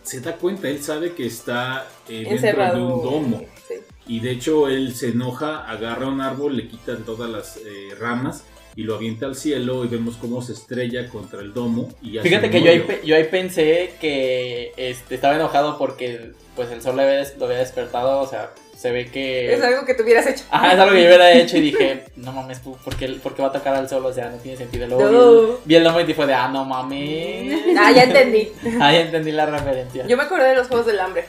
se 0.10 0.22
da 0.22 0.36
cuenta, 0.38 0.68
él 0.70 0.82
sabe 0.82 1.14
que 1.14 1.26
está 1.28 1.88
eh, 2.08 2.14
dentro 2.20 2.36
encerrado. 2.36 2.76
de 2.78 2.82
un 2.94 3.02
domo. 3.04 3.46
Sí. 3.68 3.76
Y 4.08 4.20
de 4.22 4.32
hecho 4.32 4.68
él 4.68 4.96
se 4.96 5.10
enoja, 5.10 5.70
agarra 5.70 6.08
un 6.08 6.20
árbol, 6.22 6.58
le 6.58 6.68
quitan 6.68 7.04
todas 7.06 7.30
las 7.30 7.58
eh, 7.58 7.90
ramas 8.00 8.44
y 8.76 8.84
lo 8.84 8.96
avienta 8.96 9.26
al 9.28 9.36
cielo 9.36 9.86
y 9.86 9.88
vemos 9.88 10.16
cómo 10.18 10.42
se 10.42 10.54
estrella 10.54 11.08
contra 11.10 11.42
el 11.42 11.54
domo. 11.54 11.90
Y 12.02 12.18
hace 12.18 12.30
Fíjate 12.30 12.50
que 12.50 12.62
yo 12.64 12.72
ahí, 12.72 12.86
yo 13.06 13.16
ahí 13.16 13.26
pensé 13.26 13.94
que 14.02 14.72
este, 14.78 15.16
estaba 15.16 15.36
enojado 15.36 15.78
porque 15.78 16.32
pues 16.56 16.72
el 16.72 16.82
sol 16.82 17.00
había, 17.00 17.18
des- 17.18 17.38
lo 17.38 17.46
había 17.46 17.60
despertado, 17.60 18.20
o 18.22 18.28
sea, 18.28 18.52
se 18.80 18.92
ve 18.92 19.12
que... 19.12 19.54
Es 19.54 19.62
algo 19.62 19.86
que 19.86 19.94
tú 19.94 20.04
hubieras 20.04 20.26
hecho. 20.26 20.44
Ajá, 20.52 20.74
es 20.74 20.80
algo 20.80 20.94
que 20.96 21.02
yo 21.02 21.08
hubiera 21.08 21.32
hecho 21.34 21.58
y 21.58 21.62
dije, 21.62 22.06
no 22.16 22.32
mames, 22.32 22.60
¿por 22.60 22.96
qué, 22.96 23.10
por 23.22 23.36
qué 23.36 23.42
va 23.42 23.50
a 23.50 23.52
tocar 23.52 23.76
al 23.76 23.90
sol? 23.90 24.06
O 24.06 24.14
sea, 24.14 24.30
no 24.30 24.38
tiene 24.38 24.58
sentido. 24.58 24.88
Luego 24.88 25.10
No. 25.12 25.58
vi, 25.66 25.76
el- 25.76 25.84
nombre 25.84 26.06
y 26.08 26.14
fue 26.14 26.26
de, 26.28 26.34
ah, 26.34 26.48
no 26.48 26.64
mames. 26.64 27.60
Ah, 27.78 27.92
ya 27.92 28.04
entendí. 28.04 28.52
Ah, 28.82 28.94
ya 28.94 29.02
entendí 29.02 29.32
la 29.34 29.46
referencia. 29.48 30.06
Yo 30.08 30.16
me 30.16 30.24
acordé 30.24 30.48
de 30.50 30.56
los 30.56 30.68
Juegos 30.68 30.86
del 30.86 31.00
Hambre. 31.02 31.26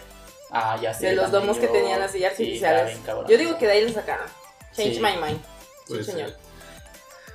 ah, 0.52 0.78
ya 0.80 0.94
sé. 0.94 1.06
de 1.08 1.12
los 1.16 1.30
domos 1.32 1.58
que 1.58 1.66
tenían 1.66 2.00
así 2.02 2.18
Sí, 2.18 2.24
artificiales. 2.24 2.96
Yo 3.28 3.36
digo 3.36 3.58
que 3.58 3.66
de 3.66 3.72
ahí 3.72 3.82
lo 3.84 3.92
sacaron. 3.92 4.26
Change 4.76 4.94
Sí. 4.94 5.00
my 5.00 5.16
mind. 5.20 5.40
Sí, 5.88 6.04
señor. 6.04 6.32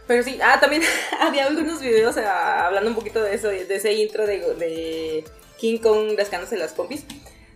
Pero 0.07 0.23
sí, 0.23 0.39
ah, 0.41 0.59
también 0.61 0.83
había 1.19 1.45
algunos 1.47 1.81
videos 1.81 2.15
ah, 2.17 2.67
hablando 2.67 2.89
un 2.91 2.95
poquito 2.95 3.21
de 3.21 3.35
eso, 3.35 3.49
de 3.49 3.67
ese 3.75 3.91
intro 3.93 4.25
de, 4.25 4.39
de 4.55 5.25
King 5.57 5.79
Kong 5.79 6.13
rascándose 6.17 6.55
las 6.57 6.71
pompis. 6.73 7.03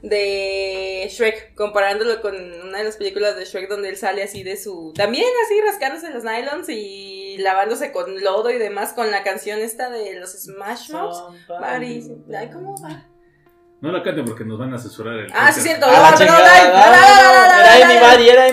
De 0.02 1.08
Shrek, 1.12 1.56
comparándolo 1.56 2.22
con 2.22 2.36
una 2.36 2.78
de 2.78 2.84
las 2.86 2.98
películas 2.98 3.36
de 3.36 3.46
Shrek 3.46 3.70
donde 3.70 3.90
él 3.90 3.98
sale 3.98 4.24
así 4.24 4.44
de 4.44 4.56
su. 4.56 4.94
También 4.96 5.28
así 5.46 5.60
rascándose 5.62 6.10
los 6.12 6.24
nylons 6.24 6.70
y 6.70 7.38
lavándose 7.40 7.92
con 7.92 8.22
lodo 8.24 8.50
y 8.50 8.58
demás 8.58 8.94
con 8.94 9.12
la 9.12 9.24
canción 9.24 9.60
esta 9.60 9.90
de 9.90 10.16
los 10.16 10.32
Smash 10.32 10.92
Mouths. 10.92 11.24
¿cómo 12.52 12.76
va? 12.82 13.06
No 13.82 13.94
la 13.94 14.04
canten 14.04 14.26
porque 14.26 14.44
nos 14.44 14.60
van 14.60 14.74
a 14.74 14.76
asesorar 14.76 15.20
el 15.20 15.32
Ah, 15.34 15.54
sí, 15.54 15.62
cierto. 15.62 15.86
Ah, 15.88 16.14
no, 16.20 16.26
no, 16.26 16.32
no, 16.32 16.38
era 16.38 17.88
anybody, 17.88 18.30
era 18.30 18.50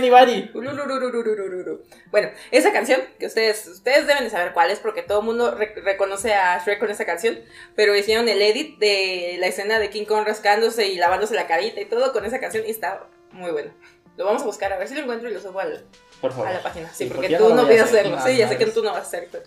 Bueno, 2.12 2.28
esa 2.52 2.72
canción 2.72 3.00
que 3.18 3.26
ustedes 3.26 3.66
ustedes 3.66 4.06
deben 4.06 4.22
de 4.22 4.30
saber 4.30 4.52
cuál 4.52 4.70
es 4.70 4.78
porque 4.78 5.02
todo 5.02 5.20
el 5.20 5.26
mundo 5.26 5.52
re 5.52 5.74
reconoce 5.84 6.32
a 6.32 6.62
Shrek 6.64 6.78
con 6.78 6.90
esa 6.90 7.04
canción, 7.04 7.40
pero 7.74 7.96
hicieron 7.96 8.28
el 8.28 8.40
edit 8.40 8.78
de 8.78 9.36
la 9.40 9.48
escena 9.48 9.80
de 9.80 9.90
King 9.90 10.04
Kong 10.04 10.24
rascándose 10.24 10.86
y 10.86 10.96
lavándose 10.96 11.34
la 11.34 11.48
carita 11.48 11.80
y 11.80 11.86
todo 11.86 12.12
con 12.12 12.24
esa 12.24 12.38
canción 12.38 12.64
y 12.64 12.70
está 12.70 13.02
muy 13.32 13.50
bueno. 13.50 13.72
Lo 14.16 14.26
vamos 14.26 14.42
a 14.42 14.46
buscar 14.46 14.72
a 14.72 14.78
ver 14.78 14.86
si 14.86 14.94
lo 14.94 15.00
encuentro 15.00 15.28
y 15.28 15.34
lo 15.34 15.40
subo 15.40 15.58
al, 15.58 15.84
Por 16.20 16.30
favor. 16.30 16.46
a 16.46 16.52
la 16.52 16.62
página. 16.62 16.88
Sí, 16.90 17.04
sí 17.04 17.04
porque, 17.06 17.30
porque 17.30 17.36
tú 17.36 17.54
no, 17.54 17.66
pides 17.66 17.82
hacerlo. 17.82 18.18
sí, 18.24 18.36
ya 18.36 18.48
sé 18.48 18.56
que 18.56 18.66
tú 18.66 18.82
no 18.82 18.92
vas 18.92 19.00
a 19.00 19.02
hacerlo. 19.02 19.40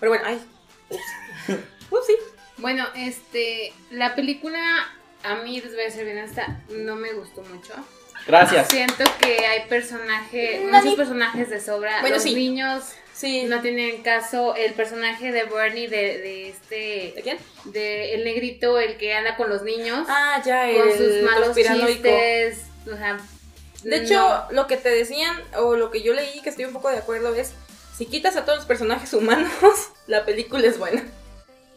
Pero 0.00 0.10
bueno, 0.10 0.24
ay. 0.26 0.40
Ups. 0.90 1.02
Ups, 1.90 2.06
sí. 2.06 2.16
Bueno, 2.58 2.84
este, 2.94 3.72
la 3.90 4.14
película 4.14 4.60
a 5.24 5.36
mí 5.36 5.60
les 5.60 5.74
voy 5.74 5.84
a 5.84 5.90
ser 5.90 6.04
bien 6.04 6.18
esta, 6.18 6.60
no 6.70 6.96
me 6.96 7.12
gustó 7.12 7.42
mucho. 7.42 7.72
Gracias. 8.26 8.68
Siento 8.68 9.04
que 9.20 9.44
hay 9.46 9.68
personajes, 9.68 10.62
Nani. 10.64 10.78
muchos 10.90 10.94
personajes 10.96 11.50
de 11.50 11.60
sobra. 11.60 12.00
Bueno, 12.00 12.16
Los 12.16 12.22
sí. 12.22 12.34
niños 12.34 12.84
Sí. 13.12 13.44
no 13.44 13.60
tienen 13.60 14.02
caso. 14.02 14.54
El 14.56 14.72
personaje 14.74 15.30
de 15.30 15.44
Bernie, 15.44 15.88
de, 15.88 15.96
de 16.18 16.48
este, 16.48 17.12
¿De 17.14 17.20
quién? 17.22 17.38
de 17.64 18.14
el 18.14 18.24
negrito, 18.24 18.78
el 18.80 18.96
que 18.96 19.14
anda 19.14 19.36
con 19.36 19.48
los 19.50 19.62
niños, 19.62 20.06
Ah, 20.08 20.42
ya, 20.44 20.62
con 20.72 20.88
el 20.88 20.96
sus 20.98 21.22
malos 21.30 21.54
chistes. 21.56 22.62
O 22.92 22.96
sea, 22.96 23.18
De 23.82 23.98
no. 23.98 24.02
hecho, 24.02 24.44
lo 24.50 24.66
que 24.66 24.76
te 24.78 24.88
decían, 24.88 25.36
o 25.58 25.76
lo 25.76 25.90
que 25.90 26.02
yo 26.02 26.12
leí, 26.14 26.40
que 26.42 26.48
estoy 26.48 26.64
un 26.64 26.72
poco 26.72 26.88
de 26.90 26.98
acuerdo, 26.98 27.34
es 27.34 27.52
si 27.96 28.06
quitas 28.06 28.36
a 28.36 28.44
todos 28.44 28.58
los 28.58 28.66
personajes 28.66 29.12
humanos, 29.12 29.52
la 30.06 30.24
película 30.24 30.66
es 30.66 30.78
buena. 30.78 31.02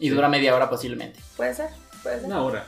Y 0.00 0.08
dura 0.08 0.28
media 0.28 0.54
hora 0.56 0.68
posiblemente. 0.70 1.20
Puede 1.36 1.54
ser, 1.54 1.68
puede 2.02 2.16
ser. 2.16 2.24
Una 2.26 2.42
hora. 2.42 2.66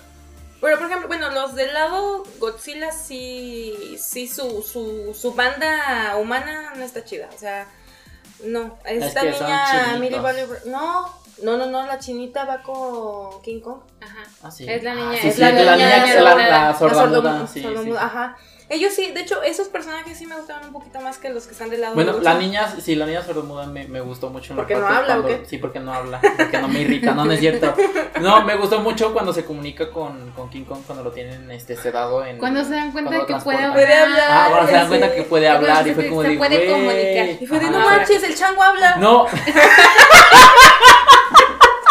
Pero, 0.61 0.77
por 0.79 0.87
ejemplo, 0.87 1.09
bueno, 1.09 1.31
los 1.31 1.55
del 1.55 1.73
lado 1.73 2.23
Godzilla 2.39 2.93
sí, 2.93 3.97
sí 3.99 4.29
su, 4.29 4.63
su, 4.63 5.15
su 5.19 5.33
banda 5.35 6.17
humana 6.21 6.73
no 6.77 6.85
está 6.85 7.05
chida. 7.05 7.29
O 7.35 7.39
sea, 7.39 7.67
no. 8.45 8.79
Esta 8.85 9.23
que 9.23 9.33
son 9.33 9.47
niña. 9.47 9.97
Millie 9.99 10.19
Bobby 10.19 10.43
Brown- 10.45 10.71
no, 10.71 11.15
no, 11.43 11.57
no, 11.57 11.67
no, 11.67 11.87
la 11.87 11.99
chinita 11.99 12.45
va 12.45 12.63
con 12.63 13.41
King 13.43 13.61
Kong. 13.61 13.81
Ajá. 14.03 14.23
Ah, 14.43 14.51
sí. 14.51 14.67
Es 14.69 14.83
la 14.83 14.95
niña- 14.95 15.19
sí, 15.21 15.29
es 15.29 15.35
sí, 15.37 15.41
la 15.41 15.51
que 15.53 15.65
la 15.65 15.77
niña 15.77 16.05
que 16.05 16.11
es 16.11 16.23
la, 16.23 16.35
la 16.35 16.49
La 16.49 16.79
sordomuda. 16.79 17.33
sordomu- 17.45 17.47
sí, 17.49 17.63
sí. 17.85 17.93
Ajá. 17.99 18.37
Ellos 18.73 18.95
sí, 18.95 19.11
de 19.11 19.21
hecho, 19.23 19.43
esos 19.43 19.67
personajes 19.67 20.17
sí 20.17 20.27
me 20.27 20.37
gustaban 20.37 20.65
un 20.67 20.73
poquito 20.73 21.01
más 21.01 21.19
que 21.19 21.29
los 21.29 21.45
que 21.47 21.53
están 21.55 21.71
del 21.71 21.81
lado 21.81 21.95
Bueno, 21.97 22.13
de 22.13 22.23
la 22.23 22.35
niña, 22.35 22.73
sí, 22.81 22.95
la 22.95 23.05
niña 23.05 23.21
sordomuda 23.23 23.67
me, 23.67 23.89
me 23.89 24.01
gustó 24.01 24.31
mucho. 24.31 24.53
en 24.53 24.59
la 24.59 24.63
¿Porque 24.63 24.75
no 24.77 24.83
parte 24.83 24.97
habla 24.97 25.19
o 25.19 25.23
cuando- 25.23 25.43
qué? 25.43 25.49
Sí, 25.49 25.59
porque 25.59 25.81
no 25.81 25.93
habla, 25.93 26.21
porque 26.37 26.59
no 26.59 26.69
me 26.69 26.81
irrita, 26.83 27.13
no, 27.13 27.25
no 27.25 27.33
es 27.33 27.41
cierto. 27.41 27.75
No, 28.21 28.45
me 28.45 28.55
gustó 28.57 28.79
mucho 28.81 29.13
cuando 29.15 29.33
se 29.33 29.45
comunica 29.47 29.91
con, 29.91 30.31
con 30.33 30.51
King 30.51 30.65
Kong, 30.65 30.81
cuando 30.87 31.03
lo 31.03 31.11
tienen 31.11 31.51
este, 31.51 31.75
sedado 31.75 32.25
en... 32.25 32.37
Cuando 32.39 32.63
se 32.63 32.71
dan 32.75 32.93
cuenta 32.93 33.09
cuando 33.11 33.27
de 33.27 33.35
que 33.35 33.41
puede 33.43 33.65
hablar. 33.65 34.29
Ah, 34.31 34.47
ahora 34.47 34.67
se 34.67 34.73
dan 34.73 34.89
cuenta 34.89 35.09
Sí. 35.09 35.15
que 35.17 35.23
puede 35.23 35.47
Cuando 35.47 35.69
hablar 35.69 35.89
y 35.89 35.95
fue 35.95 36.09
como 36.09 36.23
se 36.23 36.29
de, 36.29 36.37
puede 36.39 36.71
comunicar. 36.71 37.29
Y 37.43 37.47
fue 37.47 37.59
de, 37.59 37.71
no 37.71 37.79
manches, 37.81 38.23
el 38.23 38.35
chango 38.37 38.63
habla. 38.63 38.97
No, 38.97 39.27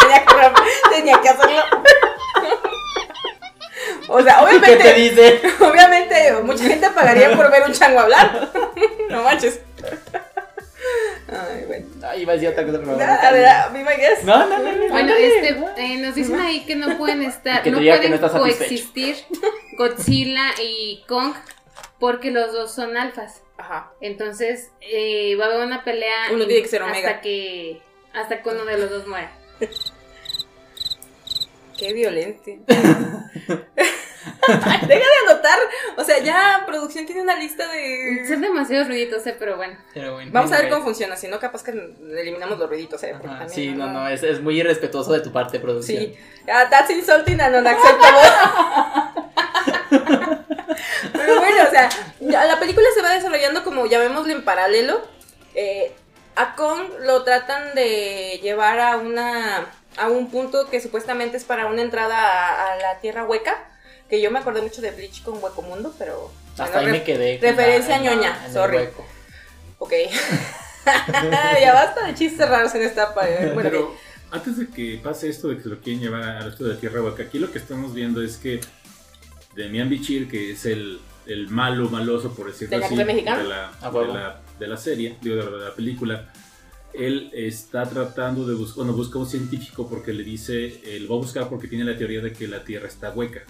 Tenía 0.00 0.24
que, 0.24 0.34
tenía 0.90 1.20
que 1.20 1.28
hacerlo. 1.28 1.62
O 4.12 4.20
sea, 4.22 4.44
¿qué 4.50 4.58
te 4.58 4.66
obviamente, 4.66 4.94
dice? 4.94 5.40
obviamente, 5.60 6.32
mucha 6.42 6.64
gente 6.64 6.90
pagaría 6.90 7.36
por 7.36 7.50
ver 7.50 7.62
un 7.62 7.72
chango 7.72 8.00
hablar. 8.00 8.50
No 9.10 9.22
manches. 9.24 9.60
Ay, 11.28 11.64
bueno. 11.66 11.86
Ay, 12.08 12.22
iba 12.22 12.32
a 12.32 12.34
decir 12.36 12.48
otra 12.48 12.64
cosa, 12.64 12.78
pero... 12.78 12.96
No, 14.24 14.46
no, 14.46 14.58
no, 14.58 14.72
no. 14.72 14.88
Bueno, 14.88 15.12
este, 15.14 15.48
eh, 15.76 15.98
nos 15.98 16.14
dicen 16.14 16.40
ahí 16.40 16.64
que 16.64 16.76
no 16.76 16.96
pueden 16.96 17.22
estar, 17.22 17.62
Que 17.62 17.70
no 17.70 17.78
diga 17.78 18.00
que 18.00 18.08
no 18.08 18.18
pueden 18.18 18.38
coexistir 18.38 19.16
Godzilla 19.76 20.52
y 20.62 21.02
Kong 21.08 21.34
porque 21.98 22.30
los 22.30 22.52
dos 22.52 22.72
son 22.72 22.96
alfas. 22.96 23.42
Ajá. 23.58 23.92
Entonces 24.00 24.70
eh, 24.80 25.36
va 25.36 25.46
a 25.46 25.48
haber 25.48 25.66
una 25.66 25.84
pelea 25.84 26.28
Uno 26.32 26.42
en- 26.42 26.48
tiene 26.48 26.62
que 26.62 26.68
ser 26.68 26.82
omega. 26.82 27.08
hasta 27.10 27.20
que 27.20 27.82
hasta 28.14 28.42
que 28.42 28.48
uno 28.48 28.64
de 28.64 28.78
los 28.78 28.90
dos 28.90 29.06
muera. 29.06 29.30
Qué 31.80 31.92
violencia. 31.94 32.58
Deja 32.66 32.90
de 34.86 35.02
anotar. 35.26 35.58
O 35.96 36.04
sea, 36.04 36.18
ya 36.18 36.64
producción 36.66 37.06
tiene 37.06 37.22
una 37.22 37.36
lista 37.36 37.66
de. 37.72 38.26
Son 38.28 38.42
demasiados 38.42 38.88
ruiditos, 38.88 39.26
eh, 39.26 39.34
pero 39.38 39.56
bueno. 39.56 39.78
Pero 39.94 40.12
bueno, 40.12 40.30
Vamos 40.30 40.52
a 40.52 40.60
ver 40.60 40.68
cómo 40.68 40.84
funciona. 40.84 41.16
Si 41.16 41.26
no, 41.26 41.40
capaz 41.40 41.62
que 41.62 41.70
eliminamos 41.70 42.58
los 42.58 42.68
ruiditos, 42.68 43.02
¿eh? 43.04 43.14
Ajá, 43.14 43.48
sí, 43.48 43.70
no, 43.70 43.90
no, 43.90 44.06
es, 44.08 44.22
es 44.22 44.42
muy 44.42 44.60
irrespetuoso 44.60 45.14
de 45.14 45.20
tu 45.20 45.32
parte, 45.32 45.58
producción. 45.58 46.02
Sí. 46.02 46.14
Ah, 46.52 46.66
that's 46.68 46.90
insulting 46.90 47.40
and 47.40 47.56
unacceptable. 47.56 48.28
Pero 51.14 51.40
bueno, 51.40 51.64
o 51.66 51.70
sea, 51.70 51.88
ya 52.20 52.44
la 52.44 52.58
película 52.58 52.88
se 52.94 53.00
va 53.00 53.14
desarrollando 53.14 53.64
como 53.64 53.86
llamémosle 53.86 54.34
en 54.34 54.44
paralelo. 54.44 55.00
Eh, 55.54 55.94
a 56.36 56.54
Kong 56.56 56.90
lo 57.00 57.24
tratan 57.24 57.74
de 57.74 58.38
llevar 58.42 58.78
a 58.80 58.98
una 58.98 59.79
a 60.00 60.08
un 60.08 60.30
punto 60.30 60.68
que 60.70 60.80
supuestamente 60.80 61.36
es 61.36 61.44
para 61.44 61.66
una 61.66 61.82
entrada 61.82 62.16
a, 62.16 62.72
a 62.72 62.76
la 62.76 63.00
Tierra 63.00 63.24
Hueca. 63.24 63.56
Que 64.08 64.20
yo 64.20 64.30
me 64.32 64.40
acordé 64.40 64.60
mucho 64.62 64.80
de 64.82 64.90
Bleach 64.90 65.22
con 65.22 65.42
Hueco 65.42 65.62
Mundo, 65.62 65.94
pero 65.98 66.32
Hasta 66.58 66.64
bueno, 66.80 66.92
ahí 66.94 66.98
me 66.98 67.04
quedé. 67.04 67.38
referencia 67.40 67.90
la- 67.90 67.96
en 67.98 68.04
la- 68.04 68.14
ñoña, 68.16 68.46
en 68.46 68.52
sorry. 68.52 68.76
hueco. 68.78 69.06
Ok. 69.78 69.92
ya 71.60 71.72
basta 71.74 72.06
de 72.06 72.14
chistes 72.14 72.48
raros 72.48 72.74
en 72.74 72.82
esta 72.82 73.14
pa- 73.14 73.28
eh, 73.28 73.50
Bueno, 73.54 73.70
Pero 73.70 73.94
antes 74.32 74.56
de 74.58 74.68
que 74.68 75.00
pase 75.02 75.28
esto 75.28 75.48
de 75.48 75.56
que 75.56 75.62
se 75.62 75.68
lo 75.68 75.80
quieren 75.80 76.00
llevar 76.02 76.22
a 76.22 76.46
esto 76.48 76.64
de 76.64 76.74
la 76.74 76.80
Tierra 76.80 77.02
Hueca, 77.02 77.22
aquí 77.24 77.38
lo 77.38 77.52
que 77.52 77.58
estamos 77.58 77.94
viendo 77.94 78.22
es 78.22 78.36
que 78.36 78.60
Demian 79.54 79.88
Bichir, 79.88 80.28
que 80.28 80.52
es 80.52 80.66
el, 80.66 81.00
el 81.26 81.48
malo, 81.48 81.88
maloso, 81.90 82.32
por 82.34 82.46
decirlo 82.46 82.78
¿De 82.78 82.84
así, 82.84 82.96
de 82.96 83.04
la, 83.04 83.34
de, 83.34 83.44
la, 84.12 84.40
de 84.58 84.66
la 84.66 84.76
serie, 84.76 85.16
digo, 85.20 85.36
de 85.36 85.44
la, 85.44 85.50
de 85.56 85.64
la 85.66 85.74
película, 85.74 86.32
él 86.92 87.30
está 87.32 87.84
tratando 87.84 88.46
de 88.46 88.54
buscar, 88.54 88.78
bueno, 88.78 88.92
busca 88.92 89.18
un 89.18 89.26
científico 89.26 89.88
porque 89.88 90.12
le 90.12 90.24
dice, 90.24 90.80
él 90.84 91.10
va 91.10 91.16
a 91.16 91.18
buscar 91.18 91.48
porque 91.48 91.68
tiene 91.68 91.84
la 91.84 91.96
teoría 91.96 92.20
de 92.20 92.32
que 92.32 92.48
la 92.48 92.64
Tierra 92.64 92.88
está 92.88 93.10
hueca, 93.10 93.42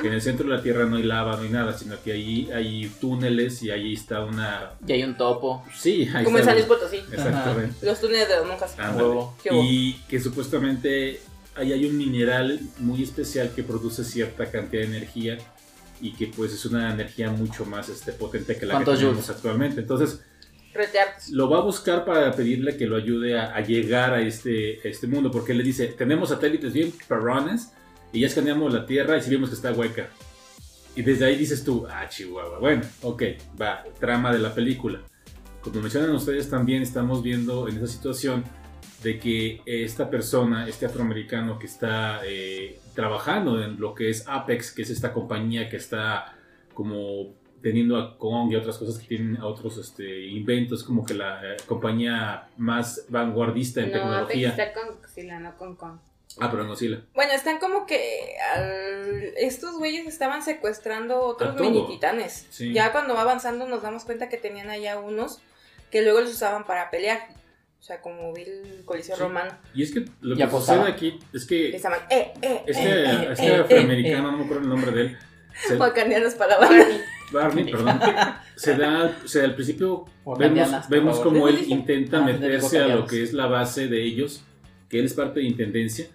que 0.00 0.06
en 0.06 0.14
el 0.14 0.22
centro 0.22 0.48
de 0.48 0.56
la 0.56 0.62
Tierra 0.62 0.86
no 0.86 0.96
hay 0.96 1.02
lava, 1.02 1.36
no 1.36 1.42
hay 1.42 1.50
nada, 1.50 1.76
sino 1.76 2.00
que 2.02 2.12
ahí 2.12 2.50
hay 2.52 2.90
túneles 3.00 3.62
y 3.62 3.70
ahí 3.70 3.94
está 3.94 4.24
una... 4.24 4.72
Y 4.86 4.92
hay 4.92 5.02
un 5.02 5.16
topo. 5.16 5.64
Sí, 5.76 6.08
ahí 6.14 6.24
como 6.24 6.38
en 6.38 6.44
San 6.44 6.54
Luis 6.54 6.66
Potosí. 6.66 6.96
Exactamente. 6.96 7.86
Los 7.86 8.00
túneles 8.00 8.28
de 8.28 8.36
las 8.36 8.46
monjas. 8.46 8.76
Huevo. 8.96 9.36
Y 9.50 9.94
que 10.08 10.20
supuestamente 10.20 11.20
ahí 11.54 11.72
hay 11.72 11.84
un 11.84 11.96
mineral 11.96 12.60
muy 12.78 13.02
especial 13.02 13.52
que 13.54 13.62
produce 13.62 14.04
cierta 14.04 14.50
cantidad 14.50 14.82
de 14.82 14.96
energía 14.96 15.38
y 16.00 16.12
que 16.12 16.28
pues 16.28 16.52
es 16.52 16.64
una 16.64 16.92
energía 16.92 17.30
mucho 17.30 17.64
más 17.64 17.88
este, 17.88 18.12
potente 18.12 18.56
que 18.56 18.66
la 18.66 18.78
que 18.78 18.84
¿Cuántos 18.84 18.98
tenemos 18.98 19.16
joules? 19.16 19.30
actualmente. 19.30 19.80
Entonces. 19.80 20.20
Lo 21.30 21.50
va 21.50 21.58
a 21.58 21.62
buscar 21.62 22.04
para 22.04 22.32
pedirle 22.32 22.76
que 22.76 22.86
lo 22.86 22.96
ayude 22.96 23.38
a, 23.38 23.54
a 23.54 23.60
llegar 23.60 24.14
a 24.14 24.20
este, 24.20 24.80
a 24.84 24.88
este 24.88 25.06
mundo 25.06 25.30
porque 25.30 25.52
él 25.52 25.58
le 25.58 25.64
dice, 25.64 25.88
tenemos 25.88 26.28
satélites 26.28 26.72
bien 26.72 26.92
perrones 27.08 27.72
y 28.12 28.20
ya 28.20 28.26
escaneamos 28.26 28.72
la 28.72 28.86
Tierra 28.86 29.16
y 29.16 29.22
sí 29.22 29.30
vimos 29.30 29.48
que 29.48 29.56
está 29.56 29.72
hueca. 29.72 30.08
Y 30.94 31.02
desde 31.02 31.26
ahí 31.26 31.36
dices 31.36 31.62
tú, 31.62 31.86
ah, 31.88 32.08
Chihuahua, 32.08 32.58
bueno, 32.58 32.82
ok, 33.02 33.22
va, 33.60 33.84
trama 34.00 34.32
de 34.32 34.40
la 34.40 34.54
película. 34.54 35.00
Como 35.60 35.80
mencionan 35.80 36.10
ustedes 36.10 36.48
también 36.48 36.82
estamos 36.82 37.22
viendo 37.22 37.68
en 37.68 37.76
esa 37.76 37.86
situación 37.86 38.44
de 39.02 39.18
que 39.20 39.62
esta 39.64 40.10
persona, 40.10 40.66
este 40.66 40.86
afroamericano 40.86 41.58
que 41.58 41.66
está 41.66 42.20
eh, 42.24 42.80
trabajando 42.94 43.62
en 43.62 43.78
lo 43.78 43.94
que 43.94 44.10
es 44.10 44.26
Apex, 44.26 44.72
que 44.72 44.82
es 44.82 44.90
esta 44.90 45.12
compañía 45.12 45.68
que 45.68 45.76
está 45.76 46.36
como 46.74 47.34
teniendo 47.62 47.96
a 47.96 48.16
Kong 48.18 48.50
y 48.52 48.56
otras 48.56 48.76
cosas 48.78 48.98
que 48.98 49.06
tienen 49.06 49.36
a 49.38 49.46
otros 49.46 49.76
este, 49.78 50.26
inventos, 50.26 50.84
como 50.84 51.04
que 51.04 51.14
la 51.14 51.40
eh, 51.44 51.56
compañía 51.66 52.48
más 52.56 53.04
vanguardista 53.08 53.80
en 53.80 53.86
No, 53.88 53.92
tecnología. 53.98 54.48
está 54.50 54.72
con 54.72 54.96
Godzilla, 55.00 55.40
no 55.40 55.56
con 55.56 55.76
Kong. 55.76 55.98
Ah, 56.40 56.48
pero 56.50 56.62
en 56.62 56.68
Godzilla. 56.68 57.00
Bueno, 57.14 57.32
están 57.32 57.58
como 57.58 57.86
que 57.86 58.34
al- 58.54 59.32
estos 59.38 59.76
güeyes 59.78 60.06
estaban 60.06 60.42
secuestrando 60.42 61.20
otros 61.20 61.58
mini 61.60 61.86
titanes. 61.86 62.46
Sí. 62.50 62.72
Ya 62.72 62.92
cuando 62.92 63.14
va 63.14 63.22
avanzando 63.22 63.66
nos 63.66 63.82
damos 63.82 64.04
cuenta 64.04 64.28
que 64.28 64.36
tenían 64.36 64.70
allá 64.70 64.98
unos 65.00 65.40
que 65.90 66.02
luego 66.02 66.20
los 66.20 66.30
usaban 66.30 66.64
para 66.64 66.90
pelear. 66.90 67.18
O 67.80 67.82
sea, 67.82 68.02
como 68.02 68.32
vi 68.34 68.42
el 68.42 68.82
Coliseo 68.84 69.16
Sí. 69.16 69.22
Romano. 69.22 69.52
Y 69.74 69.82
es 69.82 69.92
que 69.94 70.04
lo 70.20 70.36
que 70.36 70.42
apostaba. 70.42 70.80
sucede 70.82 70.92
aquí 70.94 71.18
es 71.32 71.46
que 71.46 71.74
Estaban, 71.74 72.00
eh, 72.10 72.32
eh, 72.42 72.62
este, 72.66 72.82
eh, 72.82 73.04
eh, 73.04 73.28
este 73.32 73.46
eh, 73.46 73.54
afroamericano, 73.60 74.30
no 74.32 74.38
me 74.38 74.44
acuerdo 74.44 74.62
el 74.64 74.68
nombre 74.68 74.90
de 74.92 75.00
él, 75.02 75.18
se- 75.66 75.76
para 75.76 76.50
la 76.50 76.58
banda. 76.58 76.86
Barney, 77.32 77.70
perdón, 77.70 78.00
se 78.56 78.76
da, 78.76 79.16
se 79.24 79.40
da 79.40 79.44
al 79.46 79.54
principio 79.54 80.04
vemos, 80.38 80.68
por 80.68 80.88
vemos 80.88 81.20
como 81.20 81.48
él 81.48 81.64
intenta 81.68 82.18
Ah, 82.18 82.22
meterse 82.22 82.78
a 82.80 82.88
lo 82.88 83.06
que 83.06 83.22
es 83.22 83.32
la 83.32 83.46
base 83.46 83.88
de 83.88 84.02
ellos, 84.02 84.42
que 84.88 84.98
él 84.98 85.04
es 85.06 85.14
parte 85.14 85.40
de 85.40 85.46
intendencia, 85.46 86.06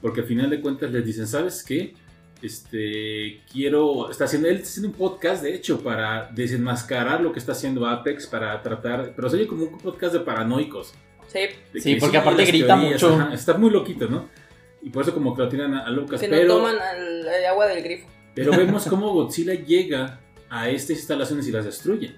porque 0.00 0.20
al 0.22 0.26
final 0.26 0.50
de 0.50 0.60
cuentas 0.60 0.90
les 0.90 1.04
dicen, 1.04 1.26
¿sabes 1.26 1.62
qué? 1.62 1.94
Este, 2.42 3.40
quiero, 3.52 4.10
está 4.10 4.24
haciendo, 4.24 4.48
él 4.48 4.56
está 4.56 4.68
haciendo 4.68 4.88
un 4.88 4.94
podcast, 4.94 5.42
de 5.44 5.54
hecho, 5.54 5.80
para 5.80 6.28
desenmascarar 6.32 7.20
lo 7.20 7.32
que 7.32 7.38
está 7.38 7.52
haciendo 7.52 7.86
Apex, 7.86 8.26
para 8.26 8.60
tratar, 8.62 9.12
pero 9.14 9.30
se 9.30 9.36
oye 9.36 9.46
como 9.46 9.64
un 9.64 9.78
podcast 9.78 10.12
de 10.14 10.20
paranoicos. 10.20 10.92
Sí, 11.28 11.38
Sí, 11.78 11.94
que 11.94 12.00
porque 12.00 12.18
aparte 12.18 12.44
grita 12.44 12.76
mucho. 12.76 13.28
está 13.32 13.54
muy 13.54 13.70
loquito, 13.70 14.08
¿no? 14.08 14.28
Y 14.82 14.90
por 14.90 15.02
eso 15.04 15.14
como 15.14 15.34
que 15.36 15.42
lo 15.42 15.48
tiran 15.48 15.72
a, 15.74 15.86
a 15.86 15.90
Lucas, 15.90 16.20
que 16.20 16.28
pero... 16.28 16.48
no 16.48 16.54
toman 16.56 16.76
el, 16.98 17.26
el 17.28 17.44
agua 17.46 17.68
del 17.68 17.82
grifo. 17.82 18.08
Pero 18.34 18.50
vemos 18.56 18.86
cómo 18.86 19.12
Godzilla 19.12 19.54
llega 19.54 20.18
a 20.52 20.68
estas 20.68 20.90
instalaciones 20.98 21.48
y 21.48 21.50
las 21.50 21.64
destruye. 21.64 22.14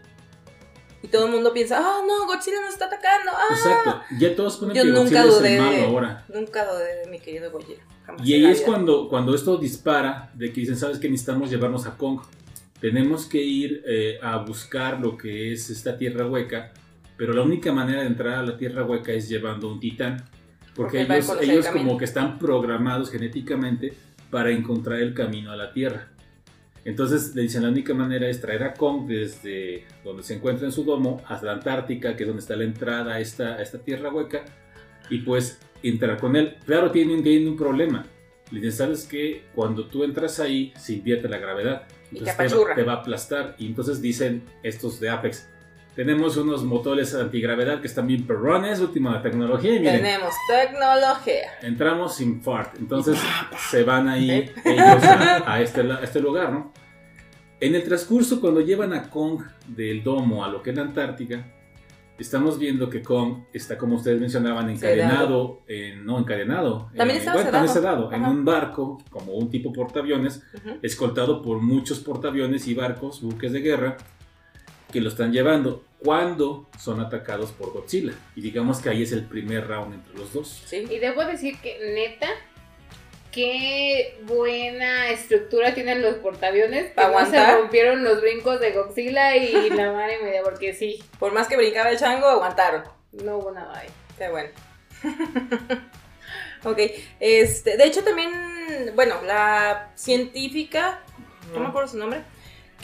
Y 1.03 1.09
todo 1.09 1.27
el 1.27 1.33
mundo 1.33 1.53
piensa, 1.53 1.79
ah, 1.79 2.01
no, 2.05 2.27
Godzilla 2.27 2.61
nos 2.63 2.73
está 2.73 2.87
atacando. 2.87 3.31
Ah. 3.33 3.55
Exacto. 3.55 4.03
Ya 4.19 4.35
todos 4.35 4.57
ponen 4.57 4.75
Yo 4.75 4.83
que 4.83 4.89
nunca 4.89 5.23
Godzilla 5.25 5.49
es 5.49 5.53
el 5.53 5.61
malo 5.61 5.77
de- 5.77 5.85
ahora. 5.85 6.25
Nunca 6.35 6.65
dudé 6.65 7.05
de 7.05 7.11
mi 7.11 7.21
querido 7.21 7.51
Godzilla. 7.53 7.83
jamás 8.05 8.27
Y 8.27 8.35
ahí 8.35 8.47
es 8.47 8.63
cuando, 8.63 9.09
cuando 9.09 9.35
esto 9.35 9.57
dispara 9.57 10.33
de 10.35 10.53
que 10.53 10.63
dicen, 10.63 10.77
¿sabes 10.77 10.99
qué? 10.99 11.09
Necesitamos 11.09 11.49
llevarnos 11.49 11.87
a 11.87 11.97
Kong. 11.97 12.23
Tenemos 12.81 13.27
que 13.27 13.41
ir 13.41 13.85
eh, 13.87 14.19
a 14.21 14.39
buscar 14.39 14.99
lo 14.99 15.17
que 15.17 15.53
es 15.53 15.71
esta 15.71 15.97
tierra 15.97 16.27
hueca. 16.27 16.73
Pero 17.17 17.33
la 17.35 17.43
única 17.43 17.71
manera 17.71 18.01
de 18.01 18.09
entrar 18.09 18.35
a 18.35 18.43
la 18.43 18.57
tierra 18.57 18.83
hueca 18.85 19.13
es 19.13 19.29
llevando 19.29 19.69
un 19.69 19.79
titán. 19.79 20.25
Porque 20.75 21.05
Porque 21.07 21.15
ellos, 21.15 21.37
ellos 21.41 21.67
el 21.67 21.73
como 21.73 21.97
que 21.99 22.05
están 22.05 22.39
programados 22.41 23.11
genéticamente 23.13 23.93
para 24.31 24.51
encontrar 24.51 24.99
el 24.99 25.15
camino 25.15 25.53
a 25.53 25.57
la 25.57 25.73
tierra. 25.73 26.09
Entonces 26.85 27.35
le 27.35 27.43
dicen 27.43 27.63
la 27.63 27.71
única 27.71 27.95
manera 27.95 28.29
es 28.29 28.41
traer 28.41 28.63
a 28.63 28.75
Kong 28.75 29.07
desde 29.07 29.85
donde 30.05 30.23
se 30.23 30.35
encuentra 30.35 30.67
en 30.67 30.73
su 30.73 30.85
domo 30.85 31.23
hasta 31.27 31.47
la 31.47 31.53
Antártica, 31.53 32.15
que 32.15 32.25
es 32.25 32.27
donde 32.27 32.43
está 32.43 32.57
la 32.57 32.65
entrada 32.65 33.15
a 33.15 33.21
esta, 33.21 33.55
a 33.55 33.63
esta 33.63 33.79
tierra 33.79 34.13
hueca, 34.13 34.45
y 35.09 35.19
pues 35.19 35.59
entrar 35.83 36.19
con 36.19 36.37
él. 36.37 36.57
Claro, 36.67 36.91
tienen, 36.91 37.23
tienen 37.23 37.49
un 37.49 37.57
problema. 37.57 38.07
Le 38.51 38.61
dicen, 38.61 38.73
¿sabes 38.73 39.07
qué? 39.07 39.45
Cuando 39.55 39.87
tú 39.87 40.05
entras 40.05 40.39
ahí, 40.41 40.73
se 40.79 40.95
invierte 40.95 41.29
la 41.29 41.39
gravedad. 41.39 41.87
Entonces 42.13 42.37
te 42.37 42.49
te, 42.49 42.55
va, 42.55 42.75
te 42.75 42.83
va 42.83 42.93
a 42.93 42.97
aplastar. 42.97 43.57
Y 43.59 43.67
entonces 43.67 44.03
dicen 44.03 44.43
estos 44.63 45.01
de 45.01 45.09
Apex, 45.09 45.49
tenemos 45.95 46.37
unos 46.37 46.65
motores 46.65 47.15
antigravedad 47.15 47.81
que 47.81 47.87
están 47.87 48.07
bien 48.07 48.27
perrones, 48.27 48.81
última 48.81 49.21
tecnología, 49.23 49.77
y 49.77 49.79
miren, 49.81 49.97
Tenemos 50.03 50.35
tecnología. 50.49 51.43
entramos 51.63 52.15
sin 52.17 52.43
fart. 52.43 52.77
Entonces 52.79 53.19
se 53.71 53.85
van 53.85 54.09
ahí 54.09 54.51
ellos 54.65 55.05
a, 55.05 55.53
a 55.55 55.61
este, 55.61 55.81
a 55.83 56.01
este 56.03 56.21
lugar, 56.21 56.53
¿no? 56.53 56.73
En 57.61 57.75
el 57.75 57.85
transcurso, 57.85 58.41
cuando 58.41 58.61
llevan 58.61 58.93
a 58.93 59.09
Kong 59.09 59.41
del 59.69 60.03
domo 60.03 60.45
a 60.45 60.49
lo 60.49 60.63
que 60.63 60.71
es 60.71 60.77
la 60.77 60.83
Antártica, 60.83 61.47
estamos 62.19 62.59
viendo 62.59 62.91
que 62.91 63.01
Kong 63.01 63.45
está, 63.53 63.79
como 63.79 63.97
ustedes 63.97 64.21
mencionaban, 64.21 64.69
encadenado, 64.71 65.63
en- 65.69 66.05
no 66.05 66.19
encadenado, 66.19 66.91
También 66.97 67.17
eh, 67.17 67.19
estaba 67.21 67.37
bueno, 67.37 67.51
también 67.53 67.73
sedado. 67.73 68.11
sedado, 68.11 68.13
en 68.13 68.25
un 68.31 68.45
barco, 68.45 68.99
como 69.11 69.33
un 69.35 69.49
tipo 69.51 69.73
portaaviones, 69.73 70.43
Ujú. 70.55 70.79
escoltado 70.83 71.41
por 71.41 71.61
muchos 71.63 72.01
portaaviones 72.01 72.67
y 72.69 72.75
barcos, 72.75 73.23
buques 73.23 73.53
de 73.53 73.61
guerra, 73.61 73.97
que 74.95 75.01
lo 75.01 75.09
están 75.09 75.33
llevando 75.33 75.83
cuando 75.99 76.69
son 76.79 77.01
atacados 77.01 77.51
por 77.51 77.73
Godzilla. 77.73 78.13
Y 78.37 78.43
digamos 78.43 78.79
que 78.81 78.91
ahí 78.91 79.03
es 79.03 79.11
el 79.11 79.25
primer 79.25 79.67
round 79.67 79.93
entre 79.95 80.15
los 80.15 80.33
dos. 80.33 80.63
Sí. 80.67 80.87
Y 80.89 81.01
debo 81.01 81.25
decir 81.25 81.59
que, 81.59 81.79
neta, 81.95 82.29
qué 83.33 84.21
buena 84.23 85.11
estructura 85.11 85.75
tienen 85.75 86.01
los 86.01 86.15
portaaviones. 86.17 86.85
Que 86.87 86.91
¿Pa' 86.95 87.09
no 87.09 87.09
se 87.09 87.17
aguantar? 87.37 87.61
rompieron 87.61 88.05
los 88.05 88.21
brincos 88.21 88.61
de 88.61 88.71
Godzilla 88.71 89.37
y 89.37 89.69
la 89.71 89.93
madre 89.93 90.23
media, 90.23 90.43
porque 90.45 90.73
sí, 90.75 91.03
Por 91.19 91.33
más 91.33 91.49
que 91.49 91.57
brincaba 91.57 91.91
el 91.91 91.99
chango, 91.99 92.27
aguantaron. 92.29 92.85
no 93.13 93.39
hubo 93.39 93.51
nada 93.51 93.77
ahí. 93.81 93.89
Qué 94.17 94.29
bueno. 94.31 94.51
ok, 96.65 96.79
este, 97.19 97.77
de 97.77 97.85
hecho 97.85 98.05
también, 98.05 98.31
bueno, 98.95 99.17
la 99.27 99.91
científica, 99.97 101.01
no 101.53 101.59
me 101.61 101.67
acuerdo 101.67 101.89
su 101.89 101.99
nombre, 101.99 102.23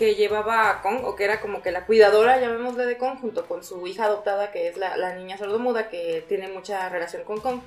que 0.00 0.14
llevaba 0.14 0.70
a 0.70 0.80
Kong, 0.80 1.04
o 1.04 1.14
que 1.14 1.24
era 1.24 1.40
como 1.42 1.60
que 1.62 1.70
la 1.70 1.84
cuidadora, 1.84 2.40
llamémosle 2.40 2.86
de 2.86 2.96
Kong, 2.96 3.18
junto 3.20 3.44
con 3.46 3.62
su 3.62 3.86
hija 3.86 4.06
adoptada, 4.06 4.50
que 4.50 4.66
es 4.66 4.78
la, 4.78 4.96
la 4.96 5.14
niña 5.14 5.36
sordomuda, 5.36 5.90
que 5.90 6.24
tiene 6.26 6.48
mucha 6.48 6.88
relación 6.88 7.22
con 7.24 7.38
Kong. 7.40 7.60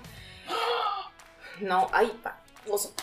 No, 1.60 1.88
ay, 1.94 2.12
pa, 2.24 2.42
oso. 2.68 2.96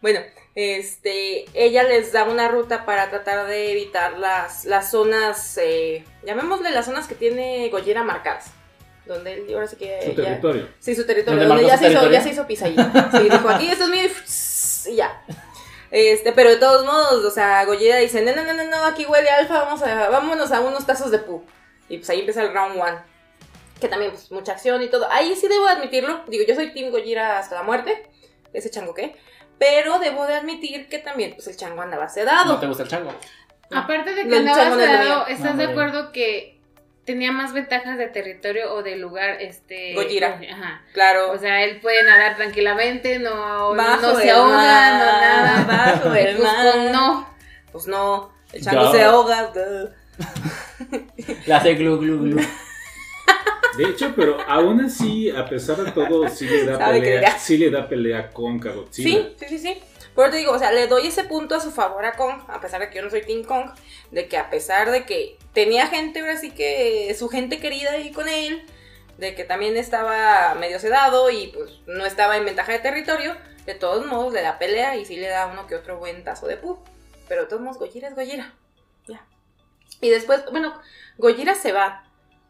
Bueno, 0.00 0.20
este, 0.54 1.44
ella 1.52 1.82
les 1.82 2.12
da 2.12 2.22
una 2.24 2.46
ruta 2.46 2.86
para 2.86 3.10
tratar 3.10 3.48
de 3.48 3.72
evitar 3.72 4.18
las, 4.18 4.64
las 4.66 4.92
zonas, 4.92 5.58
eh, 5.60 6.04
llamémosle 6.24 6.70
las 6.70 6.86
zonas 6.86 7.08
que 7.08 7.16
tiene 7.16 7.68
Gojira 7.70 8.04
marcadas. 8.04 8.52
Donde 9.04 9.32
él 9.34 9.52
ahora 9.52 9.66
sí 9.66 9.74
que 9.76 10.00
Su 10.04 10.10
ya- 10.12 10.24
territorio. 10.24 10.68
Sí, 10.78 10.94
su 10.94 11.04
territorio, 11.04 11.40
¿Dónde 11.40 11.48
donde 11.48 11.62
marcó 11.64 11.68
ya 11.68 11.78
se, 11.78 11.90
hizo, 11.92 12.00
territorio? 12.00 12.18
ya 12.18 12.22
se 12.22 12.30
hizo 12.30 12.46
pis 12.46 12.62
ahí. 12.62 12.76
Sí, 13.10 13.28
dijo, 13.28 13.48
aquí 13.48 13.68
esto 13.68 13.92
es 13.92 14.86
y, 14.86 14.90
y 14.92 14.96
ya. 14.96 15.22
Este, 15.92 16.32
pero 16.32 16.48
de 16.48 16.56
todos 16.56 16.86
modos, 16.86 17.22
o 17.22 17.30
sea, 17.30 17.66
Gojira 17.66 17.98
dice, 17.98 18.22
no, 18.22 18.34
no, 18.34 18.42
no, 18.42 18.54
no, 18.54 18.64
no, 18.64 18.84
aquí 18.86 19.04
huele 19.04 19.28
alfa, 19.28 19.64
vamos 19.64 19.82
a, 19.82 20.08
vámonos 20.08 20.50
a 20.50 20.62
unos 20.62 20.86
tazos 20.86 21.10
de 21.10 21.18
pu. 21.18 21.44
Y 21.90 21.98
pues 21.98 22.08
ahí 22.08 22.20
empieza 22.20 22.42
el 22.42 22.54
round 22.54 22.80
one. 22.80 22.98
Que 23.78 23.88
también, 23.88 24.10
pues, 24.10 24.32
mucha 24.32 24.52
acción 24.52 24.80
y 24.80 24.88
todo. 24.88 25.06
Ahí 25.10 25.36
sí 25.36 25.48
debo 25.48 25.66
admitirlo. 25.66 26.22
Digo, 26.28 26.44
yo 26.48 26.54
soy 26.54 26.72
Team 26.72 26.90
Gojira 26.90 27.38
hasta 27.38 27.56
la 27.56 27.62
muerte. 27.62 28.10
Ese 28.54 28.70
chango 28.70 28.94
qué. 28.94 29.16
Pero 29.58 29.98
debo 29.98 30.26
de 30.26 30.34
admitir 30.34 30.88
que 30.88 30.98
también, 30.98 31.34
pues, 31.34 31.46
el 31.48 31.58
chango 31.58 31.82
andaba 31.82 32.08
sedado. 32.08 32.54
¿No 32.54 32.60
te 32.60 32.66
gusta 32.66 32.84
el 32.84 32.88
chango? 32.88 33.12
No. 33.70 33.78
Aparte 33.78 34.14
de 34.14 34.26
que 34.26 34.36
andaba 34.36 34.74
sedado, 34.74 35.26
¿estás 35.26 35.56
No, 35.56 35.58
de 35.58 35.64
acuerdo 35.64 36.12
que 36.12 36.58
tenía 37.04 37.32
más 37.32 37.52
ventajas 37.52 37.98
de 37.98 38.06
territorio 38.08 38.72
o 38.74 38.82
de 38.82 38.96
lugar, 38.96 39.38
este... 39.40 39.94
Gojira. 39.94 40.40
Ajá. 40.50 40.82
Claro. 40.92 41.32
O 41.32 41.38
sea, 41.38 41.62
él 41.64 41.80
puede 41.80 42.02
nadar 42.04 42.36
tranquilamente, 42.36 43.18
no, 43.18 43.74
Bajo 43.74 44.00
no 44.02 44.14
se 44.20 44.30
ahoga, 44.30 44.56
mar, 44.56 44.92
no 44.92 45.20
nada. 45.20 45.64
bajo 45.94 46.14
el 46.14 46.34
Y 46.34 46.38
pues, 46.38 46.42
mar. 46.44 46.72
con 46.72 46.92
no. 46.92 47.34
Pues 47.72 47.86
no, 47.86 48.32
el 48.52 48.62
chango 48.62 48.84
Ya. 48.84 48.92
se 48.92 49.02
ahoga. 49.04 49.52
Le 51.46 51.54
hace 51.54 51.74
glu 51.74 51.98
glu 51.98 52.18
glu. 52.22 52.40
De 53.78 53.84
hecho, 53.84 54.12
pero 54.14 54.38
aún 54.46 54.82
así, 54.84 55.30
a 55.30 55.46
pesar 55.48 55.78
de 55.78 55.90
todo, 55.92 56.28
sí 56.28 56.46
le 56.46 56.66
da 56.66 56.78
pelea, 56.90 57.38
sí 57.38 57.56
le 57.56 57.70
da 57.70 57.88
pelea 57.88 58.30
con 58.30 58.58
Godzilla. 58.60 59.08
Sí, 59.08 59.34
sí, 59.38 59.46
sí, 59.48 59.58
sí. 59.58 59.82
Por 60.14 60.24
eso 60.26 60.32
te 60.32 60.38
digo, 60.38 60.52
o 60.52 60.58
sea, 60.58 60.72
le 60.72 60.86
doy 60.88 61.06
ese 61.06 61.24
punto 61.24 61.54
a 61.54 61.60
su 61.60 61.70
favor 61.70 62.04
a 62.04 62.12
Kong, 62.12 62.42
a 62.48 62.60
pesar 62.60 62.80
de 62.80 62.90
que 62.90 62.96
yo 62.96 63.02
no 63.02 63.10
soy 63.10 63.22
King 63.22 63.44
Kong, 63.44 63.70
de 64.10 64.28
que 64.28 64.36
a 64.36 64.50
pesar 64.50 64.90
de 64.90 65.04
que 65.06 65.38
tenía 65.54 65.86
gente, 65.86 66.20
ahora 66.20 66.36
sí 66.36 66.50
que 66.50 67.14
su 67.18 67.28
gente 67.28 67.58
querida 67.60 67.92
ahí 67.92 68.12
con 68.12 68.28
él, 68.28 68.62
de 69.18 69.34
que 69.34 69.44
también 69.44 69.76
estaba 69.76 70.54
medio 70.54 70.78
sedado 70.78 71.30
y 71.30 71.48
pues 71.48 71.80
no 71.86 72.04
estaba 72.04 72.36
en 72.36 72.44
ventaja 72.44 72.72
de 72.72 72.80
territorio, 72.80 73.36
de 73.64 73.74
todos 73.74 74.04
modos 74.06 74.32
le 74.32 74.42
da 74.42 74.58
pelea 74.58 74.96
y 74.96 75.04
sí 75.04 75.16
le 75.16 75.28
da 75.28 75.46
uno 75.46 75.66
que 75.66 75.76
otro 75.76 75.98
buen 75.98 76.24
tazo 76.24 76.46
de 76.46 76.56
pu. 76.56 76.78
Pero 77.28 77.42
de 77.42 77.48
todos 77.48 77.62
modos, 77.62 77.78
Gojira 77.78 78.08
es 78.08 78.14
Gojira. 78.14 78.52
Ya. 79.06 79.24
Y 80.00 80.10
después, 80.10 80.44
bueno, 80.50 80.74
Gojira 81.16 81.54
se 81.54 81.72
va. 81.72 82.04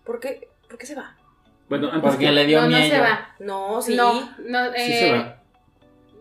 ¿Por 0.05 0.19
qué? 0.19 0.49
¿Por 0.69 0.79
qué 0.79 0.87
se 0.87 0.95
va? 0.95 1.17
Bueno, 1.69 1.89
antes 1.89 2.03
Porque 2.03 2.27
que 2.27 2.33
le 2.33 2.47
dio 2.47 2.63
No, 2.63 2.69
no 2.69 2.77
miedo. 2.77 2.95
se 2.95 3.01
va. 3.01 3.35
No, 3.39 3.83
sí. 3.83 3.95
No, 3.95 4.15
no, 4.39 4.73
sí 4.73 4.93
eh, 4.93 4.99
se 5.01 5.13
va. 5.13 5.41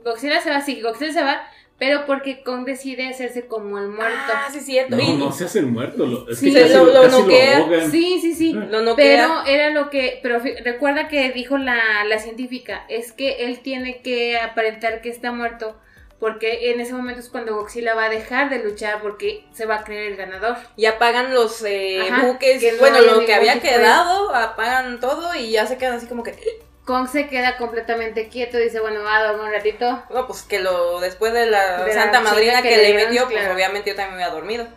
Godzilla 0.04 0.42
se 0.42 0.50
va, 0.50 0.62
sí, 0.62 0.82
Godzilla 0.82 1.14
se 1.14 1.24
va, 1.24 1.42
pero 1.78 2.06
porque 2.06 2.44
Kong 2.44 2.64
decide 2.66 3.08
hacerse 3.08 3.48
como 3.48 3.80
el 3.80 3.88
muerto. 3.88 4.14
Ah, 4.34 4.48
sí, 4.52 4.60
es 4.60 4.66
cierto. 4.66 4.96
No, 4.96 5.02
Y- 5.02 5.14
no 5.14 5.32
se 5.32 5.46
hace 5.46 5.60
el 5.60 5.66
muerto. 5.68 6.06
Lo, 6.06 6.30
es 6.30 6.38
Sí, 6.40 6.54
que 6.54 6.62
casi 6.62 6.74
lo- 6.76 6.86
lo, 6.86 7.02
casi. 7.02 7.92
Sí, 7.92 8.20
sí, 8.22 8.34
sí. 8.36 8.54
Lo 8.54 8.82
noquea. 8.82 8.96
Pero 8.96 9.46
era 9.48 9.70
lo 9.72 9.90
que, 9.90 10.20
pero 10.22 10.40
recuerda 10.64 11.08
que 11.08 11.32
dijo 11.32 11.58
la, 11.58 12.04
la 12.06 12.20
científica, 12.20 12.86
es 12.88 13.12
que 13.12 13.46
él 13.46 13.60
tiene 13.62 14.02
que 14.02 14.38
aparentar 14.38 15.02
que 15.02 15.10
está 15.10 15.32
muerto, 15.32 15.76
porque 16.20 16.70
en 16.72 16.80
ese 16.82 16.94
momento 16.94 17.20
es 17.20 17.30
cuando 17.30 17.56
Godzilla 17.56 17.96
va 17.96 18.06
a 18.06 18.10
dejar 18.10 18.52
de 18.52 18.64
luchar 18.64 19.02
porque 19.02 19.44
se 19.54 19.66
va 19.66 19.78
a 19.78 19.84
creer 19.84 20.12
el 20.12 20.18
ganador. 20.18 20.58
y 20.78 20.86
apagan 20.86 21.34
los 21.34 21.64
eh, 21.64 22.00
Ajá, 22.12 22.28
buques, 22.28 22.60
que 22.62 22.74
no 22.74 22.78
bueno, 22.78 23.02
lo 23.02 23.26
que 23.26 23.34
había 23.34 23.60
quedado, 23.60 24.36
apagan 24.36 25.00
todo 25.00 25.34
y 25.34 25.50
ya 25.50 25.66
se 25.66 25.78
quedan 25.80 25.96
así 25.96 26.06
como 26.06 26.22
que, 26.22 26.36
Kong 26.86 27.08
se 27.08 27.28
queda 27.28 27.58
completamente 27.58 28.28
quieto, 28.28 28.58
dice, 28.58 28.80
bueno, 28.80 29.04
va 29.04 29.18
a 29.18 29.24
dormir 29.28 29.46
un 29.46 29.52
ratito. 29.52 30.04
no, 30.10 30.28
pues 30.28 30.42
que 30.42 30.60
lo, 30.60 31.00
después 31.00 31.32
de 31.32 31.46
la 31.46 31.84
De 31.84 31.94
santa 31.94 32.20
madrina 32.22 32.62
que 32.62 32.70
que, 32.70 32.78
le 32.78 32.94
metió, 32.94 33.30
pues 33.30 33.48
obviamente 33.50 33.92
yo 33.92 33.96
también 33.96 34.18
me 34.18 34.24
había 34.24 34.34
dormido. 34.36 34.68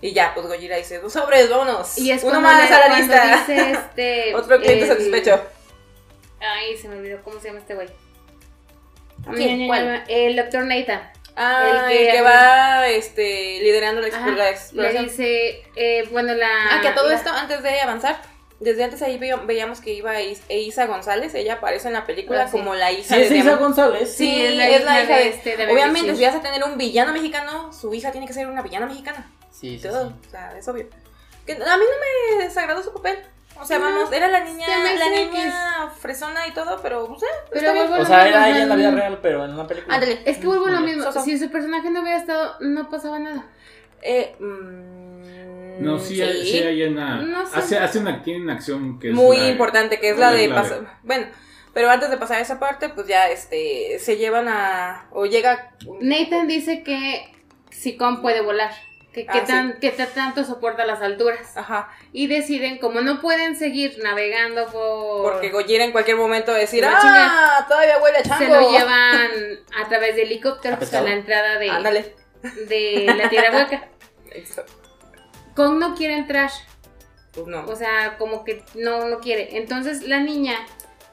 Y 0.00 0.12
ya, 0.12 0.32
pues 0.34 0.46
Gojira 0.46 0.76
dice, 0.76 0.98
dos 0.98 1.12
sobres, 1.12 1.48
vámonos. 1.48 1.96
Y 1.98 2.10
es 2.10 2.22
Uno 2.24 2.40
más 2.40 2.70
a 2.70 2.88
la 2.88 2.98
lista. 2.98 3.36
dice 3.46 3.70
este... 3.72 4.34
Otro 4.34 4.58
cliente 4.58 4.82
el- 4.84 4.88
satisfecho. 4.90 5.40
Ay, 6.40 6.76
se 6.76 6.88
me 6.88 6.96
olvidó, 6.96 7.22
¿cómo 7.22 7.38
se 7.40 7.48
llama 7.48 7.60
este 7.60 7.74
güey? 7.74 7.88
¿Quién? 9.34 9.66
¿Cuál? 9.66 10.04
El 10.08 10.36
doctor 10.36 10.64
Nathan. 10.64 11.10
Ah, 11.36 11.86
El 11.88 11.96
el 11.96 12.12
que- 12.12 12.20
va 12.22 12.88
este, 12.88 13.58
liderando 13.60 14.00
la, 14.02 14.08
Ajá, 14.08 14.26
exp- 14.26 14.36
la 14.36 14.44
Le 14.44 14.50
exploración. 14.50 15.04
dice, 15.06 15.64
eh, 15.76 16.06
bueno, 16.12 16.34
la... 16.34 16.48
Ah, 16.76 16.80
que 16.82 16.90
todo 16.90 17.08
la- 17.08 17.14
esto, 17.16 17.30
antes 17.30 17.62
de 17.62 17.80
avanzar, 17.80 18.20
desde 18.60 18.84
antes 18.84 19.02
ahí 19.02 19.18
ve- 19.18 19.34
veíamos 19.46 19.80
que 19.80 19.92
iba 19.92 20.18
e 20.20 20.36
Isa 20.60 20.86
González, 20.86 21.34
ella 21.34 21.54
aparece 21.54 21.88
en 21.88 21.94
la 21.94 22.06
película 22.06 22.44
Ah, 22.44 22.46
sí. 22.48 22.52
como 22.58 22.74
la 22.74 22.92
hija 22.92 23.14
Sí, 23.14 23.20
de 23.20 23.26
es 23.26 23.32
Isa. 23.44 23.56
González. 23.56 24.14
Sí, 24.14 24.42
es 24.44 24.54
la 24.56 24.68
es 24.68 24.80
hija 24.80 24.84
la 24.84 25.02
hija 25.02 25.16
de 25.16 25.22
de, 25.24 25.28
este, 25.30 25.56
de 25.56 25.72
Obviamente, 25.72 26.14
si 26.16 26.24
vas 26.24 26.34
a 26.34 26.40
tener 26.40 26.62
un 26.64 26.78
villano 26.78 27.12
mexicano, 27.12 27.72
su 27.72 27.92
hija 27.94 28.10
tiene 28.12 28.26
que 28.26 28.32
ser 28.32 28.46
una 28.48 28.62
villana 28.62 28.86
mexicana. 28.86 29.30
Sí, 29.50 29.78
sí, 29.78 29.88
Todo, 29.88 30.08
sí. 30.08 30.14
o 30.28 30.30
sea, 30.30 30.56
es 30.58 30.66
obvio. 30.68 30.88
Que 31.46 31.52
a 31.52 31.56
mí 31.56 31.62
no 31.66 32.36
me 32.38 32.44
desagradó 32.44 32.82
su 32.82 32.92
papel. 32.92 33.18
O 33.60 33.64
sea, 33.64 33.78
vamos, 33.78 34.10
era 34.12 34.26
la 34.26 34.40
niña, 34.40 34.66
la 34.66 35.90
fresona 35.90 36.46
y 36.48 36.52
todo, 36.52 36.80
pero, 36.82 37.04
o 37.04 37.18
sea, 37.18 37.28
Pero 37.50 37.60
está 37.60 37.72
bien. 37.72 37.86
vuelvo 37.88 38.02
O 38.02 38.06
sea, 38.06 38.26
era 38.28 38.48
ella 38.50 38.62
en 38.62 38.68
la 38.68 38.74
vida 38.74 38.90
real, 38.90 39.18
pero 39.22 39.44
en 39.44 39.52
una 39.52 39.66
película. 39.66 39.94
Ándale. 39.94 40.22
Es 40.24 40.38
que 40.38 40.46
vuelvo 40.48 40.66
a 40.66 40.70
lo 40.70 40.80
mismo. 40.80 41.12
Si 41.22 41.38
su 41.38 41.48
personaje 41.50 41.88
no 41.90 42.00
hubiera 42.02 42.18
estado, 42.18 42.56
no 42.60 42.88
pasaba 42.90 43.20
nada. 43.20 43.46
Eh, 44.02 44.34
mm, 44.40 45.13
No, 45.80 45.98
sí, 45.98 46.20
hay- 46.22 46.44
sí 46.46 46.58
hay 46.58 46.82
una. 46.84 47.16
No 47.22 47.46
sé. 47.46 47.58
hace, 47.58 47.78
hace 47.78 47.98
una, 47.98 48.22
tiene 48.22 48.42
una 48.42 48.54
acción 48.54 48.98
que 48.98 49.08
es. 49.08 49.14
muy 49.14 49.36
la- 49.38 49.48
importante, 49.48 49.98
que 50.00 50.10
es 50.10 50.18
la 50.18 50.30
la 50.30 50.36
de 50.36 50.48
pasar. 50.48 50.98
Bueno, 51.02 51.26
pero 51.72 51.90
antes 51.90 52.10
de 52.10 52.16
pasar 52.16 52.38
a 52.38 52.40
esa 52.40 52.58
parte, 52.60 52.88
pues 52.90 53.06
ya 53.06 53.28
este 53.30 53.98
se 53.98 54.16
llevan 54.16 54.48
a. 54.48 55.08
O 55.12 55.26
llega. 55.26 55.72
Nathan 56.00 56.46
dice 56.48 56.82
que 56.82 57.32
si 57.70 57.96
Kong 57.96 58.20
puede 58.22 58.40
volar. 58.40 58.72
Que, 59.12 59.26
que 59.26 59.38
Ah, 59.38 59.44
tan, 59.44 59.78
que 59.78 59.90
ta- 59.92 60.06
tanto 60.06 60.42
soporta 60.42 60.84
las 60.84 61.00
alturas. 61.00 61.56
Ajá. 61.56 61.88
Y 62.12 62.26
deciden, 62.26 62.78
como 62.78 63.00
no 63.00 63.20
pueden 63.20 63.54
seguir 63.54 63.96
navegando 64.02 64.66
por... 64.66 65.34
Porque 65.34 65.50
Gojira 65.50 65.84
en 65.84 65.92
cualquier 65.92 66.16
momento 66.16 66.50
va 66.50 66.56
a 66.56 66.60
decir, 66.60 66.84
¡ah! 66.84 67.64
Todavía 67.68 67.98
huele 68.02 68.18
a 68.18 68.22
chango. 68.24 68.44
se 68.44 68.48
lo 68.50 68.72
llevan 68.72 69.30
a 69.80 69.88
través 69.88 70.16
de 70.16 70.22
helicóptero 70.22 70.76
¿A 70.92 71.00
la 71.00 71.12
entrada 71.12 71.60
de, 71.60 71.70
Ándale. 71.70 72.16
de 72.68 73.14
la 73.16 73.28
Tierra 73.28 73.56
Hueca. 73.56 73.88
Kong 75.54 75.78
no 75.78 75.94
quiere 75.94 76.16
entrar. 76.16 76.50
Pues 77.32 77.46
no. 77.46 77.64
O 77.66 77.76
sea, 77.76 78.16
como 78.18 78.44
que 78.44 78.62
no, 78.74 79.08
no 79.08 79.18
quiere. 79.20 79.56
Entonces 79.56 80.02
la 80.02 80.20
niña 80.20 80.54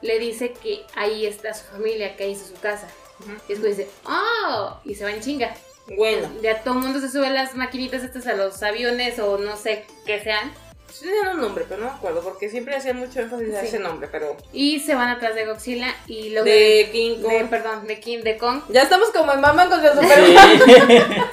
le 0.02 0.18
dice 0.18 0.52
que 0.52 0.84
ahí 0.94 1.26
está 1.26 1.52
su 1.54 1.64
familia, 1.66 2.16
que 2.16 2.24
ahí 2.24 2.32
está 2.32 2.46
su 2.54 2.60
casa. 2.60 2.88
Ujú. 3.20 3.32
Y 3.48 3.52
después 3.52 3.76
dice, 3.76 3.90
¡oh! 4.04 4.80
Y 4.84 4.94
se 4.94 5.04
va 5.04 5.10
en 5.12 5.20
chinga. 5.20 5.54
Bueno. 5.96 6.28
Ya 6.42 6.62
todo 6.62 6.74
el 6.74 6.80
mundo 6.80 7.00
se 7.00 7.10
sube 7.10 7.26
a 7.26 7.30
las 7.30 7.54
maquinitas 7.56 8.02
estas 8.04 8.26
a 8.28 8.34
los 8.34 8.62
aviones 8.62 9.18
o 9.18 9.38
no 9.38 9.56
sé 9.56 9.84
qué 10.06 10.20
sean. 10.22 10.52
Sí 10.92 11.06
tenían 11.06 11.36
un 11.36 11.40
nombre, 11.40 11.64
pero 11.68 11.80
no 11.80 11.86
me 11.90 11.96
acuerdo, 11.96 12.20
porque 12.22 12.50
siempre 12.50 12.76
hacían 12.76 12.98
mucho 12.98 13.18
énfasis 13.20 13.54
a 13.54 13.60
Sí. 13.62 13.66
ese 13.68 13.78
nombre, 13.78 14.08
pero... 14.12 14.36
Y 14.52 14.78
se 14.80 14.94
van 14.94 15.08
atrás 15.08 15.34
de 15.34 15.46
Godzilla 15.46 15.88
y 16.06 16.28
luego... 16.30 16.44
De 16.44 16.90
King 16.92 17.16
de- 17.16 17.22
Kong. 17.22 17.48
perdón, 17.48 17.86
de 17.86 17.98
King, 17.98 18.18
de 18.22 18.36
Kong. 18.36 18.60
Ya 18.68 18.82
estamos 18.82 19.08
como 19.10 19.32
en 19.32 19.40
Mamá 19.40 19.68
con 19.70 19.82
el 19.84 19.90
super... 19.92 21.24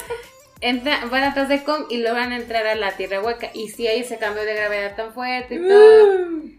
Sí. 0.60 0.66
Entra- 0.66 1.06
van 1.10 1.22
atrás 1.24 1.48
de 1.48 1.62
Kong 1.64 1.84
y 1.90 1.98
logran 1.98 2.32
entrar 2.32 2.66
a 2.66 2.74
la 2.74 2.92
Tierra 2.96 3.20
Hueca. 3.22 3.50
Y 3.54 3.68
si 3.68 3.86
hay 3.86 4.00
ese 4.00 4.18
cambio 4.18 4.44
de 4.44 4.54
gravedad 4.54 4.94
tan 4.96 5.12
fuerte 5.12 5.54
y 5.56 5.58
todo. 5.68 6.28
Mm. 6.30 6.58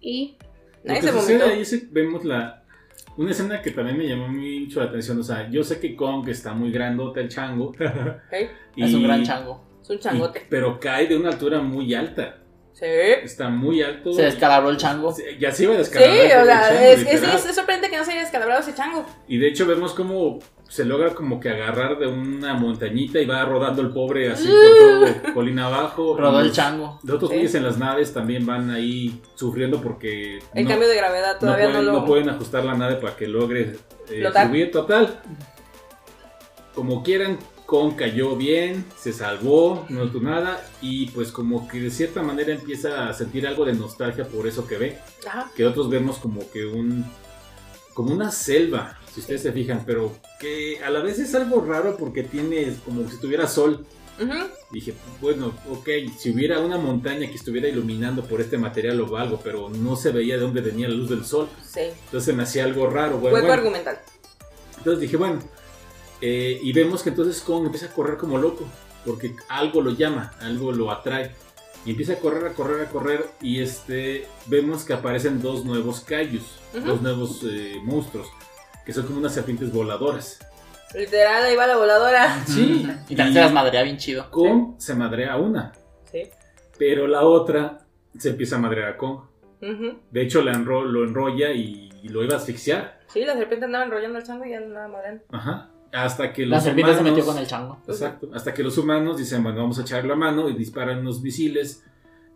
Y 0.00 0.36
Lo 0.84 0.94
que 0.94 1.02
se 1.02 1.12
sucede 1.12 1.42
ahí 1.44 1.88
vemos 1.90 2.24
la. 2.24 2.62
Una 3.16 3.30
escena 3.30 3.62
que 3.62 3.70
también 3.70 3.96
me 3.96 4.08
llamó 4.08 4.26
mucho 4.28 4.80
la 4.80 4.86
atención. 4.86 5.20
O 5.20 5.22
sea, 5.22 5.48
yo 5.50 5.62
sé 5.62 5.78
que 5.78 5.94
Kong 5.94 6.28
está 6.28 6.52
muy 6.52 6.72
grandote, 6.72 7.20
el 7.20 7.28
chango. 7.28 7.66
Ok, 7.78 8.32
Es 8.76 8.92
un 8.94 9.00
y- 9.00 9.04
gran 9.04 9.22
chango. 9.24 9.64
Es 9.82 9.90
un 9.90 9.96
y- 9.96 10.00
changote. 10.00 10.46
pero 10.48 10.80
cae 10.80 11.06
de 11.06 11.16
una 11.16 11.28
altura 11.30 11.60
muy 11.60 11.94
alta. 11.94 12.38
Sí. 12.72 12.86
Está 12.86 13.48
muy 13.50 13.82
alto. 13.82 14.12
Se 14.12 14.22
descalabró 14.22 14.70
el 14.70 14.78
chango. 14.78 15.14
Ya 15.38 15.52
se 15.52 15.62
iba 15.62 15.74
a 15.74 15.76
Sí, 15.76 15.90
descargar. 15.92 16.42
o 16.42 16.44
sea, 16.44 16.90
es, 16.92 17.02
es, 17.02 17.22
es- 17.22 17.46
es 17.46 17.54
sorprendente 17.54 17.88
que 17.90 17.96
no 17.98 18.04
se 18.04 18.10
haya 18.12 18.22
descalabrado 18.22 18.60
ese 18.62 18.74
chango. 18.74 19.06
Y 19.28 19.38
de 19.38 19.46
hecho 19.48 19.64
vemos 19.64 19.94
cómo 19.94 20.40
se 20.68 20.84
logra 20.84 21.14
como 21.14 21.38
que 21.38 21.50
agarrar 21.50 21.98
de 21.98 22.06
una 22.06 22.54
montañita 22.54 23.20
y 23.20 23.26
va 23.26 23.44
rodando 23.44 23.82
el 23.82 23.90
pobre 23.90 24.30
así 24.30 24.48
por 24.48 25.22
todo 25.24 25.34
colina 25.34 25.66
abajo. 25.66 26.16
Rodó 26.18 26.40
el 26.40 26.52
chango. 26.52 26.98
Los 27.04 27.16
otros 27.16 27.30
Sí. 27.30 27.36
güeyes 27.36 27.54
en 27.54 27.62
las 27.64 27.78
naves 27.78 28.12
también 28.12 28.44
van 28.46 28.70
ahí 28.70 29.20
sufriendo 29.34 29.80
porque 29.80 30.38
El 30.54 30.64
no, 30.64 30.70
cambio 30.70 30.88
de 30.88 30.96
gravedad 30.96 31.34
no 31.34 31.40
todavía 31.40 31.66
no, 31.66 31.72
pueden, 31.72 31.86
lo... 31.86 31.92
no 31.92 32.04
pueden 32.06 32.28
ajustar 32.30 32.64
la 32.64 32.74
nave 32.74 32.96
para 32.96 33.14
que 33.16 33.28
logre 33.28 33.76
eh, 34.10 34.24
subir 34.46 34.70
total. 34.72 35.20
Como 36.74 37.02
quieran, 37.04 37.38
Kong 37.66 37.94
cayó 37.96 38.36
bien, 38.36 38.84
se 38.96 39.12
salvó, 39.12 39.86
no 39.88 40.10
tuvo 40.10 40.24
nada 40.24 40.60
y 40.82 41.06
pues 41.10 41.30
como 41.30 41.68
que 41.68 41.78
de 41.80 41.90
cierta 41.90 42.20
manera 42.22 42.52
empieza 42.52 43.08
a 43.08 43.12
sentir 43.12 43.46
algo 43.46 43.64
de 43.64 43.74
nostalgia 43.74 44.24
por 44.24 44.46
eso 44.48 44.66
que 44.66 44.76
ve. 44.76 44.98
Ajá. 45.26 45.50
Que 45.54 45.64
otros 45.64 45.88
vemos 45.88 46.18
como 46.18 46.40
que 46.50 46.64
un... 46.66 47.04
como 47.94 48.12
una 48.12 48.30
selva, 48.32 48.98
si 49.14 49.20
ustedes 49.20 49.42
se 49.42 49.52
fijan, 49.52 49.84
pero 49.86 50.12
que 50.40 50.82
a 50.84 50.90
la 50.90 51.00
vez 51.00 51.18
es 51.20 51.34
algo 51.34 51.60
raro 51.64 51.96
porque 51.96 52.24
tiene 52.24 52.74
como 52.84 53.08
si 53.08 53.16
tuviera 53.18 53.46
sol. 53.46 53.86
Dije, 54.70 54.94
bueno, 55.20 55.52
ok, 55.70 55.88
si 56.18 56.30
hubiera 56.30 56.60
una 56.60 56.78
montaña 56.78 57.28
que 57.28 57.34
estuviera 57.34 57.68
iluminando 57.68 58.24
por 58.24 58.40
este 58.40 58.58
material 58.58 59.00
o 59.00 59.16
algo, 59.16 59.40
pero 59.42 59.68
no 59.68 59.96
se 59.96 60.10
veía 60.12 60.34
de 60.36 60.42
dónde 60.42 60.60
venía 60.60 60.88
la 60.88 60.94
luz 60.94 61.10
del 61.10 61.24
sol. 61.24 61.48
Sí. 61.64 61.80
Entonces 62.06 62.34
me 62.34 62.42
hacía 62.44 62.64
algo 62.64 62.88
raro. 62.88 63.18
Bueno, 63.18 63.34
Hueco 63.36 63.46
bueno. 63.48 63.52
argumental. 63.62 63.98
Entonces 64.78 65.00
dije, 65.00 65.16
bueno, 65.16 65.40
eh, 66.20 66.58
y 66.62 66.72
vemos 66.72 67.02
que 67.02 67.10
entonces 67.10 67.40
Kong 67.40 67.66
empieza 67.66 67.86
a 67.86 67.92
correr 67.92 68.16
como 68.16 68.38
loco, 68.38 68.64
porque 69.04 69.34
algo 69.48 69.80
lo 69.82 69.92
llama, 69.92 70.32
algo 70.40 70.72
lo 70.72 70.90
atrae. 70.90 71.32
Y 71.86 71.90
empieza 71.90 72.14
a 72.14 72.16
correr, 72.16 72.46
a 72.46 72.52
correr, 72.54 72.86
a 72.86 72.90
correr, 72.90 73.26
y 73.42 73.60
este 73.60 74.26
vemos 74.46 74.84
que 74.84 74.94
aparecen 74.94 75.42
dos 75.42 75.64
nuevos 75.64 76.00
Kaijus, 76.00 76.42
Ujú. 76.74 76.86
dos 76.86 77.02
nuevos 77.02 77.40
eh, 77.44 77.78
monstruos, 77.82 78.28
que 78.84 78.92
son 78.92 79.06
como 79.06 79.18
unas 79.18 79.32
serpientes 79.34 79.72
voladoras. 79.72 80.38
Literal, 80.94 81.44
ahí 81.44 81.56
va 81.56 81.66
la 81.66 81.76
voladora. 81.76 82.44
Sí. 82.46 82.86
Y 83.08 83.16
también 83.16 83.34
se 83.34 83.40
las 83.40 83.52
madrea 83.52 83.82
bien 83.82 83.96
chido. 83.96 84.30
Kong 84.30 84.74
se 84.78 84.94
madrea 84.94 85.32
a 85.32 85.36
una, 85.38 85.72
Sí. 86.10 86.22
pero 86.78 87.06
la 87.08 87.22
otra 87.22 87.80
se 88.16 88.30
empieza 88.30 88.56
a 88.56 88.58
madrear 88.60 88.88
a 88.90 88.96
Kong. 88.96 89.20
De 90.10 90.22
hecho, 90.22 90.42
la 90.42 90.52
enro- 90.52 90.84
lo 90.84 91.04
enrolla 91.04 91.50
y, 91.52 91.90
y 92.02 92.08
lo 92.10 92.22
iba 92.22 92.34
a 92.34 92.36
asfixiar. 92.36 93.00
Sí, 93.08 93.24
la 93.24 93.32
serpiente 93.34 93.64
andaba 93.64 93.84
enrollando 93.84 94.18
el 94.18 94.24
chango 94.24 94.44
y 94.44 94.52
andaba 94.52 94.88
madreando. 94.88 95.24
Ajá. 95.32 95.70
Hasta 95.92 96.32
que 96.32 96.42
los 96.42 96.50
La 96.50 96.60
serpiente 96.60 96.92
se 96.92 96.98
humanos- 97.00 97.16
metió 97.18 97.32
con 97.32 97.38
el 97.40 97.46
chango. 97.46 97.78
Exacto. 97.88 98.28
Hasta 98.34 98.52
que 98.52 98.62
los 98.62 98.76
humanos 98.76 99.16
dicen, 99.16 99.42
bueno, 99.42 99.60
vamos 99.60 99.78
a 99.78 99.82
echarle 99.82 100.08
la 100.10 100.16
mano 100.16 100.48
y 100.50 100.54
disparan 100.54 100.98
unos 100.98 101.22
misiles 101.22 101.82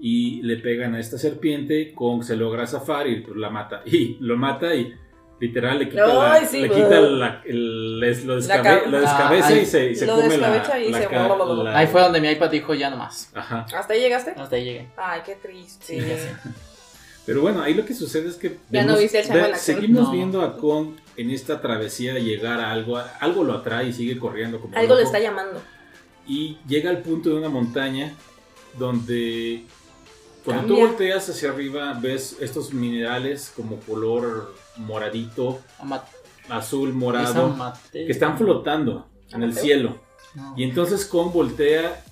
y 0.00 0.40
le 0.42 0.56
pegan 0.56 0.94
a 0.94 1.00
esta 1.00 1.18
serpiente. 1.18 1.92
Kong 1.94 2.22
se 2.22 2.34
logra 2.36 2.66
zafar 2.66 3.06
y 3.08 3.20
pues, 3.20 3.36
la 3.36 3.50
mata. 3.50 3.82
Y 3.86 4.16
lo 4.20 4.36
mata 4.38 4.74
y 4.74 4.94
literal 5.40 5.78
le 5.78 5.88
quita, 5.88 6.06
la, 6.06 6.32
Ay, 6.34 6.46
sí, 6.50 6.60
le 6.62 6.68
pues. 6.68 6.82
quita 6.82 7.00
la- 7.00 7.42
el- 7.44 8.00
lo, 8.00 8.36
descabe- 8.36 8.86
lo 8.86 9.00
descabeza 9.00 9.48
Ah, 9.48 9.52
y 9.56 9.66
se, 9.66 9.90
y 9.90 9.94
se 9.96 10.06
lo 10.06 10.16
come 10.16 10.36
la, 10.36 10.48
y 10.80 10.90
la 10.90 10.98
se- 10.98 11.68
Ahí 11.76 11.86
fue 11.86 12.00
donde 12.00 12.20
mi 12.20 12.28
iPad 12.30 12.50
dijo 12.50 12.74
ya 12.74 12.90
nomás. 12.90 13.30
Ajá. 13.34 13.66
¿Hasta 13.76 13.94
ahí 13.94 14.00
llegaste? 14.00 14.32
Hasta 14.36 14.56
ahí 14.56 14.64
llegué. 14.64 14.88
Ay, 14.96 15.20
qué 15.24 15.34
triste. 15.36 15.84
Sí, 15.84 15.96
ya 15.98 16.16
sé. 16.16 16.32
Pero 17.26 17.42
bueno, 17.42 17.62
ahí 17.62 17.74
lo 17.74 17.84
que 17.84 17.92
sucede 17.94 18.28
es 18.28 18.36
que 18.36 18.56
Ya 18.70 18.84
no 18.84 18.96
viste 18.96 19.20
el 19.20 19.30
acción. 19.30 19.56
seguimos 19.58 20.04
No. 20.04 20.12
viendo 20.12 20.42
a 20.42 20.56
Kong 20.56 20.94
en 21.16 21.30
esta 21.30 21.60
travesía 21.60 22.14
de 22.14 22.22
llegar 22.24 22.58
a 22.60 22.72
algo, 22.72 22.98
algo 23.20 23.44
lo 23.44 23.52
atrae 23.54 23.88
y 23.88 23.92
sigue 23.92 24.18
corriendo 24.18 24.60
como 24.60 24.74
Algo 24.76 24.94
le 24.94 25.02
loco. 25.02 25.14
está 25.14 25.18
llamando. 25.20 25.60
y 26.26 26.58
llega 26.68 26.90
al 26.90 26.98
punto 26.98 27.30
de 27.30 27.36
una 27.36 27.48
montaña 27.48 28.12
donde 28.78 29.64
cuando 30.48 30.66
tú 30.66 30.74
Cambia. 30.74 30.86
volteas 30.86 31.28
hacia 31.28 31.50
arriba 31.50 31.98
ves 32.00 32.36
estos 32.40 32.72
minerales 32.72 33.52
como 33.54 33.76
color 33.80 34.54
moradito, 34.76 35.60
azul, 36.48 36.92
morado, 36.94 37.54
que 37.92 38.10
están 38.10 38.38
flotando 38.38 39.06
en 39.30 39.42
el 39.42 39.54
cielo. 39.54 40.00
No. 40.34 40.54
Y 40.56 40.64
entonces 40.64 41.04
Kong 41.04 41.32
voltea 41.32 42.02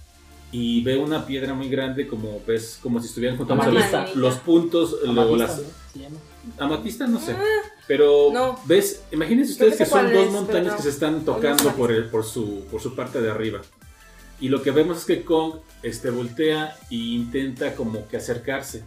y 0.53 0.83
ve 0.83 0.99
una 0.99 1.27
piedra 1.27 1.55
muy 1.55 1.69
grande 1.69 2.07
como 2.07 2.41
ves 2.47 2.79
como 2.83 3.01
si 3.01 3.07
estuvieran 3.07 3.37
juntando 3.37 3.71
los, 3.71 4.17
los 4.17 4.35
puntos, 4.37 4.97
Amatista, 5.07 5.37
las 5.37 5.61
amatista 6.59 7.07
no 7.07 7.19
sé, 7.19 7.37
pero 7.87 8.31
no. 8.33 8.59
ves, 8.65 9.05
imagínense 9.13 9.53
ustedes 9.53 9.77
que 9.77 9.87
son 9.87 10.05
dos 10.05 10.13
es, 10.13 10.19
pero 10.19 10.31
montañas 10.31 10.73
no. 10.73 10.77
que 10.77 10.83
se 10.83 10.91
están 10.91 11.25
tocando 11.25 11.73
por 11.73 11.91
el, 11.91 12.05
por 12.05 12.25
su 12.25 12.65
por 12.71 12.81
su 12.81 12.95
parte 12.95 13.21
de 13.21 13.31
arriba. 13.31 13.61
Y 14.41 14.49
lo 14.49 14.63
que 14.63 14.71
vemos 14.71 14.99
es 14.99 15.05
que 15.05 15.25
Kong 15.25 15.55
este 15.83 16.11
voltea 16.11 16.77
e 16.91 16.95
intenta 16.95 17.75
como 17.75 18.07
que 18.09 18.19
acercarse. 18.19 18.85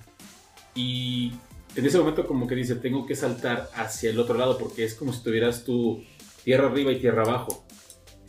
Y 0.75 1.33
en 1.75 1.85
ese 1.85 1.97
momento 1.97 2.27
como 2.27 2.47
que 2.47 2.55
dice, 2.55 2.75
tengo 2.75 3.05
que 3.05 3.15
saltar 3.15 3.69
hacia 3.73 4.09
el 4.09 4.19
otro 4.19 4.37
lado 4.37 4.57
porque 4.57 4.83
es 4.83 4.95
como 4.95 5.13
si 5.13 5.23
tuvieras 5.23 5.63
tú 5.63 6.03
tierra 6.43 6.67
arriba 6.67 6.91
y 6.91 6.99
tierra 6.99 7.23
abajo. 7.23 7.65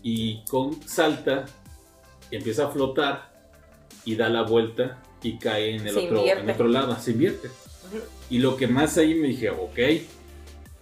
Y 0.02 0.42
Kong 0.44 0.76
salta, 0.86 1.44
y 2.30 2.36
empieza 2.36 2.66
a 2.66 2.70
flotar 2.70 3.30
y 4.04 4.16
da 4.16 4.28
la 4.28 4.42
vuelta 4.42 5.02
y 5.22 5.38
cae 5.38 5.76
en 5.76 5.86
el 5.86 5.94
Se 5.94 6.06
otro, 6.06 6.24
en 6.26 6.48
otro 6.48 6.68
lado, 6.68 6.98
se 6.98 7.10
invierte. 7.12 7.50
Y 8.30 8.38
lo 8.38 8.56
que 8.56 8.66
más 8.66 8.96
ahí 8.96 9.14
me 9.14 9.28
dije, 9.28 9.50
ok, 9.50 9.78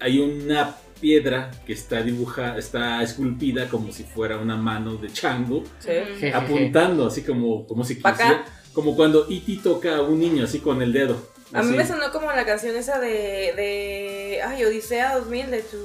hay 0.00 0.18
una 0.20 0.76
piedra 1.00 1.50
que 1.66 1.72
está 1.72 2.02
dibujada, 2.02 2.58
está 2.58 3.02
esculpida 3.02 3.68
como 3.68 3.92
si 3.92 4.04
fuera 4.04 4.38
una 4.38 4.56
mano 4.56 4.96
de 4.96 5.12
chango, 5.12 5.64
Sí. 5.78 6.28
Apuntando 6.32 7.06
así 7.06 7.22
como, 7.22 7.66
como 7.66 7.84
si 7.84 7.96
quisiera, 7.96 8.44
como 8.72 8.94
cuando 8.96 9.26
E.T. 9.30 9.60
toca 9.62 9.96
a 9.96 10.02
un 10.02 10.20
niño 10.20 10.44
así 10.44 10.58
con 10.60 10.82
el 10.82 10.92
dedo. 10.92 11.16
A 11.52 11.62
mí 11.62 11.76
me 11.76 11.86
sonó 11.86 12.12
como 12.12 12.30
la 12.32 12.44
canción 12.44 12.76
esa 12.76 12.98
de, 13.00 13.08
de 13.56 14.40
ay, 14.46 14.64
Odisea 14.64 15.16
2000 15.18 15.50
de 15.50 15.62
tu, 15.62 15.76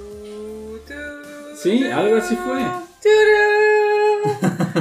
tu, 0.85 0.93
Sí, 1.55 1.79
tu, 1.79 1.91
algo 1.93 2.17
así 2.17 2.35
fue. 2.35 2.61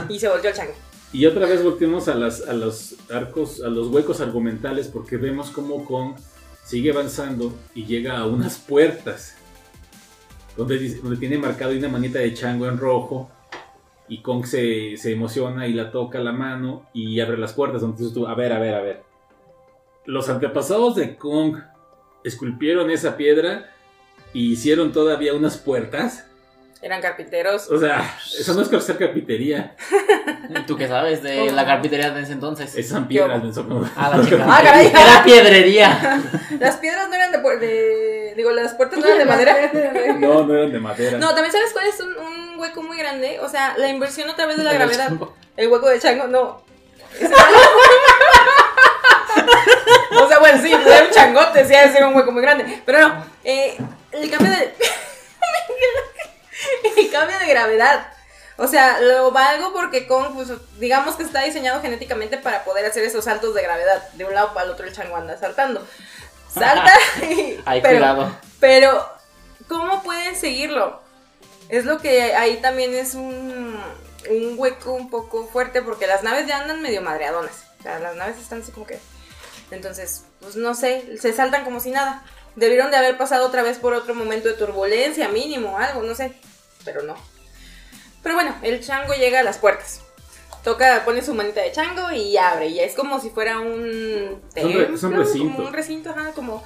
y 0.09 0.19
se 0.19 0.29
volvió 0.29 0.51
el 0.51 0.57
chango. 0.57 0.73
Y 1.13 1.27
otra 1.27 1.47
vez 1.47 1.63
volteamos 1.63 2.09
a, 2.09 2.15
las, 2.15 2.41
a 2.49 2.53
los 2.55 2.95
arcos, 3.11 3.61
a 3.63 3.69
los 3.69 3.89
huecos 3.89 4.21
argumentales 4.21 4.89
porque 4.89 5.17
vemos 5.19 5.51
cómo 5.51 5.85
Kong 5.85 6.15
sigue 6.65 6.91
avanzando 6.91 7.55
y 7.75 7.85
llega 7.85 8.19
a 8.19 8.27
unas 8.27 8.57
puertas 8.59 9.35
donde, 10.57 10.79
tiene 11.19 11.39
marcado 11.39 11.73
una 11.73 11.89
manita 11.89 12.19
de 12.19 12.35
chango 12.35 12.66
en 12.66 12.79
rojo 12.79 13.31
y 14.09 14.20
Kong 14.20 14.45
se, 14.45 14.95
emociona 15.11 15.66
y 15.66 15.73
la 15.73 15.91
toca 15.91 16.19
la 16.19 16.33
mano 16.33 16.87
y 16.93 17.20
abre 17.20 17.39
las 17.39 17.55
puertas. 17.55 17.83
Entonces 17.83 18.12
tú, 18.12 18.27
a 18.27 18.35
ver, 18.35 18.53
a 18.53 18.59
ver, 18.59 18.74
a 18.74 18.83
ver. 18.83 19.03
Los 20.05 20.29
antepasados 20.29 20.97
de 20.97 21.16
Kong 21.16 21.57
esculpieron 22.24 22.91
esa 22.91 23.16
piedra 23.16 23.70
y 24.33 24.53
hicieron 24.53 24.93
todavía 24.93 25.35
unas 25.35 25.57
puertas. 25.57 26.29
Eran 26.83 27.01
carpinteros. 27.01 27.71
O 27.71 27.79
sea, 27.79 28.17
eso 28.39 28.55
no 28.55 28.63
es 28.63 28.73
hacer 28.73 28.99
carpintería, 28.99 29.77
¿Y 30.51 30.63
¿Tú 30.67 30.77
qué 30.77 30.89
sabes 30.89 31.23
de 31.23 31.39
¿Cómo? 31.39 31.53
la 31.53 31.65
carpintería 31.65 32.11
de 32.11 32.23
ese 32.23 32.33
entonces? 32.33 32.75
esas 32.75 33.07
piedras. 33.07 33.39
Yo- 33.39 33.45
menso, 33.45 33.69
como- 33.69 33.89
Ah, 33.97 34.11
la 34.17 34.25
chica. 34.25 34.45
Ah, 34.49 34.61
caray. 34.65 34.89
Era 34.89 35.23
piedrería. 35.25 36.21
Las 36.59 36.77
piedras 36.79 37.09
no 37.09 37.15
eran 37.15 37.31
de, 37.31 37.39
de- 37.39 38.35
Digo, 38.37 38.51
las 38.51 38.75
puertas 38.75 38.99
no 38.99 39.07
eran 39.07 39.19
de 39.19 39.25
madera. 39.27 39.71
No, 40.19 40.45
no 40.45 40.55
eran 40.55 40.73
de 40.73 40.81
madera. 40.81 41.19
No, 41.19 41.29
también 41.35 41.53
sabes 41.53 41.71
cuál 41.73 41.87
es 41.87 42.01
un, 42.01 42.17
un 42.17 42.59
hueco 42.59 42.83
muy 42.83 42.97
grande. 42.99 43.39
O 43.41 43.49
sea, 43.49 43.75
la 43.79 43.89
inversión 43.89 44.29
a 44.29 44.35
través 44.35 44.57
de 44.57 44.65
la 44.65 44.73
gravedad. 44.73 45.07
chango. 45.09 45.37
El 45.57 45.69
hueco 45.69 45.89
del 45.89 46.01
chango, 46.01 46.27
no. 46.27 46.63
O 50.21 50.29
sea, 50.29 50.39
bueno, 50.41 50.61
sí, 50.63 50.73
era 50.73 51.05
un 51.05 51.11
changote, 51.11 51.65
sí, 51.65 51.75
ha 51.75 51.87
de 51.87 51.93
ser 51.93 52.05
un 52.05 52.15
hueco 52.15 52.33
muy 52.33 52.43
grande. 52.43 52.81
Pero 52.85 53.01
no, 53.09 53.25
eh, 53.45 53.77
el 54.13 54.31
cambio 54.31 54.51
de. 54.51 54.75
el 56.97 57.11
cambio 57.11 57.39
de 57.39 57.47
gravedad. 57.47 58.07
O 58.59 58.69
sea, 58.69 59.01
lo 59.01 59.31
valgo 59.33 59.73
porque 59.73 60.07
con, 60.07 60.35
pues, 60.35 60.49
digamos 60.79 61.17
que 61.17 61.23
está 61.23 61.43
diseñado 61.43 61.81
genéticamente 61.81 62.37
para 62.37 62.65
poder 62.65 62.85
hacer 62.85 63.03
esos 63.05 63.25
saltos 63.25 63.55
de 63.55 63.63
gravedad. 63.63 64.09
De 64.13 64.25
un 64.25 64.35
lado 64.35 64.53
para 64.53 64.67
el 64.67 64.73
otro 64.73 64.87
el 64.87 64.93
chango 64.93 65.17
anda 65.17 65.37
saltando. 65.39 65.87
Salta 66.53 66.93
y- 67.23 67.61
Ay, 67.65 67.81
pero, 67.81 67.97
cuidado. 67.99 68.37
pero, 68.61 69.09
¿cómo 69.69 70.03
pueden 70.03 70.37
seguirlo? 70.37 71.01
Es 71.71 71.87
lo 71.87 71.99
que 71.99 72.35
ahí 72.35 72.59
también 72.59 72.95
es 72.95 73.15
un, 73.15 73.83
un 74.31 74.55
hueco 74.59 74.93
un 74.93 75.09
poco 75.09 75.47
fuerte 75.47 75.81
porque 75.81 76.07
las 76.07 76.23
naves 76.23 76.47
ya 76.47 76.59
andan 76.61 76.83
medio 76.83 77.01
madreadonas. 77.01 77.65
O 77.81 77.83
sea, 77.83 77.99
las 77.99 78.15
naves 78.17 78.37
están 78.39 78.61
así 78.61 78.71
como 78.71 78.87
que... 78.87 78.99
Entonces, 79.71 80.25
pues 80.41 80.55
no 80.57 80.75
sé, 80.75 81.17
se 81.19 81.33
saltan 81.33 81.65
como 81.65 81.81
si 81.81 81.91
nada. 81.91 82.23
Debieron 82.57 82.91
de 82.91 82.99
haber 82.99 83.17
pasado 83.17 83.47
otra 83.47 83.63
vez 83.63 83.79
por 83.79 83.95
otro 83.95 84.15
momento 84.15 84.49
de 84.49 84.55
turbulencia, 84.55 85.29
mínimo, 85.29 85.79
algo, 85.79 86.03
no 86.03 86.15
sé. 86.15 86.35
Pero 86.85 87.03
no. 87.03 87.15
Pero 88.23 88.35
bueno, 88.37 88.55
el 88.63 88.81
chango 88.85 89.15
llega 89.15 89.41
a 89.41 89.43
las 89.43 89.59
puertas. 89.59 90.01
Toca, 90.65 91.05
pone 91.05 91.23
su 91.23 91.35
manita 91.35 91.61
de 91.61 91.73
chango 91.73 92.11
y 92.13 92.37
abre. 92.37 92.69
Y 92.69 92.81
es 92.81 92.95
como 92.95 93.21
si 93.21 93.31
fuera 93.31 93.59
un 93.59 94.41
Es 94.55 94.65
un 94.65 94.73
re- 94.73 94.79
templo, 94.79 94.95
es 94.95 95.03
un 95.03 95.13
recinto. 95.17 95.57
Como 95.57 95.67
un 95.69 95.73
recinto, 95.75 96.11
ajá, 96.11 96.33
como, 96.33 96.63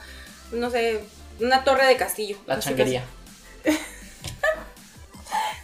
no 0.53 0.71
sé, 0.71 1.03
una 1.41 1.65
torre 1.65 1.87
de 1.87 1.97
castillo. 1.97 2.37
La 2.47 2.59
changuería. 2.59 3.05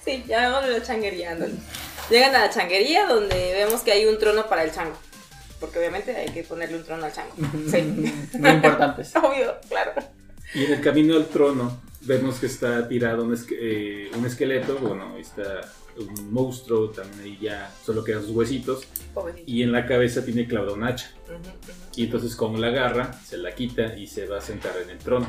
Sí, 0.04 0.24
llamémoslo 0.26 0.70
la 0.70 0.82
changuería, 0.82 1.30
ándale. 1.32 1.54
Llegan 2.10 2.34
a 2.34 2.40
la 2.40 2.50
changuería 2.50 3.06
donde 3.06 3.52
vemos 3.54 3.82
que 3.82 3.92
hay 3.92 4.04
un 4.06 4.18
trono 4.18 4.48
para 4.48 4.64
el 4.64 4.72
chango. 4.72 4.96
Porque 5.60 5.78
obviamente 5.78 6.16
hay 6.16 6.28
que 6.30 6.42
ponerle 6.42 6.76
un 6.78 6.84
trono 6.84 7.04
al 7.06 7.12
chango. 7.12 7.32
Sí. 7.70 7.82
Muy 8.38 8.50
importantes. 8.50 9.14
Obvio, 9.14 9.54
claro. 9.68 9.92
Y 10.54 10.64
en 10.64 10.72
el 10.72 10.80
camino 10.80 11.14
al 11.14 11.28
trono 11.28 11.80
vemos 12.04 12.38
que 12.40 12.46
está 12.46 12.88
tirado 12.88 13.24
un, 13.24 13.32
esque- 13.34 13.58
eh, 13.60 14.10
un 14.16 14.24
esqueleto, 14.26 14.76
bueno, 14.78 15.12
ahí 15.14 15.22
está 15.22 15.60
un 15.96 16.32
monstruo, 16.32 16.88
también 16.90 17.20
ahí 17.22 17.38
ya 17.40 17.70
solo 17.84 18.02
quedan 18.02 18.22
sus 18.22 18.30
huesitos, 18.30 18.84
Pobrecito. 19.12 19.44
y 19.46 19.62
en 19.62 19.72
la 19.72 19.84
cabeza 19.86 20.24
tiene 20.24 20.46
clavada 20.48 20.72
un 20.72 20.84
hacha. 20.84 21.10
Ujú, 21.26 21.34
ujú. 21.34 21.50
Y 21.96 22.04
entonces 22.04 22.34
con 22.34 22.58
la 22.60 22.70
garra 22.70 23.12
se 23.24 23.36
la 23.36 23.54
quita 23.54 23.96
y 23.96 24.06
se 24.06 24.26
va 24.26 24.38
a 24.38 24.40
sentar 24.40 24.74
en 24.82 24.88
el 24.90 24.98
trono. 24.98 25.26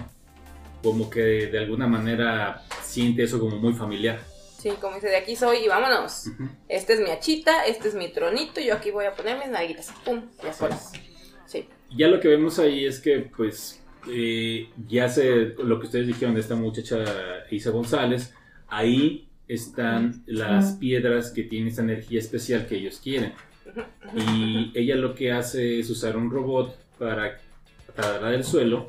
Como 0.81 1.09
que 1.09 1.21
de 1.47 1.57
alguna 1.59 1.87
manera 1.87 2.63
siente 2.81 3.23
eso 3.23 3.39
como 3.39 3.57
muy 3.57 3.73
familiar. 3.73 4.21
Sí, 4.57 4.69
como 4.79 4.95
dice, 4.95 5.07
de 5.09 5.17
aquí 5.17 5.35
soy 5.35 5.57
y 5.65 5.67
vámonos. 5.67 6.27
Ujú. 6.27 6.47
Este 6.69 6.93
es 6.93 6.99
mi 7.01 7.09
hachita, 7.11 7.65
este 7.65 7.89
es 7.89 7.95
mi 7.95 8.11
tronito, 8.13 8.61
yo 8.61 8.75
aquí 8.75 8.91
voy 8.91 9.05
a 9.05 9.13
poner 9.13 9.37
mis 9.37 9.49
nalguitas. 9.49 9.91
Pum, 10.05 10.21
y 10.43 10.47
afuera. 10.47 10.79
Sí. 11.45 11.67
Y 11.89 11.97
Ya 11.97 12.07
lo 12.07 12.19
que 12.21 12.29
vemos 12.29 12.57
ahí 12.59 12.85
es 12.85 12.99
que, 13.01 13.29
pues, 13.35 13.81
eh, 14.07 14.69
ya 14.87 15.09
sé 15.09 15.55
lo 15.63 15.79
que 15.79 15.85
ustedes 15.85 16.07
dijeron 16.07 16.35
de 16.35 16.41
esta 16.41 16.55
muchacha 16.55 17.03
Isa 17.49 17.71
González, 17.71 18.33
ahí 18.67 19.27
están 19.47 20.23
las 20.25 20.73
piedras 20.73 21.31
que 21.31 21.43
tienen 21.43 21.69
esa 21.69 21.81
energía 21.81 22.19
especial 22.19 22.65
que 22.65 22.75
ellos 22.75 22.99
quieren. 23.01 23.33
Y 24.15 24.71
ella 24.73 24.95
lo 24.95 25.15
que 25.15 25.31
hace 25.31 25.79
es 25.79 25.89
usar 25.89 26.17
un 26.17 26.29
robot 26.29 26.77
para 26.97 27.39
taladrar 27.95 28.33
el 28.33 28.43
suelo 28.43 28.87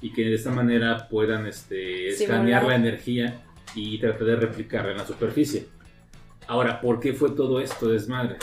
y 0.00 0.12
que 0.12 0.24
de 0.24 0.34
esta 0.34 0.50
manera 0.50 1.08
puedan 1.08 1.46
este, 1.46 2.08
escanear 2.08 2.64
la 2.64 2.76
energía 2.76 3.42
y 3.74 3.98
tratar 3.98 4.26
de 4.26 4.36
replicarla 4.36 4.92
en 4.92 4.98
la 4.98 5.06
superficie. 5.06 5.66
Ahora, 6.46 6.80
¿por 6.80 7.00
qué 7.00 7.12
fue 7.12 7.30
todo 7.30 7.60
esto 7.60 7.88
desmadre? 7.88 8.36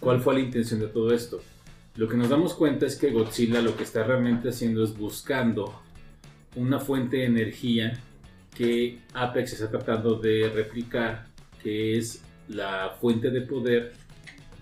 ¿Cuál 0.00 0.20
fue 0.20 0.34
la 0.34 0.40
intención 0.40 0.80
de 0.80 0.88
todo 0.88 1.12
esto? 1.12 1.42
Lo 1.94 2.08
que 2.08 2.16
nos 2.16 2.28
damos 2.28 2.54
cuenta 2.54 2.86
es 2.86 2.96
que 2.96 3.10
Godzilla 3.10 3.60
lo 3.60 3.76
que 3.76 3.82
está 3.82 4.02
realmente 4.02 4.48
haciendo 4.48 4.82
es 4.82 4.96
buscando 4.96 5.80
una 6.56 6.80
fuente 6.80 7.18
de 7.18 7.24
energía 7.26 7.98
que 8.54 9.00
Apex 9.14 9.54
está 9.54 9.70
tratando 9.70 10.14
de 10.16 10.50
replicar, 10.54 11.26
que 11.62 11.98
es 11.98 12.22
la 12.48 12.96
fuente 13.00 13.30
de 13.30 13.42
poder 13.42 13.92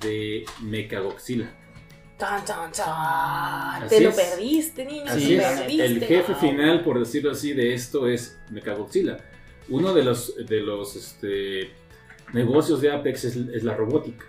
de 0.00 0.44
Mechagodzilla. 0.62 1.50
Tan, 2.16 2.44
tan, 2.44 2.70
tan. 2.70 3.88
Te 3.88 4.00
lo 4.00 4.10
es. 4.10 4.16
perdiste, 4.16 4.84
niño. 4.84 5.04
Así 5.06 5.28
te 5.28 5.36
es, 5.36 5.42
perdiste. 5.42 5.86
el 5.86 6.04
jefe 6.04 6.34
final, 6.34 6.84
por 6.84 6.98
decirlo 6.98 7.30
así, 7.30 7.52
de 7.54 7.74
esto 7.74 8.06
es 8.06 8.38
Mechagodzilla. 8.50 9.16
Uno 9.68 9.94
de 9.94 10.04
los, 10.04 10.34
de 10.36 10.60
los 10.60 10.96
este, 10.96 11.70
negocios 12.32 12.80
de 12.80 12.92
Apex 12.92 13.24
es, 13.24 13.36
es 13.36 13.64
la 13.64 13.74
robótica. 13.74 14.26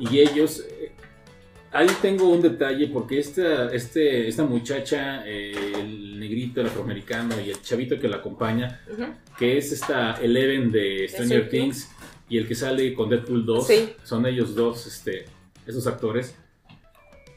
Y 0.00 0.20
ellos, 0.20 0.64
eh, 0.70 0.92
ahí 1.72 1.88
tengo 2.02 2.28
un 2.28 2.40
detalle 2.42 2.88
porque 2.88 3.18
esta, 3.18 3.72
este, 3.72 4.28
esta 4.28 4.44
muchacha, 4.44 5.22
eh, 5.26 5.52
el 5.78 6.18
negrito, 6.18 6.60
el 6.60 6.68
afroamericano 6.68 7.34
y 7.40 7.50
el 7.50 7.60
chavito 7.62 7.98
que 7.98 8.08
la 8.08 8.16
acompaña, 8.16 8.80
que 9.38 9.58
es 9.58 9.72
esta 9.72 10.14
Eleven 10.20 10.70
de 10.72 11.06
Stranger 11.08 11.48
Things 11.48 11.90
y 12.28 12.38
el 12.38 12.46
que 12.46 12.54
sale 12.54 12.92
con 12.94 13.08
Deadpool 13.08 13.44
2, 13.46 13.66
Sí. 13.66 13.90
son 14.02 14.26
ellos 14.26 14.54
dos, 14.54 14.86
este, 14.86 15.26
esos 15.66 15.86
actores, 15.86 16.34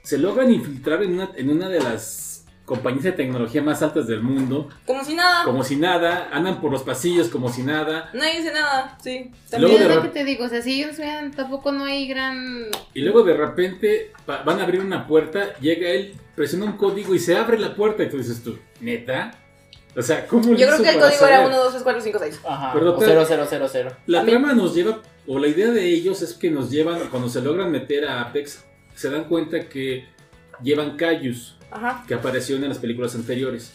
se 0.03 0.17
logran 0.17 0.51
infiltrar 0.51 1.03
en 1.03 1.13
una, 1.13 1.31
en 1.35 1.49
una 1.49 1.69
de 1.69 1.79
las 1.79 2.30
compañías 2.71 3.03
de 3.03 3.11
tecnología 3.11 3.61
más 3.61 3.81
altas 3.81 4.07
del 4.07 4.21
mundo, 4.21 4.69
Como 4.85 5.03
si 5.03 5.13
nada. 5.13 5.43
como 5.43 5.61
si 5.61 5.75
nada, 5.75 6.29
andan 6.31 6.61
por 6.61 6.71
los 6.71 6.83
pasillos 6.83 7.27
como 7.27 7.51
si 7.51 7.63
nada. 7.63 8.09
Nadie 8.13 8.37
dice 8.39 8.53
nada, 8.53 8.97
sí. 9.03 9.29
Luego 9.57 9.75
Y 9.75 9.77
de 9.79 9.83
es 9.83 9.89
lo 9.89 9.95
rep- 9.95 10.03
que 10.03 10.07
te 10.19 10.23
digo, 10.23 10.45
o 10.45 10.47
sea, 10.47 10.61
si 10.61 10.81
ellos 10.81 10.97
vean, 10.97 11.31
tampoco 11.31 11.73
no 11.73 11.83
hay 11.83 12.07
gran... 12.07 12.67
Y 12.93 13.01
luego 13.01 13.23
de 13.23 13.35
repente 13.35 14.13
va- 14.29 14.43
van 14.43 14.59
a 14.61 14.63
abrir 14.63 14.79
una 14.79 15.05
puerta, 15.05 15.53
llega 15.59 15.89
él, 15.89 16.13
presiona 16.33 16.63
un 16.63 16.77
código 16.77 17.13
y 17.13 17.19
se 17.19 17.35
abre 17.35 17.59
la 17.59 17.75
puerta. 17.75 18.03
Y 18.03 18.09
tú 18.09 18.17
dices 18.17 18.41
tú, 18.41 18.57
¿neta? 18.79 19.31
O 19.93 20.01
sea, 20.01 20.25
¿cómo 20.25 20.53
Yo 20.55 20.65
creo 20.67 20.77
que 20.81 20.89
el 20.91 20.99
código 20.99 21.25
era 21.27 21.39
saber? 21.39 21.47
1, 21.47 21.57
2, 21.57 21.71
3, 21.71 21.83
4, 21.83 22.01
5, 22.01 22.19
6. 22.21 22.39
Ajá. 22.47 22.71
Pero 22.73 22.95
o 22.95 22.97
te- 22.97 23.05
0, 23.05 23.25
0, 23.27 23.45
0, 23.49 23.67
0. 23.69 23.91
La 24.07 24.21
A 24.21 24.23
mí- 24.23 24.29
trama 24.31 24.53
nos 24.53 24.73
lleva, 24.73 25.01
o 25.27 25.37
la 25.39 25.47
idea 25.49 25.71
de 25.71 25.85
ellos 25.89 26.21
es 26.21 26.35
que 26.35 26.49
nos 26.49 26.71
llevan, 26.71 27.09
cuando 27.09 27.27
se 27.27 27.41
logran 27.41 27.69
meter 27.69 28.07
a 28.07 28.21
Apex, 28.21 28.63
se 28.95 29.09
dan 29.09 29.25
cuenta 29.25 29.67
que 29.67 30.05
llevan 30.63 30.95
Cayus, 30.95 31.57
Ajá. 31.71 32.03
que 32.07 32.13
aparecieron 32.13 32.63
en 32.63 32.69
las 32.69 32.79
películas 32.79 33.15
anteriores. 33.15 33.71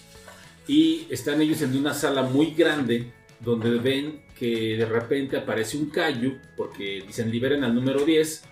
Y 0.68 1.06
están 1.10 1.40
ellos 1.40 1.62
en 1.62 1.76
una 1.76 1.94
sala 1.94 2.22
muy 2.22 2.52
grande, 2.52 3.12
donde 3.40 3.70
ven 3.78 4.24
que 4.38 4.76
de 4.76 4.84
repente 4.84 5.36
aparece 5.36 5.76
un 5.76 5.90
Cayu, 5.90 6.38
porque 6.56 7.02
dicen 7.06 7.30
liberen 7.30 7.64
al 7.64 7.74
número 7.74 8.04
10, 8.04 8.42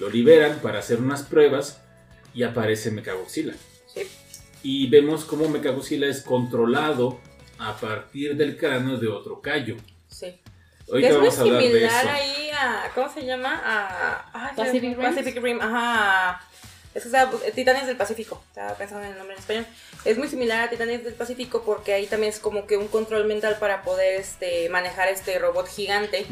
lo 0.00 0.10
liberan 0.10 0.58
para 0.60 0.80
hacer 0.80 1.00
unas 1.00 1.22
pruebas, 1.22 1.80
y 2.34 2.42
aparece 2.42 2.90
Mechagodzilla. 2.90 3.54
Sí. 3.86 4.02
Y 4.62 4.88
vemos 4.88 5.24
cómo 5.24 5.48
Mechagodzilla 5.48 6.06
es 6.06 6.22
controlado 6.22 7.20
a 7.58 7.76
partir 7.76 8.36
del 8.36 8.56
cráneo 8.56 8.98
de 8.98 9.08
otro 9.08 9.40
Cayu. 9.40 9.76
Sí. 10.08 10.40
Ahorita 10.88 11.08
es 11.08 11.14
muy 11.14 11.26
vamos 11.28 11.38
a 11.38 11.42
hablar 11.42 11.62
de 11.62 11.68
similar 11.68 12.04
eso. 12.04 12.12
ahí 12.12 12.50
a. 12.50 12.90
¿Cómo 12.94 13.08
se 13.12 13.24
llama? 13.24 13.62
A. 13.64 14.30
ay, 14.48 14.56
Pacific 14.56 14.96
Rim. 14.96 15.14
Pacific 15.14 15.42
Rim, 15.42 15.60
ajá. 15.60 16.40
Es 16.94 17.02
que 17.04 17.08
estaba, 17.08 17.30
Titanes 17.54 17.86
del 17.86 17.96
Pacífico. 17.96 18.42
Estaba 18.48 18.74
pensando 18.74 19.04
en 19.06 19.12
el 19.12 19.18
nombre 19.18 19.34
en 19.34 19.40
español. 19.40 19.66
Es 20.04 20.18
muy 20.18 20.28
similar 20.28 20.64
a 20.64 20.70
Titanes 20.70 21.02
del 21.04 21.14
Pacífico 21.14 21.62
porque 21.64 21.94
ahí 21.94 22.06
también 22.06 22.32
es 22.32 22.38
como 22.38 22.66
que 22.66 22.76
un 22.76 22.88
control 22.88 23.24
mental 23.26 23.56
para 23.58 23.82
poder 23.82 24.20
este, 24.20 24.68
manejar 24.68 25.08
este 25.08 25.38
robot 25.38 25.66
gigante. 25.68 26.26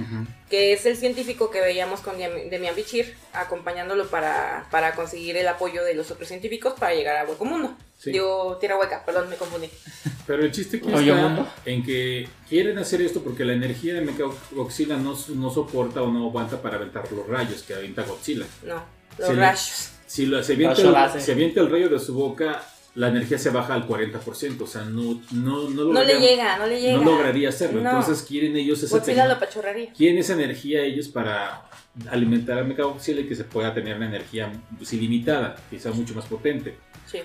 Que 0.50 0.72
es 0.72 0.84
el 0.84 0.96
científico 0.96 1.50
que 1.50 1.60
veíamos 1.60 2.00
con 2.00 2.18
Demi- 2.18 2.50
Demian 2.50 2.74
Bichir, 2.74 3.16
acompañándolo 3.32 4.08
para, 4.08 4.66
para 4.70 4.94
conseguir 4.94 5.36
el 5.36 5.46
apoyo 5.48 5.82
de 5.84 5.94
los 5.94 6.10
otros 6.10 6.28
científicos 6.28 6.74
para 6.78 6.94
llegar 6.94 7.16
a 7.16 7.24
Hueco 7.24 7.44
Mundo. 7.44 7.74
Sí. 7.98 8.12
Digo, 8.12 8.56
Tierra 8.58 8.76
Hueca, 8.78 9.04
perdón, 9.04 9.28
me 9.30 9.36
confundí. 9.36 9.70
Pero 10.26 10.42
el 10.42 10.50
chiste 10.52 10.80
Oye, 10.92 11.10
está 11.10 11.14
mundo. 11.28 11.52
en 11.64 11.82
que 11.84 12.28
quieren 12.48 12.78
hacer 12.78 13.00
esto 13.02 13.22
porque 13.22 13.44
la 13.44 13.52
energía 13.52 13.94
de 13.94 14.00
Mechagodzilla 14.02 14.96
no, 14.96 15.16
no 15.34 15.50
soporta 15.50 16.02
o 16.02 16.10
no 16.10 16.28
aguanta 16.28 16.60
para 16.60 16.76
aventar 16.76 17.10
los 17.12 17.26
rayos 17.26 17.62
que 17.62 17.74
avienta 17.74 18.02
Godzilla. 18.02 18.46
No, 18.62 18.84
los 19.18 19.36
rayos. 19.36 19.90
Si 20.10 20.26
lo- 20.26 20.42
se, 20.42 20.54
avienta 20.54 20.82
el, 21.14 21.20
se 21.20 21.32
avienta 21.32 21.60
el 21.60 21.70
rayo 21.70 21.88
de 21.88 22.00
su 22.00 22.14
boca, 22.14 22.62
la 22.96 23.08
energía 23.10 23.38
se 23.38 23.50
baja 23.50 23.74
al 23.74 23.86
40%. 23.86 24.60
O 24.62 24.66
sea, 24.66 24.82
no, 24.82 25.20
no, 25.30 25.70
no, 25.70 25.84
No 25.84 25.92
le 26.02 26.14
lograría- 26.14 26.18
llega, 26.18 26.58
no 26.58 26.66
le 26.66 26.80
llega. 26.80 26.96
no 26.98 27.04
lograría 27.04 27.48
hacerlo. 27.50 27.80
No. 27.80 27.90
Entonces 27.90 28.26
quieren 28.26 28.56
ellos 28.56 28.82
esa 28.82 28.96
pachorraría. 29.38 29.92
quieren 29.92 30.18
esa 30.18 30.32
energía 30.32 30.82
ellos 30.82 31.06
para 31.06 31.62
alimentar 32.10 32.58
a 32.58 32.64
Mechagodzilla 32.64 33.20
y 33.20 33.26
que 33.28 33.36
se 33.36 33.44
pueda 33.44 33.72
tener 33.72 33.96
una 33.98 34.06
energía 34.06 34.50
pues, 34.76 34.92
ilimitada, 34.92 35.54
quizá 35.70 35.92
mucho 35.92 36.12
más 36.14 36.26
potente. 36.26 36.76
Sí. 37.06 37.18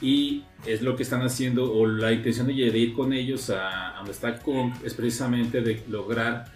Y 0.00 0.42
es 0.66 0.82
lo 0.82 0.96
que 0.96 1.04
están 1.04 1.22
haciendo, 1.22 1.72
o 1.72 1.86
la 1.86 2.10
intención 2.10 2.48
de 2.72 2.78
ir 2.78 2.92
con 2.92 3.12
ellos 3.12 3.50
a, 3.50 3.92
a 3.94 3.96
donde 3.98 4.10
está 4.10 4.30
es 4.84 4.94
precisamente 4.94 5.60
de 5.60 5.84
lograr 5.88 6.46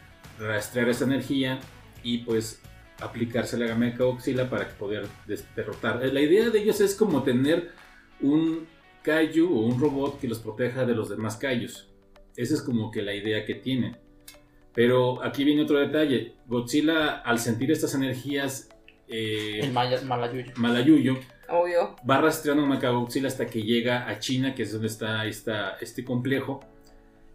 rastrear 0.40 0.88
esa 0.88 1.04
energía 1.04 1.60
y 2.02 2.18
pues 2.18 2.60
aplicársela 3.00 3.72
a 3.72 3.76
Mechagodzilla 3.76 4.48
para 4.48 4.68
poder 4.68 5.06
derrotar. 5.54 6.02
La 6.04 6.20
idea 6.20 6.50
de 6.50 6.60
ellos 6.60 6.80
es 6.80 6.94
como 6.94 7.22
tener 7.22 7.70
un 8.20 8.66
Kaiju 9.02 9.46
o 9.54 9.60
un 9.66 9.80
robot 9.80 10.18
que 10.20 10.28
los 10.28 10.38
proteja 10.40 10.84
de 10.84 10.94
los 10.94 11.08
demás 11.08 11.36
Kaijus. 11.36 11.88
Esa 12.36 12.54
es 12.54 12.62
como 12.62 12.90
que 12.90 13.02
la 13.02 13.14
idea 13.14 13.44
que 13.44 13.54
tienen. 13.54 13.96
Pero 14.74 15.22
aquí 15.22 15.44
viene 15.44 15.62
otro 15.62 15.78
detalle. 15.78 16.34
Godzilla, 16.46 17.16
al 17.20 17.38
sentir 17.38 17.70
estas 17.70 17.94
energías 17.94 18.68
eh, 19.08 19.60
El 19.62 19.72
Maya- 19.72 20.02
Malayuyo. 20.02 20.52
Malayuyo, 20.56 21.16
Obvio. 21.48 21.94
va 22.08 22.20
rastreando 22.20 22.64
a 22.64 22.66
Mechagodzilla 22.66 23.28
hasta 23.28 23.46
que 23.46 23.62
llega 23.62 24.08
a 24.08 24.18
China, 24.18 24.54
que 24.54 24.64
es 24.64 24.72
donde 24.72 24.88
está 24.88 25.24
esta- 25.26 25.76
este 25.80 26.04
complejo. 26.04 26.60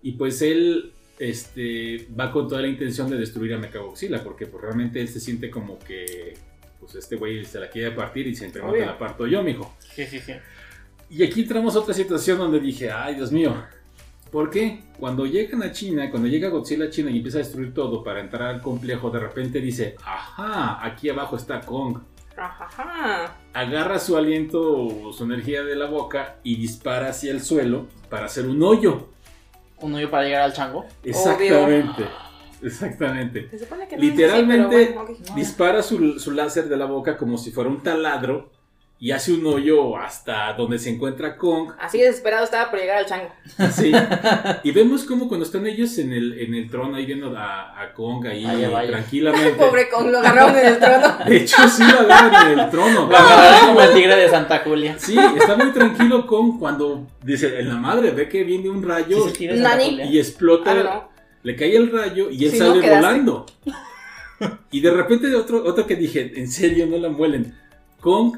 Y 0.03 0.13
pues 0.13 0.41
él 0.41 0.91
este, 1.21 2.07
va 2.19 2.31
con 2.31 2.47
toda 2.47 2.61
la 2.61 2.67
intención 2.67 3.07
de 3.07 3.15
destruir 3.15 3.53
a 3.53 3.59
Mechagodzilla, 3.59 4.23
porque 4.23 4.47
pues, 4.47 4.63
realmente 4.63 4.99
él 4.99 5.07
se 5.07 5.19
siente 5.19 5.51
como 5.51 5.77
que 5.77 6.33
pues 6.79 6.95
este 6.95 7.15
güey 7.15 7.45
se 7.45 7.59
la 7.59 7.69
quiere 7.69 7.91
partir 7.91 8.25
y 8.25 8.35
siempre 8.35 8.59
Obvio. 8.63 8.87
la 8.87 8.97
parto 8.97 9.27
yo, 9.27 9.43
mijo. 9.43 9.75
Sí, 9.93 10.03
sí, 10.07 10.19
sí. 10.19 10.33
Y 11.11 11.23
aquí 11.23 11.41
entramos 11.41 11.75
a 11.75 11.79
otra 11.79 11.93
situación 11.93 12.39
donde 12.39 12.59
dije, 12.59 12.89
ay 12.89 13.13
Dios 13.13 13.31
mío, 13.31 13.53
¿por 14.31 14.49
qué? 14.49 14.81
Cuando 14.97 15.27
llegan 15.27 15.61
a 15.61 15.71
China, 15.71 16.09
cuando 16.09 16.27
llega 16.27 16.49
Godzilla 16.49 16.85
a 16.85 16.89
China 16.89 17.11
y 17.11 17.17
empieza 17.17 17.37
a 17.37 17.43
destruir 17.43 17.71
todo 17.71 18.03
para 18.03 18.19
entrar 18.19 18.47
al 18.47 18.61
complejo, 18.61 19.11
de 19.11 19.19
repente 19.19 19.61
dice, 19.61 19.95
ajá, 20.03 20.83
aquí 20.83 21.07
abajo 21.09 21.35
está 21.35 21.61
Kong 21.61 21.99
Ajá. 22.35 23.37
agarra 23.53 23.99
su 23.99 24.17
aliento 24.17 24.59
o 24.85 25.13
su 25.13 25.25
energía 25.25 25.63
de 25.63 25.75
la 25.75 25.85
boca 25.85 26.37
y 26.43 26.55
dispara 26.55 27.09
hacia 27.09 27.31
el 27.31 27.41
suelo 27.41 27.85
para 28.09 28.25
hacer 28.25 28.47
un 28.47 28.63
hoyo. 28.63 29.09
Un 29.81 29.93
hoyo 29.95 30.09
para 30.09 30.23
llegar 30.23 30.41
al 30.43 30.53
chango. 30.53 30.85
Exactamente. 31.03 32.05
Exactamente. 32.61 33.49
Se 33.49 33.59
supone 33.59 33.87
que 33.87 33.95
no 33.97 34.01
Literalmente 34.01 34.81
es 34.81 34.89
así, 34.89 34.93
bueno, 34.93 35.35
dispara 35.35 35.81
su, 35.81 36.19
su 36.19 36.31
láser 36.31 36.69
de 36.69 36.77
la 36.77 36.85
boca 36.85 37.17
como 37.17 37.37
si 37.37 37.51
fuera 37.51 37.69
un 37.69 37.81
taladro 37.81 38.51
y 39.03 39.09
hace 39.09 39.33
un 39.33 39.43
hoyo 39.47 39.97
hasta 39.97 40.53
donde 40.53 40.77
se 40.77 40.91
encuentra 40.91 41.35
Kong. 41.35 41.71
Así 41.79 41.97
de 41.97 42.05
desesperado 42.05 42.43
estaba 42.43 42.69
por 42.69 42.79
llegar 42.79 42.99
al 42.99 43.07
chango. 43.07 43.33
Sí. 43.73 43.91
Y 44.63 44.71
vemos 44.71 45.05
como 45.05 45.27
cuando 45.27 45.43
están 45.43 45.65
ellos 45.65 45.97
en 45.97 46.13
el, 46.13 46.39
en 46.39 46.53
el 46.53 46.69
trono 46.69 46.97
ahí 46.97 47.07
viendo 47.07 47.35
a, 47.35 47.81
a 47.81 47.93
Kong 47.93 48.27
ahí 48.27 48.45
Vaya, 48.45 48.69
vaya. 48.69 48.91
tranquilamente. 48.91 49.53
Pobre 49.57 49.89
Kong, 49.89 50.05
lo 50.11 50.19
agarraron 50.19 50.55
en 50.55 50.65
el 50.67 50.77
trono. 50.77 51.17
De 51.25 51.35
hecho, 51.37 51.67
sí 51.67 51.81
lo 51.83 52.01
agarran 52.01 52.51
en 52.51 52.59
el 52.59 52.69
trono. 52.69 53.09
La 53.11 53.21
verdad 53.23 53.53
es 53.55 53.59
como 53.61 53.81
el 53.81 53.93
tigre 53.95 54.15
de 54.17 54.29
Santa 54.29 54.59
Julia. 54.59 54.95
Sí, 54.99 55.17
está 55.17 55.55
muy 55.55 55.71
tranquilo 55.71 56.27
Kong 56.27 56.59
cuando 56.59 57.07
dice, 57.23 57.59
en 57.59 57.69
la 57.69 57.77
madre 57.77 58.11
ve 58.11 58.29
que 58.29 58.43
viene 58.43 58.69
un 58.69 58.83
rayo 58.83 59.27
Sí, 59.29 59.47
y 59.49 60.19
explota, 60.19 60.71
Ah, 60.73 60.83
no, 60.83 61.09
le 61.41 61.55
cae 61.55 61.75
el 61.75 61.91
rayo 61.91 62.29
y 62.29 62.45
él 62.45 62.51
Si 62.51 62.57
sale 62.59 62.87
volando. 62.87 63.47
Y 64.71 64.81
de 64.81 64.91
repente 64.91 65.33
otro, 65.35 65.63
otro 65.65 65.87
que 65.87 65.95
dije, 65.95 66.33
en 66.35 66.47
serio, 66.51 66.85
no 66.85 66.97
la 66.97 67.09
muelen. 67.09 67.55
Kong 67.99 68.37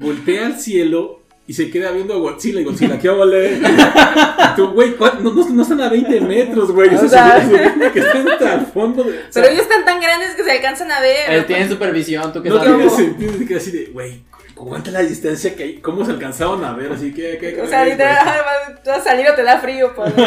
voltea 0.00 0.46
al 0.46 0.58
cielo 0.58 1.20
y 1.46 1.52
se 1.52 1.70
queda 1.70 1.90
viendo 1.90 2.14
a 2.14 2.18
Godzilla 2.18 2.60
y 2.60 2.64
Godzilla, 2.64 2.98
¿qué 2.98 3.08
vale? 3.08 3.60
Tú, 4.56 4.68
güey, 4.72 4.94
no, 5.20 5.32
no, 5.32 5.48
no 5.48 5.62
están 5.62 5.80
a 5.80 5.88
20 5.88 6.20
metros, 6.20 6.70
güey. 6.70 6.88
O 6.88 6.92
Eso 6.92 7.08
sea. 7.08 7.40
se 7.40 7.64
supone 7.68 7.92
que 7.92 7.98
están 8.00 8.28
al 8.48 8.66
fondo. 8.66 9.04
De, 9.04 9.10
o 9.10 9.22
sea, 9.30 9.42
Pero 9.42 9.48
ellos 9.48 9.62
están 9.62 9.84
tan 9.84 10.00
grandes 10.00 10.34
que 10.34 10.44
se 10.44 10.50
alcanzan 10.52 10.90
a 10.92 11.00
ver. 11.00 11.30
Él 11.30 11.46
tiene 11.46 11.68
supervisión, 11.68 12.32
tú 12.32 12.42
que 12.42 12.48
no 12.50 12.56
sabes. 12.62 12.76
tiene 12.76 12.90
sentido, 12.90 13.32
se 13.38 13.46
queda 13.46 13.58
así 13.58 13.70
de, 13.72 13.86
güey, 13.86 14.22
aguanta 14.56 14.90
la 14.90 15.00
distancia 15.00 15.56
que 15.56 15.62
hay. 15.64 15.76
¿Cómo 15.78 16.04
se 16.04 16.12
alcanzaron 16.12 16.64
a 16.64 16.72
ver? 16.72 16.92
Así 16.92 17.12
que, 17.12 17.38
que, 17.38 17.60
O 17.60 17.66
sea, 17.66 17.84
que- 17.84 17.90
literal, 17.90 18.40
vas 18.86 18.98
a 18.98 19.02
salir 19.02 19.28
o 19.28 19.34
te 19.34 19.42
da 19.42 19.58
frío. 19.58 19.92
Pues. 19.94 20.12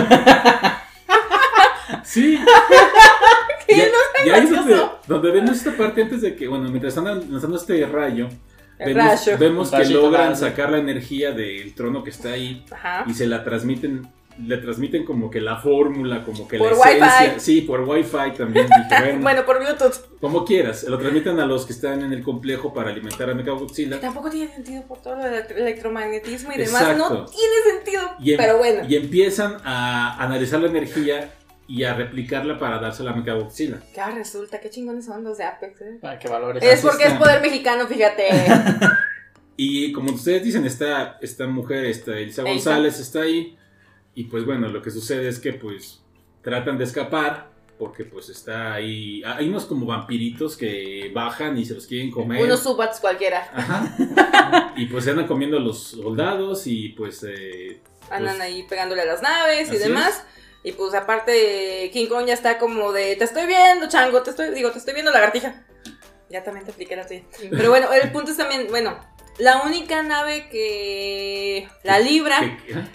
Sí. 2.03 2.39
Que 3.67 3.75
y, 3.75 3.77
no 4.27 4.35
es 4.35 4.49
donde, 4.49 4.81
donde 5.07 5.31
vemos 5.31 5.57
esta 5.57 5.71
parte 5.71 6.01
antes 6.01 6.21
de 6.21 6.35
que, 6.35 6.47
bueno, 6.47 6.65
mientras 6.69 6.95
están 6.95 7.31
lanzando 7.31 7.55
este 7.57 7.85
rayo, 7.85 8.27
vemos, 9.39 9.71
que 9.71 9.85
logran 9.85 10.35
sacar 10.35 10.71
la 10.71 10.77
energía 10.79 11.31
del 11.31 11.73
trono 11.75 12.03
que 12.03 12.09
está 12.09 12.29
ahí 12.33 12.65
Ajá. 12.71 13.05
y 13.07 13.13
se 13.13 13.27
la 13.27 13.43
transmiten, 13.43 14.07
le 14.43 14.57
transmiten 14.57 15.05
como 15.05 15.29
que 15.29 15.39
la 15.39 15.57
fórmula, 15.57 16.23
como 16.23 16.47
que 16.47 16.57
Por 16.57 16.71
la 16.75 16.89
esencia. 16.89 17.21
Wi-Fi. 17.27 17.39
Sí, 17.39 17.61
por 17.61 17.81
Wi-Fi 17.81 18.31
también. 18.35 18.65
Dije, 18.67 18.99
bueno, 19.03 19.21
Bueno, 19.21 19.45
por 19.45 19.59
Bluetooth. 19.59 20.19
como 20.19 20.43
quieras. 20.43 20.83
Lo 20.85 20.97
transmiten 20.97 21.39
a 21.39 21.45
los 21.45 21.65
que 21.67 21.73
están 21.73 22.01
en 22.01 22.11
el 22.13 22.23
complejo 22.23 22.73
para 22.73 22.89
alimentar 22.89 23.29
a 23.29 23.35
Mechagodzilla. 23.35 23.99
Tampoco 23.99 24.29
tiene 24.31 24.51
sentido 24.53 24.81
por 24.87 25.01
todo 25.01 25.17
lo 25.17 25.23
del 25.23 25.45
electromagnetismo 25.55 26.51
y 26.53 26.57
demás. 26.57 26.81
Exacto. 26.81 27.09
No 27.09 27.25
tiene 27.25 27.53
sentido. 27.75 28.01
Y, 28.19 28.31
em- 28.31 28.37
pero 28.37 28.57
bueno. 28.57 28.81
y 28.87 28.95
empiezan 28.95 29.57
a 29.63 30.21
analizar 30.23 30.59
la 30.61 30.67
energía 30.67 31.31
y 31.73 31.85
a 31.85 31.95
replicarla 31.95 32.59
para 32.59 32.77
dársela 32.77 33.09
a 33.09 33.15
Mechagodzilla. 33.15 33.79
Que 33.91 33.99
ahora 33.99 34.17
resulta, 34.17 34.59
qué 34.59 34.69
chingones 34.69 35.05
son 35.05 35.23
los 35.23 35.39
de 35.39 35.45
Apex. 35.45 35.81
¿eh? 35.81 35.97
Para 35.99 36.19
que 36.19 36.27
valores. 36.27 36.61
Es 36.61 36.81
porque 36.81 37.05
es 37.05 37.13
poder 37.13 37.41
mexicano, 37.41 37.87
fíjate. 37.87 38.27
Y 39.55 39.91
como 39.91 40.11
ustedes 40.11 40.43
dicen, 40.43 40.65
esta, 40.65 41.19
esta 41.21 41.45
mujer, 41.45 41.85
esta 41.85 42.17
Elsa. 42.17 42.41
González, 42.41 42.99
está 42.99 43.21
ahí. 43.21 43.55
Y 44.15 44.23
pues 44.23 44.45
bueno, 44.45 44.67
lo 44.67 44.81
que 44.81 44.89
sucede 44.89 45.27
es 45.27 45.37
que 45.39 45.53
pues 45.53 46.01
tratan 46.41 46.77
de 46.77 46.83
escapar. 46.83 47.51
Porque 47.77 48.03
pues 48.03 48.29
está 48.29 48.73
ahí. 48.73 49.23
Hay 49.23 49.49
unos 49.49 49.65
como 49.65 49.85
vampiritos 49.85 50.57
que 50.57 51.11
bajan 51.13 51.57
y 51.57 51.65
se 51.65 51.73
los 51.75 51.85
quieren 51.85 52.09
comer. 52.11 52.43
Unos 52.43 52.61
subats 52.61 52.99
cualquiera. 52.99 53.49
Ajá. 53.53 54.73
Y 54.75 54.85
pues 54.87 55.05
se 55.05 55.11
andan 55.11 55.27
comiendo 55.27 55.57
a 55.57 55.59
los 55.59 55.83
soldados 55.83 56.65
y 56.67 56.89
pues... 56.89 57.23
eh, 57.23 57.79
Andan 58.09 58.37
pues, 58.37 58.41
ahí 58.41 58.63
pegándole 58.63 59.01
a 59.03 59.05
las 59.05 59.21
naves 59.21 59.71
y 59.71 59.77
demás. 59.77 60.23
Y 60.63 60.71
pues 60.73 60.93
aparte 60.93 61.89
King 61.91 62.07
Kong 62.07 62.25
ya 62.25 62.33
está 62.33 62.57
como 62.57 62.91
de 62.93 63.15
te 63.17 63.25
estoy 63.25 63.45
viendo, 63.45 63.87
chango, 63.89 64.23
te 64.23 64.29
estoy, 64.29 64.51
digo, 64.51 64.71
te 64.71 64.79
estoy 64.79 64.93
viendo 64.93 65.11
lagartija. 65.11 65.63
Ya 66.29 66.43
también 66.43 66.65
te 66.65 66.71
apliqué 66.71 66.95
la 66.95 67.05
tuya. 67.05 67.21
Pero 67.51 67.69
bueno, 67.69 67.91
el 67.93 68.11
punto 68.11 68.31
es 68.31 68.37
también, 68.37 68.67
bueno, 68.69 68.97
La 69.39 69.63
única 69.63 70.03
nave 70.03 70.47
que 70.49 71.67
la 71.83 71.97
libra 71.99 72.39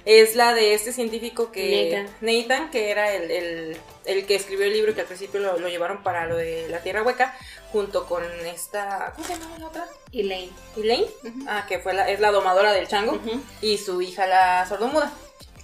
es 0.04 0.36
la 0.36 0.54
de 0.54 0.72
este 0.74 0.92
científico 0.92 1.50
que 1.50 1.90
Nathan. 1.92 2.16
Nathan, 2.20 2.70
que 2.70 2.90
era 2.90 3.12
el, 3.12 3.30
el- 3.30 3.76
el 4.04 4.24
que 4.24 4.36
escribió 4.36 4.64
el 4.66 4.72
libro 4.72 4.94
que 4.94 5.00
al 5.02 5.06
principio 5.08 5.40
lo, 5.40 5.58
lo 5.58 5.68
llevaron 5.68 6.02
para 6.04 6.26
lo 6.26 6.36
de 6.36 6.66
la 6.70 6.78
Tierra 6.80 7.02
Hueca, 7.02 7.36
junto 7.72 8.06
con 8.06 8.22
esta, 8.46 9.12
¿cómo 9.14 9.26
se 9.26 9.34
llama 9.36 9.58
la 9.58 9.66
otra? 9.66 9.86
Elaine. 10.12 10.52
Elaine, 10.76 11.08
Ujú. 11.24 11.44
ah, 11.48 11.66
que 11.68 11.78
fue 11.80 11.92
la, 11.92 12.08
es 12.08 12.18
la 12.20 12.30
domadora 12.30 12.72
del 12.72 12.86
chango, 12.88 13.20
y 13.60 13.76
su 13.78 14.00
hija 14.00 14.26
la 14.26 14.64
sordomuda. 14.66 15.12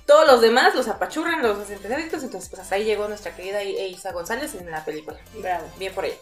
Todos 0.06 0.26
los 0.26 0.40
demás 0.40 0.74
los 0.74 0.88
apachurran, 0.88 1.42
los 1.42 1.58
hacen 1.58 1.78
pedazos, 1.78 2.22
entonces 2.22 2.50
pues 2.50 2.60
hasta 2.60 2.74
ahí 2.74 2.84
llegó 2.84 3.08
nuestra 3.08 3.34
querida 3.34 3.62
Isa 3.62 4.12
González 4.12 4.54
en 4.54 4.70
la 4.70 4.84
película. 4.84 5.18
Bravo. 5.34 5.66
Bien 5.78 5.94
por 5.94 6.04
ella. 6.04 6.16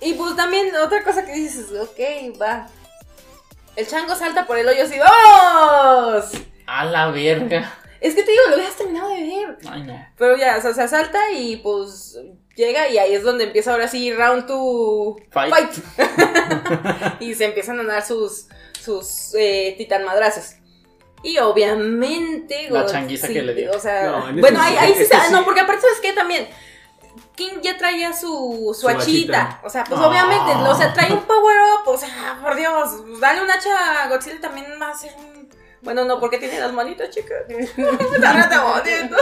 Y 0.00 0.14
pues 0.14 0.34
también 0.34 0.74
otra 0.76 1.04
cosa 1.04 1.24
que 1.24 1.32
dices, 1.32 1.70
ok, 1.72 2.40
va. 2.40 2.68
El 3.76 3.86
chango 3.86 4.14
salta 4.16 4.46
por 4.46 4.58
el 4.58 4.66
hoyo 4.68 4.84
así, 4.84 4.98
¡vamos! 4.98 6.30
A 6.66 6.84
la 6.84 7.10
verga. 7.10 7.78
Es 8.02 8.16
que 8.16 8.24
te 8.24 8.32
digo, 8.32 8.42
lo 8.48 8.56
habías 8.56 8.74
terminado 8.74 9.10
de 9.10 9.20
ver. 9.20 9.58
Ay, 9.70 9.84
no. 9.84 10.06
Pero 10.18 10.36
ya, 10.36 10.56
o 10.56 10.60
sea, 10.60 10.74
se 10.74 10.82
asalta 10.82 11.30
y 11.30 11.54
pues 11.58 12.18
llega 12.56 12.88
y 12.88 12.98
ahí 12.98 13.14
es 13.14 13.22
donde 13.22 13.44
empieza 13.44 13.70
ahora 13.70 13.86
sí 13.86 14.12
round 14.12 14.48
to 14.48 15.18
Fight. 15.30 15.54
fight. 15.54 17.20
y 17.20 17.32
se 17.36 17.44
empiezan 17.44 17.78
a 17.78 17.84
dar 17.84 18.04
sus, 18.04 18.48
sus 18.84 19.32
eh, 19.36 19.76
titan 19.78 20.04
madrazos. 20.04 20.54
Y 21.22 21.38
obviamente... 21.38 22.68
La 22.70 22.82
God- 22.82 22.90
changuiza 22.90 23.28
que 23.28 23.42
le 23.42 23.54
dio. 23.54 23.70
O 23.72 23.78
sea, 23.78 24.04
No, 24.10 24.28
en 24.28 24.40
bueno, 24.40 24.60
ahí, 24.60 24.72
sí- 24.94 25.08
ahí 25.12 25.26
sí. 25.26 25.32
No, 25.32 25.44
porque 25.44 25.60
aparte, 25.60 25.82
¿sabes 25.82 26.00
qué? 26.00 26.12
También... 26.12 26.48
King 27.34 27.60
ya 27.62 27.78
traía 27.78 28.12
su, 28.12 28.72
su 28.74 28.80
Su 28.82 28.88
hachita. 28.88 29.02
hachita. 29.42 29.60
O 29.64 29.70
sea, 29.70 29.84
pues 29.84 29.98
Ah. 30.00 30.06
obviamente, 30.06 30.52
o 30.68 30.74
sea, 30.74 30.92
trae 30.92 31.12
un 31.12 31.22
power 31.22 31.56
up. 31.80 31.88
O 31.88 31.96
sea, 31.96 32.38
por 32.42 32.54
Dios, 32.56 33.20
dale 33.20 33.42
un 33.42 33.50
hacha 33.50 34.02
a 34.04 34.08
Godzilla 34.08 34.38
también 34.40 34.66
va 34.80 34.90
a 34.90 34.94
ser 34.96 35.12
un. 35.16 35.48
Bueno, 35.80 36.04
no, 36.04 36.20
porque 36.20 36.38
tiene 36.38 36.60
las 36.60 36.72
manitas 36.74 37.08
chicas. 37.10 37.38
Está 37.48 38.32
re 38.34 38.58
bonito. 38.58 39.16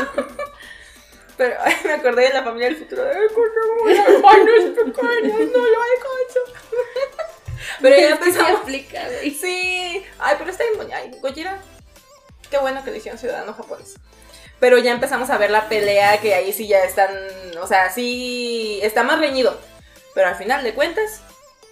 Pero 1.36 1.54
ay, 1.64 1.74
me 1.84 1.92
acordé 1.92 2.22
de 2.28 2.34
la 2.34 2.42
familia 2.42 2.66
del 2.68 2.76
futuro. 2.78 3.02
Ay, 3.04 3.28
con 3.32 3.94
las 3.94 4.08
manos 4.20 4.64
pequeñas, 4.76 5.38
no 5.38 5.58
lo 5.58 5.82
alcanzo. 5.82 6.40
Pero 7.80 7.96
ya 7.96 8.08
empezamos. 8.10 8.60
Sí. 9.40 10.04
Ay, 10.18 10.34
pero 10.38 10.50
está 10.50 10.64
bien. 10.76 10.90
Ay, 10.92 11.10
Gojira. 11.20 11.60
Qué 12.50 12.58
bueno 12.58 12.82
que 12.84 12.90
le 12.90 12.98
hicieron 12.98 13.18
ciudadano 13.18 13.52
japonés. 13.54 13.94
Pero 14.58 14.76
ya 14.78 14.92
empezamos 14.92 15.30
a 15.30 15.38
ver 15.38 15.50
la 15.50 15.68
pelea 15.68 16.20
que 16.20 16.34
ahí 16.34 16.52
sí 16.52 16.66
ya 16.68 16.82
están. 16.84 17.10
O 17.62 17.66
sea, 17.66 17.90
sí 17.90 18.78
está 18.82 19.02
más 19.02 19.18
reñido. 19.18 19.58
Pero 20.14 20.28
al 20.28 20.34
final 20.36 20.62
de 20.64 20.74
cuentas, 20.74 21.22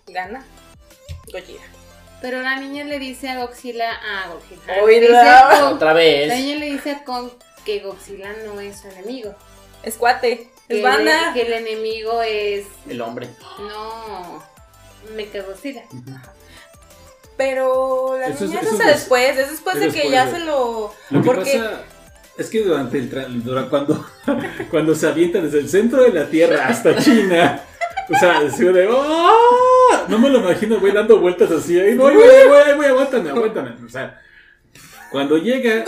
gana 0.07 0.45
Gojira. 1.33 1.63
Pero 2.23 2.41
la 2.43 2.57
niña 2.57 2.85
le 2.85 2.99
dice 2.99 3.29
a 3.29 3.39
Godzilla. 3.45 3.93
A 3.93 4.29
Godzilla. 4.29 4.85
Dice 4.99 5.17
a 5.19 5.49
Kong- 5.61 5.73
Otra 5.75 5.89
La 5.89 5.95
vez. 5.95 6.35
niña 6.35 6.57
le 6.57 6.67
dice 6.71 6.93
a 6.93 7.05
Kong 7.05 7.31
que 7.65 7.81
Godzilla 7.81 8.33
no 8.45 8.61
es 8.61 8.81
su 8.81 8.89
enemigo. 8.89 9.35
Es 9.83 9.97
cuate. 9.97 10.51
Que, 10.69 10.79
Es 10.79 10.83
banda. 10.83 11.29
el, 11.29 11.35
que 11.35 11.43
el 11.43 11.53
enemigo 11.53 12.23
es. 12.23 12.67
El 12.89 13.01
hombre. 13.03 13.29
No. 13.61 14.43
Mechagodzilla. 15.15 15.85
Pero 17.39 18.19
la 18.19 18.27
Eso 18.27 18.45
es- 18.45 18.51
eso 18.53 18.61
es 18.75 18.81
es 18.81 18.87
después. 18.87 19.39
Es 19.39 19.51
después 19.51 19.77
es 19.77 19.81
de 19.81 19.87
que 19.89 20.11
después 20.11 20.13
ya 20.13 20.31
se 20.31 20.41
lo. 20.41 20.93
Lo 21.11 21.23
que 21.23 21.27
porque 21.27 21.53
pasa 21.59 21.81
es 22.37 22.51
que 22.51 22.61
durante 22.65 22.99
el 22.99 23.11
tra- 23.11 23.27
dura- 23.29 23.69
cuando, 23.71 24.05
cuando 24.71 24.95
se 24.95 25.07
avienta 25.09 25.41
desde 25.41 25.61
el 25.61 25.69
centro 25.71 26.03
de 26.03 26.13
la 26.13 26.27
Tierra 26.27 26.67
hasta 26.67 26.97
China, 26.99 27.63
o 28.15 28.19
sea, 28.19 28.39
así 28.39 28.65
de 28.65 28.89
¡ah! 28.93 30.05
No 30.09 30.19
me 30.19 30.29
lo 30.31 30.39
imagino, 30.41 30.79
güey, 30.81 30.93
dando 30.93 31.19
vueltas 31.21 31.51
así, 31.51 31.79
ahí 31.79 31.95
voy, 31.97 32.15
voy, 32.15 32.75
voy, 32.77 32.87
aguántame, 32.87 33.31
aguántame. 33.31 33.71
O 33.87 33.89
sea, 33.89 34.21
cuando 35.13 35.39
llega 35.39 35.85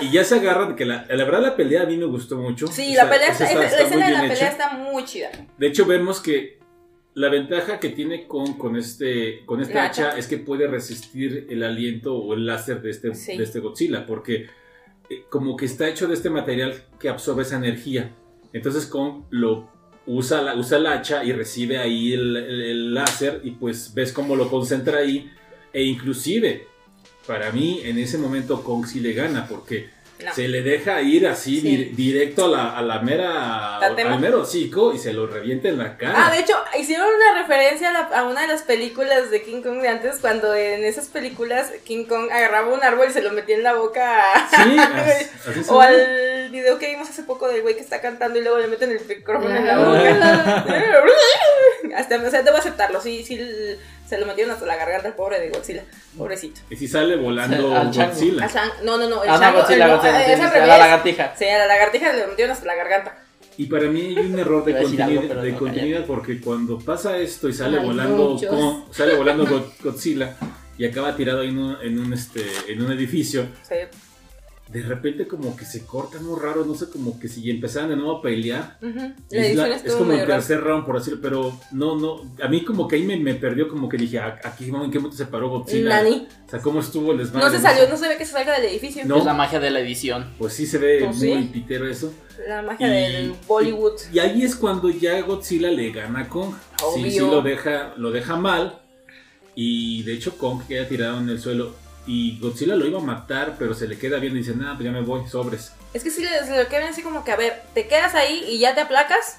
y, 0.00 0.06
y 0.06 0.10
ya 0.10 0.24
se 0.24 0.36
agarran, 0.36 0.74
que 0.76 0.84
la, 0.84 1.04
la 1.08 1.24
verdad 1.24 1.40
la 1.40 1.56
pelea 1.56 1.82
a 1.82 1.86
mí 1.86 1.96
me 1.96 2.06
gustó 2.06 2.36
mucho. 2.36 2.66
Sí, 2.68 2.92
O 2.92 2.94
sea, 2.94 3.04
la 3.04 3.10
pelea 3.10 3.28
está, 3.28 3.44
está- 3.44 3.60
la 3.60 3.66
escena 3.82 4.06
de 4.06 4.12
la 4.12 4.20
pelea 4.20 4.34
hecha. 4.36 4.48
está 4.48 4.70
muy 4.70 5.04
chida. 5.04 5.30
De 5.58 5.66
hecho, 5.66 5.84
vemos 5.86 6.20
que 6.20 6.55
la 7.16 7.28
ventaja 7.30 7.80
que 7.80 7.88
tiene 7.88 8.26
con, 8.26 8.58
con 8.58 8.76
este, 8.76 9.44
con 9.46 9.60
La 9.60 9.84
hacha 9.86 10.18
es 10.18 10.26
que 10.26 10.36
puede 10.38 10.66
resistir 10.68 11.46
el 11.50 11.62
aliento 11.62 12.14
o 12.14 12.34
el 12.34 12.44
láser 12.44 12.82
de 12.82 12.90
este, 12.90 13.14
Sí. 13.14 13.36
de 13.38 13.42
este 13.44 13.60
Godzilla, 13.60 14.04
porque 14.06 14.46
eh, 15.08 15.22
como 15.30 15.56
que 15.56 15.64
está 15.64 15.88
hecho 15.88 16.06
de 16.08 16.14
este 16.14 16.28
material 16.30 16.74
que 17.00 17.08
absorbe 17.08 17.42
esa 17.42 17.56
energía. 17.56 18.10
Entonces 18.52 18.84
Kong 18.86 19.24
lo 19.30 19.68
usa, 20.06 20.42
la, 20.42 20.54
usa 20.56 20.76
el 20.78 20.86
hacha 20.86 21.24
y 21.24 21.32
recibe 21.32 21.78
ahí 21.78 22.12
el, 22.12 22.36
el- 22.36 22.60
el 22.62 22.94
láser 22.94 23.40
y 23.44 23.52
pues 23.52 23.92
ves 23.94 24.12
cómo 24.12 24.36
lo 24.36 24.50
concentra 24.50 24.98
ahí. 24.98 25.30
E 25.72 25.82
inclusive, 25.84 26.66
para 27.26 27.50
mí, 27.50 27.80
en 27.84 27.98
ese 27.98 28.18
momento 28.18 28.62
Kong 28.62 28.86
sí 28.86 29.00
le 29.00 29.12
gana, 29.14 29.46
porque 29.48 29.88
No. 30.24 30.32
se 30.34 30.48
le 30.48 30.62
deja 30.62 31.02
ir 31.02 31.26
así 31.28 31.60
Sí. 31.60 31.68
dir- 31.68 31.94
directo 31.94 32.46
a 32.46 32.48
la, 32.48 32.78
a 32.78 32.80
la 32.82 33.00
mera 33.00 33.76
Tatema. 33.80 34.14
al 34.14 34.20
mero 34.20 34.40
hocico 34.40 34.94
y 34.94 34.98
se 34.98 35.12
lo 35.12 35.26
revienta 35.26 35.68
en 35.68 35.76
la 35.76 35.98
cara. 35.98 36.14
Ah, 36.26 36.30
de 36.30 36.38
hecho, 36.40 36.54
hicieron 36.78 37.06
una 37.06 37.42
referencia 37.42 37.90
a, 37.90 37.92
la- 37.92 38.18
a 38.20 38.24
una 38.24 38.40
de 38.42 38.48
las 38.48 38.62
películas 38.62 39.30
de 39.30 39.42
King 39.42 39.60
Kong 39.60 39.82
de 39.82 39.88
antes, 39.88 40.16
cuando 40.20 40.54
en 40.54 40.84
esas 40.84 41.08
películas 41.08 41.70
King 41.84 42.06
Kong 42.06 42.30
agarraba 42.32 42.72
un 42.72 42.82
árbol 42.82 43.08
y 43.10 43.12
se 43.12 43.20
lo 43.20 43.30
metía 43.32 43.56
en 43.56 43.62
la 43.62 43.74
boca. 43.74 44.22
Sí, 44.50 44.56
así, 44.78 45.26
así 45.50 45.64
se 45.64 45.70
o 45.70 45.80
al 45.82 46.48
video 46.50 46.78
que 46.78 46.88
vimos 46.90 47.10
hace 47.10 47.22
poco 47.22 47.48
del 47.48 47.60
güey 47.60 47.74
que 47.74 47.82
está 47.82 48.00
cantando 48.00 48.38
y 48.38 48.42
luego 48.42 48.58
le 48.58 48.68
meten 48.68 48.90
el 48.92 49.04
micrófono 49.06 49.54
en 49.54 49.66
la 49.66 49.74
Ah. 49.74 50.64
boca. 50.64 50.64
hasta, 51.96 52.16
o 52.16 52.30
sea, 52.30 52.42
debo 52.42 52.56
aceptarlo, 52.56 53.00
sí, 53.00 53.22
sí, 53.24 53.38
se 54.08 54.18
lo 54.18 54.26
metieron 54.26 54.52
hasta 54.54 54.66
la 54.66 54.76
garganta 54.76 55.08
al 55.08 55.14
pobre 55.14 55.40
de 55.40 55.50
Godzilla, 55.50 55.82
pobrecito. 56.16 56.60
Y 56.70 56.76
si 56.76 56.86
sale 56.88 57.16
volando 57.16 57.74
Al. 57.76 57.86
Godzilla. 57.92 58.44
Al 58.46 58.84
no, 58.84 58.96
no, 58.98 59.08
no, 59.08 59.22
el 59.24 59.28
Ah, 59.30 59.34
no, 59.34 59.40
chango, 59.40 59.58
Godzilla, 59.60 59.84
el- 59.84 59.90
no, 59.90 59.96
Godzilla, 59.96 60.20
es 60.26 60.28
al 60.28 60.36
sí, 60.36 60.42
sí, 60.46 60.52
revés. 60.54 60.68
La 60.68 60.78
lagartija. 60.78 61.34
Sí, 61.36 61.44
a 61.44 61.58
la 61.58 61.66
lagartija 61.66 62.12
le 62.12 62.26
metieron 62.26 62.52
hasta 62.52 62.66
la 62.66 62.74
garganta. 62.74 63.18
Y 63.58 63.66
para 63.66 63.84
mí 63.84 64.14
hay 64.18 64.26
un 64.26 64.38
error 64.38 64.64
de 64.64 64.74
a 64.74 64.78
algo, 64.80 65.22
no, 65.22 65.58
continuidad 65.58 66.04
porque 66.04 66.40
cuando 66.40 66.78
pasa 66.78 67.16
esto 67.16 67.48
y 67.48 67.52
sale 67.54 67.78
Ay, 67.78 67.86
volando. 67.86 68.36
Kong- 68.48 68.84
sale 68.92 69.14
volando 69.14 69.46
Go- 69.46 69.72
Godzilla 69.82 70.36
y 70.76 70.84
acaba 70.84 71.16
tirado 71.16 71.42
en 71.42 71.56
un, 71.58 71.76
en 71.82 71.98
un 71.98 72.12
este 72.12 72.42
en 72.68 72.82
un 72.82 72.92
edificio, 72.92 73.46
Sí. 73.66 73.76
De 74.68 74.82
repente 74.82 75.28
como 75.28 75.56
que 75.56 75.64
se 75.64 75.86
corta 75.86 76.18
muy 76.20 76.40
raro, 76.40 76.64
no 76.64 76.74
sé, 76.74 76.90
como 76.90 77.20
que 77.20 77.28
si 77.28 77.48
empezaran 77.50 77.90
de 77.90 77.96
nuevo 77.96 78.18
a 78.18 78.22
pelear. 78.22 78.78
La 78.80 79.14
Es, 79.46 79.54
la- 79.56 79.96
como 79.96 80.10
el 80.12 80.26
tercer 80.26 80.60
round, 80.60 80.84
por 80.84 80.98
decirlo, 80.98 81.20
pero 81.22 81.52
no, 81.70 81.96
no, 81.96 82.22
a 82.42 82.48
mí 82.48 82.64
como 82.64 82.88
que 82.88 82.96
ahí 82.96 83.04
me, 83.04 83.16
me 83.16 83.34
perdió, 83.36 83.68
como 83.68 83.88
que 83.88 83.96
dije, 83.96 84.18
"Ah, 84.18 84.40
aquí 84.42 84.64
en 84.64 84.90
qué 84.90 84.98
momento 84.98 85.16
se 85.16 85.26
paró 85.26 85.48
Godzilla. 85.50 86.02
Nani. 86.02 86.26
O 86.46 86.50
sea, 86.50 86.60
cómo 86.60 86.80
estuvo 86.80 87.12
el 87.12 87.18
desmadre. 87.18 87.46
No 87.46 87.52
se 87.52 87.60
salió, 87.60 87.88
no 87.88 87.96
se 87.96 88.08
ve 88.08 88.16
que 88.16 88.24
se 88.26 88.32
salga 88.32 88.54
del 88.60 88.64
edificio. 88.70 89.04
No. 89.04 89.18
Es 89.18 89.24
la 89.24 89.34
magia 89.34 89.60
de 89.60 89.70
la 89.70 89.80
edición. 89.80 90.26
Pues 90.38 90.52
sí 90.54 90.66
se 90.66 90.78
ve 90.78 90.98
Pues 91.04 91.16
muy 91.18 91.42
sí. 91.44 91.50
pitero 91.52 91.88
eso. 91.88 92.12
La 92.48 92.60
magia 92.62 92.88
Y- 92.88 93.12
del 93.12 93.34
Bollywood. 93.46 93.92
Y 94.12 94.18
ahí 94.18 94.42
es 94.42 94.56
cuando 94.56 94.90
ya 94.90 95.20
Godzilla 95.22 95.70
le 95.70 95.90
gana 95.92 96.20
a 96.22 96.28
Kong. 96.28 96.54
Sí, 96.96 97.10
sí 97.12 97.18
lo 97.20 97.40
deja, 97.40 97.94
lo 97.96 98.10
deja 98.10 98.34
mal. 98.36 98.80
Y 99.54 100.02
de 100.02 100.12
hecho 100.14 100.36
Kong 100.36 100.60
queda 100.68 100.86
tirado 100.86 101.18
en 101.18 101.28
el 101.30 101.40
suelo. 101.40 101.74
Y 102.06 102.38
Godzilla 102.38 102.76
lo 102.76 102.86
iba 102.86 103.00
a 103.00 103.02
matar, 103.02 103.56
pero 103.58 103.74
se 103.74 103.88
le 103.88 103.98
queda 103.98 104.18
viendo 104.18 104.38
y 104.38 104.42
dice, 104.42 104.54
nada, 104.56 104.74
pues 104.74 104.84
ya 104.84 104.92
me 104.92 105.00
voy, 105.02 105.28
sobres. 105.28 105.72
Es 105.92 106.04
que 106.04 106.10
sí 106.10 106.22
le, 106.22 106.28
se 106.44 106.56
lo 106.62 106.68
quedan 106.68 106.88
así 106.90 107.02
como 107.02 107.24
que, 107.24 107.32
a 107.32 107.36
ver, 107.36 107.62
¿te 107.74 107.88
quedas 107.88 108.14
ahí 108.14 108.44
y 108.48 108.58
ya 108.58 108.74
te 108.74 108.80
aplacas? 108.82 109.38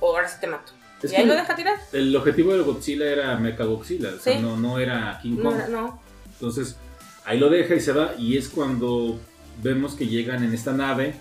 O 0.00 0.14
ahora 0.14 0.28
sí 0.28 0.36
te 0.40 0.46
mato. 0.46 0.72
Es 1.02 1.12
y 1.12 1.16
ahí 1.16 1.26
lo 1.26 1.34
deja 1.34 1.54
tirar. 1.54 1.76
el 1.92 2.14
objetivo 2.16 2.52
de 2.54 2.62
Godzilla 2.62 3.06
era 3.06 3.36
Mecha 3.36 3.64
Godzilla, 3.64 4.10
o 4.16 4.18
sea, 4.20 4.34
Sí. 4.36 4.42
no, 4.42 4.56
no 4.56 4.78
era 4.78 5.18
King 5.22 5.36
No, 5.38 5.50
Kong. 5.50 5.68
no. 5.70 6.00
Entonces, 6.32 6.76
ahí 7.24 7.38
lo 7.38 7.48
deja 7.50 7.74
y 7.74 7.80
se 7.80 7.92
va. 7.92 8.14
Y 8.18 8.36
es 8.36 8.48
cuando 8.48 9.18
vemos 9.62 9.94
que 9.94 10.06
llegan 10.06 10.42
en 10.44 10.52
esta 10.54 10.72
nave 10.72 11.14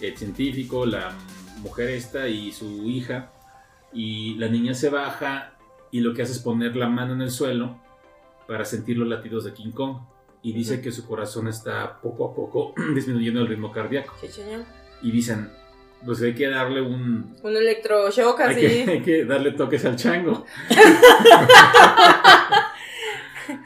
el 0.00 0.16
científico, 0.16 0.84
la 0.86 1.12
mujer 1.58 1.90
esta 1.90 2.28
y 2.28 2.52
su 2.52 2.88
hija. 2.88 3.30
Y 3.92 4.34
la 4.36 4.48
niña 4.48 4.72
se 4.74 4.88
baja 4.88 5.52
y 5.90 6.00
lo 6.00 6.14
que 6.14 6.22
hace 6.22 6.32
es 6.32 6.38
poner 6.38 6.76
la 6.76 6.88
mano 6.88 7.12
en 7.12 7.20
el 7.22 7.30
suelo 7.30 7.78
para 8.46 8.64
sentir 8.64 8.96
los 8.98 9.08
latidos 9.08 9.44
de 9.44 9.52
King 9.52 9.70
Kong. 9.72 9.98
Y 10.42 10.52
dice 10.52 10.80
que 10.80 10.90
su 10.90 11.06
corazón 11.06 11.46
está 11.48 12.00
poco 12.00 12.24
a 12.30 12.34
poco 12.34 12.74
disminuyendo 12.94 13.40
el 13.40 13.46
ritmo 13.48 13.70
cardíaco. 13.72 14.14
Sí, 14.20 14.28
señor. 14.28 14.62
Y 15.02 15.10
dicen, 15.12 15.50
pues 16.04 16.20
hay 16.22 16.34
que 16.34 16.48
darle 16.48 16.80
un... 16.82 17.36
Un 17.42 17.56
electroshock 17.56 18.40
Hay 18.40 18.50
así. 18.54 18.60
que, 18.84 18.86
hay 18.90 19.02
que 19.02 19.24
darle 19.24 19.52
toques 19.52 19.84
al 19.84 19.96
chango. 19.96 20.44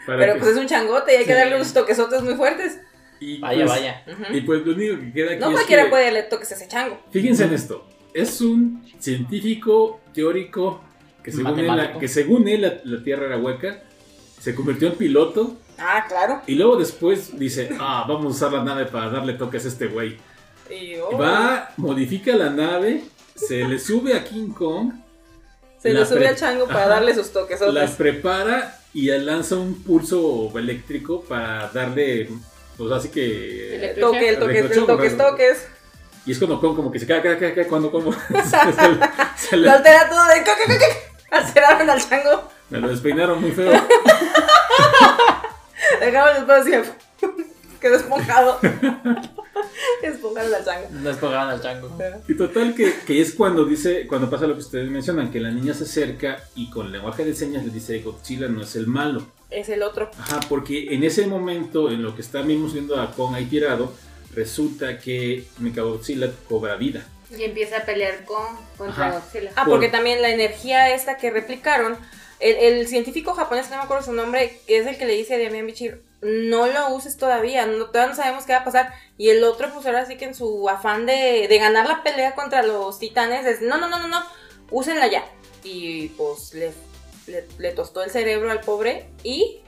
Pero 0.06 0.34
que- 0.34 0.38
pues 0.38 0.50
es 0.52 0.56
un 0.58 0.66
changote 0.66 1.12
y 1.12 1.16
hay 1.16 1.24
que 1.24 1.32
Sí. 1.32 1.38
darle 1.38 1.56
unos 1.56 1.72
toquesotes 1.72 2.22
muy 2.22 2.34
fuertes. 2.34 2.80
y, 3.20 3.38
Vaya, 3.40 3.64
pues, 3.64 3.78
vaya. 3.78 4.04
Ujú. 4.06 4.34
Y 4.36 4.40
pues 4.42 4.66
lo 4.66 4.72
único 4.74 4.98
que 5.00 5.12
queda 5.12 5.30
aquí 5.32 5.40
No 5.40 5.48
es 5.48 5.52
cualquiera 5.54 5.84
que- 5.84 5.90
puede 5.90 6.04
darle 6.04 6.22
toques 6.24 6.52
a 6.52 6.54
ese 6.54 6.68
chango. 6.68 7.00
Fíjense 7.10 7.44
en 7.44 7.52
esto. 7.54 7.86
Es 8.12 8.40
un 8.40 8.82
científico 8.98 10.00
teórico 10.12 10.82
que 11.22 11.32
según, 11.32 11.58
él, 11.58 11.66
la, 11.66 11.98
que 11.98 12.08
según 12.08 12.48
él 12.48 12.62
la, 12.62 12.74
la 12.84 13.02
Tierra 13.02 13.26
era 13.26 13.36
hueca. 13.38 13.82
Se 14.46 14.54
convirtió 14.54 14.86
en 14.86 14.94
piloto. 14.94 15.56
Ah, 15.76 16.04
claro. 16.06 16.40
Y 16.46 16.54
luego 16.54 16.76
después 16.76 17.36
dice, 17.36 17.68
ah, 17.80 18.04
vamos 18.06 18.26
a 18.26 18.28
usar 18.28 18.52
la 18.52 18.62
nave 18.62 18.86
para 18.86 19.10
darle 19.10 19.32
toques 19.32 19.64
a 19.64 19.66
este 19.66 19.88
güey. 19.88 20.18
Y, 20.70 20.74
Y 20.74 20.98
oh, 21.00 21.18
Va, 21.18 21.72
modifica 21.76 22.32
la 22.36 22.50
nave, 22.50 23.02
se 23.34 23.64
le 23.64 23.80
sube 23.80 24.14
a 24.14 24.22
King 24.22 24.50
Kong 24.50 24.92
Se 25.82 25.92
La 25.92 25.98
lo 25.98 26.06
sube 26.06 26.28
al 26.28 26.36
chango 26.36 26.68
para 26.68 26.82
Ajá. 26.82 26.88
darle 26.90 27.12
sus 27.16 27.32
toques. 27.32 27.60
las 27.60 27.90
prepara 27.96 28.78
y 28.94 29.08
lanza 29.18 29.56
un 29.56 29.82
pulso 29.82 30.56
eléctrico 30.56 31.22
para 31.22 31.68
darle, 31.70 32.28
pues 32.76 32.92
así 32.92 33.08
que... 33.08 33.78
Electro- 33.78 34.12
Toque, 34.12 34.28
el 34.28 34.38
toque, 34.38 34.58
el 34.60 34.86
toques, 34.86 35.16
toques. 35.18 35.68
Y 36.24 36.30
es 36.30 36.38
cuando 36.38 36.60
Kong 36.60 36.76
como 36.76 36.92
que 36.92 37.00
se 37.00 37.06
cae, 37.08 37.20
cae, 37.20 37.36
cae, 37.36 37.52
cae, 37.52 37.66
cuando 37.66 37.90
como 37.90 38.12
se, 39.36 39.56
le, 39.56 39.68
altera 39.68 40.08
todo 40.08 40.24
de 40.26 40.38
coque, 40.44 40.72
coque. 40.72 41.16
Alteraron 41.32 41.90
al 41.90 42.08
chango. 42.08 42.55
Me 42.70 42.78
lo 42.80 42.88
despeinaron 42.88 43.40
muy 43.40 43.52
feo. 43.52 43.72
Dejaron 46.00 46.44
el 46.44 46.50
así. 46.50 46.72
Quedó 47.80 47.96
esponjado. 47.96 48.58
Esponjaron 50.02 50.54
al 50.54 50.64
chango. 50.64 50.88
Nos 50.90 51.16
pagaban 51.16 51.48
al 51.50 51.60
chango. 51.62 51.90
Y 52.28 52.36
total 52.36 52.74
que, 52.74 52.94
que 53.06 53.20
es 53.20 53.32
cuando 53.34 53.64
dice, 53.64 54.06
cuando 54.06 54.28
pasa 54.30 54.46
lo 54.46 54.54
que 54.54 54.60
ustedes 54.60 54.90
mencionan, 54.90 55.30
que 55.30 55.40
la 55.40 55.50
niña 55.50 55.74
se 55.74 55.84
acerca 55.84 56.42
y 56.54 56.70
con 56.70 56.90
lenguaje 56.92 57.24
de 57.24 57.34
señas 57.34 57.64
le 57.64 57.70
dice 57.72 57.98
Godzilla 58.00 58.48
no 58.48 58.62
es 58.62 58.76
el 58.76 58.86
malo. 58.86 59.26
Es 59.50 59.68
el 59.68 59.82
otro. 59.82 60.10
Ajá, 60.18 60.40
porque 60.48 60.94
en 60.94 61.04
ese 61.04 61.26
momento, 61.26 61.90
en 61.90 62.02
lo 62.02 62.14
que 62.14 62.22
estamos 62.22 62.72
viendo 62.72 63.00
a 63.00 63.12
Kong 63.12 63.34
ahí 63.34 63.46
tirado, 63.46 63.92
resulta 64.34 64.98
que 64.98 65.46
Mechagodzilla 65.58 66.30
cobra 66.48 66.76
vida. 66.76 67.06
Y 67.30 67.42
empieza 67.44 67.78
a 67.78 67.84
pelear 67.84 68.24
con, 68.24 68.44
contra 68.76 69.08
Ajá. 69.08 69.18
Godzilla. 69.20 69.50
Ah, 69.56 69.64
Por- 69.64 69.74
porque 69.74 69.88
también 69.88 70.20
la 70.22 70.30
energía 70.30 70.94
esta 70.94 71.16
que 71.16 71.30
replicaron, 71.30 71.96
el, 72.40 72.86
científico 72.88 73.34
japonés, 73.34 73.70
no 73.70 73.76
me 73.76 73.82
acuerdo 73.82 74.04
su 74.04 74.12
nombre, 74.12 74.60
que 74.66 74.78
es 74.78 74.86
el 74.86 74.98
que 74.98 75.06
le 75.06 75.14
dice 75.14 75.34
a 75.34 75.38
Damian 75.38 75.66
Bichir, 75.66 76.02
no 76.22 76.66
lo 76.66 76.94
uses 76.94 77.16
todavía, 77.16 77.66
no, 77.66 77.86
todavía 77.86 78.10
no 78.10 78.16
sabemos 78.16 78.44
qué 78.44 78.52
va 78.52 78.60
a 78.60 78.64
pasar. 78.64 78.92
Y 79.16 79.30
el 79.30 79.44
otro, 79.44 79.72
pues 79.72 79.86
ahora 79.86 80.06
sí 80.06 80.16
que 80.16 80.26
en 80.26 80.34
su 80.34 80.68
afán 80.68 81.06
de, 81.06 81.46
de 81.48 81.58
ganar 81.58 81.86
la 81.86 82.02
pelea 82.02 82.34
contra 82.34 82.62
los 82.62 82.98
titanes, 82.98 83.46
es, 83.46 83.60
no, 83.60 83.78
no, 83.78 83.88
no, 83.88 83.98
no, 83.98 84.08
no, 84.08 84.22
úsenla 84.70 85.06
ya. 85.06 85.24
Y 85.64 86.08
pues 86.10 86.54
le 86.54 87.72
tostó 87.72 88.02
el 88.02 88.10
cerebro 88.10 88.50
al 88.50 88.60
pobre 88.60 89.08
y 89.24 89.60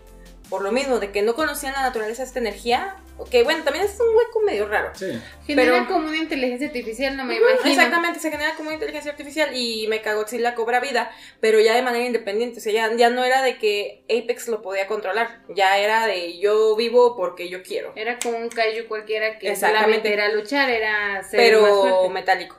por 0.49 0.63
lo 0.63 0.73
mismo, 0.73 0.99
de 0.99 1.11
que 1.13 1.23
no 1.23 1.35
conocían 1.35 1.73
la 1.75 1.83
naturaleza 1.83 2.23
de 2.23 2.29
esta 2.29 2.39
energía, 2.39 2.97
que 3.31 3.43
bueno, 3.43 3.65
también 3.65 3.85
es 3.85 3.99
un 4.01 4.17
hueco 4.17 4.41
medio 4.43 4.69
raro. 4.69 4.91
Sí. 4.95 5.07
Genera 5.47 5.73
pero- 5.73 5.87
como 5.89 6.09
una 6.09 6.17
inteligencia 6.17 6.69
artificial, 6.69 7.17
no 7.17 7.25
me 7.25 7.37
imagino. 7.37 7.69
Exactamente, 7.71 8.21
se 8.21 8.31
genera 8.31 8.55
como 8.55 8.69
una 8.69 8.75
inteligencia 8.75 9.11
artificial 9.11 9.51
y 9.57 9.87
Mechagodzilla 9.89 10.55
cobra 10.55 10.79
vida, 10.81 11.11
pero 11.41 11.59
ya 11.61 11.75
de 11.75 11.83
manera 11.83 12.05
independiente. 12.07 12.59
O 12.61 12.63
sea, 12.63 12.73
ya, 12.73 12.95
ya 12.97 13.11
no 13.11 13.25
era 13.25 13.43
de 13.43 13.59
que 13.59 14.05
Apex 14.09 14.49
lo 14.49 14.63
podía 14.63 14.87
controlar, 14.87 15.41
ya 15.49 15.79
era 15.79 16.07
de 16.07 16.39
yo 16.39 16.77
vivo 16.77 17.17
porque 17.17 17.49
yo 17.49 17.63
quiero. 17.63 17.93
Era 17.97 18.19
como 18.19 18.39
un 18.39 18.49
kaiju 18.49 18.87
cualquiera 18.89 19.39
que 19.39 19.51
Exactamente. 19.51 19.85
solamente 19.85 20.13
era 20.13 20.29
luchar, 20.33 20.71
era 20.71 21.23
ser 21.25 21.39
Pero 21.41 22.09
metálico. 22.11 22.57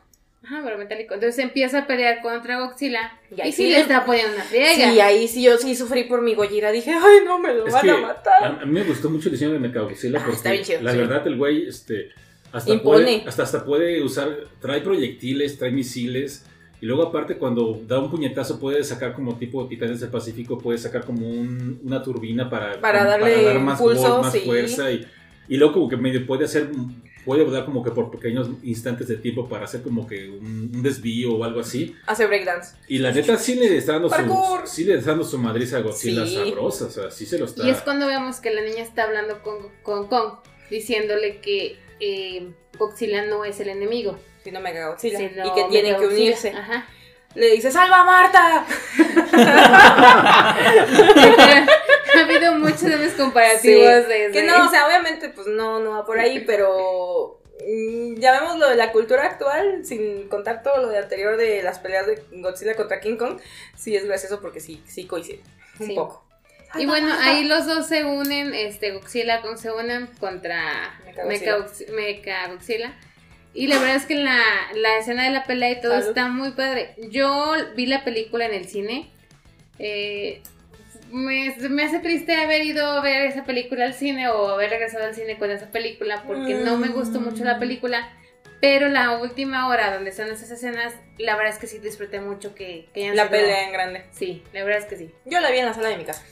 Ajá, 0.52 0.62
pero 0.64 0.78
metálico. 0.80 1.14
Entonces 1.14 1.38
empieza 1.44 1.80
a 1.80 1.88
pelear 1.88 2.22
contra 2.24 2.60
Godzilla. 2.60 3.12
Y 3.36 3.40
ahí 3.40 3.50
Y, 3.50 3.52
sí 3.52 3.64
sí 3.66 3.70
le 3.70 3.82
está 3.82 4.04
poniendo 4.04 4.34
una 4.34 4.44
friega. 4.44 4.92
Sí, 4.92 5.00
ahí 5.00 5.28
sí 5.28 5.44
yo 5.44 5.58
sí 5.58 5.76
sufrí 5.76 6.06
por 6.06 6.24
mi 6.24 6.34
Gojira. 6.34 6.72
Dije, 6.72 6.92
ay, 6.92 7.20
no, 7.24 7.38
me 7.38 7.54
lo 7.54 7.68
Es 7.68 7.74
van 7.74 7.84
que 7.84 7.92
a 7.92 7.98
matar. 7.98 8.60
a 8.64 8.66
mí 8.66 8.72
me 8.72 8.84
gustó 8.84 9.12
mucho 9.12 9.28
el 9.30 9.34
diseño 9.34 9.52
de 9.54 9.60
Mechagodzilla 9.60 10.18
Ah, 10.18 10.22
porque 10.24 10.38
está 10.38 10.52
bien 10.52 10.64
chido, 10.64 10.82
la 10.82 10.92
sí. 10.94 10.98
verdad 10.98 11.28
el 11.28 11.38
güey 11.38 11.68
este, 11.68 12.10
hasta, 12.52 12.72
Impone. 12.72 13.04
puede, 13.04 13.24
hasta, 13.28 13.44
hasta 13.44 13.64
puede 13.64 14.02
usar, 14.02 14.36
trae 14.60 14.82
proyectiles, 14.82 15.60
trae 15.60 15.70
misiles. 15.72 16.46
Y 16.82 16.86
luego 16.88 17.04
aparte 17.04 17.36
cuando 17.38 17.80
da 17.86 18.00
un 18.00 18.10
puñetazo 18.10 18.60
puede 18.60 18.84
sacar 18.84 19.14
como 19.14 19.36
tipo 19.38 19.68
Titanes 19.68 20.00
del 20.00 20.10
Pacífico, 20.10 20.58
puede 20.58 20.78
sacar 20.80 21.04
como 21.06 21.28
un- 21.28 21.80
una 21.84 22.02
turbina 22.02 22.50
para, 22.50 22.80
Para 22.82 23.00
como 23.00 23.10
darle 23.12 23.44
dar 23.44 23.60
más, 23.60 23.80
impulso, 23.80 24.14
gol, 24.14 24.22
más 24.24 24.32
sí. 24.32 24.40
fuerza. 24.40 24.90
Y, 24.92 25.06
y 25.50 25.58
luego 25.58 25.74
como 25.74 25.90
que 25.90 25.98
medio 25.98 26.26
puede 26.26 26.46
hacer, 26.46 26.70
puede 27.26 27.50
dar 27.52 27.66
como 27.66 27.84
que 27.84 27.92
por 27.92 28.10
pequeños 28.12 28.50
instantes 28.64 29.08
de 29.08 29.18
tiempo 29.18 29.48
para 29.48 29.66
hacer 29.66 29.82
como 29.82 30.08
que 30.08 30.30
un, 30.30 30.72
un 30.74 30.84
desvío 30.84 31.36
o 31.36 31.44
algo 31.44 31.60
así. 31.60 31.96
Hace 32.08 32.26
breakdance. 32.26 32.76
Y 32.88 33.00
la 33.00 33.12
neta 33.12 33.38
sí 33.38 33.56
le 33.56 33.78
está 33.78 33.94
dando 33.94 34.10
Parkour. 34.10 34.68
su, 34.68 34.76
sí 34.76 34.84
le 34.86 34.96
está 34.96 35.12
dando 35.12 35.26
su 35.26 35.38
madriz 35.38 35.74
a 35.74 35.82
Godzilla 35.82 36.26
Sí. 36.26 36.36
sabrosa, 36.36 36.86
o 36.86 36.90
sea, 36.90 37.12
sí 37.12 37.26
se 37.26 37.38
lo 37.38 37.46
está... 37.46 37.66
Y 37.66 37.70
es 37.70 37.82
cuando 37.82 38.08
vemos 38.08 38.40
que 38.40 38.52
la 38.52 38.62
niña 38.62 38.82
está 38.84 39.04
hablando 39.04 39.42
con, 39.44 39.58
con 39.84 40.08
Kong, 40.08 40.36
diciéndole 40.70 41.40
que 41.42 41.78
eh, 42.00 42.50
Godzilla 42.78 43.26
no 43.26 43.44
es 43.46 43.60
el 43.60 43.70
enemigo. 43.70 44.18
Si 44.44 44.52
no 44.52 44.62
Mechagodzilla. 44.62 45.18
sino 45.18 45.48
y 45.48 45.54
que 45.54 45.64
tienen 45.70 45.98
que 46.00 46.08
unirse. 46.08 46.50
Ajá. 46.52 46.88
Le 47.36 47.52
dice, 47.52 47.70
¡salva 47.72 48.02
a 48.02 48.06
Marta! 48.06 48.66
ha 52.18 52.22
habido 52.24 52.56
muchos 52.56 52.84
memes 52.84 53.14
comparativos 53.14 53.62
Sí, 53.62 53.72
desde... 53.82 54.32
Que 54.32 54.44
no, 54.44 54.68
o 54.68 54.70
sea, 54.70 54.88
obviamente, 54.88 55.30
pues 55.30 55.48
no, 55.48 55.80
no 55.80 55.92
va 55.92 56.06
por 56.06 56.20
ahí, 56.20 56.40
pero 56.46 57.42
mm, 57.68 58.16
llamémoslo 58.16 58.70
de 58.70 58.76
la 58.76 58.92
cultura 58.92 59.26
actual, 59.26 59.86
sin 59.86 60.28
contar 60.30 60.64
todo 60.64 60.78
lo 60.84 60.88
de 60.90 60.98
anterior 61.00 61.38
de 61.38 61.62
las 61.64 61.80
peleas 61.80 62.08
de 62.08 62.22
Godzilla 62.32 62.76
contra 62.76 63.00
King 63.00 63.18
Kong, 63.18 63.40
sí 63.76 63.96
es 63.96 64.06
gracioso 64.06 64.42
porque 64.42 64.60
sí, 64.60 64.82
sí 64.88 65.06
coincide, 65.06 65.42
un 65.80 65.88
Sí. 65.88 65.94
poco. 65.96 66.26
Y 66.76 66.86
bueno, 66.86 67.12
ahí 67.20 67.46
los 67.46 67.66
dos 67.66 67.88
se 67.88 68.04
unen, 68.06 68.54
este, 68.54 68.92
Godzilla 68.92 69.42
con 69.42 69.58
se 69.58 69.72
unen 69.72 70.06
contra. 70.20 71.00
Mechagodzilla. 71.26 71.92
Mechagodzilla. 71.94 72.94
Y 73.56 73.66
la 73.66 73.80
verdad 73.80 73.96
es 73.96 74.06
que 74.06 74.14
la, 74.14 74.40
la 74.76 75.00
escena 75.00 75.24
de 75.24 75.32
la 75.32 75.46
pelea 75.46 75.72
y 75.72 75.82
todo 75.82 75.94
Salud. 75.94 76.10
está 76.10 76.28
muy 76.28 76.52
padre. 76.52 76.94
Yo 77.10 77.54
vi 77.76 77.88
la 77.88 78.04
película 78.04 78.46
en 78.46 78.54
el 78.54 78.68
cine. 78.70 79.10
Eh, 79.80 80.44
me, 81.12 81.56
me 81.70 81.84
hace 81.84 82.00
triste 82.00 82.36
haber 82.36 82.64
ido 82.64 82.86
a 82.86 83.02
ver 83.02 83.26
esa 83.26 83.44
película 83.44 83.86
al 83.86 83.94
cine 83.94 84.30
o 84.30 84.48
haber 84.50 84.70
regresado 84.70 85.06
al 85.06 85.16
cine 85.16 85.38
con 85.38 85.52
esa 85.52 85.72
película 85.72 86.24
porque 86.28 86.56
no 86.56 86.78
me 86.78 86.88
gustó 86.90 87.20
mucho 87.20 87.44
la 87.44 87.60
película. 87.60 88.12
Pero 88.62 88.90
la 88.90 89.18
última 89.20 89.68
hora 89.70 89.94
donde 89.94 90.10
están 90.10 90.28
esas 90.30 90.52
escenas, 90.52 90.94
la 91.18 91.38
verdad 91.38 91.54
es 91.54 91.60
que 91.60 91.68
sí 91.68 91.78
disfruté 91.78 92.20
mucho 92.20 92.54
que, 92.56 92.90
que 92.94 93.04
hayan 93.04 93.16
La 93.16 93.24
sido- 93.24 93.32
pelea 93.32 93.64
en 93.66 93.72
grande. 93.72 94.06
Sí, 94.12 94.44
la 94.52 94.64
verdad 94.66 94.82
es 94.82 94.86
que 94.86 94.98
sí. 94.98 95.14
Yo 95.26 95.40
la 95.40 95.50
vi 95.50 95.60
en 95.60 95.66
la 95.66 95.74
sala 95.74 95.88
de 95.90 95.98
mi 95.98 96.04
casa, 96.04 96.26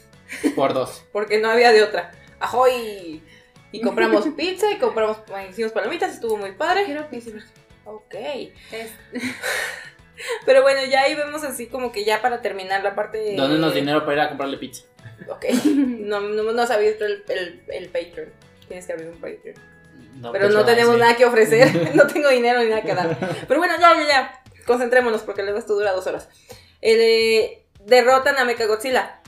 Por 0.56 0.74
dos. 0.74 1.06
porque 1.14 1.38
no 1.40 1.50
había 1.50 1.72
de 1.72 1.84
otra. 1.84 2.12
¡Ajoy! 2.40 3.24
Y 3.72 3.82
compramos 3.82 4.28
pizza 4.38 4.70
y 4.72 4.76
compramos, 4.78 5.20
hicimos 5.50 5.72
palomitas, 5.72 6.14
estuvo 6.14 6.36
muy 6.36 6.52
padre. 6.52 6.84
Quiero 6.84 7.10
pizza. 7.10 7.32
Ok. 7.86 8.14
Es- 8.74 8.92
Pero 10.46 10.62
bueno, 10.62 10.84
ya 10.90 11.02
ahí 11.04 11.16
vemos 11.16 11.44
así 11.44 11.68
como 11.68 11.92
que 11.92 12.04
ya 12.06 12.22
para 12.22 12.42
terminar 12.42 12.84
la 12.84 12.96
parte... 12.96 13.36
Dónenos 13.36 13.74
dinero 13.74 14.02
para 14.06 14.14
ir 14.14 14.20
a 14.22 14.28
comprarle 14.30 14.58
pizza. 14.58 14.84
Ok. 15.30 15.46
No, 15.66 16.22
no, 16.22 16.44
no 16.52 16.62
has 16.62 16.72
abierto 16.72 17.06
el, 17.06 17.24
el, 17.28 17.62
el 17.68 17.90
Patreon. 17.90 18.30
Tienes 18.68 18.86
que 18.86 18.94
abrir 18.94 19.10
un 19.10 19.20
Patreon. 19.20 19.56
No, 20.22 20.32
Pero 20.32 20.50
de 20.50 20.54
no 20.54 20.66
tenemos 20.66 20.96
sí. 20.96 21.02
nada 21.02 21.16
que 21.16 21.26
ofrecer. 21.26 21.92
no 21.96 22.08
tengo 22.08 22.30
dinero 22.30 22.62
ni 22.64 22.70
nada 22.70 22.82
que 22.82 22.94
dar. 22.94 23.18
Pero 23.48 23.60
bueno, 23.60 23.76
ya, 23.80 23.94
ya, 23.96 24.08
ya. 24.08 24.42
Concentrémonos 24.66 25.22
porque 25.22 25.44
luego 25.44 25.60
esto 25.60 25.74
dura 25.74 25.94
dos 25.94 26.08
horas. 26.08 26.30
Eh, 26.82 27.64
derrotan 27.86 28.38
a 28.38 28.46
Mechagodzilla. 28.46 29.20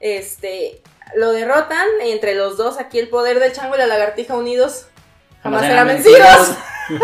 Este. 0.00 0.82
Lo 1.16 1.32
derrotan 1.32 1.86
entre 2.02 2.34
los 2.34 2.56
dos. 2.56 2.78
Aquí 2.78 2.98
el 2.98 3.08
poder 3.08 3.40
del 3.40 3.52
chango 3.52 3.74
y 3.74 3.78
la 3.78 3.86
lagartija 3.86 4.36
unidos. 4.36 4.86
Jamás 5.42 5.62
serán 5.62 5.86
vencidos. 5.86 6.54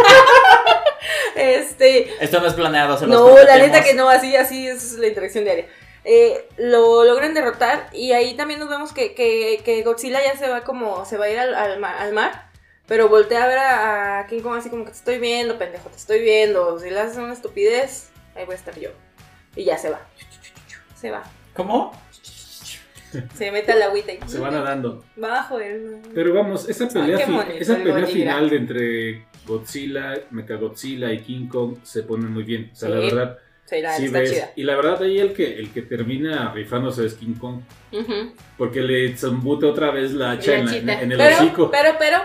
Este. 1.34 2.10
Esto 2.24 2.40
no 2.40 2.46
es 2.46 2.54
planeado, 2.54 2.96
se 2.98 3.06
No, 3.06 3.36
la 3.36 3.58
neta 3.58 3.82
que 3.82 3.94
no, 3.94 4.08
así, 4.08 4.34
así 4.36 4.66
es 4.66 4.94
la 4.94 5.06
interacción 5.06 5.44
diaria. 5.44 5.66
Eh, 6.04 6.48
lo 6.56 7.04
logran 7.04 7.34
derrotar 7.34 7.88
y 7.92 8.12
ahí 8.12 8.34
también 8.36 8.60
nos 8.60 8.68
vemos 8.68 8.92
que, 8.92 9.14
que, 9.14 9.60
que 9.64 9.82
Godzilla 9.82 10.20
ya 10.24 10.36
se 10.38 10.48
va 10.48 10.62
como, 10.62 11.04
se 11.04 11.16
va 11.16 11.26
a 11.26 11.30
ir 11.30 11.38
al, 11.38 11.54
al 11.54 11.78
ma- 11.80 11.98
al 12.00 12.12
mar, 12.12 12.48
pero 12.86 13.08
voltea 13.08 13.42
a 13.44 13.46
ver 13.48 13.58
a, 13.58 14.18
a 14.20 14.26
King 14.28 14.40
Kong 14.40 14.56
así 14.58 14.70
como 14.70 14.84
que 14.84 14.92
te 14.92 14.96
estoy 14.98 15.18
viendo, 15.18 15.58
pendejo, 15.58 15.88
te 15.90 15.96
estoy 15.96 16.20
viendo, 16.20 16.78
si 16.78 16.90
le 16.90 17.00
haces 17.00 17.16
una 17.16 17.32
estupidez, 17.32 18.08
ahí 18.36 18.44
voy 18.44 18.54
a 18.54 18.58
estar 18.58 18.78
yo. 18.78 18.90
Y 19.56 19.64
ya 19.64 19.76
se 19.78 19.90
va. 19.90 20.00
Se 21.00 21.10
va. 21.10 21.24
¿Cómo? 21.54 21.92
Se 23.34 23.51
mete 23.51 23.72
al 23.72 23.82
agüita 23.82 24.12
y 24.12 24.18
Se 24.26 24.38
van 24.38 24.52
nadando. 24.55 25.05
bajo 25.16 25.59
él. 25.60 25.97
Pero 26.14 26.34
vamos, 26.34 26.68
esa 26.68 26.88
pelea, 26.88 27.26
bonito 27.26 27.52
esa 27.59 27.76
el 27.76 27.82
pelea 27.82 28.06
final 28.06 28.51
de 28.51 28.56
entre 28.56 29.26
Godzilla, 29.47 30.14
Mechagodzilla 30.30 31.12
y 31.12 31.18
King 31.20 31.48
Kong 31.48 31.76
se 31.82 32.02
pone 32.02 32.26
muy 32.26 32.43
bien. 32.44 32.70
O 32.72 32.76
sea, 32.76 32.88
la 32.88 32.98
verdad, 33.01 33.38
Sí, 33.64 33.80
la 33.80 33.97
sí 33.97 34.06
ves. 34.09 34.30
chida. 34.32 34.52
Y 34.55 34.62
la 34.62 34.76
verdad, 34.76 35.02
ahí 35.02 35.18
el 35.18 35.32
que, 35.32 35.59
el 35.59 35.70
que 35.70 35.82
termina 35.82 36.52
rifándose 36.52 37.05
es 37.05 37.14
King 37.14 37.34
Kong. 37.34 37.60
Porque 38.56 38.80
le 38.80 39.16
zambuta 39.16 39.66
otra 39.66 39.90
vez 39.90 40.12
la 40.12 40.32
hacha 40.32 40.59
en, 40.59 40.68
en 40.88 41.12
el 41.12 41.18
Pero, 41.18 41.36
hocico. 41.36 41.70
pero, 41.70 41.97
pero, 41.98 42.18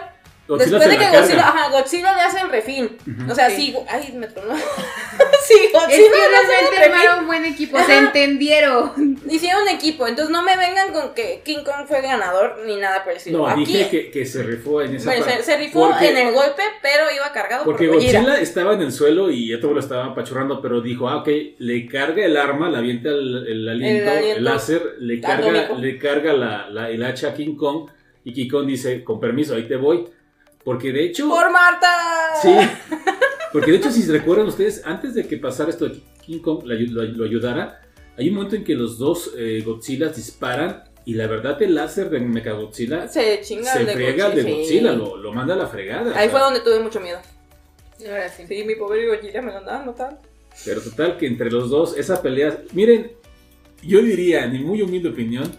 Godzilla 0.47 0.79
después 0.79 0.99
de 0.99 1.05
que. 1.05 1.17
Godzilla, 1.17 1.47
ajá, 1.47 1.69
Godzilla 1.69 2.15
le 2.15 2.21
hacen 2.21 2.49
refil. 2.49 2.97
Ujú. 3.07 3.31
O 3.31 3.35
sea, 3.35 3.49
Sí. 3.49 3.55
sí, 3.71 3.75
ay, 3.89 4.13
me 4.17 4.27
tronó. 4.27 4.53
sí, 5.45 5.53
Es 5.65 5.71
Godzilla 5.71 5.97
que 5.97 6.29
le 6.29 6.35
hacen 6.37 6.67
realmente 6.77 6.87
refil. 7.07 7.19
un 7.19 7.27
buen 7.27 7.45
equipo, 7.45 7.77
se 7.85 7.97
entendieron. 7.97 9.19
Hicieron 9.29 9.67
equipo, 9.69 10.07
entonces 10.07 10.31
no 10.31 10.43
me 10.43 10.57
vengan 10.57 10.91
con 10.91 11.13
que 11.13 11.41
King 11.45 11.63
Kong 11.63 11.85
fue 11.87 12.01
ganador 12.01 12.59
ni 12.65 12.75
nada 12.77 13.03
por 13.03 13.11
el 13.11 13.17
estilo. 13.17 13.37
No, 13.39 13.47
Aquí, 13.47 13.65
dije 13.65 13.89
que, 13.89 14.11
que 14.11 14.25
se 14.25 14.43
rifó 14.43 14.81
en 14.81 14.95
esa 14.95 15.05
bueno, 15.09 15.23
se, 15.23 15.29
parte. 15.29 15.43
se 15.45 15.57
rifó 15.57 15.87
Porque- 15.89 16.09
en 16.09 16.17
el 16.17 16.33
golpe, 16.33 16.63
pero 16.81 17.03
iba 17.15 17.31
cargado 17.31 17.63
Porque 17.63 17.85
por 17.87 17.95
Gojira. 17.95 18.19
Godzilla 18.21 18.39
estaba 18.41 18.73
en 18.73 18.81
el 18.81 18.91
suelo 18.91 19.29
y 19.31 19.53
otro 19.53 19.73
lo 19.73 19.79
estaba 19.79 20.05
apachurrando, 20.07 20.61
pero 20.61 20.81
dijo, 20.81 21.07
ah, 21.07 21.17
ok, 21.17 21.29
le 21.59 21.87
carga 21.87 22.25
el 22.25 22.35
arma, 22.35 22.69
le 22.69 22.77
avienta 22.77 23.09
el, 23.09 23.45
el 23.47 23.69
aliento, 23.69 24.11
el, 24.11 24.17
aliento 24.17 24.41
láser, 24.41 24.95
le 24.99 25.21
carga, 25.21 25.69
le 25.77 25.97
carga 25.97 26.33
la, 26.33 26.69
la- 26.69 26.89
el 26.89 27.03
hacha 27.03 27.29
a 27.29 27.33
King 27.33 27.55
Kong 27.55 27.89
y 28.23 28.33
King 28.33 28.49
Kong 28.49 28.65
dice, 28.67 29.03
con 29.03 29.19
permiso, 29.19 29.55
ahí 29.55 29.63
te 29.67 29.75
voy. 29.77 30.05
Porque 30.63 30.91
de 30.91 31.05
hecho... 31.05 31.27
¡Por 31.27 31.51
Marta! 31.51 31.87
Sí, 32.41 32.55
porque 33.51 33.71
de 33.71 33.77
hecho 33.77 33.91
si 33.91 34.03
recuerdan 34.05 34.47
ustedes, 34.47 34.81
antes 34.85 35.13
de 35.15 35.27
que 35.27 35.37
pasara 35.37 35.69
esto 35.69 35.87
de 35.89 35.99
King 36.25 36.39
Kong 36.39 36.61
lo, 36.65 36.75
ayu- 36.75 36.89
lo- 36.91 37.03
lo 37.03 37.25
ayudara, 37.25 37.81
hay 38.17 38.29
un 38.29 38.35
momento 38.35 38.55
en 38.55 38.63
que 38.63 38.75
los 38.75 38.97
dos 38.97 39.31
eh, 39.37 39.63
Godzilla 39.65 40.09
disparan 40.09 40.83
y 41.03 41.15
la 41.15 41.25
verdad 41.27 41.59
el 41.63 41.73
láser 41.73 42.09
de 42.11 42.19
Mechagodzilla 42.19 43.07
se, 43.07 43.37
Se 43.37 43.41
chinga 43.41 43.73
se 43.73 43.79
el 43.79 43.85
de 43.87 43.93
friega 43.93 44.25
al 44.27 44.35
de 44.35 44.43
Godzilla, 44.43 44.57
Godzilla, 44.61 44.91
sí. 44.91 44.97
lo, 44.97 45.17
lo 45.17 45.33
manda 45.33 45.55
a 45.55 45.57
la 45.57 45.67
fregada. 45.67 46.17
Ahí 46.17 46.27
o 46.27 46.31
fue 46.31 46.39
sea, 46.39 46.45
donde 46.49 46.59
tuve 46.61 46.79
mucho 46.79 46.99
miedo. 46.99 47.19
Ahora 48.07 48.29
sí. 48.29 48.45
Sí, 48.47 48.63
mi 48.63 48.75
pobre 48.75 49.07
Godzilla 49.07 49.41
me 49.41 49.51
lo 49.51 49.57
andaba 49.59 49.83
notando. 49.83 50.19
Pero 50.65 50.81
total 50.81 51.17
que 51.17 51.25
entre 51.27 51.49
los 51.49 51.69
dos, 51.69 51.97
esa 51.97 52.21
pelea, 52.21 52.61
miren, 52.73 53.13
yo 53.81 54.01
diría, 54.01 54.45
en 54.45 54.51
mi 54.53 54.59
muy 54.59 54.81
humilde 54.83 55.09
opinión, 55.09 55.51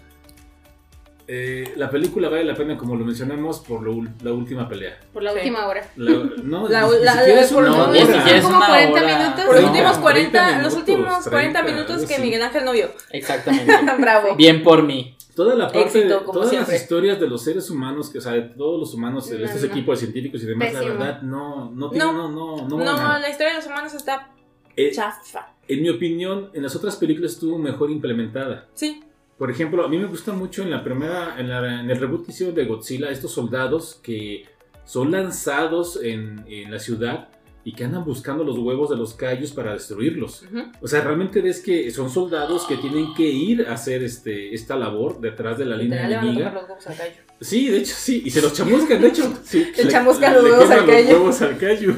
eh, 1.34 1.72
la 1.76 1.88
película 1.88 2.28
vale 2.28 2.44
la 2.44 2.54
pena 2.54 2.76
como 2.76 2.94
lo 2.94 3.04
mencionamos 3.06 3.60
por 3.60 3.82
lo 3.82 3.94
ul- 3.94 4.12
la 4.22 4.32
última 4.32 4.68
pelea. 4.68 4.98
Por 5.14 5.22
la 5.22 5.30
Sí. 5.32 5.38
última 5.38 5.66
hora. 5.66 5.90
La- 5.96 6.10
no, 6.42 6.68
La- 6.68 6.82
ni, 6.86 6.98
ni 6.98 7.04
la- 7.04 7.12
siquiera 7.14 7.40
es 7.40 7.52
una 7.52 7.74
hora. 7.84 7.92
ni 7.92 7.98
siquiera 8.00 8.36
es 8.36 8.44
Como 8.44 8.56
una 8.59 8.66
40 8.66 9.00
hora. 9.02 9.18
minutos. 9.18 9.44
Por 9.44 9.54
los 9.54 9.62
30, 9.62 9.70
últimos 9.72 9.98
40, 9.98 10.38
40 10.42 10.62
los 10.62 10.74
últimos 10.74 11.00
minutos, 11.06 11.28
40 11.28 11.60
30, 11.62 11.62
minutos 11.62 12.06
que 12.06 12.14
así. 12.14 12.22
Miguel 12.22 12.42
Ángel 12.42 12.64
no 12.66 12.72
vio. 12.72 12.90
Exactamente. 13.10 13.72
Bravo. 13.98 14.36
Bien 14.36 14.62
por 14.62 14.82
mí. 14.82 15.16
Toda 15.34 15.54
la 15.54 15.64
parte, 15.72 15.80
Éxito, 15.80 16.20
de, 16.20 16.26
todas 16.26 16.50
siempre. 16.50 16.74
las 16.74 16.82
historias 16.82 17.18
de 17.18 17.26
los 17.26 17.42
seres 17.42 17.70
humanos, 17.70 18.10
que, 18.10 18.18
o 18.18 18.20
sea, 18.20 18.32
de 18.32 18.42
todos 18.42 18.78
los 18.78 18.92
humanos, 18.92 19.30
de 19.30 19.38
No, 19.38 19.44
estos 19.46 19.62
no. 19.62 19.68
equipos 19.68 19.98
de 19.98 20.06
científicos 20.06 20.42
y 20.42 20.46
demás, 20.46 20.68
Pésimo. 20.72 20.88
la 20.88 20.94
verdad, 20.94 21.22
no, 21.22 21.70
no, 21.74 21.88
tiene- 21.88 22.04
No. 22.04 22.12
no, 22.12 22.28
no, 22.28 22.68
no, 22.68 22.84
No, 22.84 23.18
la 23.18 23.30
historia 23.30 23.52
de 23.52 23.59
los 23.60 23.66
humanos 23.66 23.94
está 23.94 24.28
Eh, 24.76 24.90
chafa. 24.92 25.54
en 25.68 25.80
mi 25.80 25.88
opinión, 25.88 26.50
en 26.52 26.62
las 26.62 26.76
otras 26.76 26.96
películas 26.96 27.32
estuvo 27.32 27.56
mejor 27.56 27.90
implementada. 27.90 28.66
Sí. 28.74 29.02
Por 29.43 29.51
ejemplo, 29.51 29.85
a 29.85 29.89
mí 29.89 29.98
me 29.98 30.06
gusta 30.06 30.32
mucho 30.32 30.62
en 30.62 30.70
la 30.70 30.85
primera, 30.85 31.35
en, 31.36 31.48
la- 31.48 31.81
en 31.81 31.90
el 31.90 31.98
reboot 31.98 32.24
que 32.27 32.31
hicieron 32.31 32.55
de 32.55 32.64
Godzilla, 32.64 33.10
estos 33.10 33.32
soldados 33.32 33.98
que 34.01 34.44
son 34.85 35.10
lanzados 35.10 35.98
en, 36.01 36.44
en 36.47 36.70
la 36.70 36.78
ciudad 36.78 37.28
y 37.64 37.73
que 37.73 37.82
andan 37.82 38.05
buscando 38.05 38.44
los 38.44 38.56
huevos 38.56 38.89
de 38.90 38.97
los 38.97 39.14
callos 39.14 39.51
para 39.51 39.73
destruirlos. 39.73 40.43
Ujú. 40.44 40.62
O 40.81 40.86
sea, 40.86 41.01
realmente 41.01 41.40
ves 41.40 41.60
que 41.60 41.90
son 41.90 42.09
soldados 42.09 42.66
que 42.66 42.77
tienen 42.77 43.14
que 43.14 43.24
ir 43.28 43.66
a 43.66 43.73
hacer 43.73 44.05
este, 44.05 44.55
esta 44.55 44.77
labor 44.77 45.20
detrás 45.20 45.59
de 45.59 45.64
la 45.64 45.77
línea 45.77 46.06
enemiga. 46.06 46.52
los 46.52 46.62
huevos 46.69 46.86
al 46.86 46.97
gallo. 46.97 47.16
Sí, 47.40 47.66
de 47.69 47.78
hecho, 47.78 47.94
sí. 47.97 48.23
Y 48.24 48.31
se 48.31 48.43
los 48.43 48.52
chamuscan, 48.52 49.02
de 49.02 49.09
hecho. 49.09 49.32
Sí, 49.43 49.73
Le 49.77 49.89
chamuscan 49.89 50.35
los 50.35 50.44
huevos 50.44 50.70
al 50.70 50.86
los 50.86 50.86
callo. 50.86 51.09
huevos 51.14 51.43
al 51.43 51.59
callo. 51.59 51.94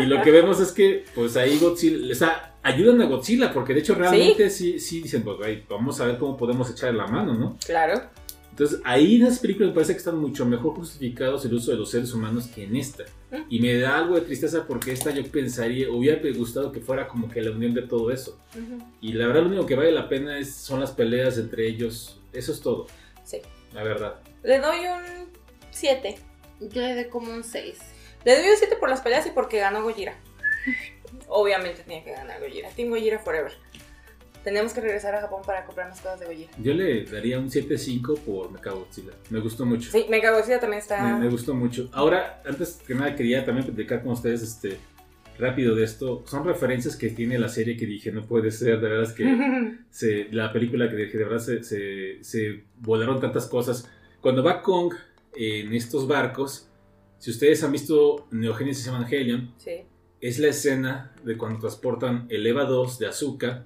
Y 0.00 0.02
lo 0.06 0.20
que 0.20 0.32
vemos 0.32 0.58
es 0.58 0.72
que, 0.72 1.04
pues 1.14 1.36
ahí 1.36 1.60
Godzilla, 1.60 2.10
o 2.10 2.14
sea, 2.16 2.55
ayudan 2.66 3.00
a 3.00 3.06
Godzilla, 3.06 3.52
porque 3.52 3.72
de 3.74 3.80
hecho 3.80 3.94
realmente 3.94 4.50
sí, 4.50 4.78
sí, 4.80 5.02
dicen, 5.02 5.22
pues 5.22 5.36
güey, 5.38 5.64
vamos 5.68 6.00
a 6.00 6.06
ver 6.06 6.18
cómo 6.18 6.36
podemos 6.36 6.70
echar 6.70 6.92
la 6.94 7.06
mano, 7.06 7.34
¿no? 7.34 7.56
Claro. 7.64 8.02
Entonces, 8.50 8.80
ahí 8.84 9.16
en 9.16 9.26
esas 9.26 9.38
películas 9.38 9.68
me 9.68 9.74
parece 9.74 9.92
que 9.92 9.98
están 9.98 10.16
mucho 10.18 10.46
mejor 10.46 10.74
justificados 10.74 11.44
el 11.44 11.52
uso 11.52 11.72
de 11.72 11.76
los 11.76 11.90
seres 11.90 12.14
humanos 12.14 12.46
que 12.46 12.64
en 12.64 12.74
esta. 12.74 13.04
Mm. 13.30 13.42
Y 13.50 13.60
me 13.60 13.76
da 13.78 13.98
algo 13.98 14.14
de 14.14 14.22
tristeza 14.22 14.66
porque 14.66 14.92
esta 14.92 15.10
yo 15.10 15.22
pensaría, 15.30 15.90
hubiera 15.90 16.20
gustado 16.34 16.72
que 16.72 16.80
fuera 16.80 17.06
como 17.06 17.28
que 17.28 17.42
la 17.42 17.50
unión 17.50 17.74
de 17.74 17.82
todo 17.82 18.10
eso. 18.10 18.40
Ujú. 18.54 18.82
Y 19.02 19.12
la 19.12 19.26
verdad 19.26 19.42
lo 19.42 19.48
único 19.48 19.66
que 19.66 19.74
vale 19.76 19.92
la 19.92 20.08
pena 20.08 20.38
es, 20.38 20.54
son 20.54 20.80
las 20.80 20.90
peleas 20.92 21.36
entre 21.36 21.68
ellos. 21.68 22.18
Eso 22.32 22.50
es 22.52 22.60
todo, 22.60 22.86
Sí. 23.24 23.42
la 23.74 23.82
verdad. 23.82 24.20
Le 24.42 24.58
doy 24.58 24.78
un 24.86 25.28
7. 25.70 26.16
Yo 26.60 26.80
le 26.80 26.94
doy 26.94 27.08
como 27.10 27.30
un 27.30 27.44
6. 27.44 27.78
Le 28.24 28.38
doy 28.38 28.48
un 28.48 28.56
7 28.56 28.76
por 28.80 28.88
las 28.88 29.02
peleas 29.02 29.26
y 29.26 29.30
porque 29.30 29.58
ganó 29.58 29.82
Gojira. 29.82 30.18
Obviamente 31.28 31.82
tenía 31.82 32.04
que 32.04 32.12
ganar 32.12 32.40
Gojira. 32.40 32.68
Team 32.70 32.90
Gojira 32.90 33.18
Forever. 33.18 33.52
Tenemos 34.44 34.72
que 34.72 34.80
regresar 34.80 35.12
a 35.16 35.20
Japón 35.22 35.42
para 35.44 35.64
comprar 35.66 35.88
más 35.88 36.00
cosas 36.00 36.20
de 36.20 36.26
Gojira. 36.26 36.50
Yo 36.62 36.72
le 36.72 37.04
daría 37.04 37.38
un 37.38 37.48
7.5 37.50 38.20
por 38.20 38.50
Mechagodzilla. 38.52 39.12
Me 39.30 39.40
gustó 39.40 39.66
mucho. 39.66 39.90
Sí, 39.90 40.06
Mega 40.08 40.30
Godzilla 40.30 40.60
también 40.60 40.80
está. 40.80 41.02
Me, 41.02 41.24
me 41.24 41.28
gustó 41.28 41.52
mucho. 41.52 41.88
Ahora, 41.92 42.42
antes 42.46 42.80
que 42.86 42.94
nada, 42.94 43.16
quería 43.16 43.44
también 43.44 43.66
platicar 43.66 44.02
con 44.04 44.12
ustedes 44.12 44.42
este, 44.42 44.78
rápido 45.36 45.74
de 45.74 45.82
esto. 45.82 46.22
Son 46.28 46.44
referencias 46.44 46.94
que 46.94 47.08
tiene 47.10 47.40
la 47.40 47.48
serie 47.48 47.76
que 47.76 47.86
dije, 47.86 48.12
no 48.12 48.22
puede 48.24 48.52
ser, 48.52 48.80
de 48.80 48.88
verdad 48.88 49.02
es 49.02 49.12
que 49.14 49.74
se- 49.90 50.28
la 50.30 50.52
película 50.52 50.88
que 50.88 50.94
dije, 50.94 51.18
de 51.18 51.24
verdad 51.24 51.40
se, 51.40 51.64
se, 51.64 52.22
se 52.22 52.62
volaron 52.76 53.18
tantas 53.20 53.46
cosas. 53.46 53.90
Cuando 54.20 54.44
va 54.44 54.62
Kong 54.62 54.94
en 55.34 55.74
estos 55.74 56.06
barcos, 56.06 56.68
si 57.18 57.32
ustedes 57.32 57.64
han 57.64 57.72
visto 57.72 58.28
Neogénesis 58.30 58.86
Evangelion, 58.86 59.52
sí. 59.58 59.82
Es 60.20 60.38
la 60.38 60.48
escena 60.48 61.12
de 61.24 61.36
cuando 61.36 61.60
transportan 61.60 62.26
el 62.30 62.46
EVA 62.46 62.64
2 62.64 62.98
de 62.98 63.06
azúcar 63.06 63.64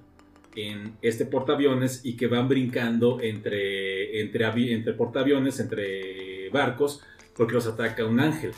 en 0.55 0.95
este 1.01 1.25
portaaviones 1.25 2.01
y 2.03 2.17
que 2.17 2.27
van 2.27 2.47
brincando 2.49 3.19
entre, 3.21 4.19
entre, 4.21 4.45
avi- 4.45 4.71
entre 4.71 4.93
portaaviones, 4.93 5.59
entre 5.61 6.49
barcos, 6.49 7.01
porque 7.37 7.53
los 7.53 7.67
ataca 7.67 8.05
un 8.05 8.19
ángel. 8.19 8.51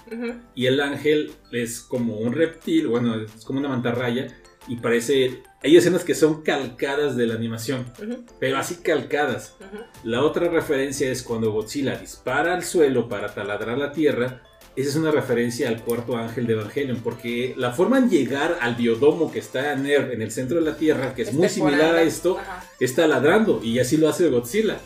Y 0.55 0.65
el 0.65 0.79
ángel 0.81 1.31
es 1.51 1.81
como 1.81 2.17
un 2.17 2.33
reptil, 2.33 2.87
bueno, 2.87 3.15
es 3.21 3.45
como 3.45 3.59
una 3.59 3.69
mantarraya, 3.69 4.27
y 4.67 4.77
parece... 4.77 5.43
Hay 5.61 5.77
escenas 5.77 6.03
que 6.03 6.13
son 6.15 6.41
calcadas 6.41 7.15
de 7.15 7.25
la 7.27 7.35
animación, 7.35 7.85
pero 8.39 8.57
así 8.57 8.77
calcadas. 8.83 9.55
La 10.03 10.23
otra 10.23 10.49
referencia 10.49 11.09
es 11.09 11.23
cuando 11.23 11.51
Godzilla 11.53 11.95
dispara 11.95 12.53
al 12.55 12.63
suelo 12.63 13.07
para 13.07 13.33
taladrar 13.33 13.77
la 13.77 13.93
tierra. 13.93 14.41
Esa 14.75 14.89
es 14.89 14.95
una 14.95 15.11
referencia 15.11 15.69
al 15.69 15.83
cuarto 15.83 16.17
ángel 16.17 16.47
de 16.47 16.53
Evangelion, 16.53 16.97
porque 17.03 17.53
la 17.57 17.73
forma 17.73 17.99
en 17.99 18.09
llegar 18.09 18.57
al 18.59 18.73
biodomo 18.75 19.31
que 19.31 19.37
está 19.39 19.73
en 19.73 19.85
el, 19.85 20.11
en 20.11 20.21
el 20.21 20.31
centro 20.31 20.57
de 20.59 20.65
la 20.71 20.75
tierra, 20.77 21.13
que 21.13 21.21
es 21.21 21.33
muy 21.33 21.47
similar 21.47 21.95
a 21.95 22.01
esto, 22.01 22.39
Ajá. 22.39 22.65
está 22.79 23.05
ladrando 23.07 23.61
y 23.63 23.77
así 23.79 23.97
lo 23.97 24.09
hace 24.09 24.27
Godzilla. 24.29 24.79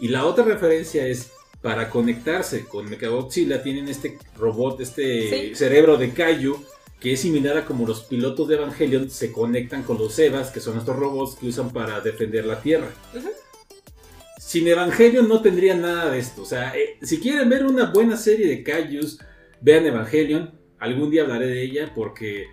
Y 0.00 0.08
la 0.08 0.26
otra 0.26 0.44
referencia 0.44 1.06
es 1.06 1.30
para 1.62 1.88
conectarse 1.88 2.66
con 2.66 2.90
Mechagodzilla 2.90 3.62
tienen 3.62 3.88
este 3.88 4.18
robot, 4.36 4.80
este 4.80 5.30
Sí. 5.30 5.54
cerebro 5.54 5.96
de 5.96 6.10
Kaiju 6.10 6.62
que 7.00 7.14
es 7.14 7.20
similar 7.20 7.56
a 7.56 7.64
como 7.64 7.84
los 7.86 8.02
pilotos 8.02 8.46
de 8.48 8.54
Evangelion 8.56 9.10
se 9.10 9.32
conectan 9.32 9.82
con 9.82 9.98
los 9.98 10.16
Evas, 10.20 10.50
que 10.52 10.60
son 10.60 10.78
estos 10.78 10.94
robots 10.94 11.34
que 11.36 11.46
usan 11.48 11.70
para 11.72 12.00
defender 12.00 12.44
la 12.44 12.60
Tierra. 12.60 12.86
Sin 14.44 14.66
Evangelion 14.66 15.28
no 15.28 15.40
tendría 15.40 15.74
nada 15.76 16.10
de 16.10 16.18
esto. 16.18 16.42
O 16.42 16.44
sea, 16.44 16.76
eh, 16.76 16.98
si 17.00 17.18
quieren 17.20 17.48
ver 17.48 17.64
una 17.64 17.90
buena 17.90 18.16
serie 18.16 18.48
de 18.48 18.62
Kaijus, 18.62 19.18
vean 19.60 19.86
Evangelion. 19.86 20.58
Algún 20.78 21.10
día 21.10 21.22
hablaré 21.22 21.46
de 21.46 21.62
ella 21.62 21.92
porque 21.94 22.46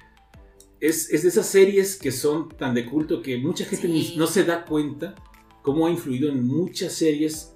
es, 0.79 1.09
es 1.09 1.23
de 1.23 1.29
esas 1.29 1.47
series 1.47 1.97
que 1.97 2.11
son 2.11 2.47
tan 2.49 2.75
de 2.75 2.85
culto 2.85 3.21
que 3.23 3.37
mucha 3.37 3.65
gente 3.65 3.87
Sí. 3.87 4.13
no 4.17 4.27
se 4.27 4.43
da 4.43 4.65
cuenta 4.65 5.15
cómo 5.63 5.87
ha 5.87 5.89
influido 5.89 6.29
en 6.29 6.45
muchas 6.45 6.93
series, 6.93 7.55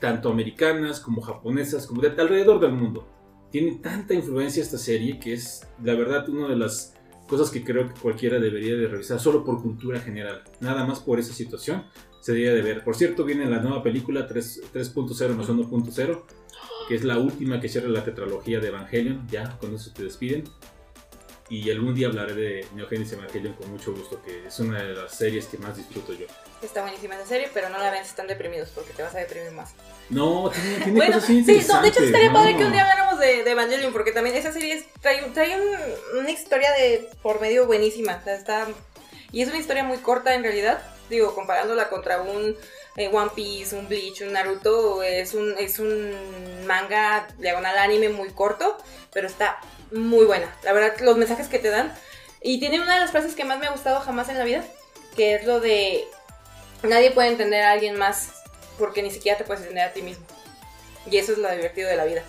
tanto 0.00 0.30
americanas 0.30 0.98
como 0.98 1.20
japonesas, 1.20 1.86
como 1.86 2.00
de 2.00 2.08
alrededor 2.08 2.60
del 2.60 2.72
mundo. 2.72 3.06
Tiene 3.52 3.76
tanta 3.76 4.14
influencia 4.14 4.62
esta 4.62 4.78
serie 4.78 5.20
que 5.20 5.34
es, 5.34 5.68
la 5.84 5.94
verdad, 5.94 6.28
una 6.30 6.48
de 6.48 6.56
las 6.56 6.94
cosas 7.28 7.50
que 7.50 7.62
creo 7.62 7.86
que 7.86 8.00
cualquiera 8.00 8.40
debería 8.40 8.74
de 8.76 8.88
revisar, 8.88 9.20
solo 9.20 9.44
por 9.44 9.62
cultura 9.62 10.00
general. 10.00 10.42
Nada 10.60 10.84
más 10.86 11.00
por 11.00 11.20
esa 11.20 11.34
situación 11.34 11.84
se 12.24 12.32
debería 12.32 12.54
de 12.54 12.62
ver. 12.62 12.82
Por 12.82 12.96
cierto, 12.96 13.24
viene 13.24 13.44
la 13.44 13.58
nueva 13.58 13.82
película 13.82 14.26
3 14.26 14.62
3.0 14.72 15.28
más 15.34 15.48
1.0, 15.48 16.22
que 16.88 16.94
es 16.94 17.04
la 17.04 17.18
última 17.18 17.60
que 17.60 17.68
cierra 17.68 17.88
la 17.88 18.02
tetralogía 18.02 18.60
de 18.60 18.68
Evangelion. 18.68 19.26
Ya, 19.30 19.58
con 19.58 19.74
eso 19.74 19.90
te 19.92 20.04
despiden. 20.04 20.44
Y 21.50 21.70
algún 21.70 21.94
día 21.94 22.06
hablaré 22.06 22.32
de 22.34 22.66
Neogénesis 22.74 23.12
Evangelion 23.12 23.52
con 23.52 23.70
mucho 23.70 23.92
gusto, 23.92 24.22
que 24.22 24.46
es 24.46 24.58
una 24.60 24.82
de 24.82 24.94
las 24.94 25.14
series 25.14 25.44
que 25.44 25.58
más 25.58 25.76
disfruto 25.76 26.14
yo. 26.14 26.24
Está 26.62 26.80
buenísima 26.80 27.16
esa 27.16 27.26
serie, 27.26 27.50
pero 27.52 27.68
no 27.68 27.76
la 27.78 27.90
vean 27.90 28.02
si 28.04 28.08
están 28.10 28.26
deprimidos 28.26 28.70
porque 28.70 28.94
te 28.94 29.02
vas 29.02 29.14
a 29.14 29.18
deprimir 29.18 29.52
más. 29.52 29.74
No, 30.08 30.50
tiene, 30.50 30.76
tiene 30.78 30.92
Bueno, 30.92 31.12
cosas 31.16 31.26
sí, 31.28 31.44
no, 31.68 31.82
de 31.82 31.88
hecho 31.88 32.02
estaría 32.02 32.32
padre 32.32 32.52
no. 32.52 32.58
que 32.58 32.64
un 32.64 32.72
día 32.72 32.82
habláramos 32.90 33.20
de, 33.20 33.44
de 33.44 33.50
Evangelion 33.50 33.92
porque 33.92 34.12
también 34.12 34.34
esa 34.36 34.50
serie 34.52 34.72
es- 34.72 34.86
trae, 35.02 35.20
trae 35.34 35.60
un- 35.60 36.18
una 36.20 36.30
historia 36.30 36.72
de 36.72 37.10
por 37.22 37.42
medio 37.42 37.66
buenísima. 37.66 38.16
O 38.18 38.24
sea, 38.24 38.34
está, 38.36 38.66
y 39.30 39.42
es 39.42 39.48
una 39.48 39.58
historia 39.58 39.84
muy 39.84 39.98
corta 39.98 40.34
en 40.34 40.42
realidad. 40.44 40.82
Digo, 41.10 41.34
comparándola 41.34 41.88
contra 41.90 42.22
un 42.22 42.56
eh, 42.96 43.10
One 43.12 43.30
Piece, 43.34 43.76
un 43.76 43.88
Bleach, 43.88 44.22
un 44.22 44.32
Naruto, 44.32 45.02
es 45.02 45.34
un, 45.34 45.54
es 45.58 45.78
un 45.78 46.66
manga 46.66 47.28
diagonal 47.38 47.76
anime 47.78 48.08
muy 48.08 48.30
corto, 48.30 48.76
pero 49.12 49.26
está 49.26 49.58
muy 49.92 50.24
buena. 50.24 50.54
La 50.62 50.72
verdad, 50.72 50.98
los 51.00 51.16
mensajes 51.16 51.48
que 51.48 51.58
te 51.58 51.70
dan. 51.70 51.94
Y 52.40 52.60
tiene 52.60 52.80
una 52.80 52.94
de 52.94 53.00
las 53.00 53.10
frases 53.10 53.34
que 53.34 53.44
más 53.44 53.58
me 53.58 53.66
ha 53.66 53.70
gustado 53.70 54.00
jamás 54.00 54.28
en 54.28 54.38
la 54.38 54.44
vida, 54.44 54.64
que 55.16 55.34
es 55.34 55.46
lo 55.46 55.60
de 55.60 56.04
nadie 56.82 57.10
puede 57.10 57.28
entender 57.28 57.62
a 57.62 57.72
alguien 57.72 57.96
más 57.96 58.32
porque 58.78 59.02
ni 59.02 59.10
siquiera 59.10 59.38
te 59.38 59.44
puedes 59.44 59.62
entender 59.62 59.88
a 59.88 59.92
ti 59.92 60.02
mismo. 60.02 60.24
Y 61.10 61.16
eso 61.16 61.32
es 61.32 61.38
lo 61.38 61.50
divertido 61.50 61.88
de 61.88 61.96
la 61.96 62.04
vida. 62.04 62.22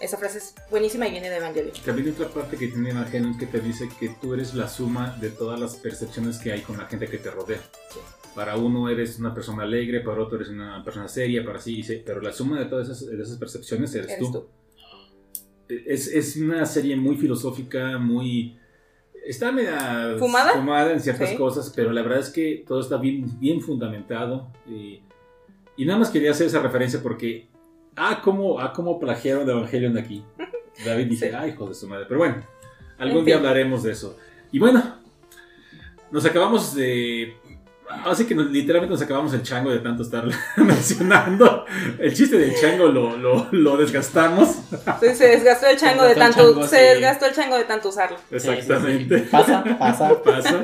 Esa 0.00 0.16
frase 0.16 0.38
es 0.38 0.54
buenísima 0.68 1.06
y 1.06 1.12
viene 1.12 1.30
de 1.30 1.36
Evangelion. 1.36 1.72
También 1.84 2.08
hay 2.08 2.12
otra 2.12 2.28
parte 2.28 2.56
que 2.56 2.66
tiene 2.66 2.90
Evangelion 2.90 3.38
que 3.38 3.46
te 3.46 3.60
dice 3.60 3.88
que 4.00 4.08
tú 4.08 4.34
eres 4.34 4.52
la 4.54 4.68
suma 4.68 5.16
de 5.20 5.30
todas 5.30 5.60
las 5.60 5.76
percepciones 5.76 6.38
que 6.38 6.52
hay 6.52 6.62
con 6.62 6.76
la 6.76 6.86
gente 6.86 7.06
que 7.08 7.18
te 7.18 7.30
rodea. 7.30 7.60
Sí. 7.92 8.00
Para 8.34 8.56
uno 8.56 8.88
eres 8.88 9.18
una 9.18 9.34
persona 9.34 9.64
alegre, 9.64 10.00
para 10.00 10.22
otro 10.22 10.36
eres 10.36 10.48
una 10.48 10.82
persona 10.82 11.06
seria, 11.08 11.44
para 11.44 11.58
sí, 11.58 11.82
sí, 11.82 12.02
pero 12.04 12.20
la 12.20 12.32
suma 12.32 12.58
de 12.58 12.64
todas 12.66 12.88
esas, 12.88 13.06
de 13.10 13.22
esas 13.22 13.36
percepciones 13.36 13.94
eres, 13.94 14.08
Eres 14.12 14.18
tú. 14.20 14.32
tú. 14.32 14.46
Es, 15.68 16.06
es 16.08 16.36
una 16.36 16.64
serie 16.66 16.96
muy 16.96 17.16
filosófica, 17.16 17.98
muy... 17.98 18.56
Está 19.26 19.52
media 19.52 20.16
¿Fumada? 20.18 20.92
en 20.92 21.00
ciertas 21.00 21.30
Sí. 21.30 21.36
cosas, 21.36 21.72
pero 21.76 21.92
la 21.92 22.02
verdad 22.02 22.18
es 22.20 22.30
que 22.30 22.64
todo 22.66 22.80
está 22.80 22.96
bien, 22.96 23.38
bien 23.38 23.60
fundamentado. 23.60 24.50
Y, 24.68 25.00
y 25.76 25.84
nada 25.84 25.98
más 26.00 26.10
quería 26.10 26.30
hacer 26.32 26.46
esa 26.46 26.60
referencia 26.60 27.00
porque... 27.02 27.48
Ah, 27.94 28.20
cómo, 28.24 28.58
ah, 28.58 28.72
cómo 28.72 28.98
plagiaron 28.98 29.46
de 29.46 29.52
Evangelion 29.52 29.96
aquí. 29.98 30.24
David 30.84 31.06
dice, 31.06 31.28
Sí. 31.30 31.34
ay, 31.38 31.50
hijo 31.50 31.68
de 31.68 31.74
su 31.74 31.86
madre. 31.86 32.06
Pero 32.08 32.18
bueno, 32.18 32.36
algún 32.98 33.20
En 33.20 33.24
día 33.26 33.36
hablaremos 33.36 33.82
de 33.82 33.92
eso. 33.92 34.18
Y 34.50 34.58
bueno, 34.58 34.82
nos 36.10 36.24
acabamos 36.26 36.74
de... 36.74 37.36
Así 38.04 38.24
que 38.26 38.34
nos- 38.34 38.50
literalmente 38.50 38.92
nos 38.94 39.02
acabamos 39.02 39.32
el 39.34 39.42
chango 39.42 39.70
de 39.70 39.78
tanto 39.80 40.02
estar 40.02 40.24
mencionando. 40.56 41.64
El 41.98 42.14
chiste 42.14 42.38
del 42.38 42.54
chango 42.60 42.86
lo, 42.88 43.16
lo, 43.16 43.48
lo 43.50 43.76
desgastamos. 43.76 44.48
Sí, 45.00 45.14
se 45.14 45.28
desgastó 45.28 45.66
el 45.66 45.76
chango 45.76 46.02
de 46.04 46.12
el 46.12 46.18
tanto, 46.18 46.52
chango, 46.52 46.66
se 46.66 46.76
sí. 46.76 46.82
desgastó 46.82 47.26
el 47.26 47.34
chango 47.34 47.56
de 47.56 47.64
tanto 47.64 47.88
usarlo. 47.90 48.16
Exactamente. 48.30 49.18
Sí, 49.18 49.20
sí, 49.20 49.24
sí. 49.26 49.30
Pasa, 49.30 49.64
pasa. 49.78 50.22
Pasa. 50.24 50.62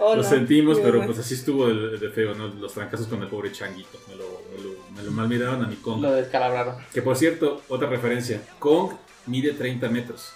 Oh, 0.00 0.14
lo 0.14 0.22
no. 0.22 0.28
sentimos, 0.28 0.78
pero 0.78 1.04
pues 1.04 1.18
así 1.18 1.34
estuvo 1.34 1.66
de, 1.68 1.96
de 1.98 2.08
feo, 2.10 2.34
¿no? 2.34 2.48
Los 2.48 2.72
trancazos 2.74 3.06
con 3.06 3.20
el 3.22 3.28
pobre 3.28 3.50
changuito. 3.50 3.98
Me 4.08 4.14
lo, 4.14 4.42
me 4.54 4.62
lo, 4.62 4.70
me 4.94 5.02
lo 5.02 5.10
malmiraron 5.10 5.64
a 5.64 5.66
mi 5.66 5.76
Kong. 5.76 6.02
Lo 6.02 6.12
descalabraron. 6.12 6.76
Que 6.92 7.00
por 7.02 7.16
cierto, 7.16 7.62
otra 7.68 7.88
referencia. 7.88 8.42
Kong 8.58 8.92
mide 9.26 9.52
30 9.54 9.88
metros. 9.88 10.32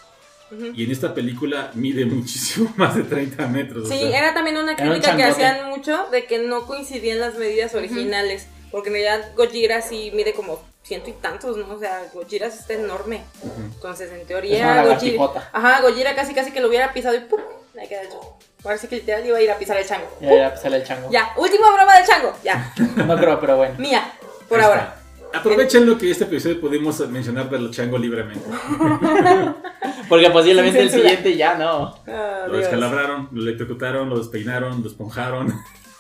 Ujú. 0.53 0.67
Y 0.75 0.85
en 0.85 0.91
esta 0.93 1.15
película 1.15 1.71
mide 1.75 2.05
muchísimo 2.05 2.73
más 2.77 2.95
de 2.95 3.05
30 3.05 3.47
metros. 3.49 3.85
o 3.87 3.91
Sí, 3.93 3.99
sea, 3.99 4.19
era 4.19 4.35
también 4.35 4.57
una 4.57 4.73
Era 4.73 4.85
un 4.85 4.91
crítica 4.91 5.17
que 5.17 5.25
hacían 5.25 5.69
mucho 5.71 6.07
de 6.13 6.27
que 6.27 6.39
no 6.39 6.67
coincidían 6.67 7.21
las 7.21 7.35
medidas 7.37 7.75
originales. 7.75 8.47
Porque 8.71 8.89
en 8.89 8.95
realidad 8.95 9.33
Gojira 9.37 9.83
sí 9.83 10.11
mide 10.15 10.33
como 10.33 10.59
ciento 10.83 11.11
y 11.11 11.13
tantos, 11.13 11.57
¿no? 11.59 11.75
O 11.75 11.79
sea, 11.79 12.05
Gojira 12.15 12.47
está 12.47 12.73
enorme. 12.75 13.23
ujú. 13.43 13.61
Entonces, 13.75 14.09
en 14.11 14.17
Es 14.17 14.21
una 14.21 14.27
teoría, 14.29 14.85
Gojira. 14.85 15.51
Ajá, 15.53 15.81
Gojira 15.83 16.15
casi 16.15 16.33
casi 16.35 16.53
que 16.53 16.61
lo 16.61 16.69
hubiera 16.69 16.93
pisado 16.93 17.15
y 17.15 17.21
¡pum! 17.21 17.41
Ahí 17.79 17.87
queda. 17.89 18.03
Ahora 18.65 18.79
sí 18.79 18.87
que 18.89 18.97
literal 18.97 19.27
iba 19.27 19.37
a 19.39 19.43
ir 19.43 19.51
a 19.51 19.59
pisar 19.59 19.77
el 19.77 19.87
chango. 19.87 20.07
Ya, 20.21 20.35
ya, 20.37 20.57
sale 20.57 20.77
el 20.77 20.85
chango. 20.85 21.11
Ya, 21.11 21.33
última 21.37 21.71
broma 21.75 21.97
del 21.99 22.07
chango. 22.07 22.33
Ya, 22.45 22.73
No 23.07 23.17
creo, 23.19 23.41
pero 23.41 23.57
bueno. 23.59 23.75
mía, 23.79 24.13
por 24.49 24.59
Ahí 24.61 24.65
ahora. 24.67 24.81
está. 24.83 25.02
Aprovechenlo 25.35 25.99
que 25.99 26.11
este 26.11 26.25
episodio 26.25 26.61
pudimos 26.61 27.01
mencionar 27.09 27.49
del 27.51 27.71
chango 27.71 27.99
libremente. 27.99 28.45
Porque 30.09 30.31
posiblemente 30.31 30.79
Sin 30.79 30.89
el 30.89 30.95
siguiente 30.95 31.37
ya 31.37 31.55
no. 31.57 31.97
Ah, 32.07 32.45
Lo 32.47 32.53
Dios. 32.53 32.61
descalabraron, 32.65 33.29
lo 33.33 33.43
electrocutaron, 33.43 34.09
lo 34.09 34.19
despeinaron, 34.19 34.83
lo 34.83 34.89
esponjaron. 34.89 35.53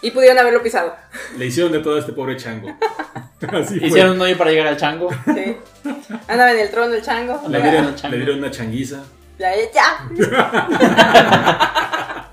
Y 0.02 0.10
pudieron 0.10 0.38
haberlo 0.38 0.62
pisado. 0.62 0.94
Le 1.38 1.46
hicieron 1.46 1.72
de 1.72 1.78
todo 1.78 1.96
a 1.96 2.00
este 2.00 2.12
pobre 2.12 2.36
chango. 2.36 2.68
Así 3.52 3.78
fue. 3.78 3.88
Hicieron 3.88 4.16
un 4.16 4.20
hoyo 4.22 4.36
para 4.36 4.50
llegar 4.50 4.66
al 4.68 4.76
chango. 4.76 5.08
Sí. 5.26 5.56
Andaba 6.28 6.52
en 6.52 6.58
el 6.60 6.70
trono 6.70 6.92
el 6.94 7.02
chango. 7.02 7.42
Le 7.48 7.62
dieron, 7.62 7.84
el 7.86 7.94
chango. 7.94 8.16
le 8.16 8.22
dieron 8.22 8.38
una 8.38 8.50
changuiza. 8.50 9.02
Ya, 9.38 9.50
ya. 9.72 10.08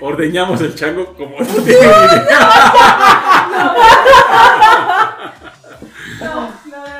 Ordeñamos 0.00 0.60
el 0.60 0.74
chango 0.74 1.14
como 1.14 1.38
no 1.40 1.46
tienen 1.46 1.74
idea. 1.74 2.72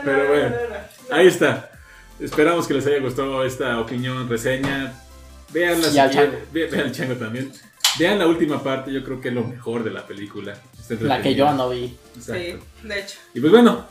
Pero 0.04 0.28
bueno, 0.28 0.54
ahí 1.10 1.26
está. 1.26 1.70
Esperamos 2.20 2.66
que 2.66 2.74
les 2.74 2.86
haya 2.86 2.98
gustado 3.00 3.44
esta 3.44 3.78
opinión, 3.80 4.28
reseña. 4.28 4.94
Vean 5.52 5.80
la 5.82 6.10
chango. 6.10 6.38
ve- 6.52 6.66
vean 6.66 6.86
el 6.86 6.92
chango 6.92 7.14
también. 7.14 7.52
Vean 7.98 8.18
la 8.18 8.26
última 8.26 8.62
parte, 8.62 8.92
yo 8.92 9.02
creo 9.04 9.20
que 9.20 9.28
es 9.28 9.34
lo 9.34 9.44
mejor 9.44 9.84
de 9.84 9.90
la 9.90 10.06
película. 10.06 10.54
La 11.00 11.20
que 11.22 11.34
yo 11.34 11.50
no 11.52 11.68
vi. 11.70 11.96
Exacto. 12.16 12.58
Sí, 12.82 12.88
de 12.88 13.00
hecho. 13.00 13.18
Y 13.34 13.40
pues 13.40 13.52
bueno, 13.52 13.86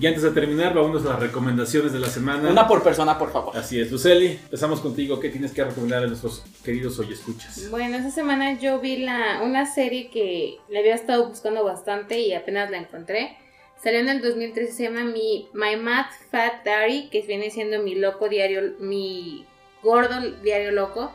y 0.00 0.06
antes 0.06 0.22
de 0.22 0.30
terminar, 0.30 0.74
vamos 0.74 1.04
a 1.04 1.10
las 1.10 1.18
recomendaciones 1.20 1.92
de 1.92 1.98
la 1.98 2.06
semana. 2.08 2.48
Una 2.50 2.66
por 2.68 2.82
persona, 2.82 3.18
por 3.18 3.32
favor. 3.32 3.56
Así 3.56 3.80
es, 3.80 3.90
Luceli, 3.90 4.26
empezamos 4.44 4.80
contigo. 4.80 5.18
¿Qué 5.18 5.28
tienes 5.30 5.52
que 5.52 5.64
recomendar 5.64 6.04
a 6.04 6.06
nuestros 6.06 6.44
queridos 6.64 6.98
hoy 7.00 7.12
escuchas? 7.12 7.68
Bueno, 7.70 7.96
esta 7.96 8.10
semana 8.10 8.58
yo 8.60 8.78
vi 8.80 8.98
la, 8.98 9.40
una 9.42 9.66
serie 9.72 10.10
que 10.10 10.58
le 10.68 10.78
había 10.78 10.94
estado 10.94 11.28
buscando 11.28 11.64
bastante 11.64 12.20
y 12.20 12.32
apenas 12.34 12.70
la 12.70 12.78
encontré. 12.78 13.36
Salió 13.82 14.00
en 14.00 14.08
el 14.08 14.20
2013, 14.20 14.72
se 14.72 14.82
llama 14.84 15.04
mi, 15.04 15.48
My 15.52 15.76
Mad 15.76 16.06
Fat 16.30 16.64
Diary, 16.64 17.08
que 17.10 17.22
viene 17.22 17.50
siendo 17.50 17.80
mi 17.80 17.94
loco 17.94 18.28
diario, 18.28 18.74
mi 18.80 19.46
gordo 19.82 20.20
diario 20.42 20.72
loco. 20.72 21.12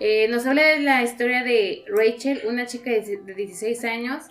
Eh, 0.00 0.26
nos 0.28 0.46
habla 0.46 0.62
de 0.62 0.80
la 0.80 1.02
historia 1.02 1.44
de 1.44 1.84
Rachel, 1.88 2.42
una 2.48 2.66
chica 2.66 2.90
de 2.90 3.18
de 3.18 3.34
16 3.34 3.84
años, 3.84 4.24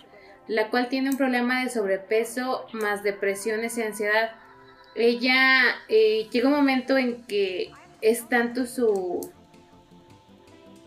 la 0.46 0.68
cual 0.68 0.88
tiene 0.88 1.10
un 1.10 1.16
problema 1.16 1.62
de 1.62 1.70
sobrepeso 1.70 2.66
más 2.72 3.02
depresiones 3.02 3.78
y 3.78 3.82
ansiedad. 3.82 4.32
Ella 4.94 5.62
eh, 5.88 6.28
llega 6.30 6.48
un 6.48 6.54
momento 6.54 6.98
en 6.98 7.24
que 7.24 7.70
es 8.02 8.28
tanto 8.28 8.66
su 8.66 9.30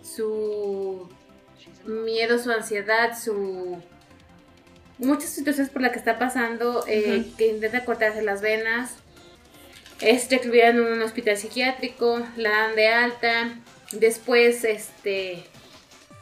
su 0.03 1.10
miedo, 1.86 2.38
su 2.38 2.52
ansiedad, 2.52 3.18
su 3.18 3.82
muchas 4.98 5.30
situaciones 5.30 5.72
por 5.72 5.82
las 5.82 5.91
que 5.91 5.99
está 5.99 6.20
pasando, 6.20 6.84
eh, 6.88 7.32
que 7.38 7.48
intenta 7.48 7.86
cortarse 7.86 8.22
las 8.22 8.41
venas, 8.41 8.95
es 10.02 10.30
recluida 10.30 10.70
en 10.70 10.82
un 10.82 11.02
hospital 11.02 11.38
psiquiátrico, 11.38 12.22
la 12.36 12.49
dan 12.49 12.76
de 12.76 12.88
alta, 12.90 13.56
después 13.91 14.64
este 14.64 15.45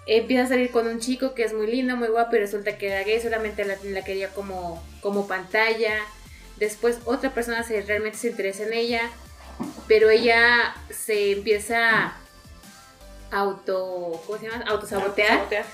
empieza 0.08 0.44
a 0.44 0.48
salir 0.48 0.72
con 0.72 0.88
un 0.88 1.00
chico 1.00 1.34
que 1.36 1.44
es 1.44 1.54
muy 1.54 1.68
lindo, 1.68 1.96
muy 1.96 2.08
guapo 2.08 2.36
y 2.36 2.40
resulta 2.40 2.78
que 2.78 2.88
era 2.88 3.04
gay, 3.04 3.22
solamente 3.22 3.64
la, 3.66 3.76
la 3.84 4.04
quería 4.04 4.30
como, 4.30 4.84
como 5.00 5.28
pantalla, 5.28 5.96
después 6.58 7.00
otra 7.06 7.34
persona 7.34 7.64
se, 7.64 7.82
realmente 7.82 8.18
se 8.18 8.30
interesa 8.30 8.64
en 8.64 8.74
ella, 8.74 9.02
pero 9.88 10.10
ella 10.10 10.76
se 10.90 11.32
empieza 11.32 12.06
a 12.06 12.18
auto, 13.32 14.22
¿cómo 14.26 14.40
se 14.40 14.50
llama? 14.50 14.64
Autosabotear 14.68 15.38
Sabotear. 15.38 15.66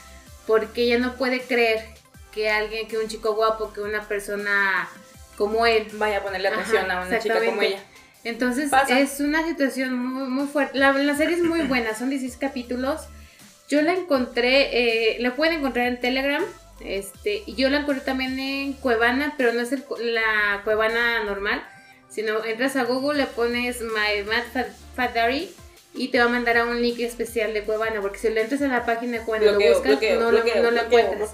porque 0.46 0.84
ella 0.84 1.00
no 1.00 1.16
puede 1.16 1.42
creer 1.42 1.97
que 2.38 2.50
alguien, 2.50 2.88
que 2.88 2.98
un 2.98 3.08
chico 3.08 3.34
guapo, 3.34 3.74
que 3.74 3.82
una 3.82 4.08
persona 4.08 4.88
como 5.38 5.66
él. 5.66 5.88
Vaya 5.94 6.20
a 6.20 6.24
ponerle 6.24 6.48
atención 6.50 6.90
Ajá, 6.90 7.02
a 7.04 7.08
una 7.08 7.20
chica 7.20 7.44
como 7.44 7.62
ella. 7.62 7.84
Entonces 8.24 8.70
Pasa. 8.70 9.00
es 9.00 9.20
una 9.20 9.46
situación 9.46 9.98
muy, 9.98 10.28
muy 10.30 10.48
fuerte. 10.48 10.78
La, 10.78 10.92
la 10.94 11.16
serie 11.16 11.36
es 11.36 11.44
muy 11.44 11.62
buena, 11.68 11.96
son 11.96 12.10
16 12.10 12.38
capítulos. 12.40 13.02
Yo 13.70 13.82
la 13.82 13.94
encontré, 13.94 15.16
eh, 15.16 15.18
la 15.20 15.36
pueden 15.36 15.56
encontrar 15.60 15.88
en 15.88 16.00
Telegram. 16.00 16.44
Este, 16.80 17.42
y 17.48 17.56
yo 17.56 17.70
la 17.70 17.80
encontré 17.80 18.04
también 18.06 18.38
en 18.40 18.74
Cuevana, 18.74 19.34
pero 19.38 19.52
no 19.52 19.62
es 19.62 19.72
el 19.72 19.84
cu- 19.84 19.98
la 19.98 20.62
Cuevana 20.64 21.24
normal, 21.24 21.64
sino 22.08 22.44
entras 22.46 22.76
a 22.76 22.84
Google, 22.84 23.18
le 23.18 23.26
pones 23.26 23.82
My 23.82 24.24
Mad 24.28 24.44
Fat, 24.54 24.68
Fat 24.96 25.14
Diary 25.14 25.50
y 25.96 26.10
te 26.10 26.20
va 26.20 26.26
a 26.26 26.30
mandar 26.30 26.58
a 26.58 26.66
un 26.66 26.80
link 26.80 27.00
especial 27.00 27.54
de 27.56 27.64
Cuevana, 27.64 28.00
porque 28.02 28.20
si 28.20 28.30
le 28.30 28.42
entras 28.42 28.62
a 28.62 28.68
la 28.68 28.86
página 28.86 29.18
de 29.18 29.26
Cuevana 29.26 29.50
y 29.50 29.54
lo 29.54 29.74
buscas, 29.74 29.92
bloqueo, 29.94 30.20
no, 30.20 30.30
bloqueo, 30.30 30.56
lo, 30.58 30.62
no 30.64 30.72
lo 30.72 30.82
bloqueo, 30.84 31.00
encuentras. 31.00 31.30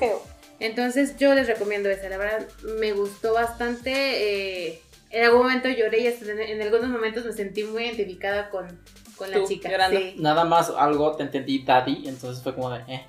Entonces 0.64 1.18
yo 1.18 1.34
les 1.36 1.48
recomiendo 1.48 1.90
esa, 1.90 2.08
la 2.10 2.18
verdad 2.18 2.48
me 2.80 2.94
gustó 2.94 3.34
bastante. 3.34 3.92
eh, 3.92 4.82
en 5.12 5.26
algún 5.26 5.44
momento 5.44 5.70
lloré 5.70 6.00
y 6.00 6.08
hasta 6.08 6.26
en, 6.32 6.40
en 6.40 6.62
algunos 6.62 6.90
momentos 6.90 7.24
me 7.26 7.34
sentí 7.34 7.64
muy 7.64 7.84
identificada 7.84 8.50
con, 8.50 8.80
con 9.16 9.30
la 9.30 9.38
Tú, 9.38 9.48
chica. 9.48 9.70
sí. 9.90 10.16
Nada 10.18 10.44
más 10.44 10.72
algo 10.72 11.16
te 11.16 11.24
entendí 11.24 11.60
daddy, 11.64 12.08
entonces 12.08 12.42
fue 12.42 12.56
como 12.56 12.72
de, 12.72 12.80
eh, 12.88 13.06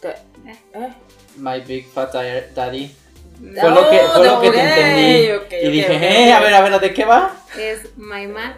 ¿Qué? 0.00 0.14
¿Eh? 0.74 0.88
my 1.36 1.60
big 1.60 1.86
fat 1.88 2.12
di- 2.14 2.54
daddy. 2.54 2.94
No, 3.40 3.60
Fue 3.60 3.70
lo 3.70 3.90
que, 3.90 3.98
fue 3.98 4.26
lo 4.26 4.40
que 4.40 4.50
te 4.50 4.60
entendí. 4.60 5.66
y 5.66 5.70
dije, 5.70 5.92
eh, 6.28 6.32
a 6.32 6.40
ver, 6.40 6.54
a 6.54 6.62
ver, 6.62 6.80
¿de 6.80 6.94
qué 6.94 7.04
va? 7.04 7.36
Es 7.58 7.94
My 7.98 8.26
Mad 8.26 8.52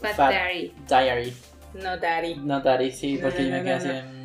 Fat 0.00 0.16
Fat. 0.16 0.30
Diary. 0.30 0.74
Diary. 0.88 1.36
No, 1.74 1.96
Daddy. 1.98 2.34
No 2.36 2.60
daddy, 2.60 2.90
sí, 2.92 3.18
porque 3.22 3.42
no, 3.42 3.48
yo 3.48 3.50
me 3.52 3.58
no, 3.58 3.64
quedé 3.64 3.92
no, 3.92 3.98
así. 3.98 4.21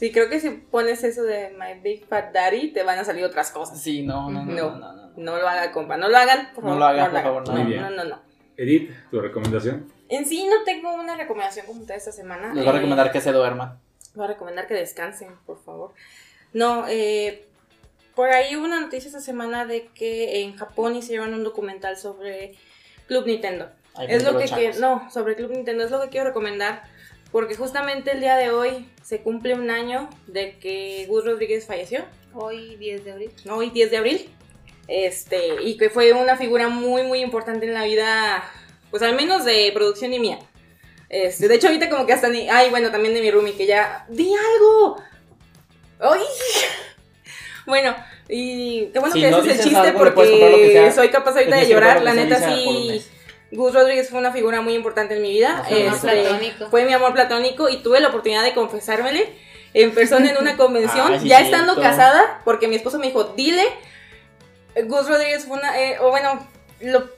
No. 0.00 0.06
Sí, 0.06 0.12
creo 0.12 0.28
que 0.30 0.40
si 0.40 0.50
pones 0.50 1.04
eso 1.04 1.22
de 1.24 1.50
My 1.58 1.80
Big 1.82 2.06
Fat 2.06 2.32
Daddy, 2.32 2.72
te 2.72 2.82
van 2.82 2.98
a 2.98 3.04
salir 3.04 3.24
otras 3.24 3.50
cosas. 3.50 3.80
Sí, 3.80 4.02
no, 4.02 4.30
no, 4.30 4.44
no, 4.44 4.52
No. 4.52 4.70
no, 4.70 4.78
no, 4.78 4.92
no. 4.94 5.10
No 5.16 5.36
lo 5.38 5.48
hagan, 5.48 5.72
compa. 5.72 5.96
No 5.96 6.08
lo 6.08 6.16
hagan, 6.16 6.50
por 6.54 6.64
No 6.64 6.70
favor. 6.70 6.78
lo 6.78 6.84
hagan, 6.86 7.06
no 7.08 7.12
por 7.12 7.22
favor, 7.22 7.48
no. 7.48 7.52
Muy 7.54 7.64
bien. 7.64 7.82
No, 7.82 7.90
no, 7.90 8.04
no. 8.04 8.18
Edith, 8.56 8.90
tu 9.10 9.20
recomendación. 9.20 9.92
En 10.08 10.24
sí 10.26 10.46
no 10.48 10.64
tengo 10.64 10.92
una 10.94 11.16
recomendación 11.16 11.66
como 11.66 11.84
tal 11.84 11.96
esta 11.96 12.12
semana. 12.12 12.48
Les 12.54 12.64
voy 12.64 12.66
a 12.66 12.70
Eh, 12.70 12.78
recomendar 12.78 13.12
que 13.12 13.20
se 13.20 13.32
duerman. 13.32 13.78
Voy 14.14 14.24
a 14.24 14.28
recomendar 14.28 14.66
que 14.66 14.74
descansen, 14.74 15.28
por 15.46 15.62
favor. 15.62 15.92
No, 16.52 16.84
eh, 16.88 17.46
por 18.14 18.28
ahí 18.30 18.56
hubo 18.56 18.64
una 18.64 18.80
noticia 18.80 19.08
esta 19.08 19.20
semana 19.20 19.66
de 19.66 19.86
que 19.94 20.42
en 20.42 20.56
Japón 20.56 20.96
hicieron 20.96 21.32
un 21.34 21.44
documental 21.44 21.96
sobre 21.96 22.54
Club 23.06 23.26
Nintendo. 23.26 23.68
Es 24.08 24.24
lo 24.24 24.38
que 24.38 24.46
quiero, 24.46 24.78
no, 24.80 25.10
sobre 25.10 25.36
Club 25.36 25.50
Nintendo 25.52 25.84
es 25.84 25.90
lo 25.90 26.00
que 26.02 26.08
quiero 26.08 26.26
recomendar 26.26 26.82
porque 27.32 27.54
justamente 27.54 28.12
el 28.12 28.20
día 28.20 28.36
de 28.36 28.50
hoy 28.50 28.88
se 29.02 29.20
cumple 29.20 29.54
un 29.54 29.70
año 29.70 30.08
de 30.26 30.58
que 30.58 31.06
Gus 31.08 31.24
Rodríguez 31.24 31.66
falleció, 31.66 32.04
Hoy 32.32 32.76
10 32.76 33.04
de 33.04 33.12
abril. 33.12 33.30
¿no? 33.44 33.56
hoy 33.56 33.70
10 33.70 33.90
de 33.90 33.96
abril, 33.96 34.28
este, 34.86 35.62
y 35.62 35.76
que 35.76 35.90
fue 35.90 36.12
una 36.12 36.36
figura 36.36 36.68
muy 36.68 37.02
muy 37.02 37.20
importante 37.20 37.66
en 37.66 37.74
la 37.74 37.84
vida, 37.84 38.44
pues 38.90 39.02
al 39.02 39.16
menos 39.16 39.44
de 39.44 39.70
producción 39.74 40.14
y 40.14 40.20
mía. 40.20 40.38
Este, 41.08 41.48
de 41.48 41.56
hecho 41.56 41.66
ahorita 41.66 41.90
como 41.90 42.06
que 42.06 42.12
hasta 42.12 42.28
ni, 42.28 42.48
ay 42.48 42.70
bueno 42.70 42.92
también 42.92 43.14
de 43.14 43.20
mi 43.20 43.30
roomie 43.32 43.56
que 43.56 43.66
ya, 43.66 44.06
di 44.08 44.32
algo, 44.32 45.02
ay, 45.98 46.22
bueno. 47.66 47.96
Y 48.28 48.86
qué 48.92 49.00
bueno 49.00 49.14
Si 49.14 49.20
que 49.20 49.30
no 49.30 49.38
ese 49.38 49.50
es 49.50 49.58
el 49.58 49.64
chiste 49.64 49.88
algo, 49.88 49.98
porque 49.98 50.92
soy 50.94 51.08
capaz 51.08 51.36
ahorita 51.36 51.56
de 51.56 51.68
llorar. 51.68 52.02
La 52.02 52.14
neta 52.14 52.38
sí. 52.48 53.02
Gus 53.52 53.74
Rodríguez 53.74 54.08
fue 54.10 54.18
una 54.18 54.32
figura 54.32 54.60
muy 54.60 54.74
importante 54.74 55.16
en 55.16 55.22
mi 55.22 55.30
vida. 55.30 55.64
Fue 55.68 55.76
mi 55.76 55.82
amor 55.86 55.94
Este, 55.96 56.22
platónico. 56.22 56.70
fue 56.70 56.84
mi 56.84 56.92
amor 56.92 57.12
platónico 57.12 57.68
y 57.68 57.82
tuve 57.82 58.00
la 58.00 58.08
oportunidad 58.08 58.44
de 58.44 58.54
confesármele 58.54 59.28
en 59.74 59.92
persona 59.92 60.30
en 60.30 60.36
una 60.38 60.56
convención, 60.56 61.12
Ay, 61.14 61.20
sí, 61.20 61.28
ya 61.28 61.38
cierto. 61.38 61.56
estando 61.56 61.80
casada, 61.82 62.40
porque 62.44 62.68
mi 62.68 62.76
esposo 62.76 62.98
me 62.98 63.06
dijo, 63.08 63.24
dile, 63.36 63.64
Gus 64.84 65.08
Rodríguez 65.08 65.46
fue 65.46 65.58
una, 65.58 65.80
eh, 65.80 65.98
o 66.00 66.10
bueno, 66.10 66.46
lo 66.80 67.08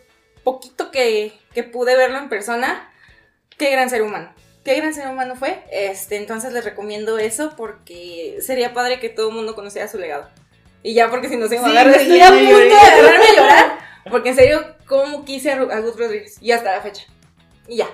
poquito 0.43 0.91
que, 0.91 1.33
que 1.55 1.63
pude 1.63 1.97
verlo 1.97 2.19
en 2.19 2.29
persona, 2.29 2.91
qué 3.59 3.71
gran 3.71 3.91
ser 3.91 4.03
humano. 4.03 4.33
qué 4.65 4.75
gran 4.77 4.95
ser 4.95 5.09
humano 5.09 5.35
fue. 5.37 5.63
Este, 5.71 6.17
entonces 6.17 6.53
les 6.53 6.65
recomiendo 6.65 7.19
eso 7.19 7.53
porque 7.57 8.39
sería 8.41 8.73
padre 8.73 9.01
que 9.01 9.09
todo 9.09 9.29
el 9.29 9.35
mundo 9.35 9.55
conociera 9.55 9.87
su 9.89 9.99
legado. 9.99 10.29
Y 10.85 10.95
ya, 10.95 11.11
porque 11.11 11.29
si 11.29 11.37
no 11.37 11.47
se 11.49 11.59
me 11.61 11.61
a 11.61 11.65
Sí, 11.65 11.71
agarrar, 11.71 11.95
estoy 12.01 12.21
a 12.21 12.29
punto 12.29 12.45
de 12.45 12.51
lloré. 12.51 12.75
agarrarme 12.75 13.25
a 13.25 13.37
llorar. 13.37 13.61
Porque 14.11 14.31
en 14.31 14.37
serio, 14.37 14.77
¿cómo 14.87 15.24
quise 15.24 15.53
a, 15.53 15.81
Gus 15.81 15.97
Rodríguez? 15.99 16.39
Y 16.41 16.53
hasta 16.53 16.73
la 16.77 16.81
fecha. 16.83 17.05
Y 17.69 17.77
ya. 17.77 17.89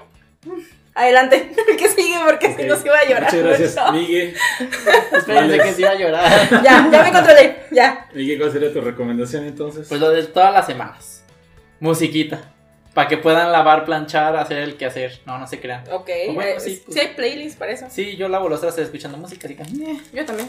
Adelante, 0.95 1.53
que 1.79 1.89
sigue 1.89 2.17
porque 2.25 2.55
si 2.55 2.63
Ok. 2.63 2.69
no 2.69 2.77
se 2.77 2.89
va 2.91 2.99
a 2.99 3.05
llorar. 3.05 3.25
Muchas 3.33 3.43
gracias, 3.45 3.77
mucho. 3.77 3.93
Miguel. 3.93 4.35
Espérense 5.13 5.59
que 5.59 5.73
se 5.73 5.81
iba 5.83 5.91
a 5.91 5.95
llorar. 5.95 6.49
Ya, 6.65 6.89
ya 6.91 7.03
me 7.05 7.13
controlé, 7.13 7.57
ya. 7.71 8.09
Miguel, 8.15 8.39
¿cuál 8.39 8.53
sería 8.53 8.73
tu 8.73 8.81
recomendación 8.81 9.45
entonces? 9.45 9.87
Pues 9.89 10.01
lo 10.01 10.11
de 10.11 10.25
todas 10.25 10.53
las 10.53 10.67
semanas. 10.67 11.23
Musiquita. 11.81 12.53
Para 12.95 13.07
que 13.07 13.17
puedan 13.19 13.53
lavar, 13.53 13.85
planchar, 13.85 14.35
hacer 14.37 14.59
el 14.59 14.77
quehacer. 14.77 15.21
No, 15.25 15.39
no 15.39 15.47
se 15.47 15.61
crean. 15.61 15.85
Ok, 15.93 16.09
bueno, 16.35 16.51
eh, 16.51 16.59
sí, 16.59 16.77
sí, 16.77 16.83
pues. 16.87 16.97
hay 16.99 17.15
playlists 17.15 17.57
para 17.57 17.71
eso. 17.71 17.87
Sí, 17.91 18.17
yo 18.17 18.29
lavo 18.29 18.49
los 18.49 18.61
trastes 18.61 18.87
escuchando 18.87 19.19
música, 19.19 19.47
así 19.47 19.55
que... 19.55 19.63
eh. 19.63 20.01
Yo 20.13 20.25
también. 20.25 20.49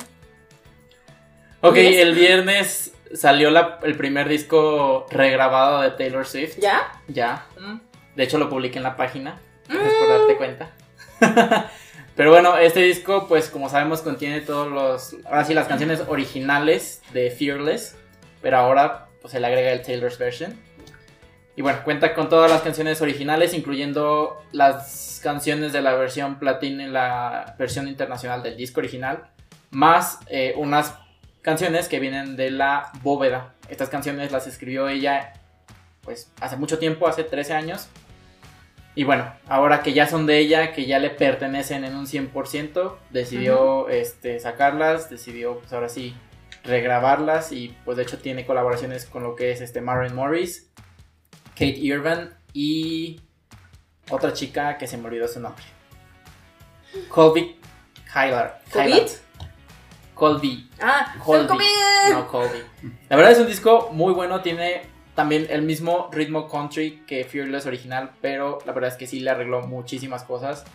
Ok, 1.62 1.76
el 1.76 2.16
viernes 2.16 2.94
salió 3.14 3.50
la- 3.52 3.80
el 3.84 3.96
primer 3.96 4.28
disco 4.30 5.06
regrabado 5.10 5.82
de 5.82 5.92
Taylor 5.92 6.26
Swift. 6.26 6.58
¿Ya? 6.60 6.92
Ya. 7.08 7.46
Mm. 7.60 7.80
De 8.16 8.24
hecho, 8.24 8.38
lo 8.38 8.50
publiqué 8.50 8.78
en 8.78 8.84
la 8.84 8.96
página. 8.96 9.40
Gracias 9.68 9.94
por 10.00 10.10
darte 10.10 10.38
cuenta. 10.38 10.70
Pero 12.16 12.32
bueno, 12.32 12.58
este 12.58 12.82
disco, 12.82 13.28
pues 13.28 13.50
como 13.50 13.70
sabemos, 13.70 14.02
contiene 14.02 14.42
todos 14.42 14.68
los. 14.70 15.16
Ahora 15.26 15.46
sí, 15.46 15.54
las 15.54 15.68
canciones 15.68 16.04
originales 16.08 17.02
de 17.14 17.32
Fearless. 17.32 17.96
Pero 18.42 18.58
ahora, 18.58 19.08
pues 19.22 19.32
se 19.32 19.40
le 19.40 19.48
agrega 19.48 19.72
el 19.72 19.82
Taylor's 19.82 20.18
version. 20.18 20.60
Y 21.56 21.62
bueno, 21.62 21.80
cuenta 21.84 22.14
con 22.14 22.30
todas 22.30 22.50
las 22.50 22.62
canciones 22.62 23.02
originales, 23.02 23.54
incluyendo 23.54 24.42
las 24.54 25.20
canciones 25.24 25.74
de 25.74 25.82
la 25.82 25.94
versión 25.94 26.40
platina 26.40 26.84
en 26.86 26.94
la 26.94 27.56
versión 27.60 27.88
internacional 27.88 28.44
del 28.44 28.56
disco 28.56 28.80
original. 28.80 29.30
Más 29.72 30.20
eh, 30.28 30.54
unas 30.58 30.96
canciones 31.42 31.88
que 31.88 32.00
vienen 32.00 32.36
de 32.36 32.52
la 32.52 32.92
bóveda. 33.02 33.56
Estas 33.70 33.90
canciones 33.90 34.32
las 34.32 34.48
escribió 34.48 34.88
ella 34.88 35.34
pues 36.02 36.32
hace 36.42 36.56
mucho 36.56 36.80
tiempo, 36.80 37.08
hace 37.08 37.24
13 37.24 37.54
años. 37.54 37.88
Y 38.96 39.04
bueno, 39.04 39.32
ahora 39.48 39.82
que 39.82 39.94
ya 39.94 40.08
son 40.08 40.26
de 40.26 40.40
ella, 40.40 40.74
que 40.74 40.86
ya 40.86 41.00
le 41.00 41.10
pertenecen 41.10 41.86
en 41.86 41.96
un 41.96 42.06
100%, 42.06 42.96
decidió 43.12 43.88
este, 43.88 44.40
sacarlas, 44.40 45.10
decidió 45.10 45.60
pues 45.60 45.72
ahora 45.72 45.90
sí 45.90 46.16
regrabarlas 46.64 47.52
y 47.52 47.76
pues 47.86 47.98
de 47.98 48.04
hecho 48.04 48.18
tiene 48.18 48.46
colaboraciones 48.46 49.06
con 49.06 49.24
lo 49.24 49.36
que 49.36 49.52
es 49.52 49.62
este 49.62 49.82
Maren 49.82 50.16
Morris, 50.16 50.70
Kate 51.54 51.78
Irvine 51.78 52.30
y 52.52 53.22
otra 54.10 54.34
chica 54.34 54.78
que 54.78 54.88
se 54.88 54.98
me 54.98 55.08
olvidó 55.08 55.28
su 55.28 55.40
nombre. 55.40 55.64
Colby 57.10 57.56
Hylar. 58.14 58.62
¿Covid? 58.74 59.29
Colby. 60.20 60.70
Ah. 60.82 61.16
Colby. 61.24 61.66
No, 62.12 62.28
Colby. 62.28 62.64
La 63.10 63.16
verdad 63.16 63.32
es 63.32 63.40
un 63.40 63.48
disco 63.48 63.90
muy 63.92 64.14
bueno, 64.14 64.42
tiene 64.42 64.82
también 65.16 65.48
el 65.50 65.62
mismo 65.64 66.10
ritmo 66.12 66.48
country 66.48 67.04
que 67.08 67.24
Fearless 67.24 67.66
original, 67.66 68.12
pero 68.22 68.60
la 68.66 68.74
verdad 68.74 68.92
es 68.92 68.98
que 68.98 69.08
sí 69.08 69.20
le 69.22 69.32
arregló 69.32 69.62
muchísimas 69.62 70.24
cosas. 70.24 70.66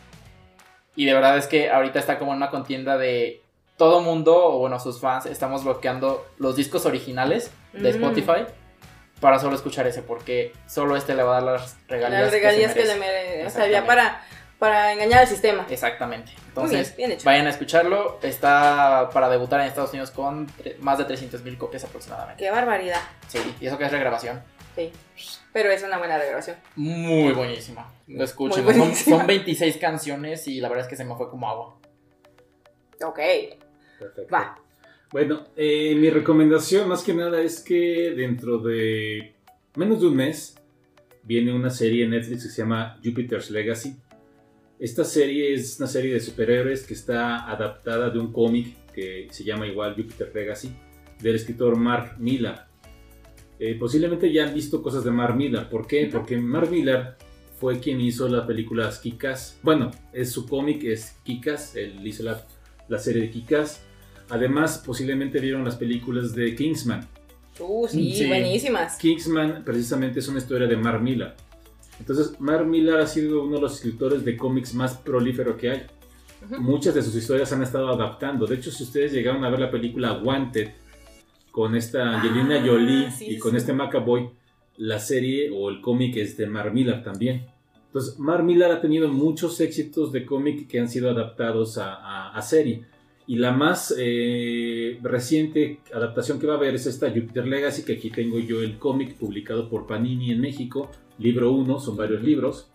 Y 0.97 1.05
de 1.05 1.15
verdad 1.15 1.37
es 1.39 1.47
que 1.47 1.71
ahorita 1.71 1.99
está 1.99 2.19
como 2.19 2.33
en 2.33 2.39
una 2.39 2.51
contienda 2.51 2.97
de 2.97 3.43
todo 3.77 4.01
mundo, 4.01 4.37
o 4.37 4.59
bueno, 4.59 4.79
sus 4.81 5.01
fans, 5.01 5.27
estamos 5.27 5.65
bloqueando 5.65 6.27
los 6.39 6.57
discos 6.57 6.87
originales 6.87 7.51
de 7.73 7.93
Mm. 7.93 7.97
Spotify 7.97 8.47
para 9.21 9.39
solo 9.39 9.57
escuchar 9.57 9.87
ese, 9.87 10.03
porque 10.03 10.53
solo 10.67 10.97
este 10.97 11.15
le 11.15 11.23
va 11.23 11.39
a 11.39 11.41
dar 11.41 11.53
las 11.55 11.77
regalías, 11.89 12.23
Las 12.23 12.31
regalías 12.31 12.73
que, 12.73 12.81
que, 12.81 12.87
se 12.87 12.95
le 12.95 13.01
merece. 13.01 13.47
O 13.47 13.51
sea, 13.51 13.67
ya 13.67 13.85
para, 13.87 14.23
para 14.59 14.93
engañar 14.93 15.21
al 15.21 15.27
sistema. 15.27 15.67
Exactamente. 15.69 16.33
Muy 16.57 16.71
bien, 16.71 16.77
Entonces, 16.81 16.97
bien 16.97 17.13
hecho. 17.13 17.25
vayan 17.25 17.47
a 17.47 17.51
escucharlo. 17.51 18.19
Está 18.23 19.11
para 19.13 19.29
debutar 19.29 19.61
en 19.61 19.67
Estados 19.67 19.91
Unidos 19.91 20.11
con 20.11 20.47
más 20.81 20.99
de 20.99 21.05
300 21.05 21.43
mil 21.43 21.59
copias 21.59 21.85
aproximadamente. 21.85 22.43
Qué 22.43 22.51
barbaridad. 22.51 23.01
Sí, 23.29 23.39
y 23.61 23.67
eso 23.67 23.77
que 23.79 23.85
es 23.85 23.93
regrabación. 23.93 24.43
Sí. 24.77 24.91
Pero 25.53 25.71
es 25.71 25.83
una 25.85 25.99
buena 25.99 26.19
regrabación. 26.19 26.57
Muy 26.77 27.33
buenísima. 27.33 27.93
Lo 28.09 28.25
escuchen. 28.25 28.65
Son, 28.75 28.95
son 28.95 29.27
26 29.27 29.77
canciones 29.77 30.49
y 30.49 30.61
la 30.61 30.69
verdad 30.69 30.85
es 30.85 30.91
que 30.91 30.97
se 30.97 31.05
me 31.05 31.15
fue 31.17 31.31
como 31.31 31.49
agua. 31.49 31.77
Ok. 33.05 33.21
Perfecto. 33.99 34.35
Va. 34.35 34.59
Bueno, 35.13 35.45
eh, 35.57 35.95
mi 35.97 36.11
recomendación 36.11 36.89
más 36.89 37.05
que 37.05 37.15
nada 37.15 37.41
es 37.41 37.61
que 37.61 38.13
dentro 38.17 38.59
de 38.59 39.35
menos 39.77 40.01
de 40.01 40.09
un 40.09 40.17
mes 40.17 40.57
viene 41.23 41.53
una 41.53 41.71
serie 41.71 42.05
en 42.05 42.11
Netflix 42.11 42.43
que 42.43 42.51
se 42.51 42.63
llama 42.63 42.99
Jupiter's 43.05 43.51
Legacy. 43.51 43.97
Esta 44.79 45.05
serie 45.05 45.55
es 45.55 45.79
una 45.79 45.87
serie 45.87 46.13
de 46.15 46.21
superhéroes 46.21 46.85
que 46.87 46.95
está 46.95 47.49
adaptada 47.51 48.11
de 48.11 48.19
un 48.19 48.33
cómic 48.33 48.77
que 48.93 49.29
se 49.31 49.45
llama 49.45 49.67
igual 49.67 49.95
Jupiter's 49.95 50.35
Legacy 50.35 50.71
del 51.21 51.37
escritor 51.37 51.77
Mark 51.77 52.17
Millar. 52.19 52.69
Eh, 53.59 53.77
posiblemente 53.79 54.33
ya 54.33 54.47
han 54.47 54.55
visto 54.55 54.83
cosas 54.83 55.05
de 55.05 55.11
Mark 55.11 55.37
Millar. 55.37 55.71
¿Por 55.71 55.87
qué? 55.87 56.09
Porque 56.11 56.37
Mark 56.37 56.71
Millar 56.71 57.17
fue 57.59 57.79
quien 57.79 58.01
hizo 58.01 58.29
las 58.29 58.47
películas 58.47 58.99
Kikas. 58.99 59.59
Bueno, 59.63 59.93
es 60.13 60.31
su 60.33 60.47
cómic, 60.47 60.83
es 60.85 61.17
Kikas. 61.25 61.77
Él 61.77 62.05
hizo 62.07 62.25
la, 62.25 62.45
la 62.89 62.99
serie 62.99 63.23
de 63.23 63.31
Kikas. 63.31 63.81
Además, 64.29 64.83
posiblemente 64.85 65.39
vieron 65.39 65.65
las 65.65 65.77
películas 65.77 66.35
de 66.35 66.55
Kingsman. 66.57 67.07
Uh, 67.61 67.87
sí, 67.87 68.13
Sí. 68.13 68.27
buenísimas. 68.27 68.97
Kingsman 68.99 69.63
precisamente 69.65 70.19
es 70.19 70.27
una 70.29 70.39
historia 70.39 70.67
de 70.67 70.77
Mark 70.77 71.01
Millar. 71.01 71.37
Entonces, 72.01 72.39
Mark 72.41 72.67
Millar 72.67 73.01
ha 73.01 73.07
sido 73.07 73.43
uno 73.45 73.57
de 73.57 73.63
los 73.63 73.75
escritores 73.77 74.25
de 74.25 74.37
cómics 74.37 74.75
más 74.75 74.97
prolífero 74.97 75.57
que 75.57 75.71
hay. 75.71 75.83
Ujú. 76.45 76.61
Muchas 76.61 76.95
de 76.95 77.03
sus 77.03 77.15
historias 77.15 77.53
han 77.53 77.63
estado 77.63 77.89
adaptando. 77.89 78.47
De 78.47 78.57
hecho, 78.57 78.71
si 78.71 78.83
ustedes 78.85 79.13
llegaron 79.13 79.45
a 79.45 79.51
ver 79.51 79.61
la 79.61 79.71
película 79.71 80.15
Wanted 80.23 80.71
con 81.51 81.75
esta 81.77 82.17
Angelina 82.17 82.57
Ah, 82.57 82.63
Jolie 82.67 83.11
sí, 83.11 83.27
y 83.31 83.39
con 83.39 83.53
sí. 83.53 83.59
este 83.59 83.73
McAvoy, 83.73 84.29
la 84.77 84.99
serie 84.99 85.51
o 85.55 85.71
el 85.71 85.81
cómic 85.81 86.17
es 86.17 86.37
de 86.37 86.47
Mark 86.47 86.73
Millar 86.75 87.03
también. 87.05 87.47
Entonces, 87.87 88.19
Mark 88.19 88.43
Millar 88.43 88.73
ha 88.73 88.81
tenido 88.81 89.07
muchos 89.09 89.61
éxitos 89.61 90.11
de 90.11 90.27
cómic 90.27 90.67
que 90.67 90.81
han 90.81 90.89
sido 90.89 91.09
adaptados 91.11 91.79
a, 91.79 91.95
a- 91.95 92.31
a 92.37 92.43
serie. 92.43 92.85
Y 93.27 93.37
la 93.37 93.53
más 93.53 93.95
eh, 93.99 94.99
reciente 95.03 95.81
adaptación 95.95 96.39
que 96.39 96.47
va 96.47 96.55
a 96.55 96.57
haber 96.59 96.75
es 96.75 96.87
esta 96.87 97.09
Jupiter 97.09 97.47
Legacy, 97.47 97.83
que 97.85 97.95
aquí 97.95 98.11
tengo 98.11 98.39
yo 98.39 98.61
el 98.61 98.79
cómic 98.79 99.15
publicado 99.15 99.71
por 99.71 99.87
Panini 99.87 100.31
en 100.31 100.41
México, 100.43 100.91
libro 101.19 101.53
1, 101.53 101.81
son 101.81 101.97
varios 101.97 102.23
libros, 102.23 102.71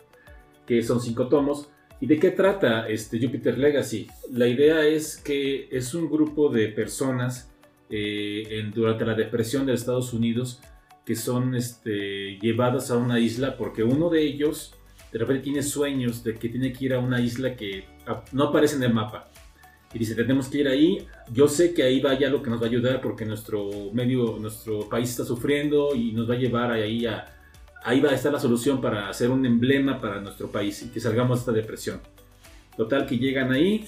que 0.66 0.82
son 0.82 1.02
cinco 1.02 1.28
tomos. 1.28 1.70
¿Y 2.02 2.08
de 2.08 2.18
qué 2.18 2.32
trata 2.32 2.88
este 2.90 3.20
Jupiter 3.20 3.58
Legacy? 3.60 4.08
La 4.32 4.48
idea 4.48 4.86
es 4.88 5.18
que 5.18 5.68
es 5.72 5.94
un 5.94 6.10
grupo 6.10 6.50
de 6.50 6.70
personas 6.70 7.54
eh, 7.92 8.44
en- 8.50 8.72
durante 8.72 9.06
la 9.06 9.14
depresión 9.16 9.66
de 9.66 9.74
Estados 9.74 10.14
Unidos 10.14 10.62
que 11.06 11.16
son 11.16 11.56
este, 11.56 12.38
llevadas 12.40 12.92
a 12.92 12.98
una 12.98 13.20
isla 13.20 13.58
porque 13.58 13.84
uno 13.84 14.10
de 14.12 14.22
ellos 14.24 14.76
de 15.12 15.18
repente 15.20 15.44
tiene 15.44 15.64
sueños 15.64 16.24
de 16.24 16.36
que 16.36 16.50
tiene 16.50 16.72
que 16.72 16.86
ir 16.86 16.94
a 16.94 17.00
una 17.00 17.20
isla 17.20 17.56
que 17.56 17.86
no 18.32 18.44
aparece 18.46 18.76
en 18.76 18.84
el 18.84 18.94
mapa. 18.94 19.28
Y 19.94 20.00
dice, 20.00 20.16
tenemos 20.16 20.48
que 20.48 20.60
ir 20.60 20.68
ahí. 20.68 21.08
Yo 21.32 21.48
sé 21.48 21.74
que 21.74 21.84
ahí 21.84 22.00
vaya 22.00 22.30
lo 22.30 22.44
que 22.44 22.50
nos 22.50 22.62
va 22.62 22.66
a 22.66 22.70
ayudar 22.70 23.02
porque 23.02 23.26
nuestro 23.26 23.70
medio, 23.92 24.38
nuestro 24.40 24.88
país 24.88 25.10
está 25.10 25.26
sufriendo 25.26 25.96
y 25.96 26.12
nos 26.12 26.30
va 26.30 26.36
a 26.36 26.38
llevar 26.38 26.72
ahí 26.72 27.06
a... 27.06 27.36
Ahí 27.84 28.02
va 28.02 28.10
a 28.10 28.16
estar 28.16 28.32
la 28.34 28.40
solución 28.40 28.82
para 28.82 29.08
hacer 29.08 29.30
un 29.30 29.46
emblema 29.46 30.02
para 30.02 30.20
nuestro 30.20 30.52
país 30.52 30.84
y 30.84 30.90
que 30.90 31.00
salgamos 31.00 31.38
de 31.38 31.42
esta 31.42 31.52
depresión. 31.54 32.02
Total 32.76 33.06
que 33.06 33.18
llegan 33.18 33.54
ahí 33.54 33.86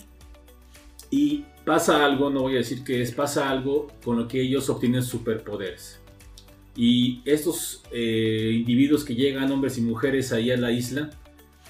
y 1.10 1.44
pasa 1.66 2.06
algo, 2.06 2.30
no 2.30 2.42
voy 2.42 2.54
a 2.54 2.60
decir 2.60 2.86
que 2.86 3.02
es, 3.02 3.12
pasa 3.12 3.50
algo 3.50 3.88
con 4.04 4.18
lo 4.18 4.28
que 4.30 4.42
ellos 4.42 4.70
obtienen 4.70 5.04
superpoderes. 5.04 6.00
Y 6.76 7.22
estos 7.26 7.84
eh, 7.92 8.52
individuos 8.54 9.04
que 9.04 9.14
llegan, 9.14 9.52
hombres 9.52 9.78
y 9.78 9.82
mujeres, 9.82 10.32
ahí 10.32 10.52
a 10.52 10.58
la 10.58 10.72
isla, 10.72 11.10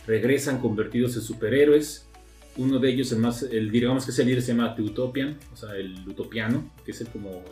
regresan 0.06 0.60
convertidos 0.60 1.16
en 1.16 1.24
superhéroes. 1.24 2.08
Uno 2.58 2.80
de 2.80 2.90
ellos, 2.90 3.12
el 3.12 3.20
más, 3.20 3.44
el, 3.44 3.72
digamos 3.72 4.06
que 4.06 4.12
es 4.12 4.20
el 4.20 4.28
líder, 4.28 4.42
se 4.42 4.54
llama 4.54 4.76
The 4.76 4.82
Utopian, 4.82 5.38
o 5.54 5.56
sea, 5.56 5.76
el 5.76 6.08
utopiano, 6.08 6.72
que 6.84 6.92
es 6.92 7.02
el, 7.02 7.08
como 7.08 7.44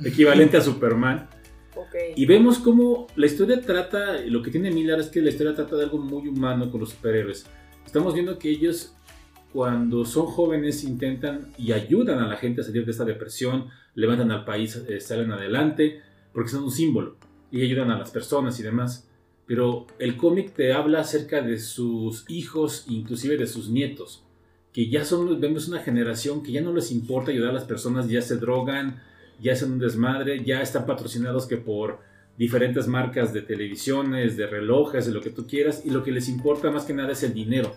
el 0.00 0.06
equivalente 0.06 0.56
a 0.56 0.60
Superman. 0.60 1.28
Ok. 1.76 1.94
Y 2.16 2.26
vemos 2.26 2.58
cómo 2.58 3.06
la 3.14 3.26
historia 3.26 3.60
trata, 3.60 4.20
lo 4.26 4.42
que 4.42 4.50
tiene 4.50 4.70
Miller 4.72 4.98
es 4.98 5.06
que 5.08 5.20
la 5.20 5.30
historia 5.30 5.54
trata 5.54 5.76
de 5.76 5.84
algo 5.84 5.98
muy 5.98 6.26
humano 6.26 6.70
con 6.70 6.80
los 6.80 6.90
superhéroes. 6.90 7.46
Estamos 7.86 8.12
viendo 8.12 8.38
que 8.38 8.50
ellos 8.50 8.94
cuando 9.52 10.04
son 10.04 10.26
jóvenes 10.26 10.84
intentan 10.84 11.52
y 11.56 11.72
ayudan 11.72 12.18
a 12.18 12.26
la 12.26 12.36
gente 12.36 12.60
a 12.60 12.64
salir 12.64 12.84
de 12.84 12.90
esta 12.90 13.04
depresión, 13.04 13.68
levantan 13.94 14.30
al 14.30 14.44
país, 14.44 14.76
eh, 14.88 15.00
salen 15.00 15.32
adelante, 15.32 16.02
porque 16.32 16.50
son 16.50 16.64
un 16.64 16.70
símbolo 16.70 17.16
y 17.50 17.62
ayudan 17.62 17.90
a 17.90 17.98
las 17.98 18.10
personas 18.10 18.58
y 18.60 18.62
demás. 18.62 19.07
Pero 19.48 19.86
el 19.98 20.18
cómic 20.18 20.52
te 20.52 20.74
habla 20.74 21.00
acerca 21.00 21.40
de 21.40 21.58
sus 21.58 22.26
hijos, 22.28 22.84
inclusive 22.86 23.38
de 23.38 23.46
sus 23.46 23.70
nietos, 23.70 24.22
que 24.74 24.90
ya 24.90 25.06
son, 25.06 25.40
vemos 25.40 25.68
una 25.68 25.80
generación 25.80 26.42
que 26.42 26.52
ya 26.52 26.60
no 26.60 26.74
les 26.74 26.92
importa 26.92 27.30
ayudar 27.30 27.50
a 27.50 27.54
las 27.54 27.64
personas, 27.64 28.10
ya 28.10 28.20
se 28.20 28.36
drogan, 28.36 29.02
ya 29.40 29.54
hacen 29.54 29.72
un 29.72 29.78
desmadre, 29.78 30.44
ya 30.44 30.60
están 30.60 30.84
patrocinados 30.84 31.46
que 31.46 31.56
por 31.56 32.00
diferentes 32.36 32.86
marcas 32.86 33.32
de 33.32 33.40
televisiones, 33.40 34.36
de 34.36 34.46
relojes, 34.46 35.06
de 35.06 35.12
lo 35.12 35.22
que 35.22 35.30
tú 35.30 35.46
quieras, 35.46 35.82
y 35.82 35.90
lo 35.90 36.04
que 36.04 36.12
les 36.12 36.28
importa 36.28 36.70
más 36.70 36.84
que 36.84 36.92
nada 36.92 37.12
es 37.12 37.22
el 37.22 37.32
dinero. 37.32 37.74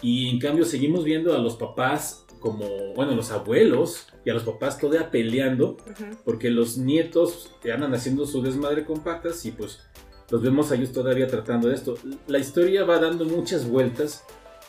Y 0.00 0.30
en 0.30 0.38
cambio 0.38 0.64
seguimos 0.64 1.04
viendo 1.04 1.34
a 1.34 1.38
los 1.38 1.56
papás 1.56 2.24
como, 2.40 2.94
bueno, 2.94 3.14
los 3.14 3.30
abuelos 3.30 4.06
y 4.24 4.30
a 4.30 4.34
los 4.34 4.44
papás 4.44 4.78
todavía 4.78 5.10
peleando 5.10 5.76
porque 6.24 6.50
los 6.50 6.78
nietos 6.78 7.52
andan 7.72 7.94
haciendo 7.94 8.24
su 8.26 8.40
desmadre 8.40 8.84
con 8.84 9.02
patas 9.02 9.44
y 9.44 9.50
pues 9.50 9.80
los 10.30 10.42
vemos 10.42 10.70
a 10.70 10.74
ellos 10.74 10.92
todavía 10.92 11.26
tratando 11.26 11.68
de 11.68 11.74
esto. 11.74 11.96
La 12.26 12.38
historia 12.38 12.84
va 12.84 12.98
dando 12.98 13.24
muchas 13.24 13.68
vueltas 13.68 14.24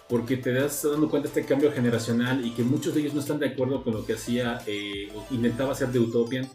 porque 0.07 0.37
te 0.37 0.53
das 0.53 0.83
dando 0.83 1.09
cuenta 1.09 1.29
de 1.29 1.39
este 1.39 1.47
cambio 1.47 1.71
generacional 1.71 2.45
y 2.45 2.51
que 2.51 2.63
muchos 2.63 2.95
de 2.95 3.01
ellos 3.01 3.13
no 3.13 3.19
están 3.19 3.39
de 3.39 3.47
acuerdo 3.47 3.83
con 3.83 3.93
lo 3.93 4.05
que 4.05 4.13
hacía 4.13 4.59
eh, 4.65 5.11
o 5.15 5.33
intentaba 5.33 5.73
hacer 5.73 5.89
de 5.89 5.99
Utopian. 5.99 6.49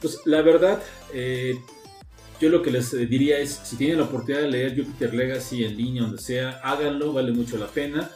Pues 0.00 0.20
la 0.26 0.42
verdad, 0.42 0.82
eh, 1.12 1.54
yo 2.40 2.50
lo 2.50 2.60
que 2.60 2.70
les 2.70 2.92
eh, 2.92 3.06
diría 3.06 3.38
es, 3.38 3.60
si 3.64 3.76
tienen 3.76 3.98
la 3.98 4.04
oportunidad 4.04 4.42
de 4.42 4.50
leer 4.50 4.76
Jupiter 4.76 5.14
Legacy 5.14 5.64
en 5.64 5.76
línea, 5.76 6.02
donde 6.02 6.20
sea, 6.20 6.60
háganlo, 6.62 7.12
vale 7.12 7.32
mucho 7.32 7.56
la 7.56 7.68
pena. 7.68 8.10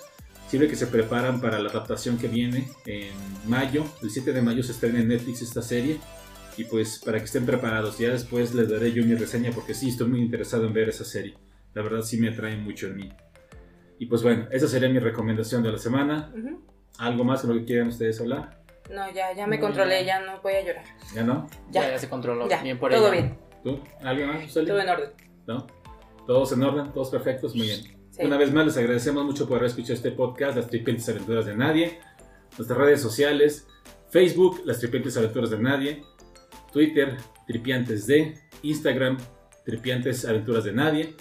Sirve 0.51 0.69
que 0.69 0.77
se 0.77 0.87
preparan 0.87 1.41
para 1.41 1.59
la 1.61 1.71
adaptación 1.71 2.19
que 2.19 2.29
viene 2.29 2.69
en 2.85 3.13
mayo. 3.47 3.85
El 4.03 4.11
7 4.11 4.33
de 4.33 4.43
mayo 4.43 4.63
se 4.63 4.73
estrena 4.73 5.01
en 5.01 5.09
Netflix 5.09 5.43
esta 5.43 5.63
serie. 5.63 5.99
Y 6.59 6.65
pues 6.65 6.99
para 7.05 7.19
que 7.19 7.25
estén 7.25 7.47
preparados, 7.47 7.99
ya 7.99 8.11
después 8.11 8.53
les 8.53 8.69
daré 8.69 8.93
yo 8.93 9.05
mi 9.05 9.15
reseña 9.15 9.53
porque 9.55 9.75
sí 9.75 9.91
estoy 9.91 10.09
muy 10.09 10.21
interesado 10.21 10.67
en 10.67 10.73
ver 10.73 10.89
esa 10.89 11.05
serie. 11.05 11.35
La 11.73 11.83
verdad 11.83 12.03
sí 12.03 12.19
me 12.19 12.29
atrae 12.31 12.57
mucho 12.57 12.89
en 12.89 12.97
mí. 12.97 13.09
Y 14.01 14.07
pues 14.07 14.23
bueno, 14.25 14.47
esa 14.51 14.67
sería 14.67 14.89
mi 14.89 14.99
recomendación 14.99 15.63
de 15.63 15.71
la 15.73 15.79
semana. 15.79 16.33
Ujú. 16.37 16.61
¿Algo 16.99 17.23
más 17.25 17.43
de 17.47 17.49
lo 17.55 17.61
que 17.61 17.65
quieran 17.65 17.89
ustedes 17.89 18.21
hablar? 18.21 18.59
No, 18.93 19.13
ya, 19.13 19.33
ya 19.37 19.47
me 19.47 19.57
No, 19.57 19.63
controlé, 19.67 20.05
ya. 20.05 20.19
ya 20.21 20.27
no 20.27 20.41
voy 20.43 20.55
a 20.55 20.65
llorar. 20.65 20.85
¿Ya 21.15 21.23
no? 21.23 21.47
Ya, 21.71 21.83
Ya, 21.83 21.91
ya 21.91 21.99
se 21.99 22.09
controló. 22.09 22.49
ya, 22.49 22.61
bien 22.63 22.79
por 22.79 22.91
todo 22.91 23.13
ella. 23.13 23.23
bien, 23.23 23.39
¿Tú? 23.63 23.81
¿Alguien 24.03 24.29
más? 24.29 24.43
Suseli? 24.47 24.67
todo 24.67 24.81
en 24.81 24.89
orden. 24.89 25.11
¿No? 25.47 25.67
¿Todos 26.27 26.53
en 26.53 26.63
orden? 26.63 26.93
¿Todos 26.93 27.11
perfectos? 27.11 27.55
Muy 27.55 27.67
bien. 27.67 27.81
Sí. 28.11 28.25
Una 28.25 28.37
vez 28.37 28.53
más 28.53 28.67
les 28.67 28.77
agradecemos 28.77 29.25
mucho 29.25 29.47
por 29.47 29.59
haber 29.59 29.69
escuchado 29.71 29.95
este 29.95 30.11
podcast, 30.11 30.57
Las 30.57 30.67
Tripientes 30.69 31.09
Aventuras 31.09 31.47
de 31.47 31.57
Nadie. 31.57 32.01
Nuestras 32.57 32.79
redes 32.79 33.01
sociales, 33.01 33.67
Facebook, 34.11 34.63
Las 34.65 34.81
Tripientes 34.81 35.17
Aventuras 35.17 35.51
de 35.51 35.59
Nadie, 35.59 36.03
Twitter, 36.73 37.17
Tripiantes 37.47 38.07
de, 38.07 38.35
Instagram, 38.63 39.17
Tripiantes 39.65 40.25
Aventuras 40.25 40.65
de 40.65 40.73
Nadie. 40.73 41.15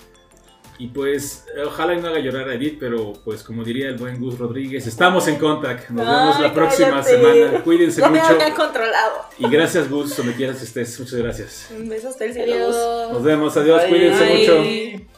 Y 0.79 0.89
pues, 0.89 1.43
ojalá 1.65 1.95
y 1.95 2.01
no 2.01 2.07
haga 2.09 2.19
llorar 2.19 2.47
a 2.49 2.53
Edith, 2.53 2.77
pero 2.79 3.13
pues 3.25 3.41
como 3.41 3.63
diría 3.63 3.87
el 3.89 3.95
buen 3.97 4.19
Gus 4.21 4.37
Rodríguez, 4.37 4.85
estamos 4.85 5.27
en 5.27 5.37
contact. 5.37 5.89
Nos 5.89 6.05
vemos 6.05 6.35
Ay, 6.35 6.43
la 6.43 6.53
próxima 6.53 7.01
cállate. 7.01 7.09
semana. 7.09 7.63
Cuídense 7.63 8.01
No 8.01 8.11
me 8.11 8.19
mucho. 8.19 8.33
había 8.33 8.53
controlado. 8.53 9.21
Y 9.39 9.49
gracias 9.49 9.89
Gus, 9.89 10.15
donde 10.15 10.33
quieras 10.35 10.61
estés. 10.61 10.99
Muchas 10.99 11.15
gracias. 11.15 11.69
Un 11.75 11.89
beso 11.89 12.09
hasta 12.09 12.25
el 12.25 12.33
cielo. 12.33 13.11
Nos 13.11 13.23
vemos, 13.23 13.57
adiós, 13.57 13.81
Bye. 13.81 13.89
cuídense 13.89 14.23
Bye. 14.23 14.97
mucho. 14.99 15.16